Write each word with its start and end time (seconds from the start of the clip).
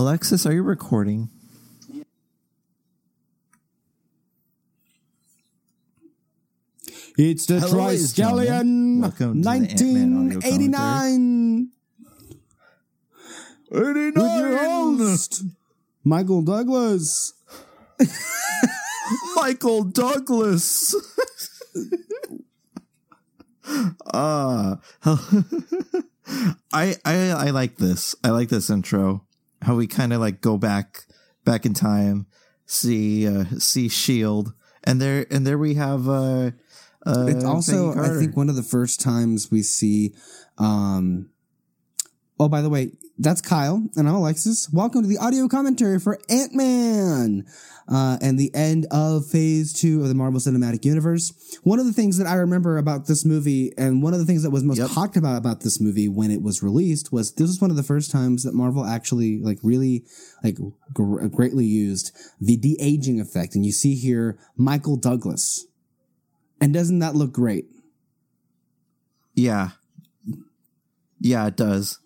Alexis, 0.00 0.46
are 0.46 0.52
you 0.54 0.62
recording? 0.62 1.28
It's 7.18 7.44
the 7.44 7.60
Hello. 7.60 7.84
Triskelion 7.84 9.02
Welcome 9.02 9.42
to 9.42 9.48
the 9.48 9.50
Ant-Man 9.50 10.14
audio 10.14 10.38
1989 10.38 11.68
with 13.70 14.16
your 14.16 14.56
host, 14.56 15.42
Michael 16.02 16.40
Douglas. 16.40 17.34
Michael 19.36 19.84
Douglas. 19.84 20.94
uh 24.06 24.76
I 26.72 26.96
I 27.04 27.14
I 27.32 27.50
like 27.50 27.76
this. 27.76 28.14
I 28.24 28.30
like 28.30 28.48
this 28.48 28.70
intro. 28.70 29.26
How 29.62 29.76
we 29.76 29.86
kind 29.86 30.12
of 30.12 30.20
like 30.20 30.40
go 30.40 30.56
back 30.56 31.04
back 31.44 31.66
in 31.66 31.74
time, 31.74 32.26
see 32.66 33.26
uh 33.28 33.44
see 33.58 33.88
Shield, 33.88 34.54
and 34.84 35.00
there 35.00 35.26
and 35.30 35.46
there 35.46 35.58
we 35.58 35.74
have 35.74 36.08
uh 36.08 36.50
uh 37.06 37.26
It's 37.28 37.44
also, 37.44 37.92
I 37.92 38.08
think, 38.18 38.36
one 38.36 38.48
of 38.48 38.56
the 38.56 38.62
first 38.62 39.00
times 39.00 39.50
we 39.50 39.62
see. 39.62 40.14
Um, 40.58 41.30
oh, 42.38 42.48
by 42.48 42.62
the 42.62 42.70
way, 42.70 42.92
that's 43.20 43.42
Kyle, 43.42 43.86
and 43.96 44.08
I'm 44.08 44.14
Alexis. 44.14 44.68
Welcome 44.72 45.02
to 45.02 45.08
the 45.08 45.18
audio 45.18 45.46
commentary 45.46 46.00
for 46.00 46.18
Ant 46.30 46.54
Man 46.54 47.44
uh, 47.86 48.16
and 48.22 48.38
the 48.38 48.50
end 48.54 48.86
of 48.90 49.26
Phase 49.26 49.74
Two 49.74 50.00
of 50.00 50.08
the 50.08 50.14
Marvel 50.14 50.40
Cinematic 50.40 50.86
Universe. 50.86 51.58
One 51.62 51.78
of 51.78 51.84
the 51.84 51.92
things 51.92 52.16
that 52.16 52.26
I 52.26 52.36
remember 52.36 52.78
about 52.78 53.06
this 53.06 53.26
movie, 53.26 53.74
and 53.76 54.02
one 54.02 54.14
of 54.14 54.20
the 54.20 54.24
things 54.24 54.42
that 54.42 54.50
was 54.50 54.64
most 54.64 54.78
Yep. 54.78 54.90
talked 54.92 55.16
about 55.18 55.36
about 55.36 55.60
this 55.60 55.82
movie 55.82 56.08
when 56.08 56.30
it 56.30 56.40
was 56.40 56.62
released, 56.62 57.12
was 57.12 57.32
this 57.34 57.48
was 57.48 57.60
one 57.60 57.70
of 57.70 57.76
the 57.76 57.82
first 57.82 58.10
times 58.10 58.42
that 58.44 58.54
Marvel 58.54 58.86
actually 58.86 59.38
like 59.38 59.58
really 59.62 60.04
like 60.42 60.56
gr- 60.94 61.26
greatly 61.26 61.66
used 61.66 62.16
the 62.40 62.56
de 62.56 62.74
aging 62.80 63.20
effect, 63.20 63.54
and 63.54 63.66
you 63.66 63.72
see 63.72 63.96
here 63.96 64.38
Michael 64.56 64.96
Douglas. 64.96 65.66
And 66.58 66.72
doesn't 66.72 67.00
that 67.00 67.14
look 67.14 67.32
great? 67.32 67.66
Yeah. 69.34 69.70
Yeah, 71.20 71.46
it 71.46 71.56
does. 71.56 71.98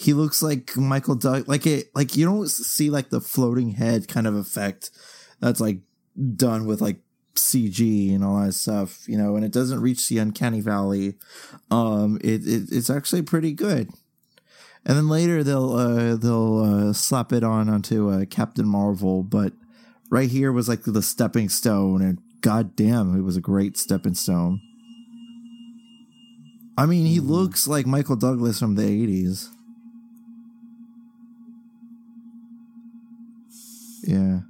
He 0.00 0.14
looks 0.14 0.42
like 0.42 0.76
Michael 0.76 1.14
Doug 1.14 1.46
like 1.46 1.66
it 1.66 1.94
like 1.94 2.16
you 2.16 2.24
don't 2.24 2.48
see 2.48 2.88
like 2.88 3.10
the 3.10 3.20
floating 3.20 3.72
head 3.72 4.08
kind 4.08 4.26
of 4.26 4.34
effect 4.34 4.90
that's 5.40 5.60
like 5.60 5.80
done 6.36 6.64
with 6.64 6.80
like 6.80 7.00
CG 7.34 8.14
and 8.14 8.24
all 8.24 8.40
that 8.40 8.54
stuff, 8.54 9.06
you 9.06 9.18
know, 9.18 9.36
and 9.36 9.44
it 9.44 9.52
doesn't 9.52 9.80
reach 9.80 10.08
the 10.08 10.18
uncanny 10.18 10.60
valley. 10.60 11.16
Um 11.70 12.18
it, 12.22 12.46
it 12.46 12.72
it's 12.72 12.88
actually 12.88 13.22
pretty 13.22 13.52
good. 13.52 13.90
And 14.86 14.96
then 14.96 15.08
later 15.08 15.44
they'll 15.44 15.74
uh 15.74 16.16
they'll 16.16 16.58
uh 16.90 16.92
slap 16.94 17.32
it 17.32 17.44
on 17.44 17.68
onto 17.68 18.08
uh 18.10 18.24
Captain 18.24 18.66
Marvel, 18.66 19.22
but 19.22 19.52
right 20.10 20.30
here 20.30 20.50
was 20.50 20.68
like 20.68 20.84
the 20.84 21.02
stepping 21.02 21.50
stone 21.50 22.00
and 22.00 22.22
god 22.40 22.74
damn, 22.74 23.14
it 23.16 23.22
was 23.22 23.36
a 23.36 23.40
great 23.42 23.76
stepping 23.76 24.14
stone. 24.14 24.62
I 26.78 26.86
mean, 26.86 27.04
he 27.04 27.20
looks 27.20 27.68
like 27.68 27.86
Michael 27.86 28.16
Douglas 28.16 28.58
from 28.58 28.76
the 28.76 28.82
80s. 28.82 29.50
Yeah. 34.02 34.40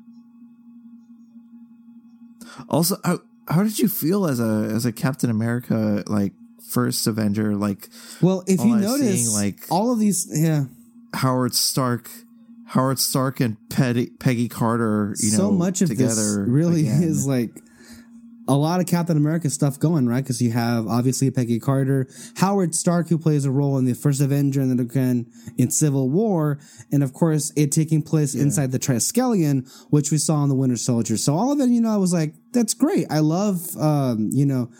Also, 2.68 2.96
how, 3.04 3.20
how 3.48 3.62
did 3.62 3.78
you 3.78 3.88
feel 3.88 4.26
as 4.26 4.40
a 4.40 4.70
as 4.72 4.84
a 4.86 4.92
Captain 4.92 5.30
America 5.30 6.02
like 6.06 6.32
first 6.68 7.06
Avenger 7.06 7.54
like 7.56 7.88
Well, 8.20 8.44
if 8.46 8.60
you 8.60 8.76
notice, 8.76 9.24
seeing, 9.24 9.34
like- 9.34 9.60
all 9.70 9.92
of 9.92 9.98
these, 9.98 10.28
yeah, 10.30 10.64
Howard 11.14 11.54
Stark 11.54 12.10
Howard 12.66 12.98
Stark 13.00 13.40
and 13.40 13.56
Peggy, 13.68 14.10
Peggy 14.20 14.48
Carter, 14.48 15.14
you 15.18 15.32
know, 15.32 15.36
so 15.36 15.50
much 15.50 15.82
of 15.82 15.88
this 15.88 15.98
together 15.98 16.44
really 16.44 16.82
again. 16.82 17.02
is 17.02 17.26
like 17.26 17.50
a 18.48 18.56
lot 18.56 18.80
of 18.80 18.86
Captain 18.86 19.16
America 19.16 19.48
stuff 19.50 19.78
going 19.78 20.06
right 20.08 20.24
because 20.24 20.40
you 20.42 20.50
have 20.50 20.86
obviously 20.88 21.30
Peggy 21.30 21.60
Carter, 21.60 22.08
Howard 22.36 22.74
Stark, 22.74 23.08
who 23.08 23.18
plays 23.18 23.44
a 23.44 23.50
role 23.50 23.78
in 23.78 23.84
the 23.84 23.94
first 23.94 24.20
Avenger, 24.20 24.60
and 24.60 24.70
then 24.70 24.80
again 24.80 25.30
in 25.56 25.70
Civil 25.70 26.10
War, 26.10 26.58
and 26.90 27.02
of 27.02 27.12
course 27.12 27.52
it 27.54 27.70
taking 27.70 28.02
place 28.02 28.34
inside 28.34 28.72
the 28.72 28.78
Triskelion, 28.78 29.70
which 29.90 30.10
we 30.10 30.18
saw 30.18 30.42
in 30.42 30.48
the 30.48 30.54
Winter 30.54 30.76
Soldier. 30.76 31.16
So 31.16 31.34
all 31.34 31.52
of 31.52 31.60
it, 31.60 31.68
you 31.68 31.80
know, 31.80 31.92
I 31.92 31.96
was 31.98 32.12
like, 32.12 32.34
that's 32.52 32.74
great. 32.74 33.06
I 33.10 33.20
love, 33.20 33.76
um, 33.76 34.30
you 34.32 34.46
know, 34.46 34.70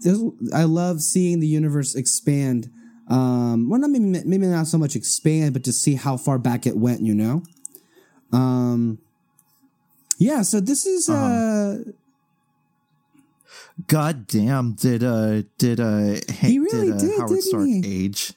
this, 0.00 0.20
I 0.54 0.64
love 0.64 1.00
seeing 1.00 1.40
the 1.40 1.46
universe 1.46 1.94
expand. 1.94 2.70
Um, 3.08 3.68
well, 3.68 3.80
not 3.80 3.90
maybe 3.90 4.22
maybe 4.24 4.46
not 4.46 4.66
so 4.66 4.78
much 4.78 4.96
expand, 4.96 5.52
but 5.52 5.62
to 5.64 5.72
see 5.72 5.94
how 5.94 6.16
far 6.16 6.38
back 6.38 6.66
it 6.66 6.76
went. 6.76 7.02
You 7.02 7.14
know. 7.14 7.42
Um. 8.32 8.98
Yeah. 10.18 10.42
So 10.42 10.60
this 10.60 10.86
is 10.86 11.08
uh 11.08 11.12
Uh-huh. 11.12 11.92
God 13.86 14.26
damn, 14.26 14.72
did 14.72 15.04
uh 15.04 15.42
did 15.58 15.80
uh 15.80 16.20
He 16.32 16.58
really 16.58 16.92
did, 16.92 16.94
uh, 16.94 16.98
did, 16.98 17.18
Howard 17.18 17.28
didn't 17.28 17.42
Stark 17.42 17.66
he? 17.66 18.04
age? 18.04 18.32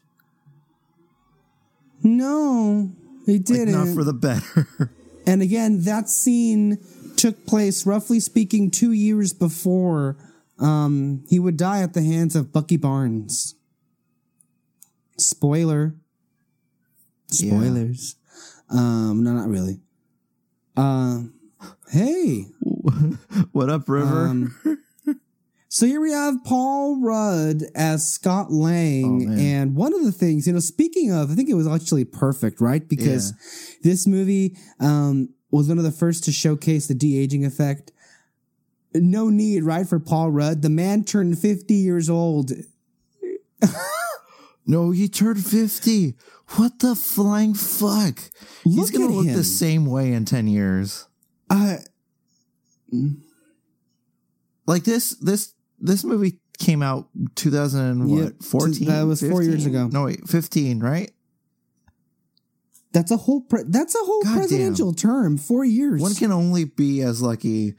No, 2.03 2.91
he 3.25 3.39
didn't. 3.39 3.71
not 3.71 3.95
for 3.95 4.03
the 4.03 4.13
better. 4.13 4.67
and 5.25 5.41
again, 5.41 5.83
that 5.83 6.09
scene 6.09 6.77
took 7.15 7.45
place, 7.45 7.85
roughly 7.85 8.19
speaking, 8.19 8.69
two 8.69 8.91
years 8.91 9.31
before 9.33 10.17
um, 10.59 11.23
he 11.29 11.39
would 11.39 11.57
die 11.57 11.81
at 11.81 11.93
the 11.93 12.01
hands 12.03 12.35
of 12.35 12.51
Bucky 12.51 12.77
Barnes. 12.77 13.55
Spoiler. 15.17 15.95
Yeah. 17.29 17.51
Spoilers. 17.51 18.15
Um, 18.69 19.23
no, 19.23 19.33
not 19.33 19.47
really. 19.47 19.79
Uh, 20.75 21.21
hey. 21.89 22.47
what 23.51 23.69
up, 23.69 23.87
River? 23.87 24.27
Um, 24.27 24.79
so 25.73 25.87
here 25.87 25.99
we 25.99 26.11
have 26.11 26.43
Paul 26.43 27.01
Rudd 27.01 27.63
as 27.73 28.07
Scott 28.07 28.51
Lang. 28.51 29.27
Oh, 29.27 29.41
and 29.41 29.75
one 29.75 29.93
of 29.93 30.03
the 30.03 30.11
things, 30.11 30.45
you 30.45 30.53
know, 30.53 30.59
speaking 30.59 31.11
of, 31.11 31.31
I 31.31 31.35
think 31.35 31.49
it 31.49 31.55
was 31.55 31.67
actually 31.67 32.05
perfect, 32.05 32.61
right? 32.61 32.87
Because 32.87 33.33
this 33.81 34.05
movie 34.05 34.55
um, 34.79 35.29
was 35.49 35.67
one 35.67 35.79
of 35.79 35.83
the 35.83 35.91
first 35.91 36.25
to 36.25 36.31
showcase 36.31 36.87
the 36.87 36.93
de 36.93 37.17
aging 37.17 37.43
effect. 37.43 37.91
No 38.93 39.29
need, 39.29 39.63
right, 39.63 39.87
for 39.87 39.99
Paul 39.99 40.29
Rudd. 40.29 40.61
The 40.61 40.69
man 40.69 41.03
turned 41.03 41.39
50 41.39 41.73
years 41.73 42.07
old. 42.07 42.51
No, 44.65 44.91
he 44.91 45.09
turned 45.09 45.45
50. 45.45 46.15
What 46.55 46.79
the 46.79 46.95
flying 46.95 47.53
fuck? 47.53 48.19
He's 48.63 48.91
going 48.91 49.07
to 49.09 49.13
look 49.13 49.25
him. 49.25 49.35
the 49.35 49.43
same 49.43 49.85
way 49.85 50.13
in 50.13 50.25
10 50.25 50.47
years. 50.47 51.07
Uh, 51.49 51.77
Like 54.65 54.83
this 54.85 55.09
this 55.19 55.53
this 55.83 56.03
movie 56.03 56.39
came 56.57 56.81
out 56.81 57.09
2000 57.35 58.07
Yeah, 58.09 58.23
what? 58.25 58.43
14? 58.43 58.87
that 58.87 59.03
was 59.03 59.21
four 59.21 59.43
years 59.43 59.65
ago. 59.65 59.87
No, 59.91 60.05
wait, 60.05 60.27
15, 60.27 60.79
right? 60.79 61.11
that's 62.93 63.09
a 63.11 63.17
whole 63.17 63.41
pre- 63.41 63.63
that's 63.67 63.95
a 63.95 63.99
whole 64.03 64.21
Goddamn. 64.21 64.37
presidential 64.37 64.93
term, 64.93 65.37
four 65.39 65.65
years. 65.65 65.99
One 65.99 66.13
can 66.13 66.31
only 66.31 66.65
be 66.65 67.01
as 67.01 67.21
lucky 67.23 67.73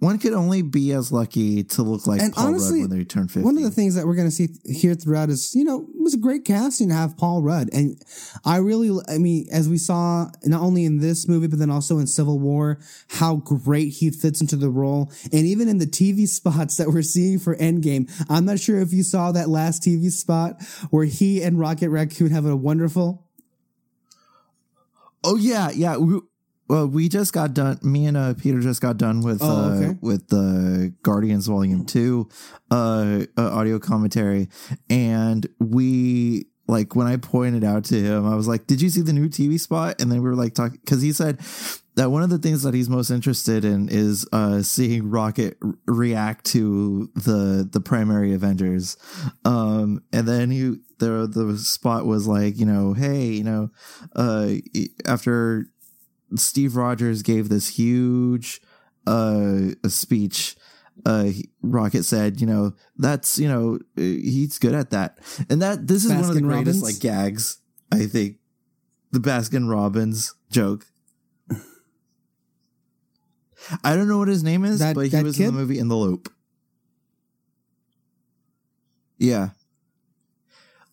one 0.00 0.18
could 0.18 0.32
only 0.32 0.62
be 0.62 0.92
as 0.92 1.12
lucky 1.12 1.62
to 1.62 1.82
look 1.82 2.06
like 2.06 2.22
And 2.22 2.32
Paul 2.32 2.48
honestly, 2.48 2.80
Rudd 2.80 2.90
when 2.90 2.98
they 2.98 3.04
turn 3.04 3.28
50. 3.28 3.42
One 3.42 3.58
of 3.58 3.62
the 3.62 3.70
things 3.70 3.94
that 3.94 4.06
we're 4.06 4.14
going 4.14 4.28
to 4.28 4.34
see 4.34 4.48
here 4.64 4.94
throughout 4.94 5.28
is, 5.28 5.54
you 5.54 5.62
know, 5.62 5.82
it 5.82 6.02
was 6.02 6.14
a 6.14 6.18
great 6.18 6.46
casting 6.46 6.88
to 6.88 6.94
have 6.94 7.18
Paul 7.18 7.42
Rudd. 7.42 7.68
And 7.74 8.02
I 8.42 8.56
really, 8.56 8.98
I 9.08 9.18
mean, 9.18 9.46
as 9.52 9.68
we 9.68 9.76
saw 9.76 10.30
not 10.44 10.62
only 10.62 10.86
in 10.86 11.00
this 11.00 11.28
movie, 11.28 11.48
but 11.48 11.58
then 11.58 11.70
also 11.70 11.98
in 11.98 12.06
Civil 12.06 12.38
War, 12.38 12.80
how 13.08 13.36
great 13.36 13.90
he 13.90 14.10
fits 14.10 14.40
into 14.40 14.56
the 14.56 14.70
role. 14.70 15.12
And 15.32 15.46
even 15.46 15.68
in 15.68 15.76
the 15.76 15.86
TV 15.86 16.26
spots 16.28 16.78
that 16.78 16.88
we're 16.88 17.02
seeing 17.02 17.38
for 17.38 17.54
Endgame, 17.56 18.10
I'm 18.30 18.46
not 18.46 18.58
sure 18.58 18.80
if 18.80 18.94
you 18.94 19.02
saw 19.02 19.32
that 19.32 19.50
last 19.50 19.82
TV 19.82 20.10
spot 20.10 20.62
where 20.88 21.04
he 21.04 21.42
and 21.42 21.60
Rocket 21.60 21.90
Raccoon 21.90 22.30
have 22.30 22.46
a 22.46 22.56
wonderful. 22.56 23.26
Oh 25.22 25.36
yeah, 25.36 25.70
yeah. 25.70 25.98
We, 25.98 26.20
well, 26.70 26.86
we 26.86 27.08
just 27.08 27.32
got 27.32 27.52
done. 27.52 27.80
Me 27.82 28.06
and 28.06 28.16
uh, 28.16 28.32
Peter 28.34 28.60
just 28.60 28.80
got 28.80 28.96
done 28.96 29.22
with 29.22 29.40
Oh, 29.42 29.46
uh, 29.48 29.94
with 30.00 30.28
the 30.28 30.94
Guardians 31.02 31.48
Volume 31.48 31.84
Two 31.84 32.28
uh, 32.70 33.26
uh, 33.36 33.50
audio 33.50 33.80
commentary, 33.80 34.48
and 34.88 35.48
we 35.58 36.46
like 36.68 36.94
when 36.94 37.08
I 37.08 37.16
pointed 37.16 37.64
out 37.64 37.86
to 37.86 38.00
him, 38.00 38.24
I 38.24 38.36
was 38.36 38.46
like, 38.46 38.68
"Did 38.68 38.80
you 38.80 38.88
see 38.88 39.00
the 39.00 39.12
new 39.12 39.28
TV 39.28 39.58
spot?" 39.58 40.00
And 40.00 40.12
then 40.12 40.22
we 40.22 40.28
were 40.28 40.36
like 40.36 40.54
talking 40.54 40.78
because 40.80 41.02
he 41.02 41.12
said 41.12 41.40
that 41.96 42.12
one 42.12 42.22
of 42.22 42.30
the 42.30 42.38
things 42.38 42.62
that 42.62 42.72
he's 42.72 42.88
most 42.88 43.10
interested 43.10 43.64
in 43.64 43.88
is 43.88 44.24
uh, 44.32 44.62
seeing 44.62 45.10
Rocket 45.10 45.58
r- 45.60 45.74
react 45.86 46.44
to 46.46 47.10
the 47.16 47.68
the 47.68 47.80
primary 47.80 48.32
Avengers. 48.32 48.96
Um, 49.44 50.04
and 50.12 50.28
then 50.28 50.52
he 50.52 50.76
the 51.00 51.26
the 51.26 51.58
spot 51.58 52.06
was 52.06 52.28
like, 52.28 52.60
you 52.60 52.66
know, 52.66 52.92
hey, 52.92 53.24
you 53.26 53.42
know, 53.42 53.70
uh, 54.14 54.52
after 55.04 55.66
Steve 56.36 56.76
Rogers 56.76 57.22
gave 57.22 57.48
this 57.48 57.68
huge 57.68 58.60
uh 59.06 59.70
speech 59.88 60.56
uh 61.06 61.30
Rocket 61.62 62.04
said, 62.04 62.40
you 62.40 62.46
know, 62.46 62.74
that's, 62.98 63.38
you 63.38 63.48
know, 63.48 63.76
uh, 63.96 64.00
he's 64.00 64.58
good 64.58 64.74
at 64.74 64.90
that. 64.90 65.18
And 65.48 65.62
that 65.62 65.86
this 65.86 66.04
is 66.04 66.10
one 66.12 66.20
of 66.20 66.34
the 66.34 66.40
Baskin 66.40 66.42
greatest 66.44 66.82
Robbins? 66.82 66.82
like 66.82 67.00
gags, 67.00 67.58
I 67.90 68.06
think. 68.06 68.36
the 69.12 69.18
Baskin 69.20 69.68
Robbins 69.70 70.34
joke. 70.50 70.86
I 73.84 73.94
don't 73.94 74.08
know 74.08 74.18
what 74.18 74.28
his 74.28 74.42
name 74.42 74.64
is, 74.64 74.78
That- 74.80 74.94
but 74.94 75.08
he 75.08 75.22
was 75.22 75.36
kid? 75.36 75.48
in 75.48 75.54
the 75.54 75.60
movie 75.60 75.78
In 75.78 75.88
the 75.88 75.96
Loop. 75.96 76.32
Yeah. 79.18 79.50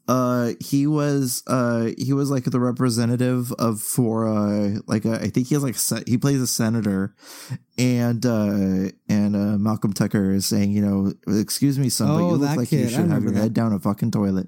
Uh, 0.07 0.54
he 0.62 0.88
was 0.88 1.44
uh 1.48 1.89
he 1.98 2.13
was 2.13 2.31
like 2.31 2.45
the 2.45 2.59
representative 2.62 3.51
of 3.54 3.81
for 3.81 4.25
uh 4.25 4.80
like 4.88 5.04
a, 5.04 5.15
I 5.21 5.27
think 5.30 5.48
he 5.48 5.56
has 5.56 5.63
like 5.63 5.75
se- 5.75 6.04
he 6.07 6.18
plays 6.18 6.39
a 6.42 6.48
senator, 6.48 7.13
and 7.77 8.25
uh 8.25 8.89
and 9.09 9.36
uh 9.36 9.57
Malcolm 9.57 9.92
Tucker 9.92 10.31
is 10.31 10.45
saying 10.45 10.71
you 10.71 10.81
know 10.81 11.12
excuse 11.39 11.77
me 11.77 11.89
son 11.89 12.07
but 12.07 12.13
Oh, 12.24 12.30
you 12.31 12.36
look 12.38 12.56
like 12.56 12.69
kid. 12.69 12.80
you 12.83 12.89
should 12.89 13.09
have 13.09 13.24
your 13.24 13.33
that. 13.33 13.39
head 13.42 13.54
down 13.54 13.74
a 13.74 13.80
fucking 13.80 14.12
toilet. 14.12 14.48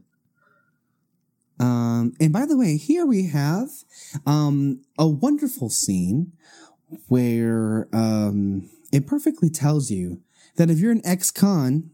Um, 1.60 2.14
and 2.22 2.32
by 2.32 2.46
the 2.46 2.56
way, 2.58 2.78
here 2.78 3.06
we 3.06 3.28
have 3.28 3.68
um, 4.26 4.82
a 4.98 5.08
wonderful 5.08 5.70
scene 5.70 6.32
where 7.10 7.90
um, 7.92 8.70
it 8.94 9.06
perfectly 9.06 9.50
tells 9.50 9.92
you 9.92 10.22
that 10.56 10.70
if 10.70 10.80
you're 10.80 10.94
an 10.94 11.02
ex-con, 11.04 11.92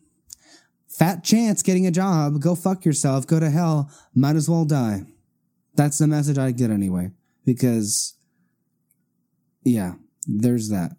fat 0.97 1.23
chance 1.23 1.61
getting 1.61 1.85
a 1.87 1.91
job, 1.91 2.39
go 2.41 2.55
fuck 2.55 2.85
yourself, 2.85 3.25
go 3.27 3.39
to 3.39 3.49
hell, 3.49 3.89
might 4.13 4.35
as 4.35 4.49
well 4.49 4.65
die. 4.65 5.03
That's 5.75 5.97
the 5.97 6.07
message 6.07 6.37
I 6.37 6.51
get 6.51 6.69
anyway, 6.71 7.11
because 7.45 8.13
yeah, 9.63 9.95
there's 10.27 10.69
that. 10.69 10.91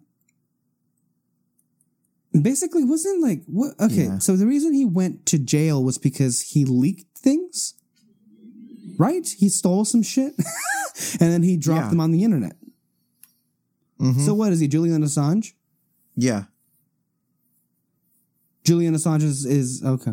Basically, 2.39 2.83
wasn't 2.83 3.21
like 3.23 3.43
what? 3.47 3.79
Okay, 3.79 4.05
Yeah. 4.05 4.19
so 4.19 4.35
the 4.35 4.45
reason 4.45 4.73
he 4.73 4.85
went 4.85 5.25
to 5.27 5.39
jail 5.39 5.83
was 5.83 5.97
because 5.97 6.41
he 6.41 6.65
leaked 6.65 7.17
things 7.17 7.73
right? 8.99 9.27
He 9.37 9.47
stole 9.47 9.85
some 9.85 10.01
shit 10.01 10.33
and 11.19 11.31
then 11.31 11.43
he 11.43 11.55
dropped 11.55 11.85
Yeah. 11.85 11.89
them 11.91 11.99
on 12.01 12.09
the 12.11 12.23
internet. 12.23 12.55
Mhm. 13.99 14.25
So 14.25 14.33
what 14.33 14.51
is 14.51 14.59
he, 14.59 14.67
Julian 14.67 15.03
Assange? 15.03 15.53
yeah, 16.15 16.45
Julian 18.67 18.93
Assange 18.95 19.23
is, 19.23 19.45
is 19.45 19.81
okay. 19.85 20.11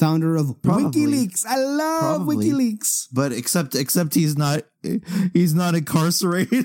Founder 0.00 0.34
of 0.34 0.60
Probably. 0.60 1.02
WikiLeaks. 1.02 1.46
I 1.46 1.56
love 1.56 2.00
Probably. 2.26 2.48
WikiLeaks. 2.50 3.06
but 3.12 3.30
except 3.32 3.76
except 3.76 4.14
he's 4.14 4.36
not 4.36 4.62
he's 5.32 5.54
not 5.54 5.76
incarcerated. 5.76 6.64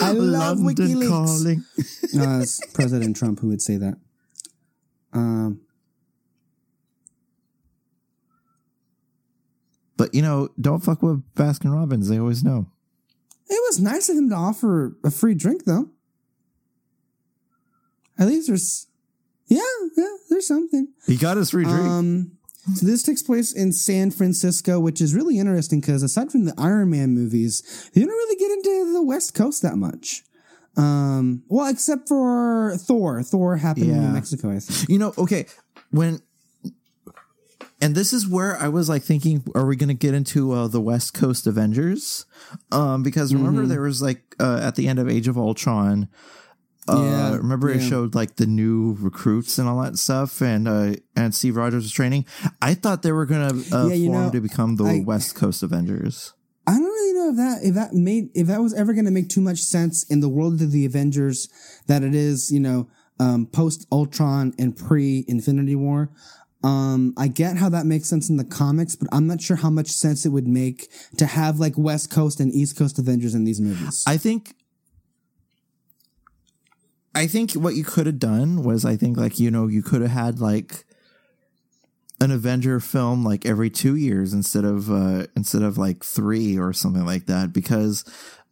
I 0.00 0.10
love 0.12 0.58
London 0.58 0.86
WikiLeaks. 0.88 1.08
calling. 1.08 1.64
Uh, 2.14 2.40
it's 2.42 2.60
President 2.74 3.16
Trump 3.16 3.40
who 3.40 3.48
would 3.48 3.62
say 3.62 3.76
that. 3.78 3.94
Um, 5.14 5.62
But 9.96 10.14
you 10.14 10.20
know, 10.20 10.48
don't 10.60 10.80
fuck 10.80 11.00
with 11.02 11.22
Baskin 11.34 11.72
Robbins. 11.72 12.08
They 12.08 12.18
always 12.18 12.42
know. 12.44 12.66
it 13.48 13.62
was 13.68 13.78
nice 13.80 14.08
of 14.10 14.16
him 14.16 14.28
to 14.30 14.34
offer 14.34 14.96
a 15.04 15.10
free 15.10 15.34
drink, 15.34 15.64
though. 15.64 15.88
At 18.18 18.26
least 18.28 18.46
there's, 18.48 18.86
yeah, 19.48 19.60
yeah, 19.96 20.04
there's 20.30 20.46
something. 20.46 20.88
He 21.06 21.16
got 21.16 21.36
his 21.36 21.50
free 21.50 21.64
drink. 21.64 21.80
Um, 21.80 22.32
so 22.74 22.86
this 22.86 23.02
takes 23.02 23.22
place 23.22 23.52
in 23.52 23.72
San 23.72 24.10
Francisco, 24.12 24.78
which 24.78 25.00
is 25.00 25.14
really 25.14 25.38
interesting 25.38 25.80
because 25.80 26.02
aside 26.02 26.30
from 26.30 26.44
the 26.44 26.54
Iron 26.56 26.90
Man 26.90 27.10
movies, 27.10 27.90
they 27.94 28.00
don't 28.02 28.10
really 28.10 28.36
get 28.36 28.50
into 28.52 28.92
the 28.92 29.02
West 29.02 29.34
Coast 29.34 29.62
that 29.62 29.76
much. 29.76 30.22
Um, 30.76 31.42
well, 31.48 31.68
except 31.68 32.08
for 32.08 32.76
Thor. 32.78 33.22
Thor 33.22 33.56
happened 33.56 33.90
in 33.90 34.00
New 34.00 34.08
Mexico, 34.12 34.50
I 34.50 34.60
think. 34.60 34.88
you 34.88 34.98
know, 34.98 35.12
okay, 35.18 35.46
when 35.90 36.20
and 37.80 37.94
this 37.96 38.12
is 38.12 38.28
where 38.28 38.56
I 38.58 38.68
was 38.68 38.88
like 38.88 39.02
thinking, 39.02 39.42
are 39.56 39.66
we 39.66 39.74
going 39.74 39.88
to 39.88 39.94
get 39.94 40.14
into 40.14 40.52
uh, 40.52 40.68
the 40.68 40.80
West 40.80 41.14
Coast 41.14 41.46
Avengers? 41.48 42.26
Um, 42.70 43.02
because 43.02 43.34
remember 43.34 43.64
Mhm. 43.64 43.68
there 43.68 43.82
was 43.82 44.00
like 44.00 44.36
uh, 44.38 44.60
at 44.62 44.76
the 44.76 44.86
end 44.86 44.98
of 45.00 45.08
Age 45.08 45.26
of 45.26 45.36
Ultron. 45.36 46.08
Uh, 46.88 46.96
Yeah, 47.00 47.36
remember 47.36 47.70
it 47.70 47.80
showed 47.80 48.14
like 48.14 48.36
the 48.36 48.46
new 48.46 48.96
recruits 49.00 49.58
and 49.58 49.68
all 49.68 49.80
that 49.82 49.98
stuff, 49.98 50.40
and 50.42 50.66
uh, 50.66 50.94
and 51.14 51.34
Steve 51.34 51.56
Rogers 51.56 51.84
was 51.84 51.92
training. 51.92 52.24
I 52.60 52.74
thought 52.74 53.02
they 53.02 53.12
were 53.12 53.26
gonna 53.26 53.54
uh, 53.72 53.86
Yeah, 53.86 54.06
form 54.08 54.24
know, 54.26 54.30
to 54.30 54.40
become 54.40 54.76
the 54.76 54.84
I- 54.84 55.02
West 55.06 55.34
Coast 55.34 55.62
Avengers. 55.62 56.32
I 56.66 56.74
don't 56.74 56.82
really 56.84 57.12
know 57.14 57.30
if 57.30 57.36
that 57.36 57.68
if 57.68 57.74
that 57.74 57.92
made 57.92 58.30
if 58.34 58.46
that 58.46 58.60
was 58.62 58.72
ever 58.74 58.92
going 58.92 59.04
to 59.04 59.10
make 59.10 59.28
too 59.28 59.40
much 59.40 59.58
sense 59.58 60.04
in 60.04 60.20
the 60.20 60.28
world 60.28 60.62
of 60.62 60.70
the 60.70 60.84
Avengers 60.86 61.48
that 61.88 62.04
it 62.04 62.14
is, 62.14 62.52
you 62.52 62.60
know, 62.60 62.88
um, 63.18 63.46
post 63.46 63.84
Ultron 63.90 64.54
and 64.58 64.76
pre 64.76 65.24
Infinity 65.26 65.74
War. 65.74 66.10
Um, 66.64 67.14
I 67.16 67.26
get 67.26 67.56
how 67.56 67.68
that 67.70 67.86
makes 67.86 68.08
sense 68.08 68.30
in 68.30 68.36
the 68.36 68.44
comics, 68.44 68.94
but 68.94 69.08
I'm 69.10 69.26
not 69.26 69.40
sure 69.40 69.56
how 69.56 69.70
much 69.70 69.88
sense 69.90 70.24
it 70.24 70.28
would 70.28 70.46
make 70.46 70.88
to 71.16 71.26
have 71.26 71.58
like 71.58 71.76
West 71.76 72.10
Coast 72.12 72.38
and 72.38 72.52
East 72.54 72.76
Coast 72.78 72.96
Avengers 73.00 73.34
in 73.34 73.42
these 73.42 73.60
movies. 73.60 74.04
I 74.06 74.16
think 74.16 74.54
I 77.14 77.26
think 77.26 77.52
what 77.52 77.74
you 77.74 77.84
could 77.84 78.06
have 78.06 78.18
done 78.18 78.62
was 78.62 78.84
I 78.84 78.96
think 78.96 79.16
like 79.16 79.38
you 79.38 79.50
know 79.50 79.66
you 79.66 79.82
could 79.82 80.02
have 80.02 80.10
had 80.10 80.40
like 80.40 80.84
an 82.20 82.30
Avenger 82.30 82.80
film 82.80 83.24
like 83.24 83.44
every 83.44 83.68
2 83.68 83.96
years 83.96 84.32
instead 84.32 84.64
of 84.64 84.90
uh 84.90 85.26
instead 85.36 85.62
of 85.62 85.76
like 85.76 86.04
3 86.04 86.58
or 86.58 86.72
something 86.72 87.04
like 87.04 87.26
that 87.26 87.52
because 87.52 88.04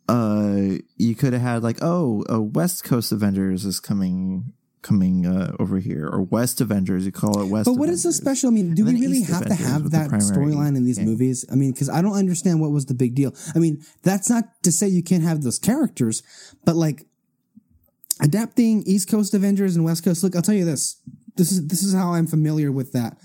uh 0.08 0.76
you 0.96 1.14
could 1.14 1.32
have 1.32 1.42
had 1.42 1.62
like 1.62 1.78
oh 1.80 2.24
a 2.28 2.40
West 2.40 2.84
Coast 2.84 3.12
Avengers 3.12 3.64
is 3.64 3.80
coming 3.80 4.52
coming 4.82 5.26
uh, 5.26 5.54
over 5.58 5.78
here 5.78 6.08
or 6.08 6.22
West 6.22 6.60
Avengers 6.60 7.04
you 7.04 7.12
call 7.12 7.42
it 7.42 7.48
West 7.48 7.66
but 7.66 7.74
what 7.74 7.90
is 7.90 8.02
Avengers. 8.02 8.16
so 8.16 8.22
special? 8.22 8.48
I 8.48 8.52
mean, 8.52 8.74
do 8.74 8.84
we 8.86 8.94
really 8.94 9.18
East 9.18 9.30
have 9.30 9.44
to 9.44 9.54
have 9.54 9.90
that 9.90 10.10
storyline 10.10 10.74
in 10.74 10.86
these 10.86 10.96
gang. 10.96 11.06
movies? 11.06 11.44
I 11.52 11.54
mean, 11.54 11.72
because 11.72 11.90
I 11.90 12.00
don't 12.00 12.14
understand 12.14 12.62
what 12.62 12.70
was 12.70 12.86
the 12.86 12.94
big 12.94 13.14
deal. 13.14 13.34
I 13.54 13.58
mean, 13.58 13.84
that's 14.02 14.30
not 14.30 14.44
to 14.62 14.72
say 14.72 14.88
you 14.88 15.02
can't 15.02 15.22
have 15.22 15.42
those 15.42 15.58
characters, 15.58 16.22
but 16.64 16.76
like 16.76 17.04
adapting 18.20 18.82
East 18.86 19.08
Coast 19.08 19.34
Avengers 19.34 19.76
and 19.76 19.84
West 19.84 20.04
Coast. 20.04 20.22
Look, 20.22 20.36
I'll 20.36 20.42
tell 20.42 20.54
you 20.54 20.64
this. 20.64 21.00
This 21.36 21.52
is 21.52 21.66
this 21.68 21.82
is 21.82 21.94
how 21.94 22.12
I'm 22.12 22.26
familiar 22.26 22.70
with 22.72 22.92
that 22.92 23.16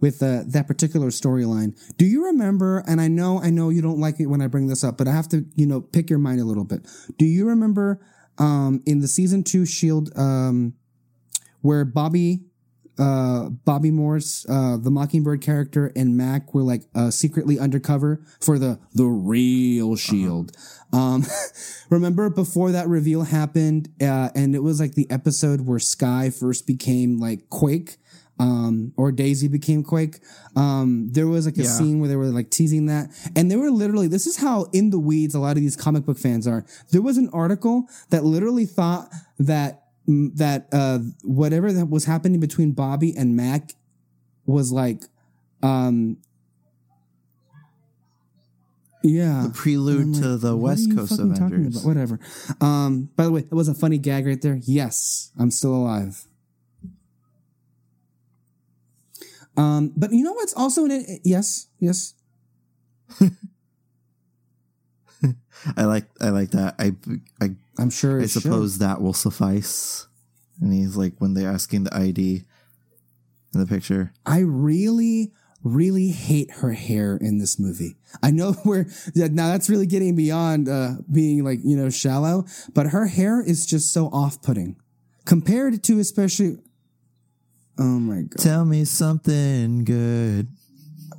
with 0.00 0.22
uh, 0.22 0.42
that 0.46 0.66
particular 0.66 1.08
storyline. 1.08 1.78
Do 1.96 2.04
you 2.04 2.26
remember? 2.26 2.84
And 2.86 3.00
I 3.00 3.08
know 3.08 3.40
I 3.42 3.50
know 3.50 3.70
you 3.70 3.82
don't 3.82 4.00
like 4.00 4.20
it 4.20 4.26
when 4.26 4.40
I 4.40 4.46
bring 4.46 4.68
this 4.68 4.84
up, 4.84 4.98
but 4.98 5.08
I 5.08 5.12
have 5.12 5.28
to 5.30 5.44
you 5.54 5.66
know 5.66 5.80
pick 5.80 6.10
your 6.10 6.18
mind 6.18 6.40
a 6.40 6.44
little 6.44 6.64
bit. 6.64 6.86
Do 7.18 7.24
you 7.24 7.46
remember 7.46 8.00
um, 8.38 8.82
in 8.86 9.00
the 9.00 9.08
season 9.08 9.42
two 9.44 9.66
Shield 9.66 10.10
um, 10.16 10.74
where 11.62 11.84
Bobby 11.84 12.47
uh, 12.98 13.48
Bobby 13.50 13.90
Morse, 13.90 14.44
uh, 14.48 14.76
the 14.76 14.90
Mockingbird 14.90 15.40
character, 15.40 15.92
and 15.94 16.16
Mac 16.16 16.54
were 16.54 16.62
like 16.62 16.82
uh, 16.94 17.10
secretly 17.10 17.58
undercover 17.58 18.20
for 18.40 18.58
the 18.58 18.78
the 18.94 19.04
real 19.06 19.96
Shield. 19.96 20.56
Um, 20.92 21.24
remember 21.90 22.30
before 22.30 22.72
that 22.72 22.88
reveal 22.88 23.22
happened, 23.22 23.88
uh, 24.00 24.30
and 24.34 24.54
it 24.54 24.62
was 24.62 24.80
like 24.80 24.94
the 24.94 25.10
episode 25.10 25.62
where 25.62 25.78
Skye 25.78 26.30
first 26.30 26.66
became 26.66 27.18
like 27.18 27.48
Quake. 27.50 27.96
Um, 28.40 28.92
or 28.96 29.10
Daisy 29.10 29.48
became 29.48 29.82
Quake. 29.82 30.20
Um, 30.54 31.08
there 31.10 31.26
was 31.26 31.44
like 31.44 31.58
a 31.58 31.62
Yeah. 31.64 31.72
scene 31.76 31.98
where 31.98 32.08
they 32.08 32.14
were 32.14 32.26
like 32.26 32.50
teasing 32.50 32.86
that, 32.86 33.10
and 33.34 33.50
they 33.50 33.56
were 33.56 33.68
literally. 33.68 34.06
This 34.06 34.28
is 34.28 34.36
how 34.36 34.66
in 34.72 34.90
the 34.90 34.98
weeds 35.00 35.34
a 35.34 35.40
lot 35.40 35.56
of 35.56 35.60
these 35.60 35.74
comic 35.74 36.04
book 36.06 36.18
fans 36.18 36.46
are. 36.46 36.64
There 36.92 37.02
was 37.02 37.16
an 37.18 37.28
article 37.32 37.88
that 38.10 38.24
literally 38.24 38.64
thought 38.64 39.08
that 39.40 39.87
that 40.08 40.68
uh, 40.72 41.00
whatever 41.22 41.72
that 41.72 41.90
was 41.90 42.06
happening 42.06 42.40
between 42.40 42.72
Bobby 42.72 43.14
and 43.16 43.36
Mac 43.36 43.72
was 44.46 44.72
like, 44.72 45.04
um, 45.62 46.16
yeah, 49.02 49.44
the 49.46 49.50
prelude 49.50 50.08
like, 50.08 50.22
to 50.22 50.36
the 50.38 50.56
West 50.56 50.94
Coast 50.96 51.18
Avengers? 51.18 51.84
Whatever. 51.84 52.18
Um, 52.60 53.10
by 53.16 53.24
the 53.24 53.30
way, 53.30 53.42
that 53.42 53.54
was 53.54 53.68
a 53.68 53.74
funny 53.74 53.98
gag 53.98 54.26
right 54.26 54.40
there. 54.40 54.58
Yes, 54.62 55.30
I'm 55.38 55.50
still 55.50 55.74
alive. 55.74 56.26
Um, 59.58 59.92
but 59.96 60.12
you 60.12 60.24
know 60.24 60.32
what's 60.32 60.54
also 60.54 60.84
in 60.86 60.92
it? 60.92 61.20
Yes, 61.24 61.66
yes. 61.80 62.14
I 65.76 65.84
like 65.84 66.06
I 66.20 66.28
like 66.30 66.50
that 66.50 66.74
I 66.78 66.94
I 67.40 67.50
I'm 67.78 67.90
sure. 67.90 68.20
I 68.20 68.24
it 68.24 68.30
should. 68.30 68.42
suppose 68.42 68.78
that 68.78 69.00
will 69.00 69.12
suffice. 69.12 70.06
And 70.60 70.72
he's 70.72 70.96
like, 70.96 71.14
when 71.18 71.34
they're 71.34 71.50
asking 71.50 71.84
the 71.84 71.96
ID 71.96 72.42
in 73.54 73.60
the 73.60 73.66
picture. 73.66 74.12
I 74.26 74.40
really, 74.40 75.32
really 75.62 76.08
hate 76.08 76.50
her 76.54 76.72
hair 76.72 77.16
in 77.16 77.38
this 77.38 77.58
movie. 77.58 77.96
I 78.22 78.32
know 78.32 78.56
we're 78.64 78.86
yeah, 79.14 79.28
now 79.30 79.48
that's 79.48 79.70
really 79.70 79.86
getting 79.86 80.16
beyond 80.16 80.68
uh, 80.68 80.96
being 81.10 81.44
like 81.44 81.60
you 81.62 81.76
know 81.76 81.90
shallow, 81.90 82.44
but 82.74 82.88
her 82.88 83.06
hair 83.06 83.40
is 83.40 83.64
just 83.64 83.92
so 83.92 84.06
off-putting 84.06 84.76
compared 85.24 85.82
to 85.84 85.98
especially. 86.00 86.58
Oh 87.78 88.00
my 88.00 88.22
god! 88.22 88.38
Tell 88.38 88.64
me 88.64 88.84
something 88.84 89.84
good. 89.84 90.48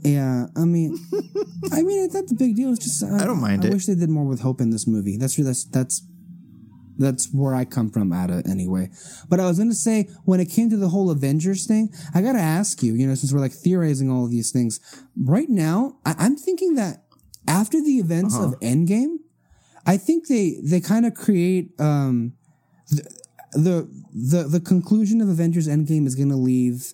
Yeah, 0.02 0.48
I 0.56 0.66
mean, 0.66 0.98
I 1.72 1.82
mean, 1.82 2.06
it's 2.06 2.14
not 2.14 2.28
the 2.28 2.36
big 2.36 2.56
deal. 2.56 2.72
It's 2.72 2.86
just 2.86 3.04
I, 3.04 3.26
don't 3.26 3.42
mind 3.42 3.64
it. 3.64 3.68
I 3.68 3.72
it. 3.72 3.74
wish 3.74 3.86
they 3.86 3.96
did 3.96 4.10
more 4.10 4.26
with 4.26 4.42
Hope 4.42 4.62
in 4.62 4.70
this 4.70 4.88
movie. 4.88 5.18
That's 5.18 5.36
that's 5.36 5.66
that's 5.66 6.02
That's 7.00 7.34
where 7.34 7.56
I 7.56 7.64
come 7.64 7.90
from 7.90 8.12
at 8.12 8.30
it 8.30 8.46
anyway. 8.46 8.90
But 9.30 9.40
I 9.40 9.46
was 9.46 9.58
going 9.58 9.70
to 9.70 9.76
say, 9.76 10.10
when 10.26 10.42
it 10.42 10.52
came 10.52 10.70
to 10.70 10.78
the 10.78 10.90
whole 10.90 11.10
Avengers 11.10 11.66
thing, 11.66 11.94
I 12.14 12.22
got 12.22 12.34
to 12.34 12.40
ask 12.40 12.84
you, 12.84 12.94
you 12.94 13.08
know, 13.08 13.16
since 13.16 13.32
we're 13.32 13.40
like 13.40 13.54
theorizing 13.54 14.12
all 14.12 14.26
of 14.26 14.32
these 14.32 14.52
things, 14.52 14.82
right 15.16 15.48
now, 15.48 15.98
I- 16.06 16.26
am 16.26 16.36
thinking 16.36 16.76
that 16.76 17.06
after 17.48 17.82
the 17.82 18.00
events 18.00 18.36
uh-huh. 18.36 18.48
of 18.48 18.60
Endgame, 18.60 19.20
I 19.86 19.96
think 19.96 20.28
they, 20.28 20.60
they 20.62 20.82
kind 20.82 21.06
of 21.06 21.14
create, 21.14 21.72
um, 21.80 22.34
the, 22.90 23.04
the, 23.54 23.90
the, 24.14 24.44
the 24.44 24.60
conclusion 24.60 25.22
of 25.22 25.30
Avengers 25.30 25.70
Endgame 25.70 26.06
is 26.06 26.16
going 26.16 26.30
to 26.30 26.36
leave 26.36 26.94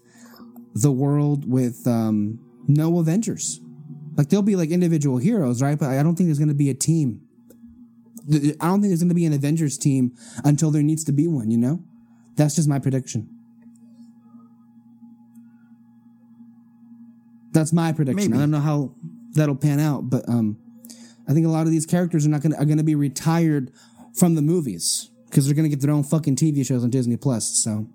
the 0.75 0.91
world 0.91 1.49
with, 1.49 1.87
um, 1.87 2.44
no 2.67 2.99
Avengers. 2.99 3.59
Like 4.15 4.29
there'll 4.29 4.43
be 4.43 4.55
like 4.55 4.69
individual 4.69 5.17
heroes, 5.17 5.61
right? 5.61 5.77
But 5.77 5.89
I 5.89 6.03
don't 6.03 6.15
think 6.15 6.27
there's 6.27 6.39
going 6.39 6.49
to 6.49 6.55
be 6.55 6.69
a 6.69 6.73
team 6.73 7.25
I 8.27 8.67
don't 8.67 8.81
think 8.81 8.89
there's 8.89 9.01
going 9.01 9.09
to 9.09 9.15
be 9.15 9.25
an 9.25 9.33
Avengers 9.33 9.77
team 9.77 10.15
until 10.43 10.71
there 10.71 10.81
needs 10.81 11.03
to 11.05 11.11
be 11.11 11.27
one, 11.27 11.51
you 11.51 11.57
know? 11.57 11.83
That's 12.35 12.55
just 12.55 12.67
my 12.67 12.79
prediction. 12.79 13.29
That's 17.51 17.71
my 17.71 17.91
prediction. 17.93 18.31
Maybe. 18.31 18.37
I 18.37 18.41
don't 18.41 18.51
know 18.51 18.59
how 18.59 18.95
that'll 19.33 19.55
pan 19.55 19.79
out, 19.79 20.09
but 20.09 20.27
um, 20.27 20.57
I 21.27 21.33
think 21.33 21.45
a 21.45 21.49
lot 21.49 21.67
of 21.67 21.71
these 21.71 21.85
characters 21.85 22.25
are 22.25 22.29
not 22.29 22.41
going 22.41 22.51
to 22.51 22.57
are 22.57 22.65
going 22.65 22.79
to 22.79 22.83
be 22.83 22.95
retired 22.95 23.71
from 24.13 24.35
the 24.35 24.41
movies 24.41 25.09
because 25.29 25.45
they're 25.45 25.55
going 25.55 25.69
to 25.69 25.75
get 25.75 25.81
their 25.81 25.93
own 25.93 26.03
fucking 26.03 26.35
TV 26.35 26.65
shows 26.65 26.83
on 26.83 26.89
Disney 26.89 27.17
Plus. 27.17 27.45
So, 27.61 27.87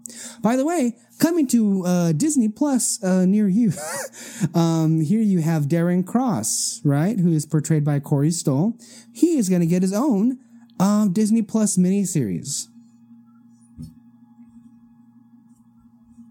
by 0.43 0.57
the 0.57 0.65
way, 0.65 0.97
coming 1.19 1.47
to 1.49 1.85
uh, 1.87 2.13
Disney 2.13 2.49
Plus 2.49 3.03
uh, 3.03 3.25
near 3.25 3.49
you, 3.49 3.73
um, 4.55 5.01
here 5.01 5.21
you 5.21 5.41
have 5.41 5.65
Darren 5.65 6.07
Cross, 6.07 6.81
right, 6.85 7.19
who 7.19 7.33
is 7.33 7.47
portrayed 7.47 7.85
by 7.85 8.01
Corey 8.01 8.31
Stoll. 8.31 8.75
He 9.13 9.39
is 9.39 9.49
going 9.49 9.61
to 9.61 9.67
get 9.67 9.83
his 9.83 9.93
own 9.93 10.39
um, 10.79 11.13
Disney 11.13 11.43
Plus 11.43 11.77
miniseries. 11.77 12.67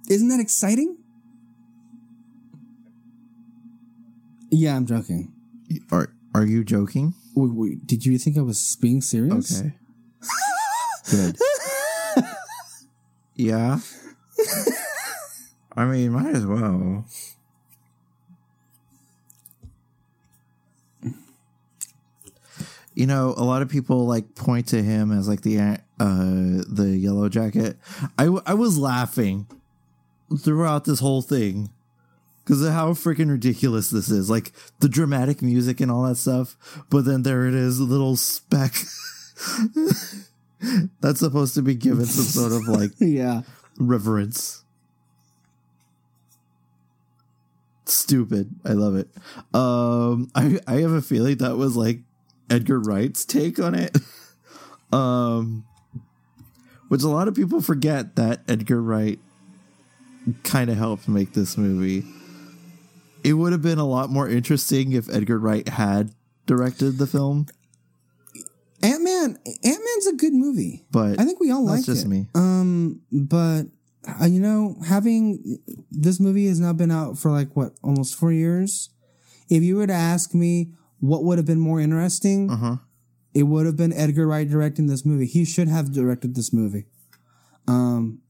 Isn't 0.09 0.27
that 0.29 0.39
exciting? 0.39 0.97
Yeah, 4.51 4.75
I'm 4.75 4.85
joking. 4.85 5.31
Are 5.91 6.13
Are 6.33 6.45
you 6.45 6.63
joking? 6.63 7.13
Wait, 7.35 7.53
wait, 7.53 7.87
did 7.87 8.05
you 8.05 8.17
think 8.17 8.37
I 8.37 8.41
was 8.41 8.75
being 8.81 9.01
serious? 9.01 9.61
Okay. 9.61 9.73
Good. 11.09 11.37
yeah. 13.35 13.79
I 15.75 15.85
mean, 15.85 16.11
might 16.11 16.35
as 16.35 16.45
well. 16.45 17.05
You 22.93 23.07
know, 23.07 23.33
a 23.37 23.43
lot 23.43 23.61
of 23.61 23.69
people 23.69 24.05
like 24.05 24.35
point 24.35 24.67
to 24.67 24.83
him 24.83 25.11
as 25.11 25.27
like 25.27 25.41
the 25.41 25.59
uh 25.59 25.77
the 25.99 27.01
Yellowjacket. 27.01 27.77
I 28.17 28.25
I 28.45 28.53
was 28.53 28.77
laughing 28.77 29.47
throughout 30.37 30.85
this 30.85 30.99
whole 30.99 31.21
thing 31.21 31.69
because 32.43 32.61
of 32.61 32.73
how 32.73 32.91
freaking 32.91 33.29
ridiculous 33.29 33.89
this 33.89 34.09
is. 34.09 34.29
Like 34.29 34.51
the 34.79 34.89
dramatic 34.89 35.41
music 35.41 35.79
and 35.79 35.89
all 35.89 36.03
that 36.03 36.15
stuff, 36.15 36.57
but 36.89 37.05
then 37.05 37.23
there 37.23 37.47
it 37.47 37.53
is, 37.53 37.79
a 37.79 37.83
little 37.83 38.15
speck. 38.15 38.75
That's 41.01 41.19
supposed 41.19 41.55
to 41.55 41.61
be 41.61 41.75
given 41.75 42.05
some 42.05 42.25
sort 42.25 42.51
of 42.51 42.67
like 42.67 42.91
yeah 42.99 43.41
reverence. 43.77 44.63
Stupid. 47.85 48.53
I 48.65 48.73
love 48.73 48.95
it. 48.95 49.09
Um 49.53 50.29
I 50.35 50.59
I 50.67 50.81
have 50.81 50.91
a 50.91 51.01
feeling 51.01 51.37
that 51.37 51.57
was 51.57 51.75
like 51.75 52.01
Edgar 52.49 52.79
Wright's 52.79 53.25
take 53.25 53.59
on 53.59 53.75
it. 53.75 53.97
um 54.91 55.65
which 56.89 57.03
a 57.03 57.07
lot 57.07 57.27
of 57.27 57.35
people 57.35 57.61
forget 57.61 58.15
that 58.15 58.41
Edgar 58.47 58.81
Wright 58.81 59.19
kind 60.43 60.69
of 60.69 60.77
helped 60.77 61.07
make 61.07 61.33
this 61.33 61.57
movie. 61.57 62.03
It 63.23 63.33
would 63.33 63.51
have 63.51 63.61
been 63.61 63.77
a 63.77 63.87
lot 63.87 64.09
more 64.09 64.27
interesting 64.27 64.93
if 64.93 65.07
Edgar 65.09 65.37
Wright 65.37 65.67
had 65.67 66.11
directed 66.45 66.97
the 66.97 67.07
film. 67.07 67.45
Ant 68.81 69.03
Man, 69.03 69.37
Ant 69.45 69.63
Man's 69.63 70.07
a 70.07 70.15
good 70.15 70.33
movie, 70.33 70.85
but 70.91 71.19
I 71.19 71.25
think 71.25 71.39
we 71.39 71.51
all 71.51 71.65
like 71.65 71.79
it. 71.79 71.87
That's 71.87 71.99
just 71.99 72.07
me. 72.07 72.27
Um, 72.33 73.01
but 73.11 73.63
uh, 74.21 74.25
you 74.25 74.39
know, 74.39 74.77
having 74.85 75.59
this 75.91 76.19
movie 76.19 76.47
has 76.47 76.59
now 76.59 76.73
been 76.73 76.91
out 76.91 77.17
for 77.17 77.31
like 77.31 77.55
what 77.55 77.73
almost 77.83 78.15
four 78.15 78.31
years. 78.31 78.89
If 79.49 79.63
you 79.63 79.77
were 79.77 79.87
to 79.87 79.93
ask 79.93 80.33
me 80.33 80.73
what 80.99 81.23
would 81.23 81.37
have 81.37 81.47
been 81.47 81.59
more 81.59 81.79
interesting, 81.79 82.49
uh-huh. 82.49 82.77
it 83.33 83.43
would 83.43 83.65
have 83.65 83.75
been 83.75 83.93
Edgar 83.93 84.27
Wright 84.27 84.47
directing 84.47 84.87
this 84.87 85.05
movie. 85.05 85.25
He 85.25 85.43
should 85.43 85.67
have 85.67 85.91
directed 85.91 86.35
this 86.35 86.53
movie. 86.53 86.85
Um, 87.67 88.21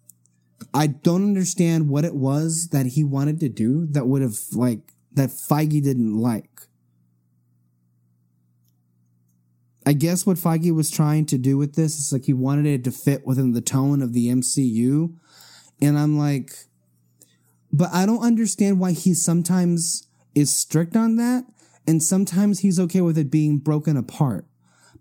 I 0.74 0.88
don't 0.88 1.24
understand 1.24 1.89
what 1.89 2.06
it 2.06 2.15
was 2.15 2.70
that 2.72 2.88
he 2.88 3.03
wanted 3.03 3.39
to 3.41 3.50
do 3.50 3.88
that 3.88 4.08
would 4.08 4.22
have 4.22 4.38
like 4.53 4.94
that 5.13 5.29
Feige 5.29 5.82
didn't 5.84 6.18
like. 6.18 6.59
I 9.89 9.93
guess 9.93 10.24
what 10.24 10.38
Feige 10.38 10.72
was 10.75 10.91
trying 10.91 11.25
to 11.25 11.38
do 11.39 11.58
with 11.58 11.74
this 11.74 11.98
is 11.98 12.13
like 12.13 12.25
he 12.25 12.34
wanted 12.34 12.67
it 12.67 12.84
to 12.84 12.91
fit 12.91 13.25
within 13.25 13.53
the 13.53 13.60
tone 13.60 14.03
of 14.03 14.13
the 14.13 14.27
MCU. 14.27 15.15
And 15.81 15.98
I'm 15.98 16.15
like, 16.15 16.51
but 17.74 17.89
I 17.91 18.05
don't 18.05 18.22
understand 18.22 18.79
why 18.79 18.91
he 18.91 19.15
sometimes 19.15 20.08
is 20.36 20.55
strict 20.55 20.96
on 20.96 21.15
that 21.15 21.46
and 21.88 22.03
sometimes 22.03 22.60
he's 22.60 22.79
okay 22.79 23.01
with 23.01 23.17
it 23.17 23.31
being 23.31 23.58
broken 23.58 23.98
apart. 23.98 24.46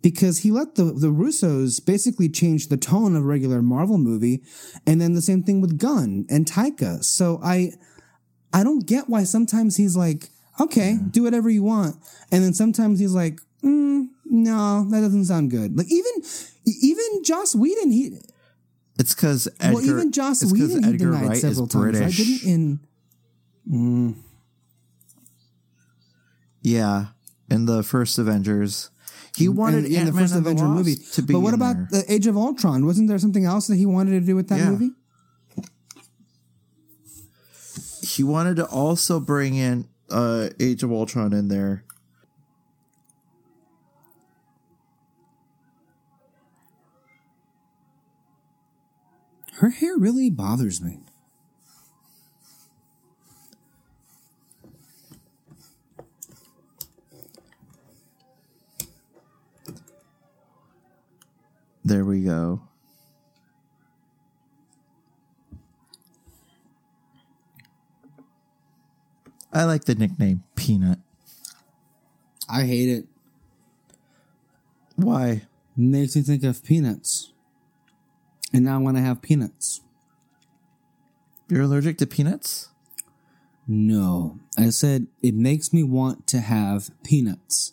Because 0.00 0.38
he 0.38 0.50
let 0.50 0.76
the, 0.76 0.84
the 0.84 1.12
Russos 1.12 1.84
basically 1.84 2.30
change 2.30 2.68
the 2.68 2.78
tone 2.78 3.14
of 3.14 3.24
a 3.24 3.26
regular 3.26 3.60
Marvel 3.60 3.98
movie, 3.98 4.42
and 4.86 5.02
then 5.02 5.12
the 5.12 5.20
same 5.20 5.42
thing 5.42 5.60
with 5.60 5.76
Gunn 5.76 6.24
and 6.30 6.46
Taika. 6.46 7.04
So 7.04 7.40
I 7.44 7.72
I 8.54 8.64
don't 8.64 8.86
get 8.86 9.10
why 9.10 9.24
sometimes 9.24 9.76
he's 9.76 9.98
like, 9.98 10.30
okay, 10.58 10.92
yeah. 10.92 11.08
do 11.10 11.24
whatever 11.24 11.50
you 11.50 11.62
want. 11.62 11.96
And 12.32 12.42
then 12.42 12.54
sometimes 12.54 13.00
he's 13.00 13.12
like, 13.12 13.40
mm, 13.62 14.06
no, 14.30 14.86
that 14.90 15.00
doesn't 15.00 15.26
sound 15.26 15.50
good. 15.50 15.76
Like 15.76 15.90
even 15.90 16.12
even 16.66 17.24
Joss 17.24 17.54
Whedon, 17.54 17.90
he. 17.90 18.18
It's 18.98 19.14
because 19.14 19.48
well, 19.60 19.82
even 19.82 20.12
Joss 20.12 20.44
Whedon 20.50 20.84
he 20.84 20.96
denied 20.96 21.28
Wright 21.28 21.36
several 21.36 21.66
times. 21.66 22.00
Right? 22.00 22.12
Didn't 22.12 22.42
in. 22.42 22.80
Mm. 23.70 24.16
Yeah, 26.62 27.06
in 27.50 27.66
the 27.66 27.82
first 27.82 28.18
Avengers, 28.18 28.90
he 29.36 29.48
wanted 29.48 29.84
in, 29.86 29.94
in 29.94 30.06
the 30.06 30.12
first 30.12 30.34
Avenger 30.34 30.66
movie 30.66 30.96
to 31.12 31.22
be. 31.22 31.32
But 31.32 31.40
what 31.40 31.54
about 31.54 31.76
there. 31.90 32.02
the 32.02 32.12
Age 32.12 32.26
of 32.26 32.36
Ultron? 32.36 32.84
Wasn't 32.84 33.08
there 33.08 33.18
something 33.18 33.44
else 33.44 33.68
that 33.68 33.76
he 33.76 33.86
wanted 33.86 34.10
to 34.12 34.20
do 34.20 34.34
with 34.34 34.48
that 34.48 34.58
yeah. 34.58 34.70
movie? 34.70 34.90
He 38.02 38.22
wanted 38.22 38.56
to 38.56 38.66
also 38.66 39.20
bring 39.20 39.54
in 39.54 39.88
uh, 40.10 40.48
Age 40.58 40.82
of 40.82 40.90
Ultron 40.90 41.32
in 41.32 41.48
there 41.48 41.84
Her 49.58 49.70
hair 49.70 49.96
really 49.96 50.30
bothers 50.30 50.80
me. 50.80 51.00
There 61.84 62.04
we 62.04 62.22
go. 62.22 62.60
I 69.52 69.64
like 69.64 69.86
the 69.86 69.96
nickname 69.96 70.44
Peanut. 70.54 71.00
I 72.48 72.62
hate 72.62 72.90
it. 72.90 73.06
Why? 74.94 75.42
Makes 75.76 76.14
me 76.14 76.22
think 76.22 76.44
of 76.44 76.62
peanuts 76.62 77.32
and 78.52 78.64
now 78.64 78.80
when 78.80 78.96
I 78.96 79.00
have 79.00 79.22
peanuts. 79.22 79.82
You're 81.48 81.62
allergic 81.62 81.98
to 81.98 82.06
peanuts? 82.06 82.68
No. 83.66 84.38
I 84.56 84.70
said 84.70 85.06
it 85.22 85.34
makes 85.34 85.72
me 85.72 85.82
want 85.82 86.26
to 86.28 86.40
have 86.40 86.90
peanuts. 87.04 87.72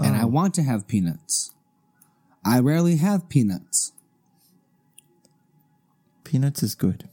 And 0.00 0.16
I 0.16 0.22
oh. 0.22 0.28
want 0.28 0.54
to 0.54 0.62
have 0.62 0.88
peanuts. 0.88 1.54
I 2.44 2.60
rarely 2.60 2.96
have 2.96 3.28
peanuts. 3.28 3.92
Peanuts 6.24 6.62
is 6.62 6.74
good. 6.74 7.08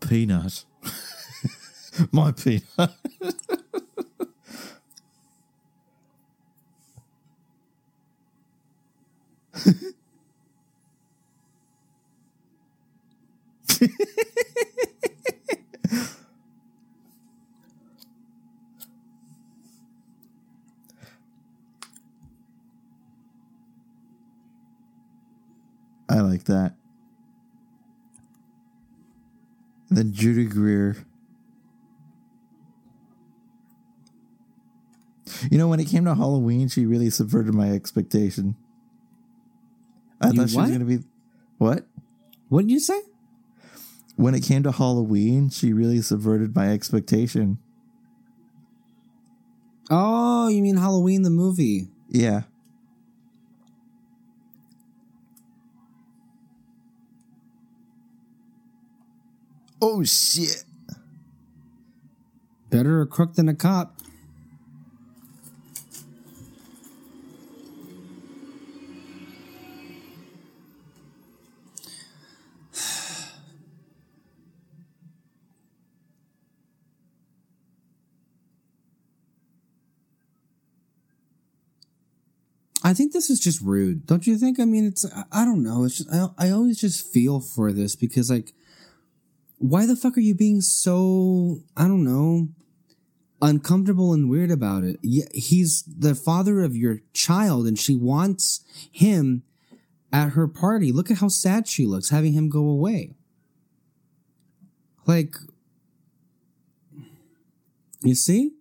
Peanut. 0.00 0.64
My 2.12 2.32
peanut. 2.32 2.90
I 26.08 26.20
like 26.20 26.44
that. 26.44 26.74
Then 29.90 30.12
Judy 30.12 30.44
Greer. 30.44 30.96
You 35.50 35.58
know, 35.58 35.68
when 35.68 35.80
it 35.80 35.88
came 35.88 36.04
to 36.04 36.14
Halloween, 36.14 36.68
she 36.68 36.86
really 36.86 37.10
subverted 37.10 37.54
my 37.54 37.70
expectation. 37.70 38.56
I 40.20 40.28
you 40.28 40.34
thought 40.34 40.50
she 40.50 40.56
what? 40.56 40.62
was 40.62 40.70
going 40.70 40.80
to 40.80 40.98
be. 40.98 41.04
What? 41.58 41.86
What 42.48 42.62
did 42.62 42.70
you 42.70 42.80
say? 42.80 43.00
When 44.16 44.34
it 44.34 44.44
came 44.44 44.62
to 44.62 44.72
Halloween, 44.72 45.48
she 45.50 45.72
really 45.72 46.00
subverted 46.00 46.54
my 46.54 46.70
expectation. 46.70 47.58
Oh, 49.90 50.48
you 50.48 50.62
mean 50.62 50.76
Halloween 50.76 51.22
the 51.22 51.30
movie? 51.30 51.88
Yeah. 52.08 52.42
Oh 59.80 60.04
shit. 60.04 60.64
Better 62.70 63.00
a 63.00 63.06
crook 63.06 63.34
than 63.34 63.48
a 63.48 63.54
cop. 63.54 64.01
I 82.92 82.94
think 82.94 83.14
this 83.14 83.30
is 83.30 83.40
just 83.40 83.62
rude, 83.62 84.04
don't 84.04 84.26
you 84.26 84.36
think? 84.36 84.60
I 84.60 84.66
mean, 84.66 84.84
it's 84.84 85.06
I, 85.32 85.46
don't 85.46 85.62
know. 85.62 85.84
It's 85.84 85.96
just 85.96 86.12
I, 86.12 86.26
I 86.36 86.50
always 86.50 86.78
just 86.78 87.10
feel 87.10 87.40
for 87.40 87.72
this 87.72 87.96
because 87.96 88.28
like, 88.28 88.52
why 89.56 89.86
the 89.86 89.96
fuck 89.96 90.18
are 90.18 90.20
you 90.20 90.34
being 90.34 90.60
so 90.60 91.60
I 91.74 91.88
don't 91.88 92.04
know 92.04 92.48
uncomfortable 93.40 94.12
and 94.12 94.28
weird 94.28 94.50
about 94.50 94.84
it? 94.84 94.98
He's 95.02 95.84
the 95.84 96.14
father 96.14 96.60
of 96.60 96.76
your 96.76 96.98
child, 97.14 97.66
and 97.66 97.78
she 97.78 97.96
wants 97.96 98.62
him 98.90 99.42
at 100.12 100.32
her 100.32 100.46
party. 100.46 100.92
Look 100.92 101.10
at 101.10 101.16
how 101.16 101.28
sad 101.28 101.66
she 101.66 101.86
looks 101.86 102.10
having 102.10 102.34
him 102.34 102.50
go 102.50 102.68
away. 102.68 103.14
Like, 105.06 105.34
you 108.02 108.14
see? 108.14 108.52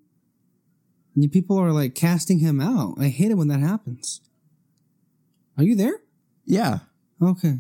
You 1.16 1.30
people 1.30 1.58
are 1.58 1.72
like 1.72 1.94
casting 1.96 2.40
him 2.40 2.62
out. 2.62 2.96
I 3.00 3.10
hate 3.10 3.32
it 3.32 3.36
when 3.36 3.50
that 3.50 3.60
happens. 3.60 4.22
Are 5.58 5.64
you 5.64 5.76
there? 5.76 6.00
Yeah. 6.46 6.80
Okay. 7.22 7.60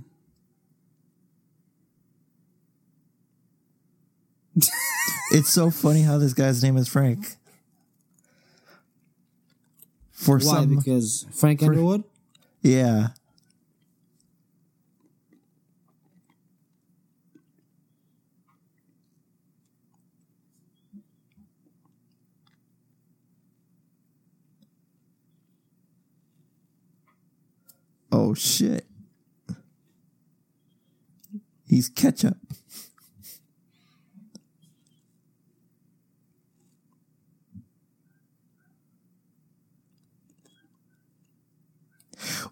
It's 5.34 5.50
so 5.50 5.72
funny 5.72 6.01
how 6.01 6.17
this 6.17 6.34
guy's 6.34 6.62
name 6.62 6.75
is 6.75 6.89
Frank. 6.89 7.38
For 10.12 10.36
Why? 10.36 10.41
some 10.41 10.75
because 10.75 11.25
Frank 11.31 11.63
Underwood? 11.63 12.03
Yeah. 12.62 13.08
Oh 28.24 28.36
shit. 28.36 28.86
He's 31.66 31.90
ketchup. 31.90 32.38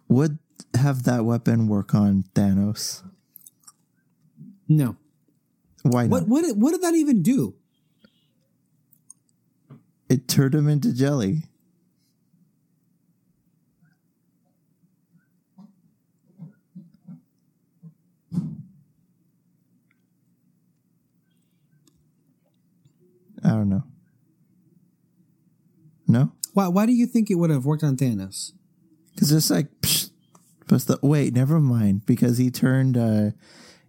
Would 0.07 0.39
have 0.73 1.03
that 1.03 1.23
weapon 1.23 1.67
work 1.67 1.93
on 1.93 2.23
Thanos? 2.33 3.03
No. 4.67 4.95
Why 5.83 6.07
not? 6.07 6.27
What 6.27 6.27
what 6.27 6.57
what 6.57 6.71
did 6.71 6.81
that 6.81 6.95
even 6.95 7.21
do? 7.21 7.53
It 10.09 10.27
turned 10.27 10.55
him 10.55 10.67
into 10.67 10.91
jelly. 10.95 11.43
I 23.49 23.53
don't 23.53 23.69
know. 23.69 23.83
No? 26.07 26.31
Why 26.53 26.67
why 26.67 26.85
do 26.85 26.93
you 26.93 27.05
think 27.07 27.29
it 27.29 27.35
would 27.35 27.49
have 27.49 27.65
worked 27.65 27.83
on 27.83 27.97
Thanos? 27.97 28.51
Because 29.13 29.31
it's 29.31 29.49
like, 29.49 29.69
psh, 29.81 30.11
the 30.67 30.99
wait, 31.01 31.33
never 31.33 31.59
mind. 31.59 32.05
Because 32.05 32.37
he 32.37 32.51
turned, 32.51 32.95
uh, 32.95 33.31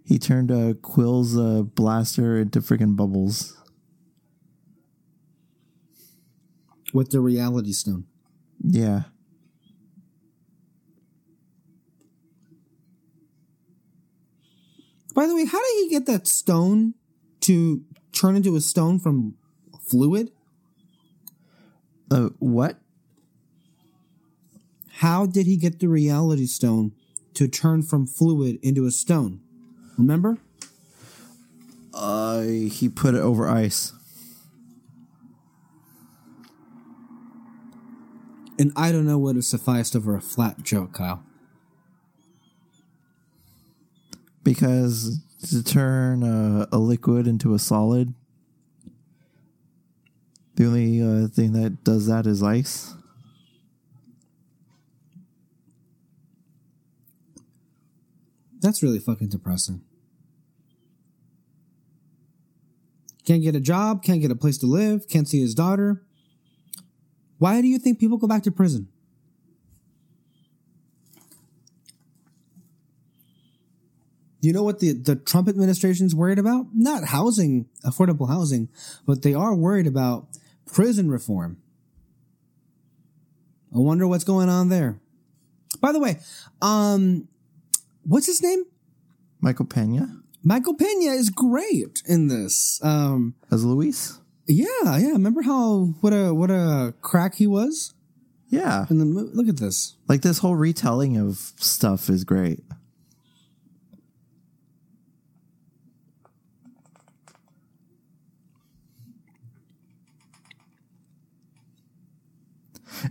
he 0.04 0.18
turned 0.18 0.50
uh, 0.50 0.74
Quill's 0.80 1.36
uh, 1.36 1.62
blaster 1.62 2.38
into 2.38 2.60
freaking 2.60 2.96
bubbles. 2.96 3.56
With 6.92 7.10
the 7.10 7.20
reality 7.20 7.72
stone. 7.72 8.06
Yeah, 8.62 9.02
By 15.14 15.26
the 15.26 15.34
way, 15.34 15.44
how 15.44 15.58
did 15.58 15.84
he 15.84 15.88
get 15.90 16.06
that 16.06 16.26
stone 16.26 16.94
to 17.40 17.82
turn 18.12 18.36
into 18.36 18.56
a 18.56 18.60
stone 18.60 18.98
from 18.98 19.34
fluid? 19.90 20.30
uh, 22.10 22.30
what? 22.38 22.78
How 24.94 25.26
did 25.26 25.46
he 25.46 25.56
get 25.56 25.78
the 25.78 25.88
reality 25.88 26.46
stone 26.46 26.92
to 27.34 27.48
turn 27.48 27.82
from 27.82 28.06
fluid 28.06 28.58
into 28.62 28.86
a 28.86 28.90
stone? 28.90 29.40
Remember? 29.96 30.38
Uh, 31.94 32.42
he 32.42 32.88
put 32.88 33.14
it 33.14 33.20
over 33.20 33.48
ice. 33.48 33.92
And 38.58 38.72
I 38.76 38.92
don't 38.92 39.06
know 39.06 39.18
what 39.18 39.36
has 39.36 39.46
sufficed 39.46 39.96
over 39.96 40.14
a 40.14 40.20
flat 40.20 40.62
joke, 40.62 40.92
Kyle. 40.92 41.22
Because 44.42 45.20
to 45.48 45.62
turn 45.62 46.22
uh, 46.22 46.66
a 46.70 46.78
liquid 46.78 47.26
into 47.26 47.54
a 47.54 47.58
solid, 47.58 48.12
the 50.56 50.66
only 50.66 51.00
uh, 51.00 51.28
thing 51.28 51.52
that 51.52 51.84
does 51.84 52.06
that 52.06 52.26
is 52.26 52.42
ice. 52.42 52.94
That's 58.60 58.82
really 58.82 58.98
fucking 58.98 59.28
depressing. 59.28 59.82
Can't 63.24 63.42
get 63.42 63.54
a 63.54 63.60
job, 63.60 64.02
can't 64.02 64.20
get 64.20 64.30
a 64.30 64.36
place 64.36 64.58
to 64.58 64.66
live, 64.66 65.08
can't 65.08 65.28
see 65.28 65.40
his 65.40 65.54
daughter. 65.54 66.02
Why 67.38 67.60
do 67.60 67.68
you 67.68 67.78
think 67.78 67.98
people 67.98 68.18
go 68.18 68.26
back 68.26 68.42
to 68.42 68.50
prison? 68.50 68.88
You 74.42 74.54
know 74.54 74.62
what 74.62 74.80
the, 74.80 74.92
the 74.92 75.16
Trump 75.16 75.48
administration's 75.48 76.14
worried 76.14 76.38
about? 76.38 76.66
Not 76.74 77.04
housing, 77.04 77.68
affordable 77.84 78.28
housing, 78.28 78.68
but 79.06 79.22
they 79.22 79.34
are 79.34 79.54
worried 79.54 79.86
about 79.86 80.28
prison 80.72 81.10
reform. 81.10 81.58
I 83.74 83.78
wonder 83.78 84.06
what's 84.06 84.24
going 84.24 84.48
on 84.48 84.68
there. 84.68 84.98
By 85.80 85.92
the 85.92 86.00
way, 86.00 86.18
um, 86.60 87.28
what's 88.04 88.26
his 88.26 88.42
name? 88.42 88.64
Michael 89.40 89.64
Pena 89.64 90.20
Michael 90.42 90.74
Pena 90.74 91.12
is 91.12 91.30
great 91.30 92.02
in 92.06 92.28
this. 92.28 92.80
Um, 92.82 93.34
as 93.50 93.64
Luis. 93.64 94.18
yeah, 94.46 94.66
yeah. 94.98 95.12
Remember 95.12 95.42
how 95.42 95.94
what 96.00 96.12
a 96.12 96.34
what 96.34 96.50
a 96.50 96.94
crack 97.00 97.34
he 97.36 97.46
was 97.46 97.94
Yeah, 98.48 98.86
in 98.90 98.98
the 98.98 99.04
look 99.04 99.48
at 99.48 99.58
this. 99.58 99.96
like 100.08 100.22
this 100.22 100.38
whole 100.38 100.56
retelling 100.56 101.16
of 101.16 101.36
stuff 101.56 102.08
is 102.10 102.24
great. 102.24 102.60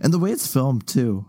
And 0.00 0.12
the 0.12 0.18
way 0.18 0.30
it's 0.30 0.46
filmed 0.46 0.86
too. 0.86 1.26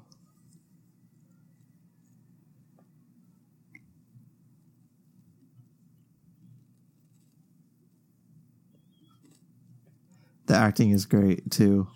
The 10.45 10.55
acting 10.55 10.91
is 10.91 11.05
great 11.05 11.49
too. 11.49 11.87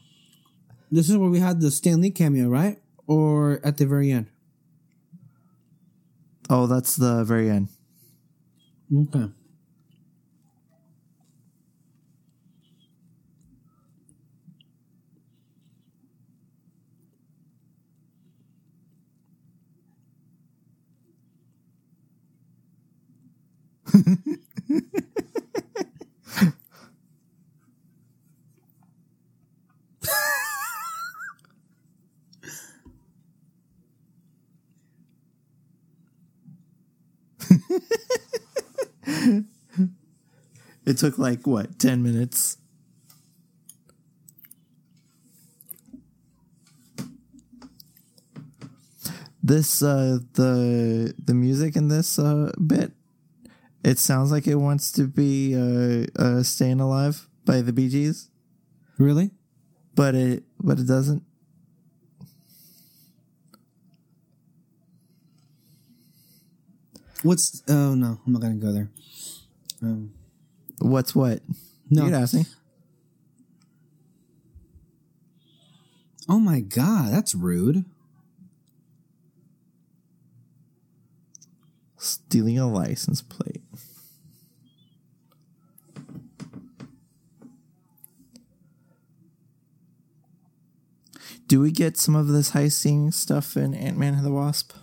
This 0.92 1.10
is 1.10 1.18
where 1.18 1.30
we 1.30 1.40
had 1.40 1.60
the 1.60 1.72
Stanley 1.72 2.10
cameo, 2.10 2.48
right? 2.48 2.80
Or 3.06 3.60
at 3.64 3.78
the 3.78 3.86
very 3.86 4.12
end. 4.12 4.28
Oh, 6.50 6.68
that's 6.68 6.96
the 6.96 7.24
very 7.24 7.50
end. 7.50 7.70
Okay. 8.96 9.30
It 40.86 41.00
took 41.00 41.18
like 41.18 41.48
what, 41.48 41.80
10 41.80 42.04
minutes? 42.04 42.58
This 49.42 49.84
uh 49.84 50.20
the 50.34 51.14
the 51.24 51.36
music 51.36 51.76
in 51.76 51.88
this 51.88 52.18
uh 52.18 52.52
bit 52.66 52.95
it 53.86 54.00
sounds 54.00 54.32
like 54.32 54.48
it 54.48 54.56
wants 54.56 54.92
to 54.94 55.04
be 55.08 55.54
uh, 55.56 56.06
uh 56.22 56.44
Staying 56.44 56.80
Alive 56.82 57.30
by 57.46 57.62
the 57.62 57.72
Bee 57.72 57.88
Gees, 57.88 58.30
Really? 58.98 59.30
but 59.94 60.16
it 60.16 60.44
but 60.60 60.80
it 60.80 60.88
doesn't. 60.88 61.24
What's? 67.24 67.64
Oh 67.68 67.96
no, 67.96 68.20
I'm 68.26 68.34
not 68.34 68.42
gonna 68.42 68.56
go 68.56 68.72
there. 68.72 68.90
Um, 69.82 70.14
What's 70.80 71.16
what? 71.16 71.40
No. 71.90 72.04
You 72.06 72.12
could 72.12 72.22
ask 72.22 72.34
me. 72.34 72.46
oh 76.28 76.40
my 76.40 76.60
god, 76.60 77.14
that's 77.14 77.34
rude. 77.36 77.86
Stealing 82.06 82.60
a 82.60 82.72
license 82.72 83.24
plate. 83.24 83.64
Do 91.48 91.60
we 91.60 91.72
get 91.72 91.98
some 91.98 92.16
of 92.16 92.28
this 92.28 92.50
scene 92.76 93.12
stuff 93.12 93.58
in 93.58 93.74
Ant 93.74 93.98
Man 93.98 94.14
and 94.14 94.24
the 94.24 94.30
Wasp? 94.30 94.74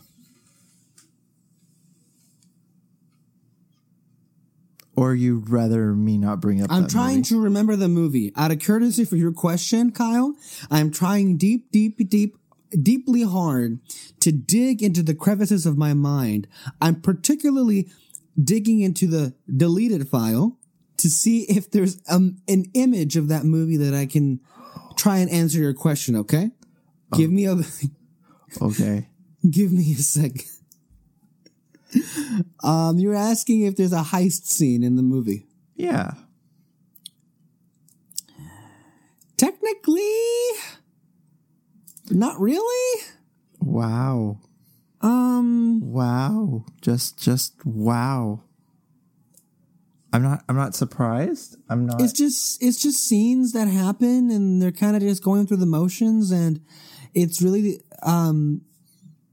Or 4.96 5.14
you'd 5.14 5.48
rather 5.48 5.94
me 5.94 6.18
not 6.18 6.40
bring 6.40 6.60
up 6.60 6.72
I'm 6.72 6.88
trying 6.88 7.18
movie? 7.18 7.28
to 7.28 7.40
remember 7.40 7.76
the 7.76 7.88
movie. 7.88 8.32
Out 8.34 8.50
of 8.50 8.58
courtesy 8.58 9.04
for 9.04 9.14
your 9.14 9.32
question, 9.32 9.92
Kyle, 9.92 10.34
I'm 10.72 10.90
trying 10.90 11.36
deep, 11.36 11.70
deep, 11.70 12.10
deep, 12.10 12.36
deeply 12.80 13.22
hard 13.22 13.80
to 14.20 14.32
dig 14.32 14.82
into 14.82 15.02
the 15.02 15.14
crevices 15.14 15.66
of 15.66 15.76
my 15.76 15.94
mind. 15.94 16.46
I'm 16.80 17.00
particularly 17.00 17.88
digging 18.42 18.80
into 18.80 19.06
the 19.06 19.34
deleted 19.54 20.08
file 20.08 20.58
to 20.98 21.10
see 21.10 21.42
if 21.42 21.70
there's 21.70 22.00
um, 22.08 22.36
an 22.48 22.66
image 22.74 23.16
of 23.16 23.28
that 23.28 23.44
movie 23.44 23.76
that 23.78 23.94
I 23.94 24.06
can 24.06 24.40
try 24.96 25.18
and 25.18 25.30
answer 25.30 25.58
your 25.58 25.74
question. 25.74 26.16
Okay, 26.16 26.50
give 27.14 27.30
me 27.30 27.46
a 27.46 27.56
Okay. 28.60 29.08
give 29.50 29.72
me 29.72 29.92
a 29.92 29.96
second. 29.96 30.44
Um, 32.62 32.98
you're 32.98 33.14
asking 33.14 33.62
if 33.62 33.76
there's 33.76 33.92
a 33.92 34.02
heist 34.02 34.46
scene 34.46 34.82
in 34.82 34.96
the 34.96 35.02
movie. 35.02 35.46
Yeah. 35.76 36.12
Technically, 39.36 40.08
not 42.12 42.40
really. 42.40 43.02
Wow. 43.60 44.38
Um, 45.00 45.80
Wow. 45.92 46.64
Just 46.80 47.18
just 47.22 47.54
wow. 47.64 48.42
I'm 50.12 50.22
not 50.22 50.44
I'm 50.48 50.56
not 50.56 50.74
surprised. 50.74 51.56
I'm 51.68 51.86
not 51.86 52.00
it's 52.00 52.12
just 52.12 52.62
it's 52.62 52.80
just 52.80 53.06
scenes 53.06 53.52
that 53.52 53.66
happen, 53.66 54.30
and 54.30 54.60
they're 54.60 54.70
kind 54.72 54.94
of 54.94 55.02
just 55.02 55.24
going 55.24 55.46
through 55.46 55.56
the 55.58 55.66
motions, 55.66 56.30
and 56.30 56.60
it's 57.14 57.40
really 57.40 57.80
um, 58.02 58.62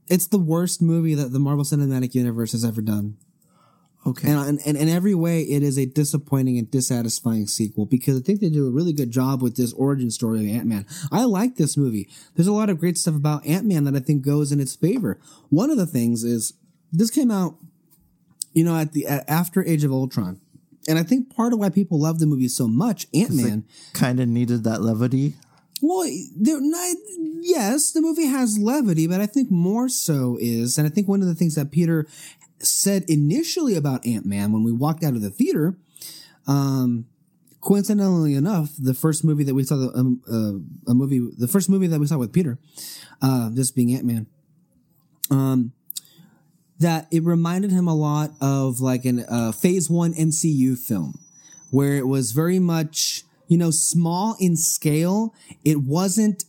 it's 0.08 0.26
the 0.26 0.38
worst 0.38 0.80
movie 0.80 1.14
that 1.14 1.32
the 1.32 1.38
Marvel 1.38 1.64
Cinematic 1.64 2.14
Universe 2.14 2.52
has 2.52 2.64
ever 2.64 2.80
done. 2.80 3.16
Okay. 4.06 4.30
And, 4.30 4.40
and, 4.40 4.60
and 4.66 4.76
in 4.76 4.88
every 4.88 5.14
way, 5.14 5.42
it 5.42 5.62
is 5.62 5.78
a 5.78 5.86
disappointing 5.86 6.58
and 6.58 6.70
dissatisfying 6.70 7.46
sequel 7.46 7.86
because 7.86 8.18
I 8.18 8.22
think 8.22 8.40
they 8.40 8.50
do 8.50 8.66
a 8.66 8.70
really 8.70 8.92
good 8.92 9.10
job 9.10 9.42
with 9.42 9.56
this 9.56 9.72
origin 9.74 10.10
story 10.10 10.40
of 10.40 10.56
Ant 10.56 10.66
Man. 10.66 10.86
I 11.10 11.24
like 11.24 11.56
this 11.56 11.76
movie. 11.76 12.08
There's 12.34 12.46
a 12.46 12.52
lot 12.52 12.70
of 12.70 12.78
great 12.78 12.98
stuff 12.98 13.14
about 13.14 13.46
Ant 13.46 13.66
Man 13.66 13.84
that 13.84 13.96
I 13.96 14.00
think 14.00 14.24
goes 14.24 14.52
in 14.52 14.60
its 14.60 14.76
favor. 14.76 15.20
One 15.48 15.70
of 15.70 15.76
the 15.76 15.86
things 15.86 16.24
is 16.24 16.54
this 16.92 17.10
came 17.10 17.30
out, 17.30 17.56
you 18.52 18.64
know, 18.64 18.76
at 18.76 18.92
the 18.92 19.06
after 19.06 19.64
Age 19.64 19.84
of 19.84 19.92
Ultron, 19.92 20.40
and 20.88 20.98
I 20.98 21.02
think 21.02 21.34
part 21.34 21.52
of 21.52 21.58
why 21.58 21.68
people 21.68 22.00
love 22.00 22.18
the 22.18 22.26
movie 22.26 22.48
so 22.48 22.66
much, 22.66 23.06
Ant 23.14 23.30
Man. 23.32 23.64
kind 23.92 24.18
of 24.18 24.28
needed 24.28 24.64
that 24.64 24.82
levity. 24.82 25.34
Well, 25.82 26.06
not, 26.36 26.96
yes, 27.40 27.92
the 27.92 28.02
movie 28.02 28.26
has 28.26 28.58
levity, 28.58 29.06
but 29.06 29.20
I 29.20 29.26
think 29.26 29.50
more 29.50 29.88
so 29.88 30.36
is, 30.40 30.76
and 30.76 30.86
I 30.86 30.90
think 30.90 31.08
one 31.08 31.22
of 31.22 31.26
the 31.26 31.34
things 31.34 31.54
that 31.54 31.70
Peter 31.70 32.06
said 32.62 33.04
initially 33.08 33.74
about 33.74 34.06
Ant 34.06 34.26
Man 34.26 34.52
when 34.52 34.64
we 34.64 34.72
walked 34.72 35.02
out 35.02 35.14
of 35.14 35.22
the 35.22 35.30
theater, 35.30 35.76
um, 36.46 37.06
coincidentally 37.60 38.34
enough, 38.34 38.70
the 38.78 38.94
first 38.94 39.24
movie 39.24 39.44
that 39.44 39.54
we 39.54 39.64
saw, 39.64 39.76
the, 39.76 39.92
um, 39.94 40.22
uh, 40.30 40.90
a 40.90 40.94
movie, 40.94 41.20
the 41.36 41.48
first 41.48 41.68
movie 41.68 41.86
that 41.86 42.00
we 42.00 42.06
saw 42.06 42.18
with 42.18 42.32
Peter, 42.32 42.58
uh, 43.22 43.50
this 43.52 43.70
being 43.70 43.94
Ant 43.94 44.04
Man, 44.04 44.26
um, 45.30 45.72
that 46.78 47.06
it 47.10 47.22
reminded 47.22 47.70
him 47.70 47.86
a 47.86 47.94
lot 47.94 48.32
of 48.40 48.80
like 48.80 49.04
a 49.04 49.30
uh, 49.32 49.52
Phase 49.52 49.90
One 49.90 50.14
MCU 50.14 50.78
film, 50.78 51.18
where 51.70 51.96
it 51.96 52.06
was 52.06 52.32
very 52.32 52.58
much 52.58 53.24
you 53.48 53.58
know 53.58 53.70
small 53.70 54.36
in 54.40 54.56
scale. 54.56 55.34
It 55.64 55.82
wasn't 55.82 56.44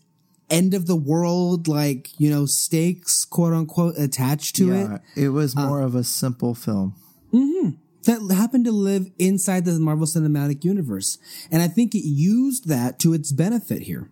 end 0.52 0.74
of 0.74 0.86
the 0.86 0.96
world 0.96 1.68
like 1.68 2.10
you 2.20 2.30
know 2.30 2.46
stakes 2.46 3.26
quote 3.26 3.54
unquote 3.54 3.98
attached 3.98 4.56
to 4.58 4.72
it 4.74 4.90
Yeah, 4.90 4.98
it 5.16 5.30
was 5.30 5.56
uh, 5.56 5.66
more 5.66 5.82
of 5.82 5.96
a 5.96 6.04
simple 6.04 6.54
film. 6.54 6.96
Mm-hmm. 7.34 7.70
that 8.04 8.36
happened 8.36 8.66
to 8.66 8.72
live 8.74 9.10
inside 9.18 9.64
the 9.64 9.80
Marvel 9.80 10.06
Cinematic 10.06 10.66
Universe. 10.66 11.18
And 11.50 11.62
I 11.62 11.70
think 11.70 11.96
it 11.96 12.06
used 12.06 12.68
that 12.68 13.00
to 13.00 13.14
its 13.14 13.32
benefit 13.32 13.84
here. 13.84 14.10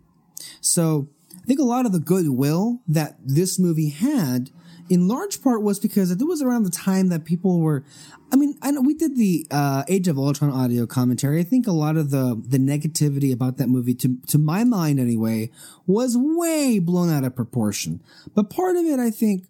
So 0.61 1.09
I 1.35 1.45
think 1.45 1.59
a 1.59 1.63
lot 1.63 1.85
of 1.85 1.91
the 1.91 1.99
goodwill 1.99 2.79
that 2.87 3.17
this 3.19 3.59
movie 3.59 3.89
had 3.89 4.51
in 4.89 5.07
large 5.07 5.41
part 5.41 5.61
was 5.61 5.79
because 5.79 6.11
it 6.11 6.17
was 6.25 6.41
around 6.41 6.63
the 6.63 6.69
time 6.69 7.09
that 7.09 7.25
people 7.25 7.59
were 7.59 7.83
I 8.31 8.35
mean, 8.35 8.57
I 8.61 8.71
know 8.71 8.81
we 8.81 8.93
did 8.93 9.17
the 9.17 9.47
uh, 9.49 9.83
Age 9.87 10.07
of 10.07 10.17
Ultron 10.17 10.51
audio 10.51 10.85
commentary. 10.85 11.39
I 11.39 11.43
think 11.43 11.65
a 11.65 11.71
lot 11.71 11.97
of 11.97 12.11
the 12.11 12.39
the 12.47 12.59
negativity 12.59 13.33
about 13.33 13.57
that 13.57 13.69
movie, 13.69 13.95
to 13.95 14.17
to 14.27 14.37
my 14.37 14.63
mind 14.63 14.99
anyway, 14.99 15.49
was 15.87 16.15
way 16.15 16.79
blown 16.79 17.11
out 17.11 17.23
of 17.23 17.35
proportion. 17.35 18.03
But 18.35 18.49
part 18.49 18.75
of 18.75 18.85
it, 18.85 18.99
I 18.99 19.09
think, 19.09 19.47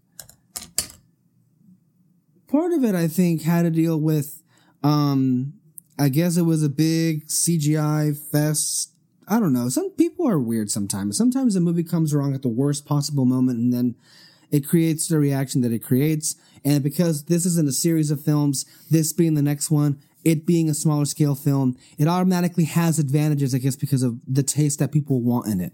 part 2.47 2.71
of 2.71 2.83
it, 2.85 2.95
I 2.95 3.07
think, 3.07 3.41
had 3.41 3.63
to 3.63 3.69
deal 3.69 3.99
with, 3.99 4.43
um, 4.81 5.53
I 5.97 6.07
guess 6.07 6.37
it 6.37 6.43
was 6.43 6.63
a 6.63 6.69
big 6.69 7.27
CGI 7.27 8.17
fest. 8.17 8.93
I 9.27 9.39
don't 9.39 9.53
know. 9.53 9.69
Some 9.69 9.91
people 9.91 10.27
are 10.27 10.39
weird 10.39 10.71
sometimes. 10.71 11.17
Sometimes 11.17 11.55
a 11.55 11.59
movie 11.59 11.83
comes 11.83 12.15
wrong 12.15 12.33
at 12.33 12.41
the 12.41 12.47
worst 12.47 12.85
possible 12.85 13.25
moment 13.25 13.59
and 13.59 13.71
then 13.73 13.95
it 14.51 14.67
creates 14.67 15.07
the 15.07 15.19
reaction 15.19 15.61
that 15.61 15.71
it 15.71 15.79
creates. 15.83 16.35
And 16.65 16.83
because 16.83 17.25
this 17.25 17.45
isn't 17.45 17.67
a 17.69 17.71
series 17.71 18.11
of 18.11 18.23
films, 18.23 18.65
this 18.89 19.13
being 19.13 19.33
the 19.35 19.41
next 19.41 19.69
one, 19.71 19.99
it 20.25 20.45
being 20.45 20.69
a 20.69 20.73
smaller 20.73 21.05
scale 21.05 21.35
film, 21.35 21.77
it 21.97 22.07
automatically 22.07 22.65
has 22.65 22.99
advantages, 22.99 23.55
I 23.55 23.59
guess, 23.59 23.75
because 23.77 24.03
of 24.03 24.19
the 24.27 24.43
taste 24.43 24.79
that 24.79 24.91
people 24.91 25.21
want 25.21 25.47
in 25.47 25.61
it. 25.61 25.73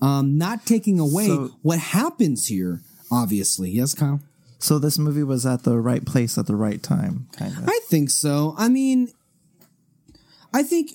Um, 0.00 0.38
not 0.38 0.64
taking 0.66 0.98
away 0.98 1.26
So- 1.26 1.52
what 1.62 1.78
happens 1.78 2.46
here, 2.46 2.80
obviously. 3.10 3.70
Yes, 3.70 3.94
Kyle? 3.94 4.20
So 4.58 4.78
this 4.78 4.98
movie 4.98 5.22
was 5.22 5.44
at 5.44 5.64
the 5.64 5.78
right 5.78 6.04
place 6.06 6.38
at 6.38 6.46
the 6.46 6.56
right 6.56 6.82
time, 6.82 7.26
kind 7.36 7.54
of. 7.56 7.68
I 7.68 7.80
think 7.88 8.08
so. 8.08 8.54
I 8.56 8.68
mean, 8.70 9.10
I 10.54 10.62
think 10.62 10.92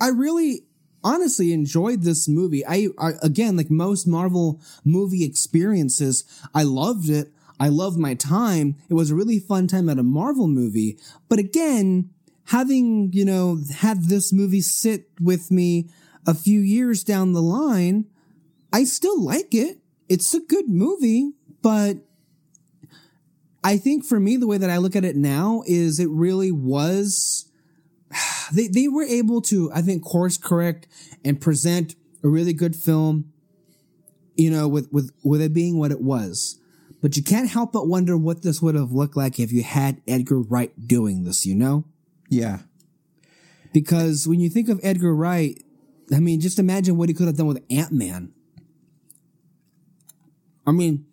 I 0.00 0.08
really 0.08 0.64
honestly 1.04 1.52
enjoyed 1.52 2.02
this 2.02 2.28
movie. 2.28 2.66
I, 2.66 2.88
I 2.98 3.12
again, 3.22 3.56
like 3.56 3.70
most 3.70 4.06
Marvel 4.06 4.60
movie 4.84 5.24
experiences, 5.24 6.24
I 6.54 6.64
loved 6.64 7.08
it. 7.08 7.32
I 7.60 7.68
loved 7.68 7.98
my 7.98 8.14
time. 8.14 8.76
It 8.88 8.94
was 8.94 9.10
a 9.10 9.14
really 9.14 9.38
fun 9.38 9.68
time 9.68 9.88
at 9.88 9.98
a 9.98 10.02
Marvel 10.02 10.48
movie. 10.48 10.98
But 11.28 11.38
again, 11.38 12.10
having, 12.46 13.12
you 13.12 13.24
know, 13.24 13.60
had 13.76 14.04
this 14.04 14.32
movie 14.32 14.60
sit 14.60 15.08
with 15.20 15.50
me 15.50 15.88
a 16.26 16.34
few 16.34 16.60
years 16.60 17.04
down 17.04 17.32
the 17.32 17.42
line, 17.42 18.06
I 18.72 18.84
still 18.84 19.20
like 19.22 19.54
it. 19.54 19.78
It's 20.08 20.34
a 20.34 20.40
good 20.40 20.68
movie, 20.68 21.32
but 21.62 21.98
I 23.62 23.78
think 23.78 24.04
for 24.04 24.20
me, 24.20 24.36
the 24.36 24.46
way 24.46 24.58
that 24.58 24.68
I 24.68 24.78
look 24.78 24.96
at 24.96 25.04
it 25.04 25.16
now 25.16 25.62
is 25.66 25.98
it 25.98 26.10
really 26.10 26.52
was, 26.52 27.46
they, 28.54 28.68
they 28.68 28.88
were 28.88 29.04
able 29.04 29.40
to, 29.42 29.70
I 29.72 29.82
think, 29.82 30.02
course 30.02 30.36
correct 30.36 30.86
and 31.24 31.40
present 31.40 31.94
a 32.22 32.28
really 32.28 32.52
good 32.52 32.74
film, 32.74 33.32
you 34.34 34.50
know, 34.50 34.66
with, 34.68 34.92
with, 34.92 35.10
with 35.22 35.40
it 35.40 35.52
being 35.52 35.78
what 35.78 35.90
it 35.90 36.00
was. 36.00 36.58
But 37.02 37.16
you 37.16 37.22
can't 37.22 37.50
help 37.50 37.72
but 37.72 37.86
wonder 37.86 38.16
what 38.16 38.42
this 38.42 38.62
would 38.62 38.74
have 38.74 38.92
looked 38.92 39.16
like 39.16 39.38
if 39.38 39.52
you 39.52 39.62
had 39.62 40.00
Edgar 40.08 40.40
Wright 40.40 40.72
doing 40.86 41.24
this, 41.24 41.44
you 41.44 41.54
know? 41.54 41.84
Yeah. 42.30 42.60
Because 43.74 44.26
when 44.26 44.40
you 44.40 44.48
think 44.48 44.68
of 44.68 44.80
Edgar 44.82 45.14
Wright, 45.14 45.62
I 46.14 46.20
mean, 46.20 46.40
just 46.40 46.58
imagine 46.58 46.96
what 46.96 47.08
he 47.08 47.14
could 47.14 47.26
have 47.26 47.36
done 47.36 47.46
with 47.46 47.62
Ant 47.70 47.92
Man. 47.92 48.32
I 50.66 50.72
mean, 50.72 51.04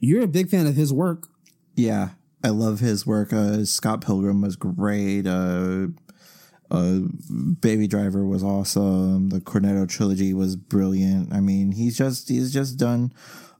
you're 0.00 0.22
a 0.22 0.28
big 0.28 0.50
fan 0.50 0.66
of 0.66 0.76
his 0.76 0.92
work. 0.92 1.28
Yeah. 1.74 2.10
I 2.42 2.48
love 2.48 2.80
his 2.80 3.06
work. 3.06 3.32
Uh, 3.32 3.64
Scott 3.64 4.00
Pilgrim 4.00 4.40
was 4.40 4.56
great. 4.56 5.26
Uh, 5.26 5.88
uh, 6.70 7.00
Baby 7.60 7.86
Driver 7.86 8.24
was 8.24 8.42
awesome. 8.42 9.30
The 9.30 9.40
Cornetto 9.40 9.88
trilogy 9.88 10.32
was 10.32 10.56
brilliant. 10.56 11.32
I 11.32 11.40
mean, 11.40 11.72
he's 11.72 11.98
just 11.98 12.28
he's 12.28 12.52
just 12.52 12.76
done 12.78 13.12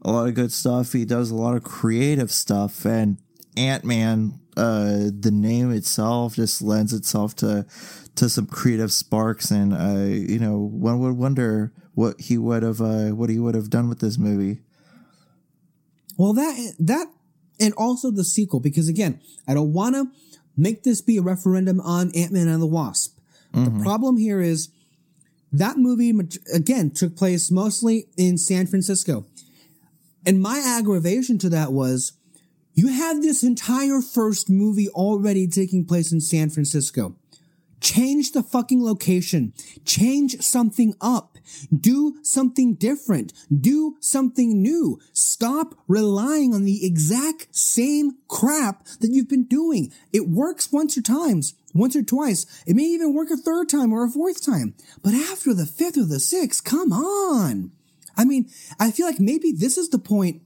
a 0.03 0.12
lot 0.12 0.29
of 0.29 0.35
good 0.35 0.53
stuff. 0.53 0.92
He 0.92 1.05
does 1.05 1.31
a 1.31 1.35
lot 1.35 1.57
of 1.57 1.64
creative 1.64 2.31
stuff, 2.31 2.85
and 2.85 3.18
Ant 3.57 3.85
Man, 3.85 4.40
uh, 4.57 5.11
the 5.18 5.33
name 5.33 5.73
itself 5.73 6.37
just 6.37 6.62
lends 6.62 6.92
itself 6.92 7.35
to 7.37 7.66
to 8.16 8.29
some 8.29 8.46
creative 8.46 8.92
sparks, 8.92 9.51
and 9.51 9.73
uh, 9.73 10.05
you 10.05 10.38
know, 10.38 10.59
one 10.59 11.01
would 11.01 11.16
wonder 11.16 11.73
what 11.94 12.20
he 12.20 12.38
would 12.38 12.62
have 12.62 12.81
uh, 12.81 13.09
what 13.09 13.31
he 13.31 13.38
would 13.38 13.55
have 13.55 13.70
done 13.70 13.88
with 13.88 14.01
this 14.01 14.18
movie. 14.18 14.61
Well, 16.16 16.33
that 16.35 16.75
that 16.79 17.09
and 17.59 17.75
also 17.75 18.11
the 18.11 18.25
sequel, 18.25 18.61
because 18.61 18.88
again, 18.88 19.20
I 19.46 19.55
don't 19.55 19.73
want 19.73 19.94
to 19.96 20.07
make 20.56 20.82
this 20.82 21.00
be 21.00 21.16
a 21.16 21.22
referendum 21.22 21.80
on 21.80 22.10
Ant 22.14 22.32
Man 22.32 22.48
and 22.48 22.62
the 22.62 22.66
Wasp. 22.66 23.18
Mm-hmm. 23.54 23.78
The 23.78 23.84
problem 23.84 24.16
here 24.16 24.40
is 24.40 24.68
that 25.52 25.76
movie 25.76 26.12
again 26.52 26.90
took 26.90 27.16
place 27.16 27.50
mostly 27.50 28.06
in 28.16 28.38
San 28.38 28.66
Francisco. 28.66 29.26
And 30.24 30.40
my 30.40 30.62
aggravation 30.64 31.38
to 31.38 31.48
that 31.50 31.72
was 31.72 32.12
you 32.74 32.88
have 32.88 33.20
this 33.20 33.42
entire 33.42 34.00
first 34.00 34.48
movie 34.48 34.88
already 34.90 35.46
taking 35.48 35.84
place 35.84 36.12
in 36.12 36.20
San 36.20 36.50
Francisco. 36.50 37.16
Change 37.80 38.32
the 38.32 38.42
fucking 38.42 38.84
location. 38.84 39.52
Change 39.84 40.40
something 40.40 40.94
up. 41.00 41.29
Do 41.74 42.16
something 42.22 42.74
different. 42.74 43.32
Do 43.54 43.96
something 44.00 44.62
new. 44.62 44.98
Stop 45.12 45.74
relying 45.88 46.54
on 46.54 46.64
the 46.64 46.84
exact 46.84 47.48
same 47.54 48.18
crap 48.28 48.84
that 49.00 49.10
you've 49.10 49.28
been 49.28 49.46
doing. 49.46 49.92
It 50.12 50.28
works 50.28 50.72
once 50.72 50.96
or 50.96 51.02
times, 51.02 51.54
once 51.74 51.96
or 51.96 52.02
twice. 52.02 52.46
It 52.66 52.76
may 52.76 52.84
even 52.84 53.14
work 53.14 53.30
a 53.30 53.36
third 53.36 53.68
time 53.68 53.92
or 53.92 54.04
a 54.04 54.10
fourth 54.10 54.44
time. 54.44 54.74
But 55.02 55.14
after 55.14 55.54
the 55.54 55.66
fifth 55.66 55.96
or 55.96 56.04
the 56.04 56.20
sixth, 56.20 56.64
come 56.64 56.92
on. 56.92 57.72
I 58.16 58.24
mean, 58.24 58.50
I 58.78 58.90
feel 58.90 59.06
like 59.06 59.20
maybe 59.20 59.52
this 59.52 59.78
is 59.78 59.88
the 59.88 59.98
point 59.98 60.42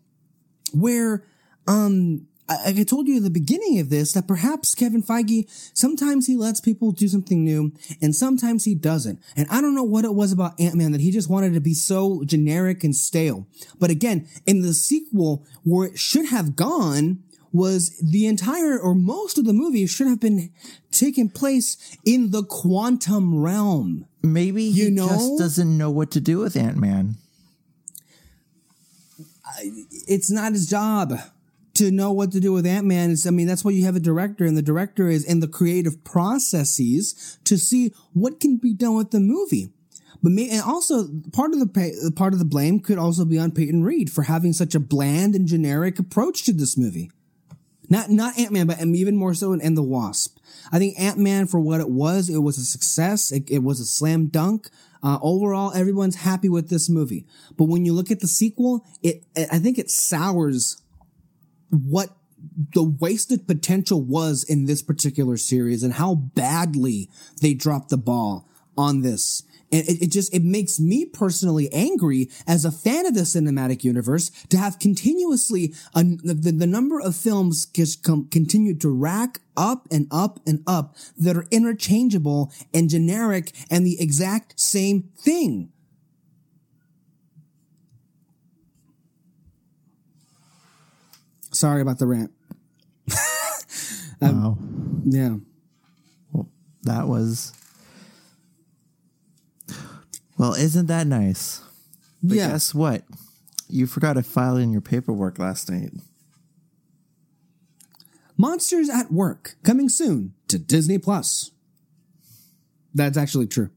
where, 0.72 1.24
um, 1.66 2.26
I, 2.48 2.74
I 2.78 2.84
told 2.84 3.08
you 3.08 3.16
in 3.16 3.22
the 3.22 3.30
beginning 3.30 3.78
of 3.78 3.90
this 3.90 4.12
that 4.12 4.28
perhaps 4.28 4.74
Kevin 4.74 5.02
Feige, 5.02 5.48
sometimes 5.74 6.26
he 6.26 6.36
lets 6.36 6.60
people 6.60 6.92
do 6.92 7.08
something 7.08 7.44
new 7.44 7.72
and 8.00 8.14
sometimes 8.14 8.64
he 8.64 8.74
doesn't. 8.74 9.20
And 9.36 9.46
I 9.50 9.60
don't 9.60 9.74
know 9.74 9.82
what 9.84 10.04
it 10.04 10.14
was 10.14 10.32
about 10.32 10.58
Ant-Man 10.60 10.92
that 10.92 11.00
he 11.00 11.10
just 11.10 11.30
wanted 11.30 11.54
to 11.54 11.60
be 11.60 11.74
so 11.74 12.22
generic 12.24 12.84
and 12.84 12.94
stale. 12.94 13.46
But 13.78 13.90
again, 13.90 14.28
in 14.46 14.62
the 14.62 14.74
sequel, 14.74 15.44
where 15.62 15.88
it 15.88 15.98
should 15.98 16.26
have 16.26 16.56
gone, 16.56 17.22
was 17.52 17.96
the 18.00 18.26
entire 18.26 18.76
or 18.76 18.96
most 18.96 19.38
of 19.38 19.44
the 19.44 19.52
movie 19.52 19.86
should 19.86 20.08
have 20.08 20.18
been 20.18 20.50
taking 20.90 21.28
place 21.28 21.96
in 22.04 22.32
the 22.32 22.42
quantum 22.42 23.40
realm. 23.40 24.06
Maybe 24.22 24.72
he 24.72 24.86
you 24.86 24.90
know? 24.90 25.06
just 25.06 25.38
doesn't 25.38 25.78
know 25.78 25.88
what 25.88 26.10
to 26.12 26.20
do 26.20 26.38
with 26.38 26.56
Ant 26.56 26.76
Man. 26.76 27.14
It's 30.08 30.32
not 30.32 30.52
his 30.52 30.68
job 30.68 31.12
to 31.74 31.90
know 31.90 32.12
what 32.12 32.32
to 32.32 32.40
do 32.40 32.52
with 32.52 32.66
Ant 32.66 32.86
Man 32.86 33.10
is, 33.10 33.26
I 33.26 33.30
mean, 33.30 33.46
that's 33.46 33.64
why 33.64 33.72
you 33.72 33.84
have 33.84 33.96
a 33.96 34.00
director, 34.00 34.44
and 34.44 34.56
the 34.56 34.62
director 34.62 35.08
is 35.08 35.24
in 35.24 35.40
the 35.40 35.48
creative 35.48 36.04
processes 36.04 37.38
to 37.44 37.58
see 37.58 37.92
what 38.12 38.40
can 38.40 38.56
be 38.56 38.72
done 38.72 38.96
with 38.96 39.10
the 39.10 39.20
movie. 39.20 39.70
But 40.22 40.32
may, 40.32 40.48
and 40.48 40.62
also 40.62 41.08
part 41.32 41.52
of 41.52 41.58
the 41.58 42.12
part 42.16 42.32
of 42.32 42.38
the 42.38 42.46
blame 42.46 42.80
could 42.80 42.96
also 42.96 43.24
be 43.26 43.38
on 43.38 43.50
Peyton 43.50 43.82
Reed 43.82 44.10
for 44.10 44.22
having 44.22 44.54
such 44.54 44.74
a 44.74 44.80
bland 44.80 45.34
and 45.34 45.46
generic 45.46 45.98
approach 45.98 46.44
to 46.44 46.52
this 46.52 46.78
movie. 46.78 47.10
Not 47.90 48.08
not 48.08 48.38
Ant 48.38 48.52
Man, 48.52 48.66
but 48.66 48.80
even 48.80 49.16
more 49.16 49.34
so 49.34 49.52
in, 49.52 49.60
in 49.60 49.74
the 49.74 49.82
Wasp. 49.82 50.38
I 50.72 50.78
think 50.78 50.98
Ant 50.98 51.18
Man, 51.18 51.46
for 51.46 51.60
what 51.60 51.80
it 51.80 51.90
was, 51.90 52.30
it 52.30 52.38
was 52.38 52.56
a 52.56 52.64
success. 52.64 53.30
It, 53.30 53.50
it 53.50 53.62
was 53.62 53.80
a 53.80 53.84
slam 53.84 54.28
dunk. 54.28 54.70
Uh, 55.02 55.18
overall, 55.20 55.74
everyone's 55.74 56.16
happy 56.16 56.48
with 56.48 56.70
this 56.70 56.88
movie. 56.88 57.26
But 57.58 57.64
when 57.64 57.84
you 57.84 57.92
look 57.92 58.10
at 58.10 58.20
the 58.20 58.26
sequel, 58.26 58.86
it 59.02 59.24
I 59.36 59.58
think 59.58 59.78
it 59.78 59.90
sours 59.90 60.80
what 61.70 62.10
the 62.74 62.82
wasted 62.82 63.46
potential 63.46 64.02
was 64.02 64.44
in 64.44 64.66
this 64.66 64.82
particular 64.82 65.36
series 65.36 65.82
and 65.82 65.94
how 65.94 66.14
badly 66.14 67.08
they 67.40 67.54
dropped 67.54 67.88
the 67.88 67.96
ball 67.96 68.48
on 68.76 69.02
this. 69.02 69.42
And 69.72 69.88
it, 69.88 70.02
it, 70.02 70.12
just, 70.12 70.32
it 70.34 70.42
makes 70.44 70.78
me 70.78 71.04
personally 71.04 71.72
angry 71.72 72.28
as 72.46 72.64
a 72.64 72.70
fan 72.70 73.06
of 73.06 73.14
the 73.14 73.22
cinematic 73.22 73.82
universe 73.82 74.30
to 74.50 74.58
have 74.58 74.78
continuously 74.78 75.74
the, 75.94 76.54
the 76.56 76.66
number 76.66 77.00
of 77.00 77.16
films 77.16 77.66
just 77.66 78.04
come, 78.04 78.28
continue 78.28 78.76
to 78.78 78.88
rack 78.88 79.40
up 79.56 79.88
and 79.90 80.06
up 80.10 80.38
and 80.46 80.62
up 80.66 80.94
that 81.16 81.36
are 81.36 81.46
interchangeable 81.50 82.52
and 82.72 82.90
generic 82.90 83.52
and 83.70 83.86
the 83.86 84.00
exact 84.00 84.60
same 84.60 85.10
thing. 85.18 85.72
Sorry 91.54 91.80
about 91.80 91.98
the 91.98 92.06
rant. 92.06 92.32
um, 94.20 94.42
wow. 94.42 94.58
Yeah. 95.04 95.36
Well, 96.32 96.48
that 96.82 97.06
was. 97.06 97.52
Well, 100.36 100.54
isn't 100.54 100.86
that 100.86 101.06
nice? 101.06 101.62
But 102.22 102.36
yeah. 102.36 102.48
Guess 102.50 102.74
what? 102.74 103.04
You 103.68 103.86
forgot 103.86 104.14
to 104.14 104.22
file 104.22 104.56
in 104.56 104.72
your 104.72 104.80
paperwork 104.80 105.38
last 105.38 105.70
night. 105.70 105.92
Monsters 108.36 108.90
at 108.90 109.12
Work 109.12 109.54
coming 109.62 109.88
soon 109.88 110.34
to 110.48 110.58
Disney 110.58 110.98
Plus. 110.98 111.52
That's 112.92 113.16
actually 113.16 113.46
true. 113.46 113.70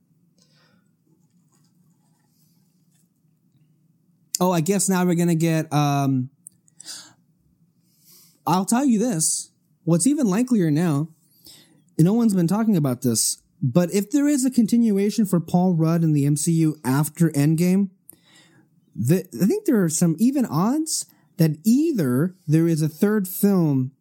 Oh, 4.40 4.52
I 4.52 4.62
guess 4.62 4.90
now 4.90 5.04
we're 5.06 5.16
gonna 5.16 5.36
get 5.36 5.72
um 5.74 6.30
I'll 8.48 8.66
tell 8.66 8.86
you 8.86 8.98
this. 8.98 9.52
What's 9.84 10.08
even 10.08 10.28
likelier 10.28 10.72
now, 10.72 11.10
no 12.00 12.14
one's 12.14 12.34
been 12.34 12.48
talking 12.48 12.78
about 12.78 13.02
this, 13.02 13.42
but 13.62 13.94
if 13.94 14.10
there 14.12 14.28
is 14.28 14.46
a 14.46 14.52
continuation 14.52 15.26
for 15.26 15.40
Paul 15.40 15.74
Rudd 15.74 16.04
in 16.04 16.14
the 16.14 16.26
MCU 16.26 16.80
after 16.84 17.30
Endgame, 17.32 17.90
the, 18.96 19.28
I 19.42 19.46
think 19.46 19.66
there 19.66 19.84
are 19.84 19.90
some 19.90 20.16
even 20.18 20.46
odds 20.46 21.06
that 21.38 21.58
either 21.64 22.36
there 22.48 22.68
is 22.68 22.82
a 22.82 22.90
third 22.90 23.28
film 23.28 23.92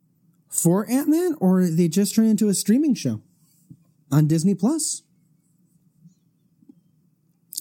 for 0.49 0.89
Ant 0.91 1.09
Man 1.09 1.35
or 1.41 1.67
they 1.67 1.89
just 1.89 2.15
turn 2.15 2.27
into 2.27 2.49
a 2.49 2.55
streaming 2.55 2.95
show 2.95 3.21
on 4.11 4.27
Disney 4.27 4.55
Plus. 4.55 5.03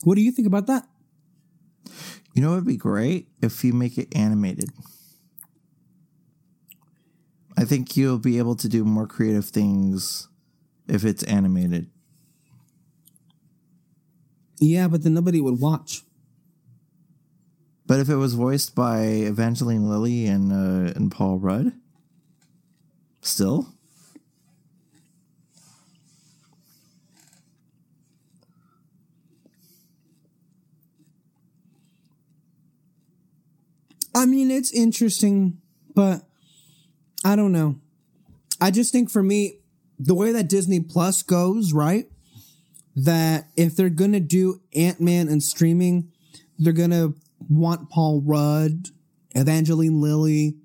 What 0.04 0.16
do 0.16 0.22
you 0.22 0.32
think 0.32 0.48
about 0.48 0.68
that? 0.68 0.88
You 2.34 2.42
know, 2.42 2.54
it'd 2.54 2.66
be 2.66 2.78
great 2.78 3.28
if 3.42 3.64
you 3.64 3.74
make 3.74 3.98
it 3.98 4.16
animated. 4.16 4.70
I 7.58 7.64
think 7.64 7.96
you'll 7.96 8.20
be 8.20 8.38
able 8.38 8.56
to 8.56 8.68
do 8.68 8.84
more 8.84 9.08
creative 9.08 9.46
things 9.46 10.28
if 10.88 11.06
it's 11.06 11.24
animated. 11.24 11.90
Yeah, 14.60 14.88
but 14.88 15.04
then 15.04 15.14
nobody 15.14 15.42
would 15.42 15.60
watch. 15.60 16.04
But 17.88 18.00
if 18.00 18.10
it 18.10 18.16
was 18.16 18.34
voiced 18.34 18.74
by 18.74 19.02
Evangeline 19.04 19.88
Lilly 19.88 20.26
and 20.26 20.52
uh, 20.52 20.92
and 20.96 21.12
Paul 21.12 21.38
Rudd, 21.40 21.74
still. 23.22 23.68
I 34.16 34.26
mean, 34.26 34.50
it's 34.50 34.72
interesting, 34.72 35.62
but 35.94 36.24
I 37.26 37.36
don't 37.36 37.52
know. 37.52 37.80
I 38.62 38.72
just 38.72 38.94
think 38.94 39.10
for 39.10 39.22
me, 39.22 39.60
the 40.00 40.16
way 40.16 40.32
that 40.32 40.48
Disney 40.48 40.80
Plus 40.80 41.24
goes, 41.24 41.74
right? 41.74 42.06
That 42.96 43.48
if 43.58 43.76
they're 43.76 43.90
gonna 43.90 44.22
do 44.22 44.62
Ant 44.74 45.02
Man 45.02 45.28
and 45.28 45.44
streaming, 45.44 46.12
they're 46.58 46.72
gonna 46.72 47.14
want 47.50 47.90
Paul 47.90 48.22
Rudd, 48.22 48.90
Evangeline 49.36 50.00
Lilly, 50.00 50.56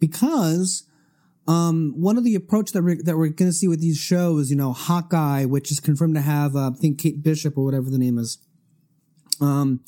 because 0.00 0.84
Um, 1.48 1.94
one 1.96 2.18
of 2.18 2.24
the 2.24 2.34
approach 2.34 2.72
that 2.72 2.82
we're, 2.82 3.00
that 3.04 3.16
we're 3.16 3.28
going 3.28 3.48
to 3.48 3.52
see 3.52 3.68
with 3.68 3.80
these 3.80 3.98
shows, 3.98 4.50
you 4.50 4.56
know, 4.56 4.72
Hawkeye, 4.72 5.44
which 5.44 5.70
is 5.70 5.78
confirmed 5.78 6.16
to 6.16 6.20
have, 6.20 6.56
uh, 6.56 6.70
I 6.70 6.74
think 6.74 6.98
Kate 6.98 7.22
Bishop 7.22 7.56
or 7.56 7.64
whatever 7.64 7.88
the 7.88 7.98
name 7.98 8.18
is. 8.18 8.38
Um, 9.40 9.84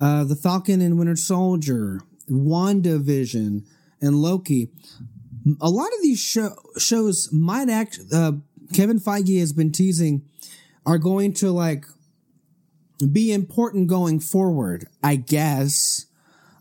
uh, 0.00 0.24
the 0.24 0.34
Falcon 0.34 0.80
and 0.80 0.98
Winter 0.98 1.14
Soldier, 1.14 2.00
WandaVision, 2.28 3.64
and 4.00 4.16
Loki. 4.16 4.70
A 5.60 5.70
lot 5.70 5.88
of 5.88 6.02
these 6.02 6.18
show, 6.18 6.54
shows 6.78 7.28
might 7.32 7.68
act, 7.68 7.98
uh, 8.12 8.32
Kevin 8.74 9.00
Feige 9.00 9.40
has 9.40 9.52
been 9.52 9.72
teasing 9.72 10.22
are 10.86 10.98
going 10.98 11.32
to 11.34 11.50
like 11.50 11.84
be 13.12 13.32
important 13.32 13.88
going 13.88 14.20
forward, 14.20 14.86
I 15.02 15.16
guess. 15.16 16.06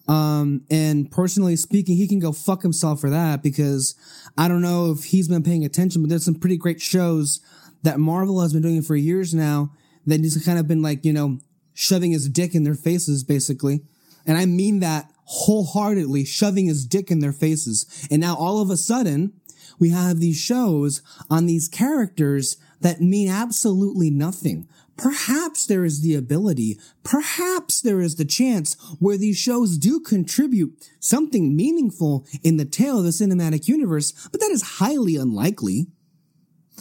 Um, 0.08 0.64
and 0.72 1.12
personally 1.12 1.56
speaking, 1.56 1.96
he 1.96 2.08
can 2.08 2.20
go 2.20 2.32
fuck 2.32 2.64
himself 2.64 3.00
for 3.00 3.10
that 3.10 3.44
because 3.44 3.96
I 4.38 4.48
don't 4.48 4.62
know 4.62 4.92
if 4.92 5.06
he's 5.06 5.28
been 5.28 5.44
paying 5.44 5.64
attention, 5.64 6.02
but 6.02 6.10
there's 6.10 6.26
some 6.26 6.36
pretty 6.36 6.58
great 6.58 6.82
shows 6.82 7.42
that 7.84 8.00
Marvel 8.00 8.42
has 8.42 8.54
been 8.54 8.62
doing 8.62 8.82
for 8.82 8.96
years 8.96 9.34
now 9.34 9.72
that 10.08 10.22
he's 10.22 10.44
kind 10.44 10.58
of 10.58 10.68
been 10.68 10.82
like, 10.82 11.06
you 11.06 11.14
know, 11.14 11.40
shoving 11.74 12.12
his 12.12 12.28
dick 12.28 12.56
in 12.56 12.64
their 12.64 12.76
faces, 12.76 13.24
basically. 13.24 13.82
And 14.26 14.38
I 14.38 14.46
mean 14.46 14.80
that 14.80 15.12
wholeheartedly, 15.30 16.26
shoving 16.26 16.66
his 16.66 16.86
dick 16.88 17.12
in 17.12 17.20
their 17.20 17.32
faces. 17.32 18.08
And 18.10 18.20
now 18.20 18.36
all 18.36 18.62
of 18.62 18.72
a 18.72 18.78
sudden, 18.78 19.34
we 19.78 19.92
have 19.92 20.20
these 20.20 20.38
shows 20.38 21.04
on 21.30 21.46
these 21.46 21.68
characters 21.68 22.58
that 22.82 23.00
mean 23.00 23.30
absolutely 23.30 24.10
nothing. 24.10 24.68
Perhaps 24.98 25.68
there 25.68 25.86
is 25.86 26.02
the 26.02 26.16
ability, 26.16 26.78
perhaps 27.04 27.80
there 27.80 28.02
is 28.02 28.16
the 28.16 28.26
chance 28.26 28.76
where 28.98 29.18
these 29.18 29.38
shows 29.38 29.78
do 29.78 30.00
contribute 30.00 30.74
something 31.00 31.56
meaningful 31.56 32.26
in 32.44 32.58
the 32.58 32.66
tale 32.66 32.98
of 32.98 33.06
the 33.06 33.12
cinematic 33.12 33.68
universe, 33.68 34.12
but 34.32 34.42
that 34.42 34.52
is 34.52 34.80
highly 34.80 35.16
unlikely. 35.16 35.88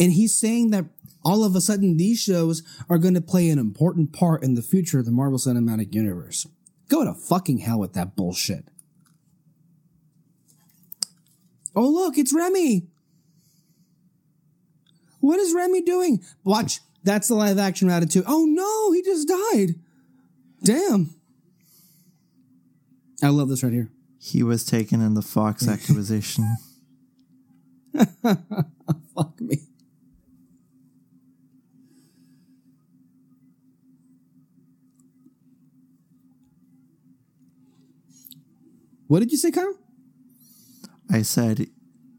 And 0.00 0.12
he's 0.12 0.34
saying 0.34 0.70
that 0.70 0.86
all 1.22 1.44
of 1.44 1.54
a 1.54 1.60
sudden 1.60 1.96
these 1.96 2.18
shows 2.18 2.62
are 2.88 2.98
going 2.98 3.14
to 3.14 3.20
play 3.20 3.50
an 3.50 3.58
important 3.58 4.12
part 4.12 4.42
in 4.42 4.54
the 4.54 4.62
future 4.62 4.98
of 4.98 5.04
the 5.04 5.12
Marvel 5.12 5.38
Cinematic 5.38 5.94
Universe. 5.94 6.46
Go 6.88 7.04
to 7.04 7.14
fucking 7.14 7.58
hell 7.58 7.78
with 7.78 7.92
that 7.92 8.16
bullshit. 8.16 8.64
Oh, 11.76 11.88
look, 11.88 12.18
it's 12.18 12.34
Remy. 12.34 12.86
What 15.20 15.38
is 15.38 15.54
Remy 15.54 15.82
doing? 15.82 16.24
Watch. 16.44 16.80
That's 17.04 17.28
the 17.28 17.34
live 17.34 17.58
action 17.58 17.88
Ratatouille. 17.88 18.24
Oh 18.26 18.44
no, 18.44 18.92
he 18.92 19.02
just 19.02 19.28
died. 19.28 19.76
Damn. 20.62 21.14
I 23.22 23.28
love 23.28 23.48
this 23.48 23.62
right 23.62 23.72
here. 23.72 23.90
He 24.20 24.42
was 24.42 24.64
taken 24.64 25.00
in 25.00 25.14
the 25.14 25.22
Fox 25.22 25.68
acquisition. 25.68 26.56
Fuck 29.14 29.40
me. 29.40 29.67
What 39.08 39.20
did 39.20 39.32
you 39.32 39.38
say, 39.38 39.50
Kyle? 39.50 39.74
I 41.10 41.22
said 41.22 41.68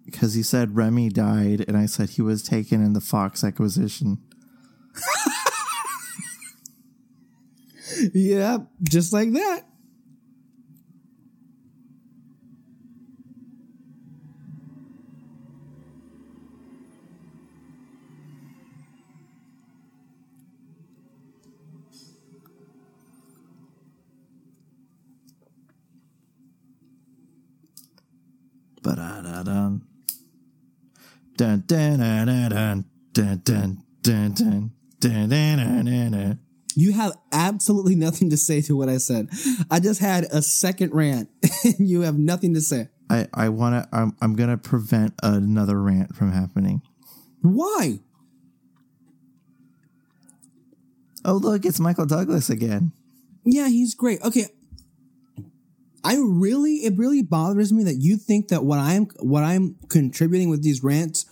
because 0.06 0.34
he 0.34 0.42
said 0.42 0.76
Remy 0.76 1.10
died, 1.10 1.64
and 1.68 1.78
I 1.78 1.86
said 1.86 2.10
he 2.10 2.24
was 2.24 2.42
taken 2.42 2.84
in 2.84 2.94
the 2.94 3.02
Fox 3.02 3.44
acquisition. 3.44 4.18
yeah, 8.14 8.58
just 8.82 9.14
like 9.14 9.32
that. 9.34 9.69
Dun, 31.40 31.64
dun, 31.68 32.00
dun, 32.00 32.28
dun, 32.28 32.50
dun, 32.50 32.86
dun, 33.14 33.42
dun, 33.46 34.34
dun, 34.34 34.34
dun, 35.00 35.30
dun, 35.30 35.86
dun, 35.86 36.12
dun. 36.12 36.40
You 36.76 36.92
have 36.92 37.14
absolutely 37.32 37.96
nothing 37.96 38.30
to 38.32 38.36
say 38.36 38.62
to 38.64 38.76
what 38.76 38.90
I 38.90 38.98
said. 38.98 39.30
I 39.72 39.80
just 39.80 40.02
had 40.02 40.26
a 40.26 40.42
second 40.42 40.94
rant, 40.94 41.30
and 41.64 41.88
you 41.88 42.02
have 42.02 42.18
nothing 42.18 42.56
to 42.56 42.62
say. 42.62 42.90
I, 43.10 43.28
I 43.34 43.48
want 43.48 43.82
to, 43.82 43.98
I'm, 43.98 44.18
I'm 44.20 44.36
going 44.36 44.50
to 44.50 44.58
prevent 44.58 45.14
another 45.24 45.82
rant 45.82 46.14
from 46.14 46.34
happening. 46.34 46.82
Why? 47.42 48.02
Oh, 51.24 51.36
look, 51.36 51.64
it's 51.64 51.80
Michael 51.80 52.06
Douglas 52.06 52.50
again. 52.50 52.92
Yeah, 53.46 53.70
he's 53.70 53.96
great. 53.96 54.22
Okay. 54.24 54.48
I 56.04 56.18
really, 56.18 56.78
it 56.86 56.98
really 56.98 57.22
bothers 57.22 57.74
me 57.74 57.84
that 57.84 57.96
you 57.96 58.18
think 58.18 58.48
that 58.50 58.64
what 58.64 58.80
I'm, 58.80 59.06
what 59.20 59.44
I'm 59.44 59.76
contributing 59.90 60.50
with 60.50 60.64
these 60.64 60.84
rants 60.84 61.26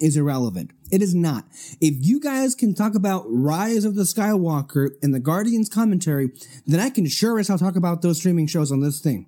is 0.00 0.16
irrelevant. 0.16 0.72
It 0.90 1.02
is 1.02 1.14
not. 1.14 1.44
If 1.80 1.94
you 1.98 2.20
guys 2.20 2.54
can 2.54 2.74
talk 2.74 2.94
about 2.94 3.24
Rise 3.26 3.84
of 3.84 3.94
the 3.94 4.02
Skywalker 4.02 4.90
and 5.02 5.14
the 5.14 5.20
Guardians 5.20 5.68
commentary, 5.68 6.30
then 6.66 6.80
I 6.80 6.90
can 6.90 7.06
sure 7.06 7.38
as 7.38 7.48
hell 7.48 7.58
talk 7.58 7.76
about 7.76 8.02
those 8.02 8.18
streaming 8.18 8.46
shows 8.46 8.72
on 8.72 8.80
this 8.80 9.00
thing. 9.00 9.26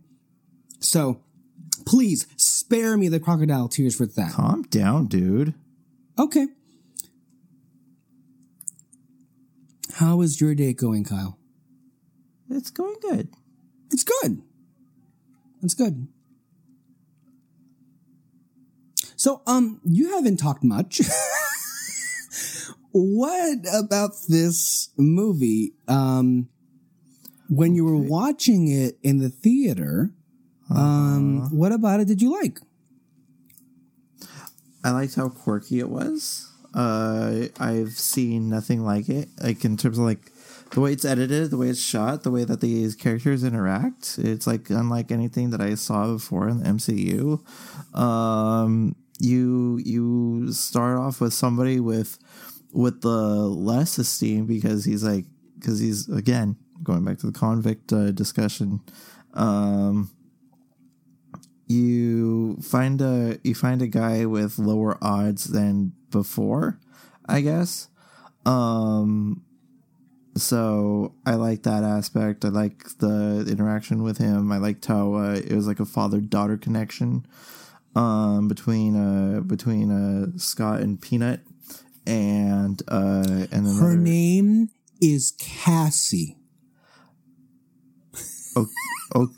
So 0.81 1.21
please 1.85 2.27
spare 2.37 2.97
me 2.97 3.09
the 3.09 3.21
crocodile 3.21 3.69
tears 3.69 3.99
with 4.01 4.15
that. 4.17 4.33
Calm 4.33 4.63
down, 4.63 5.07
dude. 5.07 5.55
Okay. 6.19 6.49
How 9.95 10.21
is 10.21 10.41
your 10.41 10.55
day 10.55 10.73
going, 10.73 11.05
Kyle? 11.05 11.39
It's 12.51 12.71
going 12.71 12.97
good. 13.01 13.29
It's 13.91 14.05
good. 14.05 14.43
It's 15.67 15.75
good. 15.75 16.07
So, 19.17 19.43
um, 19.49 19.81
you 19.83 20.13
haven't 20.13 20.37
talked 20.37 20.63
much. 20.63 21.01
what 22.93 23.59
about 23.75 24.13
this 24.29 24.91
movie? 24.97 25.73
Um, 25.89 26.49
when 27.49 27.75
you 27.75 27.85
were 27.85 27.97
watching 27.97 28.69
it 28.69 28.97
in 29.03 29.19
the 29.19 29.29
theater, 29.29 30.13
um, 30.71 31.51
what 31.51 31.73
about 31.73 31.99
it 31.99 32.07
did 32.07 32.23
you 32.23 32.31
like? 32.31 32.61
I 34.85 34.93
liked 34.93 35.17
how 35.17 35.31
quirky 35.31 35.81
it 35.81 35.89
was. 35.89 36.49
Uh, 36.75 37.47
I've 37.59 37.99
seen 37.99 38.49
nothing 38.49 38.85
like 38.85 39.09
it. 39.09 39.31
Like 39.43 39.65
in 39.65 39.77
terms 39.77 39.99
of 39.99 40.05
like 40.05 40.31
the 40.71 40.81
way 40.81 40.93
it's 40.93 41.05
edited, 41.05 41.51
the 41.51 41.57
way 41.57 41.69
it's 41.69 41.81
shot, 41.81 42.23
the 42.23 42.31
way 42.31 42.45
that 42.45 42.61
these 42.61 42.95
characters 42.95 43.45
interact. 43.45 44.19
It's 44.19 44.47
like 44.47 44.71
unlike 44.71 45.11
anything 45.11 45.51
that 45.51 45.61
I 45.61 45.75
saw 45.75 46.13
before 46.13 46.49
in 46.49 46.63
the 46.63 46.69
MCU. 46.69 47.97
Um, 47.97 48.97
you 49.19 49.81
you 49.85 50.53
start 50.53 50.99
off 50.99 51.21
with 51.21 51.33
somebody 51.33 51.81
with 51.81 52.19
with 52.73 53.01
the 53.01 53.09
less 53.09 53.99
esteem 53.99 54.47
because 54.47 54.85
he's 54.85 55.03
like 55.03 55.25
because 55.59 55.79
he's 55.79 56.09
again 56.09 56.57
going 56.83 57.05
back 57.05 57.19
to 57.19 57.27
the 57.27 57.33
convict 57.33 57.93
uh, 57.93 58.11
discussion. 58.11 58.81
Um, 59.33 60.11
you 61.67 62.57
find 62.63 63.01
a 63.01 63.39
you 63.43 63.55
find 63.55 63.83
a 63.83 63.87
guy 63.87 64.27
with 64.27 64.59
lower 64.59 64.99
odds 65.03 65.45
than 65.45 65.93
before, 66.11 66.79
I 67.27 67.41
guess. 67.41 67.89
Um 68.45 69.46
so 70.37 71.15
I 71.25 71.35
like 71.35 71.63
that 71.65 71.83
aspect. 71.83 72.45
I 72.45 72.49
like 72.49 72.99
the 72.99 73.47
interaction 73.49 74.03
with 74.03 74.19
him. 74.19 74.53
I 74.53 74.59
liked 74.59 74.87
how 74.87 75.15
uh, 75.15 75.35
it 75.35 75.53
was 75.53 75.67
like 75.67 75.81
a 75.81 75.85
father 75.87 76.21
daughter 76.21 76.57
connection 76.57 77.27
um 77.95 78.47
between 78.47 78.95
uh 78.95 79.41
between 79.41 79.91
uh 79.91 80.39
Scott 80.39 80.81
and 80.81 81.01
Peanut 81.01 81.41
and 82.07 82.83
uh 82.89 83.47
and 83.51 83.67
then 83.67 83.77
Her 83.77 83.97
name 83.97 84.69
is 85.01 85.33
Cassie. 85.39 86.37
oh, 88.55 88.67
oh, 89.15 89.29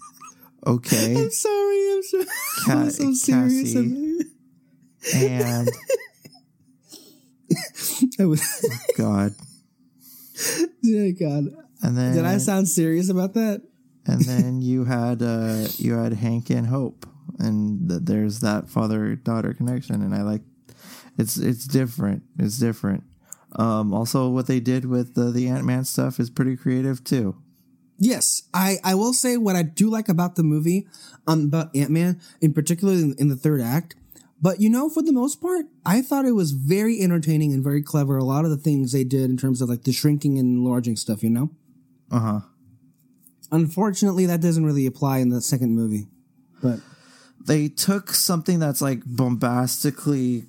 okay 0.67 1.15
I'm 1.17 1.31
sorry. 1.31 1.93
I'm 1.93 2.03
sorry. 2.03 2.27
Ca- 2.65 2.73
I'm 2.73 2.91
so 2.91 3.13
serious. 3.13 3.73
Cassie. 3.75 4.25
and 5.15 5.71
I 8.21 8.25
was, 8.25 8.43
God 8.97 9.35
dear 10.83 11.13
God. 11.19 11.45
and 11.83 11.97
then 11.97 12.15
Did 12.15 12.25
I 12.25 12.39
sound 12.39 12.69
serious 12.69 13.09
about 13.09 13.35
that? 13.35 13.63
and 14.07 14.21
then 14.31 14.63
you 14.63 14.85
had 14.85 15.23
uh 15.23 15.67
you 15.77 15.95
had 15.95 16.15
Hank 16.15 16.51
and 16.51 16.67
Hope 16.67 17.07
and 17.39 17.89
th- 17.89 18.01
there's 18.05 18.41
that 18.41 18.69
father 18.69 19.15
daughter 19.17 19.53
connection 19.55 20.03
and 20.03 20.15
I 20.15 20.23
like 20.23 20.43
it's 21.19 21.37
it's 21.37 21.67
different 21.67 22.23
it's 22.39 22.59
different 22.59 23.05
um 23.57 23.93
also 23.93 24.29
what 24.29 24.47
they 24.47 24.61
did 24.61 24.85
with 24.87 25.15
the, 25.15 25.31
the 25.31 25.49
Ant-Man 25.49 25.85
stuff 25.85 26.19
is 26.21 26.31
pretty 26.31 26.57
creative 26.57 27.05
too 27.05 27.37
Yes, 28.01 28.45
I, 28.55 28.77
I 28.85 28.95
will 28.95 29.13
say 29.13 29.37
what 29.37 29.57
I 29.57 29.65
do 29.65 29.91
like 29.91 30.09
about 30.09 30.37
the 30.37 30.45
movie, 30.45 30.87
um, 31.27 31.47
about 31.47 31.75
Ant 31.75 31.91
Man 31.91 32.21
in 32.41 32.55
particular 32.55 32.95
in, 32.95 33.17
in 33.19 33.27
the 33.29 33.35
third 33.35 33.61
act. 33.61 33.97
But 34.41 34.61
you 34.61 34.71
know, 34.71 34.89
for 34.89 35.03
the 35.03 35.13
most 35.13 35.41
part, 35.41 35.67
I 35.85 36.01
thought 36.01 36.25
it 36.25 36.33
was 36.33 36.53
very 36.53 37.01
entertaining 37.01 37.53
and 37.53 37.63
very 37.63 37.83
clever. 37.83 38.17
A 38.17 38.25
lot 38.25 38.45
of 38.45 38.51
the 38.51 38.57
things 38.57 38.93
they 38.93 39.05
did 39.05 39.29
in 39.31 39.37
terms 39.37 39.61
of 39.61 39.69
like 39.69 39.83
the 39.83 39.93
shrinking 39.93 40.39
and 40.39 40.59
enlarging 40.59 40.97
stuff, 40.97 41.23
you 41.23 41.31
know? 41.31 41.51
Uh 42.11 42.21
huh. 42.21 42.41
Unfortunately, 43.51 44.27
that 44.27 44.41
doesn't 44.41 44.65
really 44.65 44.87
apply 44.87 45.19
in 45.19 45.31
the 45.31 45.41
second 45.41 45.75
movie. 45.75 46.07
But 46.63 46.81
They 47.45 47.69
took 47.69 48.13
something 48.13 48.59
that's 48.59 48.81
like 48.83 49.03
bombastically, 49.05 50.45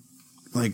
like 0.54 0.74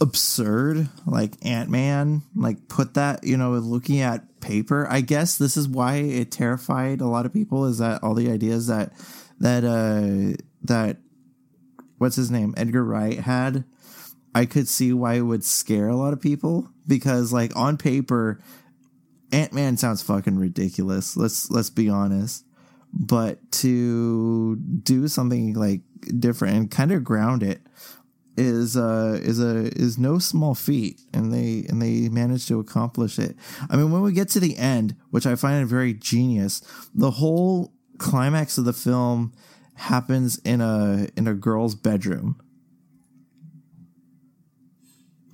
absurd, 0.00 0.88
like 1.06 1.34
Ant 1.42 1.70
Man, 1.70 2.22
like 2.34 2.68
put 2.68 2.94
that, 2.94 3.22
you 3.24 3.36
know, 3.36 3.52
looking 3.52 4.00
at 4.00 4.40
paper. 4.40 4.86
I 4.90 5.00
guess 5.00 5.36
this 5.36 5.56
is 5.56 5.68
why 5.68 5.96
it 5.96 6.32
terrified 6.32 7.00
a 7.00 7.06
lot 7.06 7.26
of 7.26 7.32
people. 7.32 7.66
Is 7.66 7.78
that 7.78 8.02
all 8.02 8.14
the 8.14 8.30
ideas 8.30 8.66
that 8.66 8.92
that 9.38 9.64
uh 9.64 10.36
that 10.64 10.96
what's 12.02 12.16
his 12.16 12.32
name 12.32 12.52
Edgar 12.56 12.84
Wright 12.84 13.20
had? 13.20 13.62
I 14.34 14.44
could 14.44 14.66
see 14.66 14.92
why 14.92 15.14
it 15.14 15.20
would 15.20 15.44
scare 15.44 15.88
a 15.88 15.94
lot 15.94 16.12
of 16.12 16.20
people 16.20 16.68
because, 16.84 17.32
like, 17.32 17.54
on 17.54 17.76
paper, 17.76 18.40
Ant 19.30 19.52
Man 19.52 19.76
sounds 19.76 20.02
fucking 20.02 20.36
ridiculous. 20.36 21.16
Let's 21.16 21.48
let's 21.48 21.70
be 21.70 21.88
honest. 21.88 22.44
But 22.92 23.52
to 23.52 24.56
do 24.56 25.06
something 25.06 25.54
like 25.54 25.82
different 26.18 26.56
and 26.56 26.70
kind 26.70 26.90
of 26.90 27.04
ground 27.04 27.42
it 27.44 27.62
is 28.36 28.76
uh 28.76 29.18
is 29.22 29.38
a 29.38 29.68
is 29.80 29.96
no 29.96 30.18
small 30.18 30.54
feat 30.54 31.00
and 31.14 31.32
they 31.32 31.64
and 31.68 31.80
they 31.80 32.08
managed 32.08 32.48
to 32.48 32.58
accomplish 32.58 33.20
it. 33.20 33.36
I 33.70 33.76
mean 33.76 33.92
when 33.92 34.02
we 34.02 34.12
get 34.12 34.28
to 34.30 34.40
the 34.40 34.56
end, 34.56 34.96
which 35.10 35.24
I 35.24 35.36
find 35.36 35.66
very 35.68 35.94
genius, 35.94 36.62
the 36.94 37.12
whole 37.12 37.72
climax 37.98 38.58
of 38.58 38.64
the 38.64 38.72
film 38.72 39.32
happens 39.82 40.38
in 40.44 40.60
a 40.60 41.08
in 41.16 41.26
a 41.26 41.34
girl's 41.34 41.74
bedroom. 41.74 42.40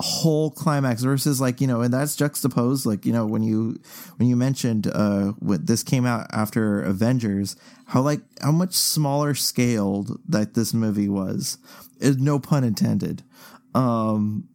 Whole 0.00 0.50
climax 0.50 1.02
versus 1.02 1.40
like 1.40 1.60
you 1.60 1.66
know 1.66 1.80
and 1.80 1.92
that's 1.92 2.16
juxtaposed 2.16 2.86
like 2.86 3.04
you 3.04 3.12
know 3.12 3.26
when 3.26 3.42
you 3.42 3.80
when 4.16 4.28
you 4.28 4.36
mentioned 4.36 4.86
uh 4.86 5.32
what 5.40 5.66
this 5.66 5.82
came 5.82 6.06
out 6.06 6.28
after 6.32 6.80
avengers 6.82 7.56
how 7.86 8.00
like 8.00 8.20
how 8.40 8.52
much 8.52 8.74
smaller 8.74 9.34
scaled 9.34 10.20
that 10.28 10.54
this 10.54 10.72
movie 10.72 11.08
was. 11.08 11.58
Is 12.00 12.16
no 12.16 12.38
pun 12.38 12.64
intended. 12.64 13.24
Um 13.74 14.48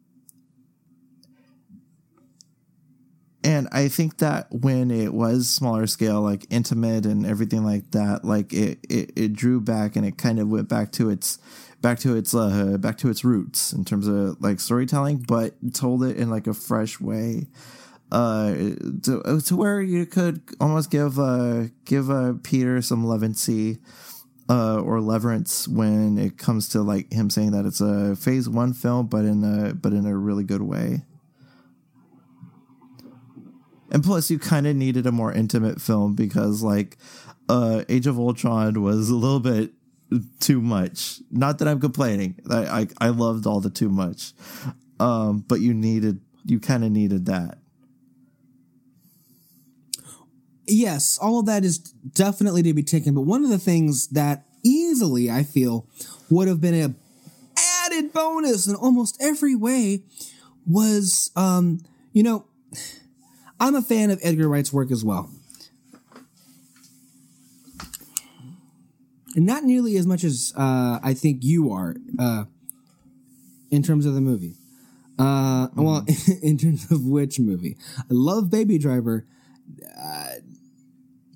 and 3.44 3.68
i 3.72 3.88
think 3.88 4.18
that 4.18 4.48
when 4.52 4.91
it 4.91 5.14
was 5.14 5.50
smaller 5.50 5.88
scale 5.88 6.22
like 6.22 6.46
intimate 6.50 7.06
and 7.06 7.26
everything 7.26 7.64
like 7.64 7.91
that 7.91 8.24
like 8.24 8.54
it 8.54 8.80
it, 8.89 9.12
it 9.16 9.34
drew 9.34 9.60
back 9.60 9.96
and 9.96 10.06
it 10.06 10.18
kind 10.18 10.39
of 10.39 10.48
went 10.48 10.70
back 10.70 10.91
to 10.91 11.10
its 11.10 11.39
back 11.84 12.00
to 12.00 12.16
its 12.16 12.34
uh 12.34 12.78
back 12.80 12.98
to 12.98 13.10
its 13.10 13.24
roots 13.24 13.74
in 13.74 13.86
terms 13.86 14.08
of 14.08 14.41
like 14.41 14.60
storytelling 14.60 15.18
but 15.18 15.54
told 15.74 16.02
it 16.04 16.18
in 16.18 16.32
like 16.32 16.48
a 16.48 16.54
fresh 16.54 17.00
way. 17.00 17.46
Uh 18.10 18.54
to, 19.04 19.41
to 19.46 19.56
where 19.56 19.82
you 19.82 20.06
could 20.06 20.41
almost 20.62 20.89
give 20.89 21.20
uh 21.20 21.66
give 21.84 22.10
uh 22.10 22.34
peter 22.41 22.82
some 22.82 23.06
levancy 23.06 23.80
uh 24.50 24.80
or 24.80 25.00
leverance 25.00 25.68
when 25.68 26.18
it 26.18 26.38
comes 26.38 26.70
to 26.70 26.82
like 26.82 27.12
him 27.12 27.30
saying 27.30 27.52
that 27.52 27.66
it's 27.66 27.82
a 27.82 28.16
phase 28.16 28.48
one 28.48 28.72
film 28.72 29.08
but 29.08 29.26
in 29.26 29.44
a 29.44 29.74
but 29.74 29.94
in 29.94 30.06
a 30.06 30.16
really 30.16 30.44
good 30.44 30.62
way 30.62 31.02
and 33.94 34.04
plus 34.04 34.30
you 34.30 34.39
kind 34.39 34.68
of 34.68 34.76
needed 34.76 35.06
a 35.06 35.12
more 35.12 35.32
intimate 35.32 35.80
film 35.80 36.16
because 36.16 36.62
like 36.64 36.98
uh 37.48 37.84
age 37.88 38.08
of 38.08 38.20
ultron 38.20 38.82
was 38.82 39.10
a 39.10 39.16
little 39.16 39.39
bit 39.39 39.72
too 40.39 40.62
much. 40.62 41.20
Not 41.32 41.60
that 41.60 41.68
i'm 41.68 41.80
complaining. 41.80 42.36
I 42.50 42.66
i, 42.66 42.88
I 43.00 43.10
loved 43.10 43.48
all 43.48 43.62
the 43.62 43.70
too 43.70 43.89
much. 43.89 44.34
Um 45.00 45.46
but 45.48 45.62
you 45.62 45.74
needed 45.74 46.20
you 46.46 46.60
kind 46.60 46.84
of 46.84 46.91
needed 46.91 47.26
that. 47.28 47.60
Yes, 50.66 51.18
all 51.22 51.39
of 51.39 51.46
that 51.48 51.64
is 51.66 51.78
definitely 51.78 52.64
to 52.64 52.74
be 52.74 52.84
taken. 52.84 53.14
But 53.14 53.22
one 53.22 53.44
of 53.44 53.50
the 53.50 53.60
things 53.60 54.08
that 54.10 54.46
easily 54.64 55.30
I 55.30 55.44
feel 55.44 55.88
would 56.30 56.48
have 56.48 56.62
been 56.62 56.74
a 56.74 56.94
added 57.58 58.14
bonus 58.14 58.68
in 58.68 58.76
almost 58.76 59.18
every 59.22 59.56
way 59.56 60.04
was, 60.66 61.32
um, 61.36 61.82
you 62.14 62.24
know, 62.24 62.46
I'm 63.64 63.76
a 63.76 63.82
fan 63.82 64.11
of 64.11 64.20
Edgar 64.22 64.49
Wright's 64.49 64.74
work 64.74 64.91
as 64.91 65.05
well. 65.05 65.32
And 69.38 69.45
not 69.45 69.64
nearly 69.64 69.95
as 69.95 70.05
much 70.05 70.26
as 70.26 70.51
uh, 70.57 70.99
I 71.01 71.14
think 71.14 71.45
you 71.45 71.72
are 71.72 71.95
uh, 72.20 72.43
in 73.72 73.82
terms 73.82 74.05
of 74.05 74.16
the 74.16 74.22
movie. 74.22 74.55
Uh, 75.18 75.70
Well, 75.76 76.05
in 76.41 76.57
terms 76.57 76.91
of 76.91 77.05
which 77.05 77.39
movie? 77.39 77.78
I 77.99 78.03
love 78.09 78.49
Baby 78.49 78.78
Driver. 78.78 79.26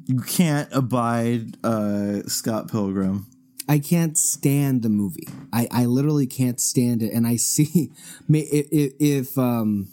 you 0.06 0.20
can't 0.22 0.68
abide 0.74 1.58
uh 1.66 2.24
scott 2.28 2.70
pilgrim 2.70 3.26
I 3.70 3.80
can't 3.80 4.18
stand 4.18 4.82
the 4.82 4.88
movie. 4.90 5.28
I, 5.52 5.68
I 5.72 5.86
literally 5.88 6.26
can't 6.26 6.58
stand 6.58 7.04
it. 7.04 7.12
And 7.12 7.28
I 7.28 7.36
see 7.36 7.92
if, 8.30 8.68
if, 8.72 8.94
if 8.98 9.38
um, 9.38 9.90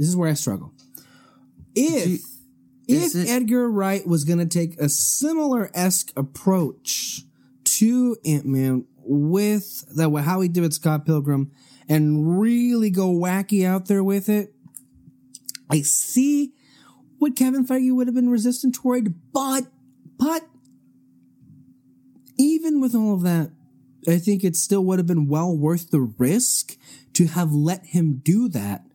this 0.00 0.08
is 0.08 0.16
where 0.16 0.30
I 0.30 0.34
struggle. 0.34 0.72
If 1.74 2.22
if 2.88 3.14
it- 3.14 3.28
Edgar 3.28 3.70
Wright 3.70 4.04
was 4.06 4.24
going 4.24 4.38
to 4.38 4.46
take 4.46 4.80
a 4.80 4.88
similar 4.88 5.70
esque 5.74 6.10
approach 6.16 7.26
to 7.64 8.16
Ant 8.24 8.46
Man 8.46 8.86
with 8.96 9.84
that 9.94 10.10
how 10.22 10.40
he 10.40 10.48
did 10.48 10.62
with 10.62 10.72
Scott 10.72 11.04
Pilgrim 11.04 11.50
and 11.86 12.40
really 12.40 12.88
go 12.88 13.08
wacky 13.12 13.66
out 13.66 13.86
there 13.88 14.02
with 14.02 14.30
it, 14.30 14.54
I 15.68 15.82
see 15.82 16.54
what 17.18 17.36
Kevin 17.36 17.66
Feige 17.66 17.94
would 17.94 18.06
have 18.06 18.14
been 18.14 18.30
resistant 18.30 18.74
toward, 18.74 19.14
but 19.34 19.66
but 20.16 20.48
even 22.38 22.80
with 22.80 22.94
all 22.94 23.12
of 23.12 23.20
that, 23.20 23.50
I 24.08 24.16
think 24.16 24.44
it 24.44 24.56
still 24.56 24.82
would 24.86 24.98
have 24.98 25.06
been 25.06 25.28
well 25.28 25.54
worth 25.54 25.90
the 25.90 26.00
risk 26.00 26.78
to 27.12 27.26
have 27.26 27.52
let 27.52 27.84
him 27.84 28.22
do 28.24 28.48
that 28.48 28.86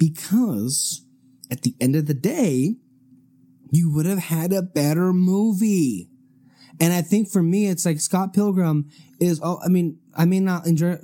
because 0.00 1.04
at 1.50 1.62
the 1.62 1.76
end 1.80 1.94
of 1.94 2.06
the 2.06 2.14
day, 2.14 2.76
you 3.70 3.92
would 3.94 4.06
have 4.06 4.18
had 4.18 4.52
a 4.52 4.62
better 4.62 5.12
movie. 5.12 6.08
And 6.80 6.92
I 6.92 7.02
think 7.02 7.28
for 7.28 7.42
me, 7.42 7.66
it's 7.66 7.84
like 7.84 8.00
Scott 8.00 8.32
Pilgrim 8.32 8.90
is, 9.20 9.38
oh, 9.44 9.60
I 9.62 9.68
mean, 9.68 9.98
I 10.16 10.24
may 10.24 10.40
not 10.40 10.66
enjoy, 10.66 10.96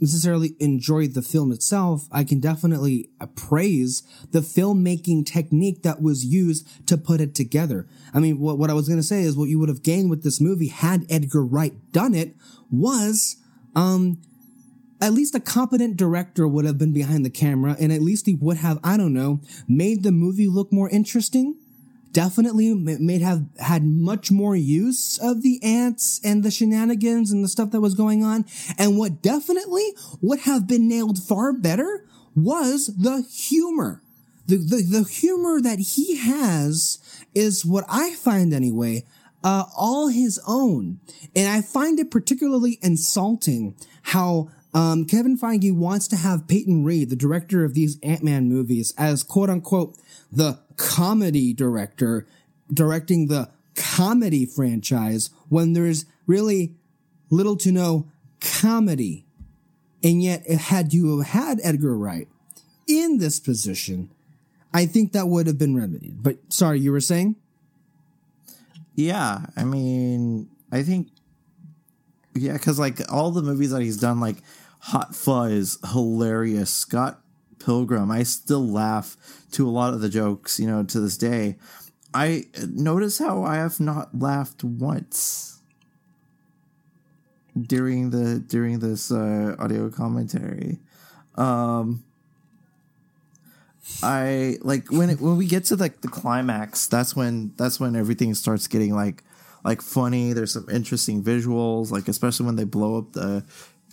necessarily 0.00 0.54
enjoy 0.60 1.08
the 1.08 1.22
film 1.22 1.50
itself. 1.50 2.06
I 2.12 2.22
can 2.22 2.38
definitely 2.38 3.10
praise 3.34 4.04
the 4.30 4.40
filmmaking 4.40 5.26
technique 5.26 5.82
that 5.82 6.00
was 6.00 6.24
used 6.24 6.86
to 6.86 6.96
put 6.96 7.20
it 7.20 7.34
together. 7.34 7.88
I 8.14 8.20
mean, 8.20 8.38
what, 8.38 8.58
what 8.58 8.70
I 8.70 8.74
was 8.74 8.86
going 8.86 9.00
to 9.00 9.06
say 9.06 9.22
is 9.22 9.36
what 9.36 9.48
you 9.48 9.58
would 9.58 9.68
have 9.68 9.82
gained 9.82 10.08
with 10.08 10.22
this 10.22 10.40
movie 10.40 10.68
had 10.68 11.04
Edgar 11.10 11.44
Wright 11.44 11.74
done 11.90 12.14
it 12.14 12.36
was, 12.70 13.36
um, 13.74 14.22
at 15.00 15.12
least 15.12 15.34
a 15.34 15.40
competent 15.40 15.96
director 15.96 16.46
would 16.46 16.64
have 16.64 16.78
been 16.78 16.92
behind 16.92 17.24
the 17.24 17.30
camera 17.30 17.76
and 17.80 17.92
at 17.92 18.02
least 18.02 18.26
he 18.26 18.34
would 18.34 18.58
have, 18.58 18.78
I 18.84 18.96
don't 18.96 19.14
know, 19.14 19.40
made 19.66 20.02
the 20.02 20.12
movie 20.12 20.48
look 20.48 20.72
more 20.72 20.88
interesting. 20.90 21.56
Definitely 22.12 22.74
may 22.74 23.18
have 23.20 23.44
had 23.60 23.84
much 23.84 24.30
more 24.30 24.56
use 24.56 25.18
of 25.18 25.42
the 25.42 25.62
ants 25.62 26.20
and 26.24 26.42
the 26.42 26.50
shenanigans 26.50 27.30
and 27.30 27.44
the 27.44 27.48
stuff 27.48 27.70
that 27.70 27.80
was 27.80 27.94
going 27.94 28.24
on. 28.24 28.44
And 28.76 28.98
what 28.98 29.22
definitely 29.22 29.94
would 30.20 30.40
have 30.40 30.66
been 30.66 30.88
nailed 30.88 31.22
far 31.22 31.52
better 31.52 32.04
was 32.34 32.88
the 32.96 33.22
humor. 33.22 34.02
The, 34.46 34.56
the, 34.56 34.82
the 34.82 35.08
humor 35.08 35.60
that 35.60 35.78
he 35.78 36.16
has 36.16 36.98
is 37.32 37.64
what 37.64 37.84
I 37.88 38.14
find 38.14 38.52
anyway, 38.52 39.04
uh, 39.44 39.64
all 39.76 40.08
his 40.08 40.40
own. 40.46 40.98
And 41.36 41.48
I 41.48 41.62
find 41.62 42.00
it 42.00 42.10
particularly 42.10 42.80
insulting 42.82 43.76
how 44.02 44.50
um, 44.72 45.04
Kevin 45.04 45.36
Feige 45.36 45.74
wants 45.74 46.06
to 46.08 46.16
have 46.16 46.46
Peyton 46.46 46.84
Reed, 46.84 47.10
the 47.10 47.16
director 47.16 47.64
of 47.64 47.74
these 47.74 47.98
Ant-Man 48.02 48.48
movies, 48.48 48.94
as 48.96 49.22
quote 49.22 49.50
unquote 49.50 49.96
the 50.30 50.60
comedy 50.76 51.52
director 51.52 52.26
directing 52.72 53.26
the 53.26 53.50
comedy 53.74 54.46
franchise 54.46 55.30
when 55.48 55.72
there's 55.72 56.04
really 56.26 56.74
little 57.30 57.56
to 57.56 57.72
no 57.72 58.06
comedy. 58.40 59.26
And 60.02 60.22
yet, 60.22 60.48
had 60.48 60.94
you 60.94 61.20
had 61.20 61.60
Edgar 61.62 61.96
Wright 61.96 62.28
in 62.86 63.18
this 63.18 63.40
position, 63.40 64.10
I 64.72 64.86
think 64.86 65.12
that 65.12 65.28
would 65.28 65.46
have 65.46 65.58
been 65.58 65.74
remedied. 65.74 66.22
But 66.22 66.38
sorry, 66.48 66.80
you 66.80 66.92
were 66.92 67.00
saying? 67.00 67.36
Yeah, 68.94 69.46
I 69.56 69.64
mean, 69.64 70.48
I 70.70 70.82
think 70.82 71.08
yeah, 72.34 72.52
because 72.52 72.78
like 72.78 73.00
all 73.12 73.30
the 73.30 73.42
movies 73.42 73.70
that 73.70 73.82
he's 73.82 73.96
done, 73.96 74.20
like 74.20 74.36
Hot 74.80 75.14
Fuzz, 75.14 75.78
hilarious. 75.92 76.70
Scott 76.70 77.20
Pilgrim, 77.58 78.10
I 78.10 78.22
still 78.22 78.66
laugh 78.66 79.16
to 79.52 79.68
a 79.68 79.70
lot 79.70 79.94
of 79.94 80.00
the 80.00 80.08
jokes, 80.08 80.58
you 80.58 80.66
know, 80.66 80.82
to 80.84 81.00
this 81.00 81.16
day. 81.18 81.56
I 82.14 82.46
notice 82.66 83.18
how 83.18 83.44
I 83.44 83.56
have 83.56 83.78
not 83.80 84.18
laughed 84.18 84.64
once. 84.64 85.60
during 87.60 88.10
the 88.10 88.38
during 88.40 88.78
this 88.78 89.10
uh, 89.10 89.56
audio 89.58 89.90
commentary. 89.90 90.78
Um, 91.36 92.04
I 94.02 94.56
like 94.62 94.90
when 94.90 95.10
it 95.10 95.20
when 95.20 95.36
we 95.36 95.46
get 95.46 95.64
to 95.66 95.76
like 95.76 96.00
the 96.00 96.08
climax. 96.08 96.86
That's 96.86 97.16
when 97.16 97.52
that's 97.56 97.80
when 97.80 97.96
everything 97.96 98.34
starts 98.34 98.66
getting 98.66 98.94
like 98.94 99.24
like 99.64 99.82
funny. 99.82 100.32
There's 100.32 100.52
some 100.52 100.68
interesting 100.70 101.22
visuals, 101.22 101.90
like 101.90 102.08
especially 102.08 102.46
when 102.46 102.56
they 102.56 102.64
blow 102.64 102.98
up 102.98 103.12
the 103.12 103.44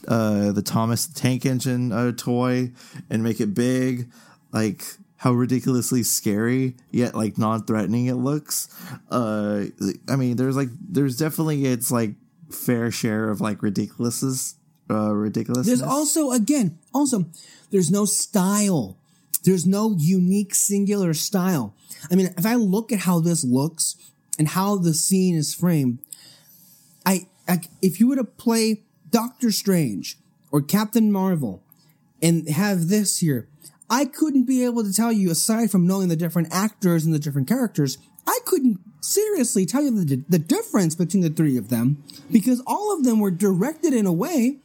uh 0.08 0.52
the 0.52 0.62
Thomas 0.62 1.08
the 1.08 1.20
Tank 1.20 1.46
Engine 1.46 1.92
uh, 1.92 2.12
toy 2.16 2.72
and 3.10 3.24
make 3.24 3.40
it 3.40 3.54
big. 3.54 4.10
Like 4.52 4.84
how 5.18 5.34
ridiculously 5.34 6.04
scary 6.04 6.76
yet 6.92 7.16
like 7.16 7.38
non-threatening 7.38 8.06
it 8.06 8.16
looks. 8.16 8.70
Uh, 9.10 9.66
I 10.08 10.16
mean, 10.16 10.38
there's 10.38 10.56
like 10.56 10.70
there's 10.80 11.18
definitely 11.18 11.66
its 11.66 11.92
like 11.92 12.12
fair 12.52 12.92
share 12.92 13.30
of 13.30 13.42
like 13.42 13.62
ridiculousness. 13.62 14.56
Uh, 14.90 15.14
ridiculous. 15.14 15.68
There's 15.68 15.82
also 15.82 16.32
again, 16.32 16.78
also 16.94 17.26
there's 17.72 17.92
no 17.92 18.06
style. 18.06 18.98
There's 19.44 19.66
no 19.66 19.96
unique 19.98 20.56
singular 20.56 21.14
style. 21.14 21.74
I 22.12 22.16
mean, 22.16 22.34
if 22.38 22.46
I 22.46 22.56
look 22.56 22.92
at 22.92 23.00
how 23.00 23.20
this 23.20 23.44
looks 23.44 23.96
and 24.40 24.48
how 24.48 24.78
the 24.78 24.94
scene 24.94 25.36
is 25.36 25.54
framed, 25.54 26.00
I, 27.06 27.28
I 27.48 27.62
if 27.82 28.00
you 28.00 28.08
were 28.08 28.16
to 28.16 28.24
play 28.24 28.84
Doctor 29.10 29.52
Strange 29.52 30.18
or 30.52 30.62
Captain 30.62 31.12
Marvel 31.12 31.64
and 32.22 32.50
have 32.50 32.88
this 32.88 33.20
here, 33.20 33.48
I 33.90 34.06
couldn't 34.06 34.46
be 34.46 34.66
able 34.66 34.84
to 34.84 34.94
tell 34.94 35.12
you, 35.12 35.32
aside 35.32 35.72
from 35.72 35.88
knowing 35.88 36.10
the 36.10 36.16
different 36.16 36.50
actors 36.52 37.06
and 37.06 37.14
the 37.14 37.20
different 37.20 37.48
characters, 37.48 37.98
I 38.26 38.40
couldn't 38.46 38.80
seriously 39.02 39.66
tell 39.66 39.84
you 39.84 40.04
the, 40.04 40.24
the 40.28 40.40
difference 40.40 40.96
between 40.96 41.24
the 41.24 41.30
three 41.30 41.58
of 41.58 41.70
them 41.70 42.04
because 42.32 42.62
all 42.68 42.96
of 42.96 43.06
them 43.06 43.20
were 43.20 43.32
directed 43.32 43.94
in 43.94 44.06
a 44.06 44.12
way 44.12 44.58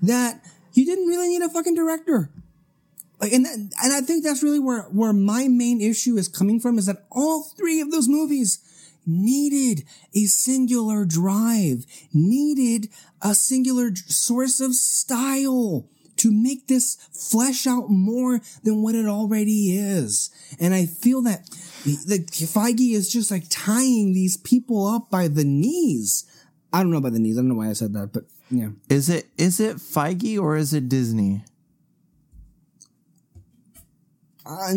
that 0.00 0.44
you 0.72 0.84
didn't 0.84 1.08
really 1.08 1.28
need 1.28 1.42
a 1.42 1.48
fucking 1.48 1.74
director. 1.74 2.30
Like, 3.20 3.32
and 3.32 3.44
that, 3.44 3.54
and 3.54 3.92
I 3.92 4.00
think 4.00 4.24
that's 4.24 4.42
really 4.42 4.60
where 4.60 4.82
where 4.84 5.12
my 5.12 5.48
main 5.48 5.80
issue 5.80 6.16
is 6.16 6.28
coming 6.28 6.58
from 6.58 6.78
is 6.78 6.86
that 6.86 7.04
all 7.10 7.42
three 7.42 7.80
of 7.80 7.90
those 7.90 8.08
movies 8.08 8.60
needed 9.06 9.84
a 10.14 10.24
singular 10.24 11.04
drive, 11.04 11.84
needed 12.14 12.88
a 13.22 13.34
singular 13.34 13.90
source 13.94 14.60
of 14.60 14.74
style 14.74 15.88
to 16.16 16.30
make 16.30 16.66
this 16.66 16.96
flesh 17.12 17.66
out 17.66 17.88
more 17.88 18.40
than 18.62 18.82
what 18.82 18.94
it 18.94 19.06
already 19.06 19.76
is. 19.76 20.30
And 20.58 20.74
I 20.74 20.84
feel 20.84 21.22
that 21.22 21.48
the 21.84 22.18
Feige 22.28 22.92
is 22.92 23.10
just 23.10 23.30
like 23.30 23.44
tying 23.48 24.12
these 24.12 24.36
people 24.36 24.86
up 24.86 25.10
by 25.10 25.28
the 25.28 25.44
knees. 25.44 26.24
I 26.72 26.82
don't 26.82 26.90
know 26.90 26.98
about 26.98 27.14
the 27.14 27.18
knees. 27.18 27.38
I 27.38 27.40
don't 27.40 27.48
know 27.48 27.54
why 27.54 27.70
I 27.70 27.72
said 27.72 27.94
that, 27.94 28.12
but 28.12 28.24
yeah. 28.50 28.70
Is 28.88 29.08
it 29.08 29.28
is 29.38 29.60
it 29.60 29.76
Feige 29.76 30.38
or 30.38 30.56
is 30.56 30.74
it 30.74 30.88
Disney? 30.88 31.44
Uh, 34.44 34.72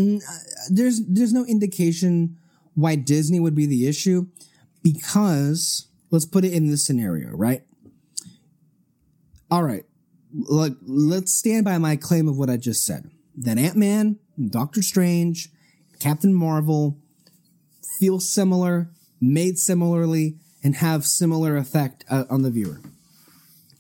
there's 0.69 1.01
there's 1.07 1.33
no 1.33 1.45
indication 1.45 2.37
why 2.75 2.95
Disney 2.95 3.39
would 3.39 3.55
be 3.55 3.65
the 3.65 3.87
issue 3.87 4.27
because 4.81 5.87
let's 6.11 6.25
put 6.25 6.45
it 6.45 6.53
in 6.53 6.69
this 6.69 6.85
scenario, 6.85 7.29
right? 7.31 7.63
All 9.53 9.61
right, 9.61 9.85
like 10.33 10.73
let's 10.81 11.31
stand 11.31 11.63
by 11.63 11.77
my 11.77 11.95
claim 11.95 12.27
of 12.27 12.39
what 12.39 12.49
I 12.49 12.57
just 12.57 12.83
said. 12.83 13.11
That 13.37 13.59
Ant 13.59 13.75
Man, 13.75 14.17
Doctor 14.49 14.81
Strange, 14.81 15.49
Captain 15.99 16.33
Marvel 16.33 16.97
feel 17.99 18.19
similar, 18.19 18.89
made 19.21 19.59
similarly, 19.59 20.37
and 20.63 20.77
have 20.77 21.05
similar 21.05 21.55
effect 21.55 22.03
uh, 22.09 22.23
on 22.31 22.41
the 22.41 22.49
viewer. 22.49 22.81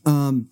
Um, 0.05 0.51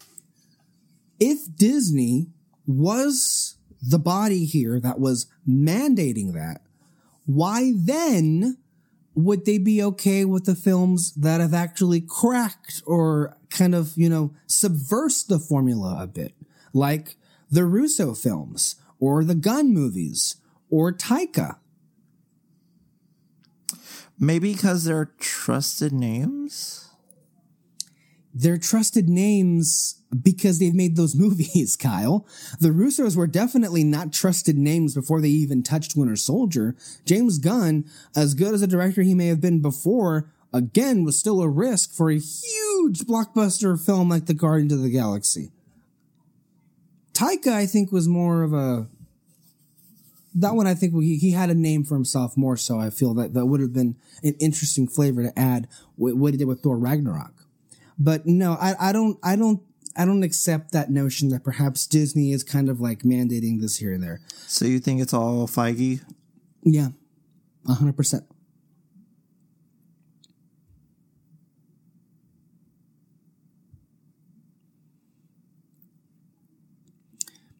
if 1.19 1.55
Disney 1.55 2.30
was 2.65 3.57
the 3.80 3.99
body 3.99 4.45
here 4.45 4.80
that 4.80 4.99
was 4.99 5.28
mandating 5.47 6.34
that, 6.34 6.61
why 7.28 7.74
then 7.76 8.57
would 9.14 9.45
they 9.45 9.57
be 9.57 9.84
okay 9.84 10.26
with 10.26 10.45
the 10.45 10.55
films 10.55 11.14
that 11.14 11.41
have 11.41 11.53
actually 11.53 12.01
cracked 12.01 12.82
or 12.86 13.38
kind 13.49 13.76
of, 13.76 13.93
you 13.95 14.09
know, 14.09 14.34
subverse 14.47 15.26
the 15.26 15.39
formula 15.39 15.97
a 15.99 16.07
bit? 16.07 16.34
Like 16.74 17.18
the 17.49 17.66
Russo 17.66 18.14
films 18.14 18.76
or 18.99 19.24
the 19.24 19.36
Gunn 19.36 19.74
movies 19.74 20.38
or 20.70 20.93
Taika. 20.93 21.57
Maybe 24.18 24.53
because 24.53 24.86
they're 24.86 25.12
trusted 25.20 25.91
names? 25.91 26.91
they're 28.34 28.57
trusted 28.57 29.09
names 29.09 30.01
because 30.22 30.59
they've 30.59 30.74
made 30.74 30.95
those 30.95 31.16
movies, 31.20 31.76
Kyle. 31.76 32.26
The 32.59 32.70
Russos 32.70 33.16
were 33.16 33.28
definitely 33.28 33.84
not 33.84 34.14
trusted 34.14 34.57
names 34.57 34.95
before 34.95 35.22
they 35.22 35.30
even 35.30 35.64
touched 35.64 35.95
Winter 35.95 36.16
Soldier. 36.16 36.76
James 37.05 37.38
Gunn, 37.38 37.86
as 38.16 38.34
good 38.34 38.53
as 38.53 38.62
a 38.62 38.68
director 38.68 39.01
he 39.01 39.16
may 39.16 39.28
have 39.28 39.41
been 39.41 39.62
before, 39.62 40.32
again 40.53 41.03
was 41.03 41.18
still 41.18 41.41
a 41.41 41.49
risk 41.49 41.93
for 41.93 42.09
a 42.09 42.20
huge 42.20 43.01
blockbuster 43.01 43.80
film 43.84 44.09
like 44.09 44.26
The 44.26 44.34
Guardians 44.34 44.74
of 44.74 44.82
the 44.82 44.89
Galaxy. 44.89 45.51
Taika, 47.14 47.53
I 47.53 47.66
think, 47.66 47.91
was 47.91 48.07
more 48.07 48.43
of 48.43 48.53
a 48.53 48.88
that 50.34 50.55
one 50.55 50.66
I 50.66 50.74
think 50.74 50.93
he, 51.01 51.18
he 51.18 51.32
had 51.32 51.49
a 51.49 51.53
name 51.53 51.84
for 51.84 51.95
himself 51.95 52.38
more 52.38 52.55
so. 52.55 52.80
I 52.80 52.89
feel 52.89 53.14
that 53.16 53.34
that 53.34 53.47
would 53.47 53.59
have 53.59 53.74
been 53.74 53.97
an 54.24 54.36
interesting 54.39 54.88
flavor 54.88 55.24
to 55.24 55.38
add 55.38 55.68
what 55.97 56.34
he 56.34 56.38
did 56.38 56.47
with 56.47 56.62
Thor 56.62 56.78
Ragnarok. 56.78 57.34
But 57.99 58.26
no, 58.26 58.53
I, 58.53 58.76
I 58.80 58.91
don't, 58.93 59.20
I 59.22 59.36
don't, 59.36 59.62
I 59.96 60.06
don't 60.06 60.24
accept 60.24 60.72
that 60.72 60.89
notion 60.89 61.30
that 61.30 61.44
perhaps 61.44 61.86
Disney 61.86 62.32
is 62.32 62.44
kind 62.44 62.70
of 62.70 62.80
like 62.80 63.00
mandating 63.00 63.60
this 63.60 63.78
here 63.78 63.94
and 63.94 64.02
there. 64.04 64.22
So 64.48 64.66
you 64.66 64.80
think 64.80 65.02
it's 65.02 65.14
all 65.14 65.48
Feige? 65.48 66.02
Yeah, 66.64 66.89
hundred 67.68 67.98
percent. 67.98 68.24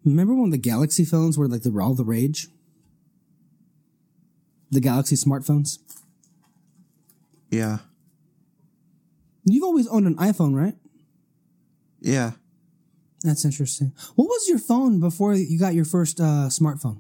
Remember 0.04 0.34
when 0.34 0.50
the 0.50 0.58
Galaxy 0.58 1.06
phones 1.06 1.38
were 1.38 1.48
like 1.48 1.62
the 1.62 1.78
all 1.80 1.94
the 1.94 2.04
rage? 2.04 2.48
The 4.72 4.80
Galaxy 4.80 5.16
smartphones. 5.16 5.80
Yeah. 7.50 7.80
You've 9.44 9.64
always 9.64 9.88
owned 9.88 10.08
an 10.08 10.16
iPhone, 10.16 10.56
right? 10.56 10.76
Yeah. 12.02 12.32
That's 13.24 13.46
interesting. 13.46 13.94
What 14.16 14.26
was 14.26 14.50
your 14.50 14.58
phone 14.58 15.00
before 15.00 15.36
you 15.36 15.60
got 15.60 15.76
your 15.76 15.86
first 15.86 16.20
uh, 16.20 16.50
smartphone? 16.50 17.00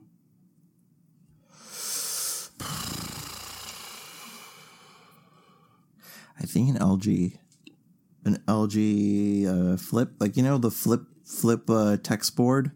I 6.39 6.45
think 6.45 6.69
an 6.69 6.77
LG, 6.77 7.37
an 8.25 8.37
LG 8.47 9.47
uh, 9.47 9.77
flip, 9.77 10.13
like 10.19 10.37
you 10.37 10.43
know 10.43 10.57
the 10.57 10.71
flip 10.71 11.01
flip 11.25 11.69
uh, 11.69 11.97
text 11.97 12.35
board. 12.35 12.71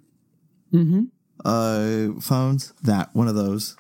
Mm-hmm. 0.74 1.04
Uh, 1.44 2.20
phones. 2.20 2.74
That 2.84 3.14
one 3.14 3.28
of 3.28 3.36
those. 3.36 3.78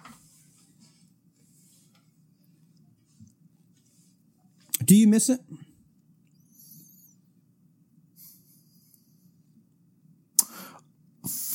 Do 4.84 4.96
you 4.96 5.08
miss 5.08 5.30
it? 5.30 5.40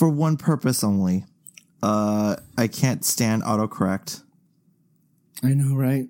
For 0.01 0.09
one 0.09 0.39
purpose 0.39 0.83
only. 0.83 1.27
Uh, 1.83 2.37
I 2.57 2.69
can't 2.69 3.05
stand 3.05 3.43
autocorrect. 3.43 4.23
I 5.43 5.49
know, 5.49 5.77
right? 5.77 6.09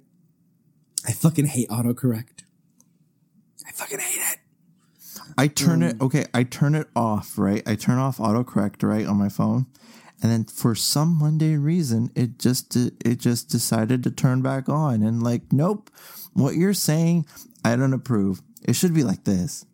I 1.09 1.11
fucking 1.11 1.47
hate 1.47 1.69
autocorrect. 1.71 2.45
I 3.67 3.73
fucking 3.73 3.99
hate 3.99 4.21
it. 4.21 4.39
I 5.37 5.49
turn 5.49 5.83
it 5.83 6.01
okay. 6.01 6.25
I 6.33 6.45
turn 6.45 6.77
it 6.77 6.87
off. 6.95 7.37
Right. 7.37 7.65
I 7.67 7.75
turn 7.75 7.99
off 7.99 8.19
autocorrect 8.19 8.85
right 8.85 9.07
on 9.07 9.17
my 9.17 9.29
phone, 9.29 9.67
and 10.23 10.31
then 10.31 10.45
for 10.45 10.77
some 10.77 11.19
mundane 11.19 11.59
reason, 11.59 12.13
it 12.15 12.39
just 12.39 12.77
it 12.77 13.19
just 13.19 13.49
decided 13.49 14.05
to 14.05 14.13
turn 14.13 14.41
back 14.41 14.69
on. 14.69 15.03
And 15.03 15.21
like, 15.21 15.53
nope, 15.53 15.91
what 16.33 16.55
you're 16.55 16.75
saying, 16.75 17.27
I 17.65 17.75
don't 17.75 17.93
approve. 17.93 18.41
It 18.63 18.75
should 18.75 18.95
be 18.95 19.03
like 19.03 19.25
this. 19.25 19.67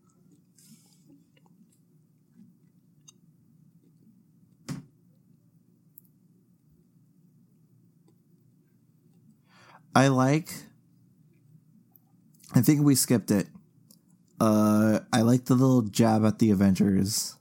I 9.96 10.08
like. 10.08 10.52
I 12.54 12.60
think 12.60 12.82
we 12.82 12.94
skipped 12.94 13.30
it. 13.30 13.46
Uh, 14.38 15.00
I 15.10 15.22
like 15.22 15.46
the 15.46 15.54
little 15.54 15.80
jab 15.80 16.22
at 16.26 16.38
the 16.38 16.50
Avengers. 16.50 17.36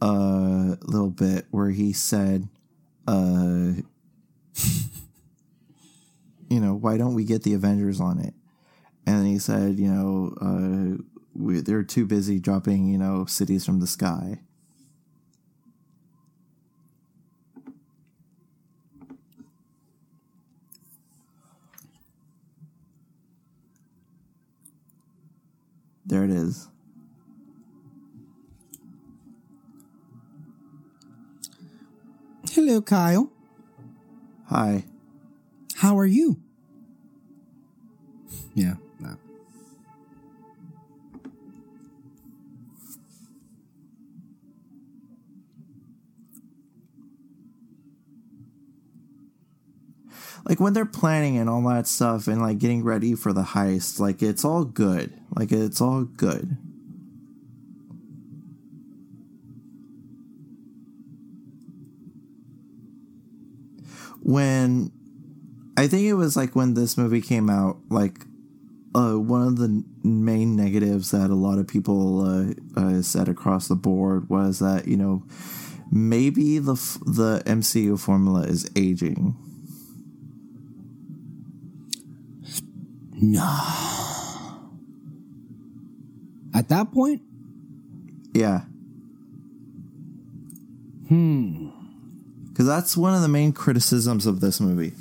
Uh, 0.00 0.76
little 0.80 1.10
bit 1.10 1.44
where 1.50 1.68
he 1.68 1.92
said, 1.92 2.48
uh, 3.06 3.72
you 6.48 6.60
know, 6.60 6.72
why 6.72 6.96
don't 6.96 7.12
we 7.12 7.24
get 7.24 7.42
the 7.42 7.52
Avengers 7.52 8.00
on 8.00 8.20
it? 8.20 8.32
And 9.06 9.26
he 9.26 9.38
said, 9.38 9.78
you 9.78 9.90
know, 9.92 10.34
uh, 10.40 10.96
we, 11.34 11.60
they're 11.60 11.82
too 11.82 12.06
busy 12.06 12.38
dropping, 12.38 12.86
you 12.88 12.96
know, 12.96 13.26
cities 13.26 13.66
from 13.66 13.80
the 13.80 13.86
sky. 13.86 14.40
There 26.06 26.24
it 26.24 26.30
is. 26.30 26.68
Hello, 32.52 32.82
Kyle. 32.82 33.32
Hi. 34.48 34.84
How 35.76 35.98
are 35.98 36.06
you? 36.06 36.40
Yeah. 38.54 38.74
No. 39.00 39.16
like 50.44 50.60
when 50.60 50.72
they're 50.74 50.84
planning 50.84 51.38
and 51.38 51.48
all 51.48 51.62
that 51.62 51.86
stuff 51.86 52.28
and 52.28 52.40
like 52.40 52.58
getting 52.58 52.84
ready 52.84 53.14
for 53.14 53.32
the 53.32 53.42
heist, 53.42 53.98
like 53.98 54.22
it's 54.22 54.44
all 54.44 54.64
good. 54.64 55.12
Like 55.34 55.52
it's 55.52 55.80
all 55.80 56.04
good. 56.04 56.56
When 64.22 64.90
I 65.76 65.86
think 65.88 66.04
it 66.06 66.14
was 66.14 66.36
like 66.36 66.54
when 66.56 66.74
this 66.74 66.96
movie 66.96 67.20
came 67.20 67.50
out, 67.50 67.78
like 67.90 68.24
uh, 68.94 69.14
one 69.14 69.42
of 69.42 69.58
the 69.58 69.84
main 70.02 70.56
negatives 70.56 71.10
that 71.10 71.30
a 71.30 71.34
lot 71.34 71.58
of 71.58 71.66
people 71.66 72.20
uh, 72.22 72.80
uh, 72.80 73.02
said 73.02 73.28
across 73.28 73.68
the 73.68 73.74
board 73.74 74.28
was 74.30 74.60
that 74.60 74.86
you 74.86 74.96
know 74.96 75.24
maybe 75.90 76.58
the 76.58 76.74
f- 76.74 76.98
the 77.04 77.42
MCU 77.44 77.98
formula 77.98 78.42
is 78.42 78.70
aging. 78.76 79.36
No. 83.20 84.03
At 86.54 86.68
that 86.68 86.92
point? 86.92 87.22
Yeah. 88.32 88.60
Hmm. 91.08 91.70
Because 92.48 92.66
that's 92.66 92.96
one 92.96 93.14
of 93.14 93.22
the 93.22 93.28
main 93.28 93.52
criticisms 93.52 94.26
of 94.26 94.40
this 94.40 94.60
movie. 94.60 94.92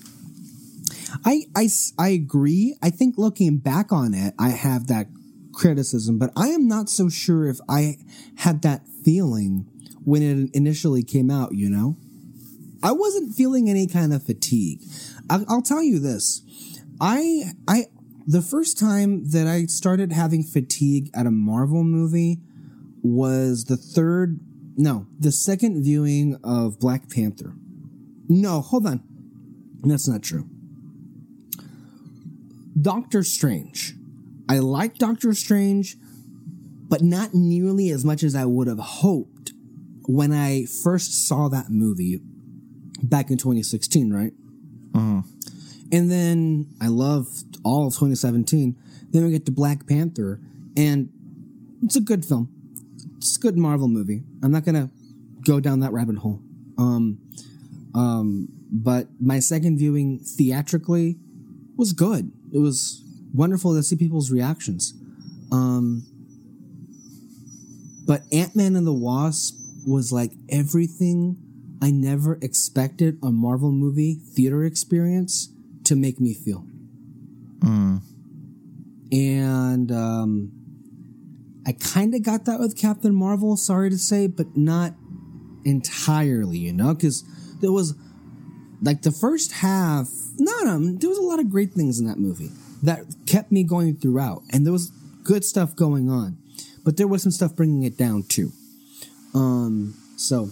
I, 1.24 1.44
I, 1.56 1.70
I 2.00 2.10
agree. 2.10 2.76
I 2.82 2.90
think 2.90 3.18
looking 3.18 3.58
back 3.58 3.92
on 3.92 4.16
it, 4.16 4.34
I 4.40 4.50
have 4.50 4.88
that 4.88 5.08
criticism, 5.54 6.18
but 6.18 6.32
I 6.36 6.48
am 6.48 6.68
not 6.68 6.90
so 6.90 7.10
sure 7.10 7.48
if 7.48 7.60
I 7.70 7.98
had 8.38 8.64
that 8.64 8.88
feeling 9.06 9.68
when 10.04 10.24
it 10.24 10.50
initially 10.56 11.04
came 11.04 11.30
out, 11.30 11.54
you 11.54 11.70
know? 11.70 11.96
I 12.82 12.92
wasn't 12.92 13.36
feeling 13.36 13.70
any 13.70 13.88
kind 13.88 14.14
of 14.14 14.24
fatigue. 14.24 14.82
I, 15.30 15.46
I'll 15.48 15.62
tell 15.62 15.84
you 15.84 16.00
this. 16.00 16.42
I, 17.00 17.54
I, 17.68 17.86
the 18.26 18.42
first 18.42 18.80
time 18.80 19.30
that 19.32 19.48
I 19.48 19.66
started 19.66 20.12
having 20.12 20.44
fatigue 20.44 21.10
at 21.14 21.26
a 21.26 21.32
Marvel 21.32 21.84
movie 21.84 22.40
was 23.02 23.66
the 23.66 23.78
third, 23.78 24.40
no, 24.78 25.08
the 25.20 25.32
second 25.32 25.84
viewing 25.84 26.40
of 26.44 26.80
Black 26.80 27.10
Panther. 27.10 27.56
No, 28.30 28.62
hold 28.62 28.88
on. 28.88 29.04
That's 29.82 30.08
not 30.08 30.24
true. 30.24 30.48
Doctor 32.80 33.24
Strange. 33.24 33.96
I 34.50 34.60
like 34.60 34.98
Doctor 34.98 35.34
Strange, 35.34 35.98
but 36.90 37.02
not 37.02 37.34
nearly 37.34 37.90
as 37.90 38.06
much 38.06 38.24
as 38.24 38.36
I 38.36 38.46
would 38.46 38.68
have 38.68 38.80
hoped 38.80 39.52
when 40.06 40.32
I 40.32 40.66
first 40.66 41.28
saw 41.28 41.48
that 41.50 41.70
movie 41.70 42.22
back 43.02 43.30
in 43.30 43.38
2016, 43.38 44.12
right? 44.12 44.34
Mm-hmm. 44.92 45.20
And 45.94 46.10
then 46.12 46.74
I 46.82 46.88
loved 46.88 47.60
all 47.64 47.86
of 47.86 47.94
2017. 47.94 48.76
Then 49.12 49.24
we 49.24 49.30
get 49.30 49.46
to 49.46 49.52
Black 49.52 49.88
Panther, 49.88 50.40
and 50.76 51.10
it's 51.84 51.96
a 51.96 52.02
good 52.02 52.26
film. 52.26 52.50
It's 53.18 53.38
a 53.38 53.40
good 53.40 53.56
Marvel 53.56 53.88
movie. 53.88 54.24
I'm 54.42 54.52
not 54.52 54.66
gonna 54.66 54.90
go 55.46 55.60
down 55.60 55.82
that 55.82 55.94
rabbit 55.94 56.18
hole. 56.18 56.42
Um, 56.80 57.20
um, 57.94 58.48
but 58.72 59.08
my 59.22 59.38
second 59.38 59.78
viewing 59.78 60.18
theatrically 60.18 61.20
was 61.76 61.94
good. 61.94 62.32
It 62.52 62.58
was 62.58 63.04
wonderful 63.32 63.76
to 63.76 63.84
see 63.84 63.96
people's 63.96 64.32
reactions. 64.32 64.96
Um, 65.52 66.08
but 68.08 68.24
Ant 68.32 68.56
Man 68.56 68.76
and 68.76 68.88
the 68.88 68.94
Wasp 68.94 69.60
was 69.86 70.12
like 70.12 70.32
everything 70.50 71.38
I 71.84 71.92
never 71.92 72.40
expected 72.42 73.20
a 73.22 73.30
Marvel 73.32 73.72
movie 73.72 74.16
theater 74.16 74.64
experience 74.64 75.53
to 75.86 75.96
make 75.96 76.20
me 76.20 76.34
feel. 76.34 76.66
And 79.12 79.92
um, 79.92 80.52
I 81.68 81.74
kind 81.74 82.16
of 82.16 82.24
got 82.24 82.46
that 82.46 82.60
with 82.60 82.76
Captain 82.76 83.14
Marvel, 83.14 83.56
sorry 83.58 83.92
to 83.92 83.98
say, 83.98 84.26
but 84.26 84.58
not 84.58 84.96
entirely, 85.66 86.58
you 86.58 86.74
know, 86.74 86.96
because 86.96 87.24
there 87.62 87.72
was 87.72 87.94
like 88.82 89.04
the 89.04 89.12
first 89.12 89.52
half, 89.52 90.10
no, 90.38 90.52
no, 90.64 90.98
there 90.98 91.10
was 91.10 91.20
a 91.20 91.22
lot 91.22 91.40
of 91.40 91.50
great 91.52 91.74
things 91.74 92.00
in 92.00 92.08
that 92.08 92.18
movie 92.18 92.50
that 92.82 93.06
kept 93.28 93.52
me 93.52 93.64
going 93.64 93.96
throughout, 93.96 94.42
and 94.50 94.66
there 94.66 94.74
was 94.74 94.92
good 95.24 95.46
stuff 95.46 95.76
going 95.76 96.10
on, 96.10 96.38
but 96.84 96.98
there 96.98 97.08
was 97.08 97.22
some 97.22 97.32
stuff 97.32 97.56
bringing 97.56 97.84
it 97.84 97.98
down 97.98 98.24
too. 98.24 98.52
Um, 99.36 99.94
so 100.18 100.50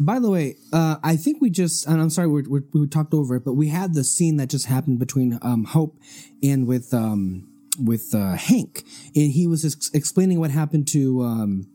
by 0.00 0.18
the 0.18 0.30
way, 0.30 0.56
uh, 0.72 0.96
I 1.02 1.16
think 1.16 1.40
we 1.40 1.50
just, 1.50 1.86
and 1.86 2.00
I'm 2.00 2.10
sorry, 2.10 2.28
we 2.28 2.42
we 2.42 2.60
we 2.72 2.86
talked 2.86 3.14
over 3.14 3.36
it, 3.36 3.44
but 3.44 3.54
we 3.54 3.68
had 3.68 3.94
the 3.94 4.04
scene 4.04 4.36
that 4.36 4.48
just 4.48 4.66
happened 4.66 4.98
between 4.98 5.38
um, 5.42 5.64
Hope 5.64 5.98
and 6.42 6.66
with 6.66 6.94
um, 6.94 7.48
with 7.82 8.14
uh, 8.14 8.34
Hank, 8.34 8.84
and 9.14 9.32
he 9.32 9.46
was 9.46 9.64
ex- 9.64 9.90
explaining 9.92 10.40
what 10.40 10.50
happened 10.50 10.88
to 10.88 11.22
um, 11.22 11.66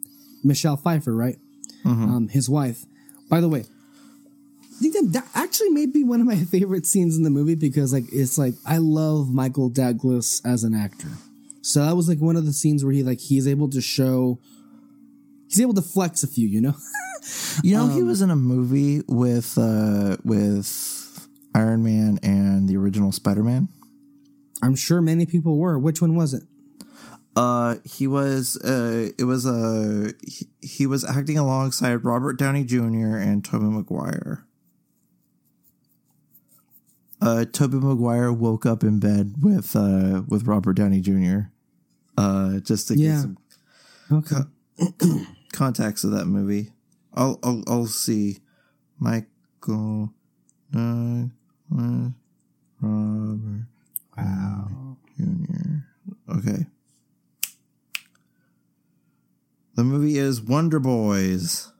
Michelle 0.43 0.77
Pfeiffer, 0.77 1.15
right? 1.15 1.37
Um, 1.85 2.29
his 2.29 2.49
wife. 2.49 2.85
By 3.29 3.41
the 3.41 3.49
way, 3.49 3.65
I 4.61 4.79
think 4.79 4.93
that, 4.93 5.09
that 5.13 5.27
actually 5.35 5.69
may 5.69 5.85
be 5.85 6.03
one 6.03 6.21
of 6.21 6.27
my 6.27 6.37
favorite 6.51 6.85
scenes 6.85 7.17
in 7.17 7.23
the 7.23 7.29
movie 7.29 7.55
because 7.55 7.93
like 7.93 8.05
it's 8.11 8.37
like 8.37 8.53
I 8.65 8.77
love 8.77 9.33
Michael 9.33 9.69
Douglas 9.69 10.41
as 10.45 10.63
an 10.63 10.73
actor. 10.73 11.09
So 11.61 11.85
that 11.85 11.95
was 11.95 12.07
like 12.09 12.19
one 12.19 12.35
of 12.35 12.45
the 12.45 12.53
scenes 12.53 12.83
where 12.83 12.93
he 12.93 13.03
like 13.03 13.19
he's 13.19 13.47
able 13.47 13.69
to 13.69 13.81
show 13.81 14.39
he's 15.49 15.61
able 15.61 15.73
to 15.73 15.81
flex 15.81 16.23
a 16.23 16.27
few, 16.27 16.47
you 16.47 16.61
know? 16.61 16.75
You 17.63 17.75
know, 17.77 17.87
he 17.87 18.03
was 18.03 18.21
in 18.21 18.29
a 18.31 18.35
movie 18.35 19.01
with 19.07 19.57
uh 19.57 20.17
with 20.23 21.27
Iron 21.55 21.83
Man 21.83 22.19
and 22.23 22.67
the 22.67 22.75
original 22.77 23.11
Spider 23.11 23.43
Man. 23.43 23.69
I'm 24.61 24.75
sure 24.75 25.01
many 25.01 25.25
people 25.25 25.57
were. 25.57 25.77
Which 25.77 26.01
one 26.01 26.15
was 26.15 26.33
it? 26.33 26.43
Uh, 27.35 27.75
he 27.83 28.05
was 28.07 28.57
uh, 28.57 29.09
it 29.17 29.23
was 29.23 29.45
a 29.45 30.13
he, 30.25 30.47
he 30.61 30.85
was 30.87 31.03
acting 31.03 31.37
alongside 31.37 32.03
Robert 32.05 32.37
Downey 32.37 32.63
Jr. 32.63 33.17
and 33.17 33.43
Tobey 33.43 33.65
Maguire. 33.65 34.45
Uh, 37.21 37.45
Tobey 37.45 37.77
Maguire 37.77 38.31
woke 38.33 38.65
up 38.65 38.83
in 38.83 38.99
bed 38.99 39.35
with 39.41 39.75
uh 39.75 40.23
with 40.27 40.45
Robert 40.45 40.73
Downey 40.73 40.99
Jr. 41.01 41.47
Uh, 42.17 42.59
just 42.59 42.87
to 42.89 42.97
Yeah. 42.97 43.11
get 43.13 43.21
some 43.21 43.37
Okay. 44.11 45.25
context 45.53 46.03
of 46.03 46.11
that 46.11 46.25
movie. 46.25 46.71
I'll 47.13 47.39
I'll, 47.43 47.63
I'll 47.67 47.85
see 47.85 48.39
Michael 48.99 50.13
Douglas, 50.71 51.29
Robert 52.81 53.65
Wow. 54.17 54.97
Jr. 55.17 55.83
Okay. 56.29 56.65
The 59.75 59.83
movie 59.83 60.17
is 60.17 60.41
Wonder 60.41 60.79
Boys. 60.79 61.71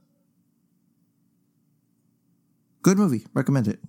Good 2.81 2.97
movie. 2.97 3.25
Recommend 3.33 3.67
it. 3.67 3.79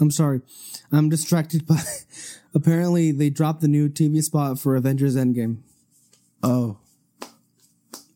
I'm 0.00 0.10
sorry. 0.10 0.40
I'm 0.92 1.08
distracted 1.08 1.66
by 1.66 1.80
apparently 2.54 3.12
they 3.12 3.30
dropped 3.30 3.60
the 3.60 3.68
new 3.68 3.88
TV 3.88 4.22
spot 4.22 4.58
for 4.58 4.76
Avengers 4.76 5.16
Endgame 5.16 5.58
Oh, 6.42 6.78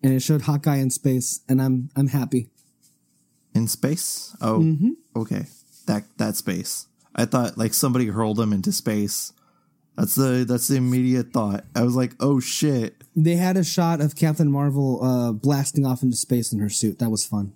and 0.02 0.12
it 0.14 0.20
showed 0.20 0.42
Hawkeye 0.42 0.76
in 0.76 0.90
space 0.90 1.40
and 1.48 1.60
I'm 1.60 1.90
I'm 1.96 2.08
happy. 2.08 2.48
in 3.54 3.68
space? 3.68 4.34
Oh, 4.40 4.76
okay. 5.16 5.46
That 5.86 6.04
that 6.18 6.36
space. 6.36 6.86
I 7.14 7.24
thought 7.26 7.58
like 7.58 7.74
somebody 7.74 8.06
hurled 8.06 8.38
him 8.40 8.52
into 8.52 8.72
space. 8.72 9.32
That's 9.96 10.14
the 10.14 10.44
that's 10.48 10.68
the 10.68 10.76
immediate 10.76 11.32
thought. 11.32 11.64
I 11.74 11.82
was 11.82 11.94
like, 11.96 12.12
oh 12.20 12.40
shit. 12.40 13.02
They 13.14 13.36
had 13.36 13.56
a 13.58 13.64
shot 13.64 14.00
of 14.00 14.16
Captain 14.16 14.50
Marvel 14.50 15.04
uh, 15.04 15.32
blasting 15.32 15.84
off 15.84 16.02
into 16.02 16.16
space 16.16 16.52
in 16.52 16.60
her 16.60 16.70
suit. 16.70 16.98
That 16.98 17.10
was 17.10 17.26
fun. 17.26 17.52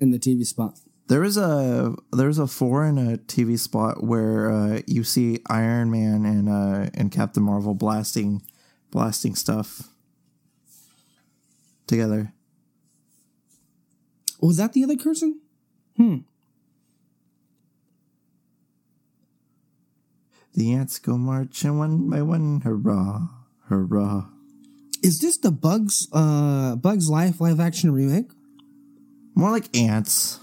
in 0.00 0.10
the 0.10 0.18
TV 0.18 0.44
spot. 0.44 0.78
There 1.06 1.22
is 1.22 1.36
a 1.36 1.94
there's 2.12 2.38
a 2.38 2.46
four 2.46 2.86
in 2.86 2.96
a 2.96 3.18
TV 3.18 3.58
spot 3.58 4.02
where 4.02 4.50
uh, 4.50 4.80
you 4.86 5.04
see 5.04 5.40
Iron 5.48 5.90
Man 5.90 6.24
and 6.24 6.48
uh, 6.48 6.90
and 6.94 7.12
Captain 7.12 7.42
Marvel 7.42 7.74
blasting 7.74 8.42
blasting 8.90 9.34
stuff 9.34 9.90
together. 11.86 12.32
Was 14.40 14.56
that 14.56 14.72
the 14.72 14.84
other 14.84 14.96
person? 14.96 15.40
Hmm. 15.96 16.18
The 20.54 20.72
ants 20.72 20.98
go 20.98 21.18
marching 21.18 21.78
one 21.78 22.08
by 22.08 22.22
one, 22.22 22.60
hurrah, 22.60 23.28
hurrah. 23.68 24.28
Is 25.02 25.20
this 25.20 25.36
the 25.36 25.50
Bugs 25.50 26.08
uh 26.12 26.76
Bugs 26.76 27.10
Life 27.10 27.40
live 27.40 27.60
action 27.60 27.92
remake? 27.92 28.30
More 29.34 29.50
like 29.50 29.76
ants. 29.76 30.40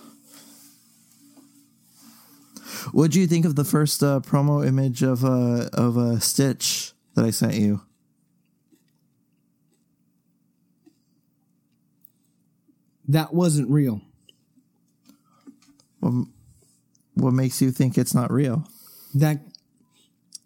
What 2.91 3.11
do 3.11 3.19
you 3.19 3.27
think 3.27 3.45
of 3.45 3.55
the 3.55 3.63
first 3.63 4.03
uh, 4.03 4.19
promo 4.21 4.65
image 4.65 5.03
of 5.03 5.23
uh, 5.23 5.69
of 5.73 5.97
uh, 5.97 6.19
Stitch 6.19 6.93
that 7.15 7.25
I 7.25 7.31
sent 7.31 7.55
you? 7.55 7.81
That 13.07 13.33
wasn't 13.33 13.69
real. 13.69 14.01
What 16.01 17.33
makes 17.33 17.61
you 17.61 17.71
think 17.71 17.97
it's 17.97 18.15
not 18.15 18.31
real? 18.31 18.67
That 19.13 19.41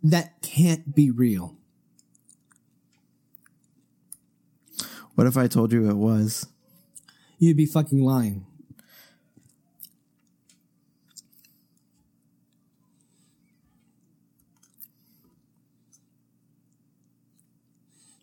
that 0.03 0.41
can't 0.41 0.95
be 0.95 1.11
real. 1.11 1.55
What 5.15 5.27
if 5.27 5.37
I 5.37 5.47
told 5.47 5.71
you 5.71 5.89
it 5.89 5.95
was? 5.95 6.47
You'd 7.39 7.57
be 7.57 7.65
fucking 7.65 8.03
lying. 8.03 8.45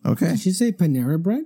Okay. 0.05 0.31
Did 0.31 0.45
you 0.45 0.51
say 0.51 0.71
Panera 0.71 1.21
bread? 1.21 1.45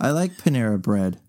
I 0.00 0.10
like 0.10 0.32
Panera 0.32 0.82
bread. 0.82 1.20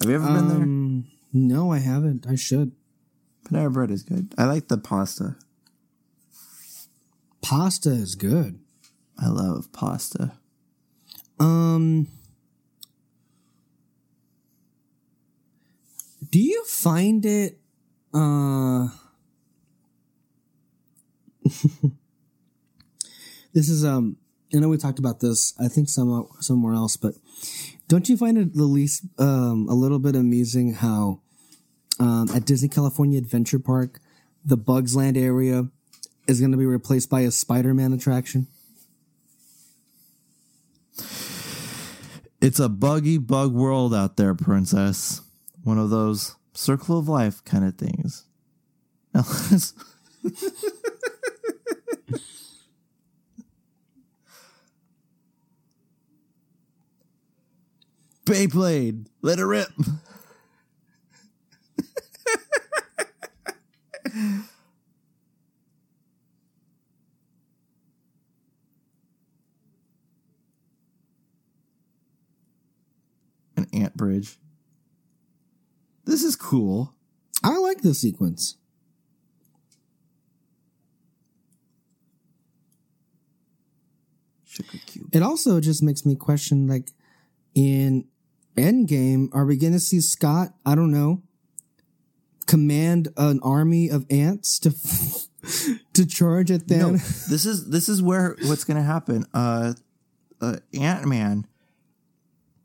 Have 0.00 0.08
you 0.08 0.16
ever 0.16 0.26
been 0.26 0.48
there? 0.48 0.56
Um, 0.56 1.06
no, 1.32 1.72
I 1.72 1.78
haven't. 1.80 2.26
I 2.26 2.36
should. 2.36 2.72
Panera 3.44 3.72
bread 3.72 3.90
is 3.90 4.02
good. 4.02 4.32
I 4.38 4.44
like 4.44 4.68
the 4.68 4.78
pasta. 4.78 5.36
Pasta 7.42 7.90
is 7.90 8.14
good. 8.14 8.60
I 9.18 9.28
love 9.28 9.70
pasta. 9.72 10.32
Um, 11.38 12.08
do 16.30 16.40
you 16.40 16.64
find 16.64 17.26
it? 17.26 17.57
Uh, 18.12 18.88
this 23.52 23.68
is 23.68 23.84
um. 23.84 24.16
I 24.54 24.60
know 24.60 24.70
we 24.70 24.78
talked 24.78 24.98
about 24.98 25.20
this. 25.20 25.52
I 25.60 25.68
think 25.68 25.90
some 25.90 26.26
somewhere 26.40 26.74
else, 26.74 26.96
but 26.96 27.14
don't 27.86 28.08
you 28.08 28.16
find 28.16 28.38
it 28.38 28.54
the 28.54 28.64
least 28.64 29.04
um 29.18 29.66
a 29.68 29.74
little 29.74 29.98
bit 29.98 30.16
amusing 30.16 30.72
how 30.74 31.20
um 32.00 32.28
at 32.34 32.46
Disney 32.46 32.68
California 32.68 33.18
Adventure 33.18 33.58
Park 33.58 34.00
the 34.44 34.56
Bugs 34.56 34.96
Land 34.96 35.16
area 35.16 35.68
is 36.26 36.40
going 36.40 36.52
to 36.52 36.58
be 36.58 36.66
replaced 36.66 37.10
by 37.10 37.20
a 37.20 37.30
Spider-Man 37.30 37.92
attraction? 37.92 38.46
It's 42.40 42.60
a 42.60 42.68
buggy 42.68 43.18
bug 43.18 43.52
world 43.52 43.94
out 43.94 44.16
there, 44.16 44.34
princess. 44.34 45.20
One 45.64 45.78
of 45.78 45.90
those 45.90 46.36
circle 46.58 46.98
of 46.98 47.08
life 47.08 47.44
kind 47.44 47.64
of 47.64 47.76
things. 47.76 48.24
Beyblade, 58.26 59.06
let 59.22 59.38
it 59.38 59.44
rip. 59.44 59.68
An 73.56 73.66
ant 73.72 73.96
bridge. 73.96 74.38
This 76.08 76.24
is 76.24 76.36
cool. 76.36 76.94
I 77.44 77.58
like 77.58 77.82
this 77.82 78.00
sequence. 78.00 78.56
It 85.12 85.22
also 85.22 85.60
just 85.60 85.82
makes 85.82 86.06
me 86.06 86.16
question, 86.16 86.66
like, 86.66 86.92
in 87.54 88.06
Endgame, 88.56 89.28
are 89.34 89.44
we 89.44 89.58
going 89.58 89.74
to 89.74 89.78
see 89.78 90.00
Scott? 90.00 90.54
I 90.64 90.74
don't 90.74 90.90
know. 90.90 91.22
Command 92.46 93.08
an 93.18 93.38
army 93.42 93.90
of 93.90 94.06
ants 94.08 94.58
to 94.60 94.70
to 95.92 96.06
charge 96.06 96.50
at 96.50 96.68
them. 96.68 96.92
No, 96.92 96.92
this 96.92 97.44
is 97.44 97.68
this 97.68 97.90
is 97.90 98.00
where 98.00 98.34
what's 98.44 98.64
going 98.64 98.78
to 98.78 98.82
happen. 98.82 99.26
Uh, 99.34 99.74
uh 100.40 100.56
Ant 100.72 101.06
Man, 101.06 101.46